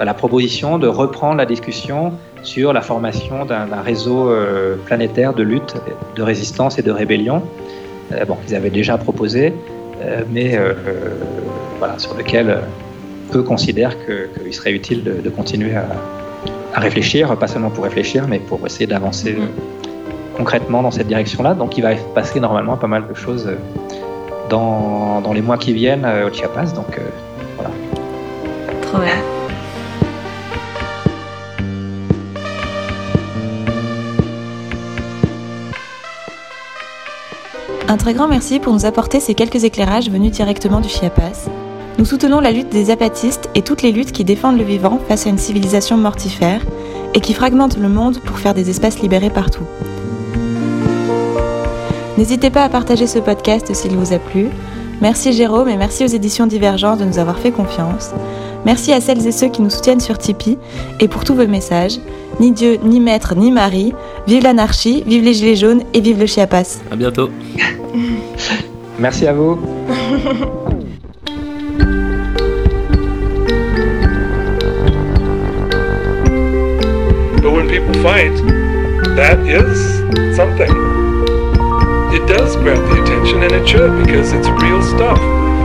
la 0.00 0.14
proposition 0.14 0.78
de 0.78 0.88
reprendre 0.88 1.36
la 1.36 1.46
discussion 1.46 2.12
sur 2.42 2.72
la 2.72 2.82
formation 2.82 3.46
d'un 3.46 3.80
réseau 3.82 4.30
planétaire 4.84 5.32
de 5.32 5.42
lutte, 5.42 5.74
de 6.14 6.22
résistance 6.22 6.78
et 6.78 6.82
de 6.82 6.90
rébellion. 6.90 7.42
bon, 8.28 8.36
ils 8.46 8.54
avaient 8.54 8.70
déjà 8.70 8.98
proposé, 8.98 9.54
mais 10.30 10.58
voilà, 11.78 11.98
sur 11.98 12.14
lequel 12.14 12.50
euh, 12.50 12.60
eux 13.34 13.42
considèrent 13.42 13.96
qu'il 14.04 14.52
serait 14.54 14.72
utile 14.72 15.02
de, 15.04 15.30
continuer 15.30 15.74
à, 15.74 16.80
réfléchir, 16.80 17.34
pas 17.36 17.46
seulement 17.46 17.70
pour 17.70 17.84
réfléchir, 17.84 18.26
mais 18.28 18.38
pour 18.38 18.64
essayer 18.66 18.86
d'avancer 18.86 19.34
euh, 19.38 19.46
concrètement 20.36 20.82
dans 20.82 20.90
cette 20.90 21.06
direction-là. 21.06 21.54
Donc 21.54 21.78
il 21.78 21.82
va 21.82 21.94
passer 22.14 22.38
normalement 22.38 22.76
pas 22.76 22.86
mal 22.86 23.06
de 23.08 23.14
choses 23.14 23.46
euh, 23.46 23.56
dans, 24.50 25.20
dans 25.22 25.32
les 25.32 25.42
mois 25.42 25.56
qui 25.58 25.72
viennent 25.72 26.06
au 26.06 26.32
Chiapas. 26.32 26.72
Donc 26.74 27.00
Un 37.88 37.98
très 37.98 38.14
grand 38.14 38.26
merci 38.26 38.58
pour 38.58 38.72
nous 38.72 38.84
apporter 38.84 39.20
ces 39.20 39.34
quelques 39.34 39.62
éclairages 39.62 40.10
venus 40.10 40.32
directement 40.32 40.80
du 40.80 40.88
Chiapas. 40.88 41.48
Nous 41.98 42.04
soutenons 42.04 42.40
la 42.40 42.50
lutte 42.50 42.70
des 42.70 42.90
apatistes 42.90 43.48
et 43.54 43.62
toutes 43.62 43.82
les 43.82 43.92
luttes 43.92 44.10
qui 44.10 44.24
défendent 44.24 44.58
le 44.58 44.64
vivant 44.64 44.98
face 45.08 45.26
à 45.26 45.30
une 45.30 45.38
civilisation 45.38 45.96
mortifère 45.96 46.62
et 47.14 47.20
qui 47.20 47.32
fragmentent 47.32 47.78
le 47.78 47.88
monde 47.88 48.18
pour 48.18 48.40
faire 48.40 48.54
des 48.54 48.70
espaces 48.70 49.00
libérés 49.00 49.30
partout. 49.30 49.62
N'hésitez 52.18 52.50
pas 52.50 52.64
à 52.64 52.68
partager 52.68 53.06
ce 53.06 53.20
podcast 53.20 53.72
s'il 53.72 53.96
vous 53.96 54.12
a 54.12 54.18
plu. 54.18 54.48
Merci 55.00 55.32
Jérôme 55.32 55.68
et 55.68 55.76
merci 55.76 56.02
aux 56.02 56.08
éditions 56.08 56.48
Divergence 56.48 56.98
de 56.98 57.04
nous 57.04 57.20
avoir 57.20 57.38
fait 57.38 57.52
confiance. 57.52 58.10
Merci 58.64 58.92
à 58.92 59.00
celles 59.00 59.26
et 59.26 59.32
ceux 59.32 59.48
qui 59.48 59.62
nous 59.62 59.70
soutiennent 59.70 60.00
sur 60.00 60.18
Tipeee 60.18 60.58
et 61.00 61.08
pour 61.08 61.24
tous 61.24 61.34
vos 61.34 61.46
messages. 61.46 61.98
Ni 62.40 62.52
Dieu, 62.52 62.78
ni 62.82 63.00
Maître, 63.00 63.34
ni 63.36 63.50
Marie. 63.50 63.92
Vive 64.26 64.42
l'anarchie, 64.42 65.02
vive 65.06 65.24
les 65.24 65.34
Gilets 65.34 65.56
jaunes 65.56 65.82
et 65.94 66.00
vive 66.00 66.18
le 66.18 66.26
Chiapas. 66.26 66.78
À 66.90 66.96
bientôt. 66.96 67.30
Merci 68.98 69.26
à 69.26 69.32
vous. 69.32 69.58
but 77.46 77.52
when 77.52 77.68
people 77.68 77.94
fight, 78.02 78.34
that 79.14 79.38
is 79.46 79.78
something. 80.34 80.72
It 82.12 82.26
does 82.26 82.56
grab 82.56 82.78
the 82.90 83.02
attention, 83.04 83.42
and 83.44 83.52
it 83.52 83.68
should 83.68 84.04
because 84.04 84.32
it's 84.32 84.48
real 84.48 84.82
stuff. 84.82 85.18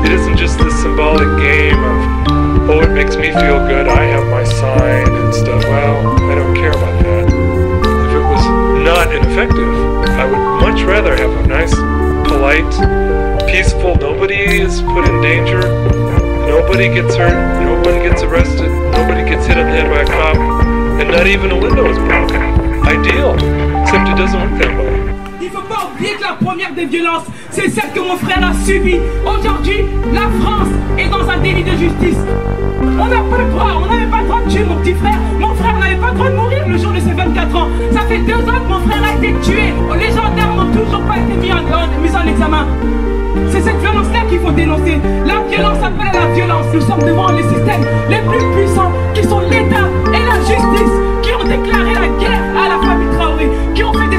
It 0.06 0.12
isn't 0.12 0.38
just 0.38 0.60
this 0.60 0.80
symbolic 0.80 1.28
game 1.42 1.84
of, 1.84 2.21
oh, 2.70 2.82
it 2.82 2.92
makes 2.92 3.16
me 3.16 3.32
feel 3.32 3.60
good, 3.68 3.88
I 3.88 4.04
have 4.06 4.26
my 4.28 4.44
sign 4.44 5.08
and 5.08 5.34
stuff. 5.34 5.64
Well, 5.64 6.20
I 6.30 6.36
don't 6.36 6.56
care 6.56 6.72
about 6.72 7.04
that. 7.04 7.26
If 7.28 8.12
it 8.16 8.26
was 8.26 8.46
not 8.84 9.14
ineffective, 9.14 9.74
I 10.20 10.26
would 10.26 10.62
much 10.62 10.84
rather 10.84 11.16
have 11.16 11.32
a 11.32 11.48
nice, 11.48 11.74
polite, 12.28 12.72
peaceful, 13.50 13.96
nobody 13.96 14.62
is 14.62 14.82
put 14.82 15.08
in 15.08 15.22
danger, 15.22 15.62
nobody 16.48 16.88
gets 16.88 17.16
hurt, 17.16 17.34
no 17.64 17.76
one 17.82 18.02
gets 18.04 18.22
arrested, 18.22 18.70
nobody 18.92 19.24
gets 19.30 19.46
hit 19.46 19.58
on 19.58 19.66
the 19.66 19.72
head 19.72 19.90
by 19.90 20.02
a 20.02 20.06
cop, 20.06 20.38
and 21.00 21.10
not 21.10 21.28
even 21.28 21.52
a 21.52 21.60
window 21.60 21.90
is 21.90 21.98
broken. 21.98 22.42
Ideal, 22.86 23.34
except 23.82 24.10
it 24.10 24.18
doesn't 24.18 24.40
work 24.40 24.62
that 24.62 24.78
way. 24.78 24.81
Première 26.44 26.74
des 26.74 26.86
violences, 26.86 27.26
c'est 27.52 27.70
celle 27.70 27.92
que 27.94 28.00
mon 28.00 28.18
frère 28.18 28.44
a 28.44 28.54
subie. 28.66 29.00
Aujourd'hui, 29.26 29.86
la 30.14 30.28
France 30.42 30.70
est 30.98 31.10
dans 31.10 31.28
un 31.30 31.38
délit 31.38 31.64
de 31.64 31.72
justice. 31.72 32.18
On 32.82 33.06
n'a 33.06 33.22
pas 33.22 33.38
le 33.38 33.52
droit, 33.52 33.82
on 33.84 33.86
n'avait 33.86 34.10
pas 34.10 34.22
le 34.22 34.28
droit 34.28 34.42
de 34.44 34.50
tuer 34.50 34.64
mon 34.64 34.76
petit 34.78 34.94
frère. 34.94 35.18
Mon 35.40 35.54
frère 35.56 35.78
n'avait 35.78 35.96
pas 35.96 36.08
le 36.08 36.16
droit 36.16 36.30
de 36.30 36.36
mourir 36.36 36.68
le 36.68 36.78
jour 36.78 36.92
de 36.92 37.00
ses 37.00 37.14
24 37.14 37.56
ans. 37.56 37.68
Ça 37.92 38.02
fait 38.02 38.20
deux 38.20 38.34
ans 38.34 38.60
que 38.64 38.70
mon 38.74 38.80
frère 38.80 39.04
a 39.04 39.14
été 39.18 39.34
tué. 39.42 39.74
Les 40.00 40.10
gendarmes 40.10 40.58
n'ont 40.58 40.84
toujours 40.84 41.02
pas 41.02 41.18
été 41.18 41.34
mis 41.40 41.52
en, 41.54 41.62
mis 42.02 42.16
en 42.16 42.28
examen. 42.28 42.66
C'est 43.50 43.62
cette 43.62 43.80
violence-là 43.80 44.22
qu'il 44.30 44.40
faut 44.40 44.52
dénoncer. 44.52 45.00
La 45.26 45.42
violence 45.50 45.78
appelle 45.84 46.16
à 46.16 46.28
la 46.28 46.34
violence. 46.34 46.66
Nous 46.74 46.82
sommes 46.82 47.04
devant 47.04 47.32
les 47.32 47.44
systèmes 47.44 47.86
les 48.10 48.22
plus 48.30 48.46
puissants 48.56 48.92
qui 49.14 49.24
sont 49.24 49.42
l'État 49.42 49.88
et 50.14 50.26
la 50.26 50.40
justice 50.40 50.94
qui 51.22 51.32
ont 51.34 51.44
déclaré 51.44 51.94
la 51.94 52.08
guerre 52.20 52.42
à 52.58 52.70
la 52.70 52.88
famille 52.88 53.10
Traoré, 53.18 53.50
qui 53.76 53.84
ont 53.84 53.94
fait 53.94 54.11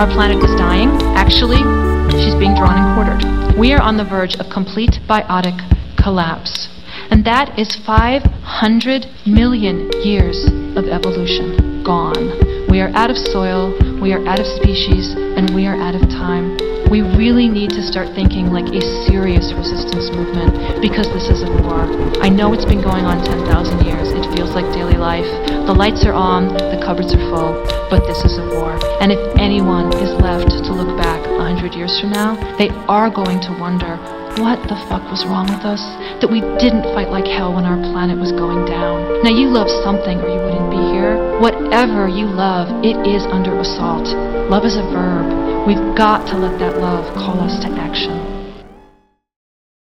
Our 0.00 0.08
planet 0.08 0.42
is 0.42 0.56
dying. 0.56 0.88
Actually, 1.14 1.60
she's 2.16 2.34
being 2.34 2.54
drawn 2.56 2.74
and 2.74 2.94
quartered. 2.96 3.58
We 3.58 3.72
are 3.74 3.82
on 3.82 3.96
the 3.96 4.04
verge 4.04 4.34
of 4.36 4.50
complete 4.50 4.98
biotic 5.06 5.60
collapse. 6.02 6.68
And 7.10 7.24
that 7.26 7.58
is 7.58 7.76
500 7.84 9.06
million 9.26 9.90
years 10.02 10.46
of 10.74 10.86
evolution 10.86 11.84
gone. 11.84 12.66
We 12.70 12.80
are 12.80 12.88
out 12.94 13.10
of 13.10 13.18
soil, 13.18 13.76
we 14.00 14.12
are 14.12 14.24
out 14.26 14.40
of 14.40 14.46
species, 14.46 15.14
and 15.14 15.54
we 15.54 15.66
are 15.66 15.76
out 15.76 15.94
of 15.94 16.02
time. 16.08 16.56
We 16.90 17.02
really 17.02 17.48
need 17.48 17.70
to 17.78 17.86
start 17.86 18.08
thinking 18.18 18.50
like 18.50 18.66
a 18.74 18.82
serious 19.06 19.54
resistance 19.54 20.10
movement 20.10 20.82
because 20.82 21.06
this 21.14 21.30
is 21.30 21.46
a 21.46 21.50
war. 21.62 21.86
I 22.18 22.28
know 22.28 22.52
it's 22.52 22.64
been 22.64 22.82
going 22.82 23.06
on 23.06 23.22
10,000 23.22 23.86
years. 23.86 24.10
It 24.10 24.26
feels 24.34 24.58
like 24.58 24.66
daily 24.74 24.98
life. 24.98 25.30
The 25.46 25.72
lights 25.72 26.04
are 26.04 26.12
on, 26.12 26.48
the 26.48 26.82
cupboards 26.82 27.14
are 27.14 27.24
full, 27.30 27.62
but 27.94 28.02
this 28.10 28.24
is 28.26 28.38
a 28.38 28.46
war. 28.58 28.74
And 28.98 29.12
if 29.12 29.22
anyone 29.38 29.94
is 30.02 30.10
left 30.18 30.50
to 30.50 30.72
look 30.74 30.90
back 30.98 31.22
100 31.30 31.74
years 31.74 31.94
from 32.00 32.10
now, 32.10 32.34
they 32.58 32.70
are 32.90 33.08
going 33.08 33.38
to 33.38 33.52
wonder 33.60 33.94
what 34.42 34.58
the 34.66 34.78
fuck 34.90 35.02
was 35.10 35.26
wrong 35.26 35.46
with 35.46 35.66
us? 35.66 35.82
That 36.22 36.30
we 36.30 36.40
didn't 36.62 36.86
fight 36.94 37.10
like 37.10 37.26
hell 37.26 37.54
when 37.54 37.66
our 37.66 37.78
planet 37.90 38.18
was 38.18 38.32
going 38.32 38.66
down. 38.66 39.22
Now, 39.22 39.30
you 39.30 39.46
love 39.46 39.68
something 39.82 40.18
or 40.22 40.28
you 40.30 40.38
wouldn't 40.38 40.70
be 40.70 40.82
here. 40.94 41.18
Whatever 41.70 42.08
you 42.08 42.26
love, 42.26 42.66
it 42.84 42.98
is 43.06 43.22
under 43.30 43.56
assault. 43.60 44.02
Love 44.50 44.64
is 44.64 44.74
a 44.74 44.82
verb. 44.90 45.68
We've 45.68 45.96
got 45.96 46.26
to 46.26 46.36
let 46.36 46.58
that 46.58 46.78
love 46.78 47.14
call 47.14 47.38
us 47.38 47.62
to 47.62 47.70
action. 47.70 48.29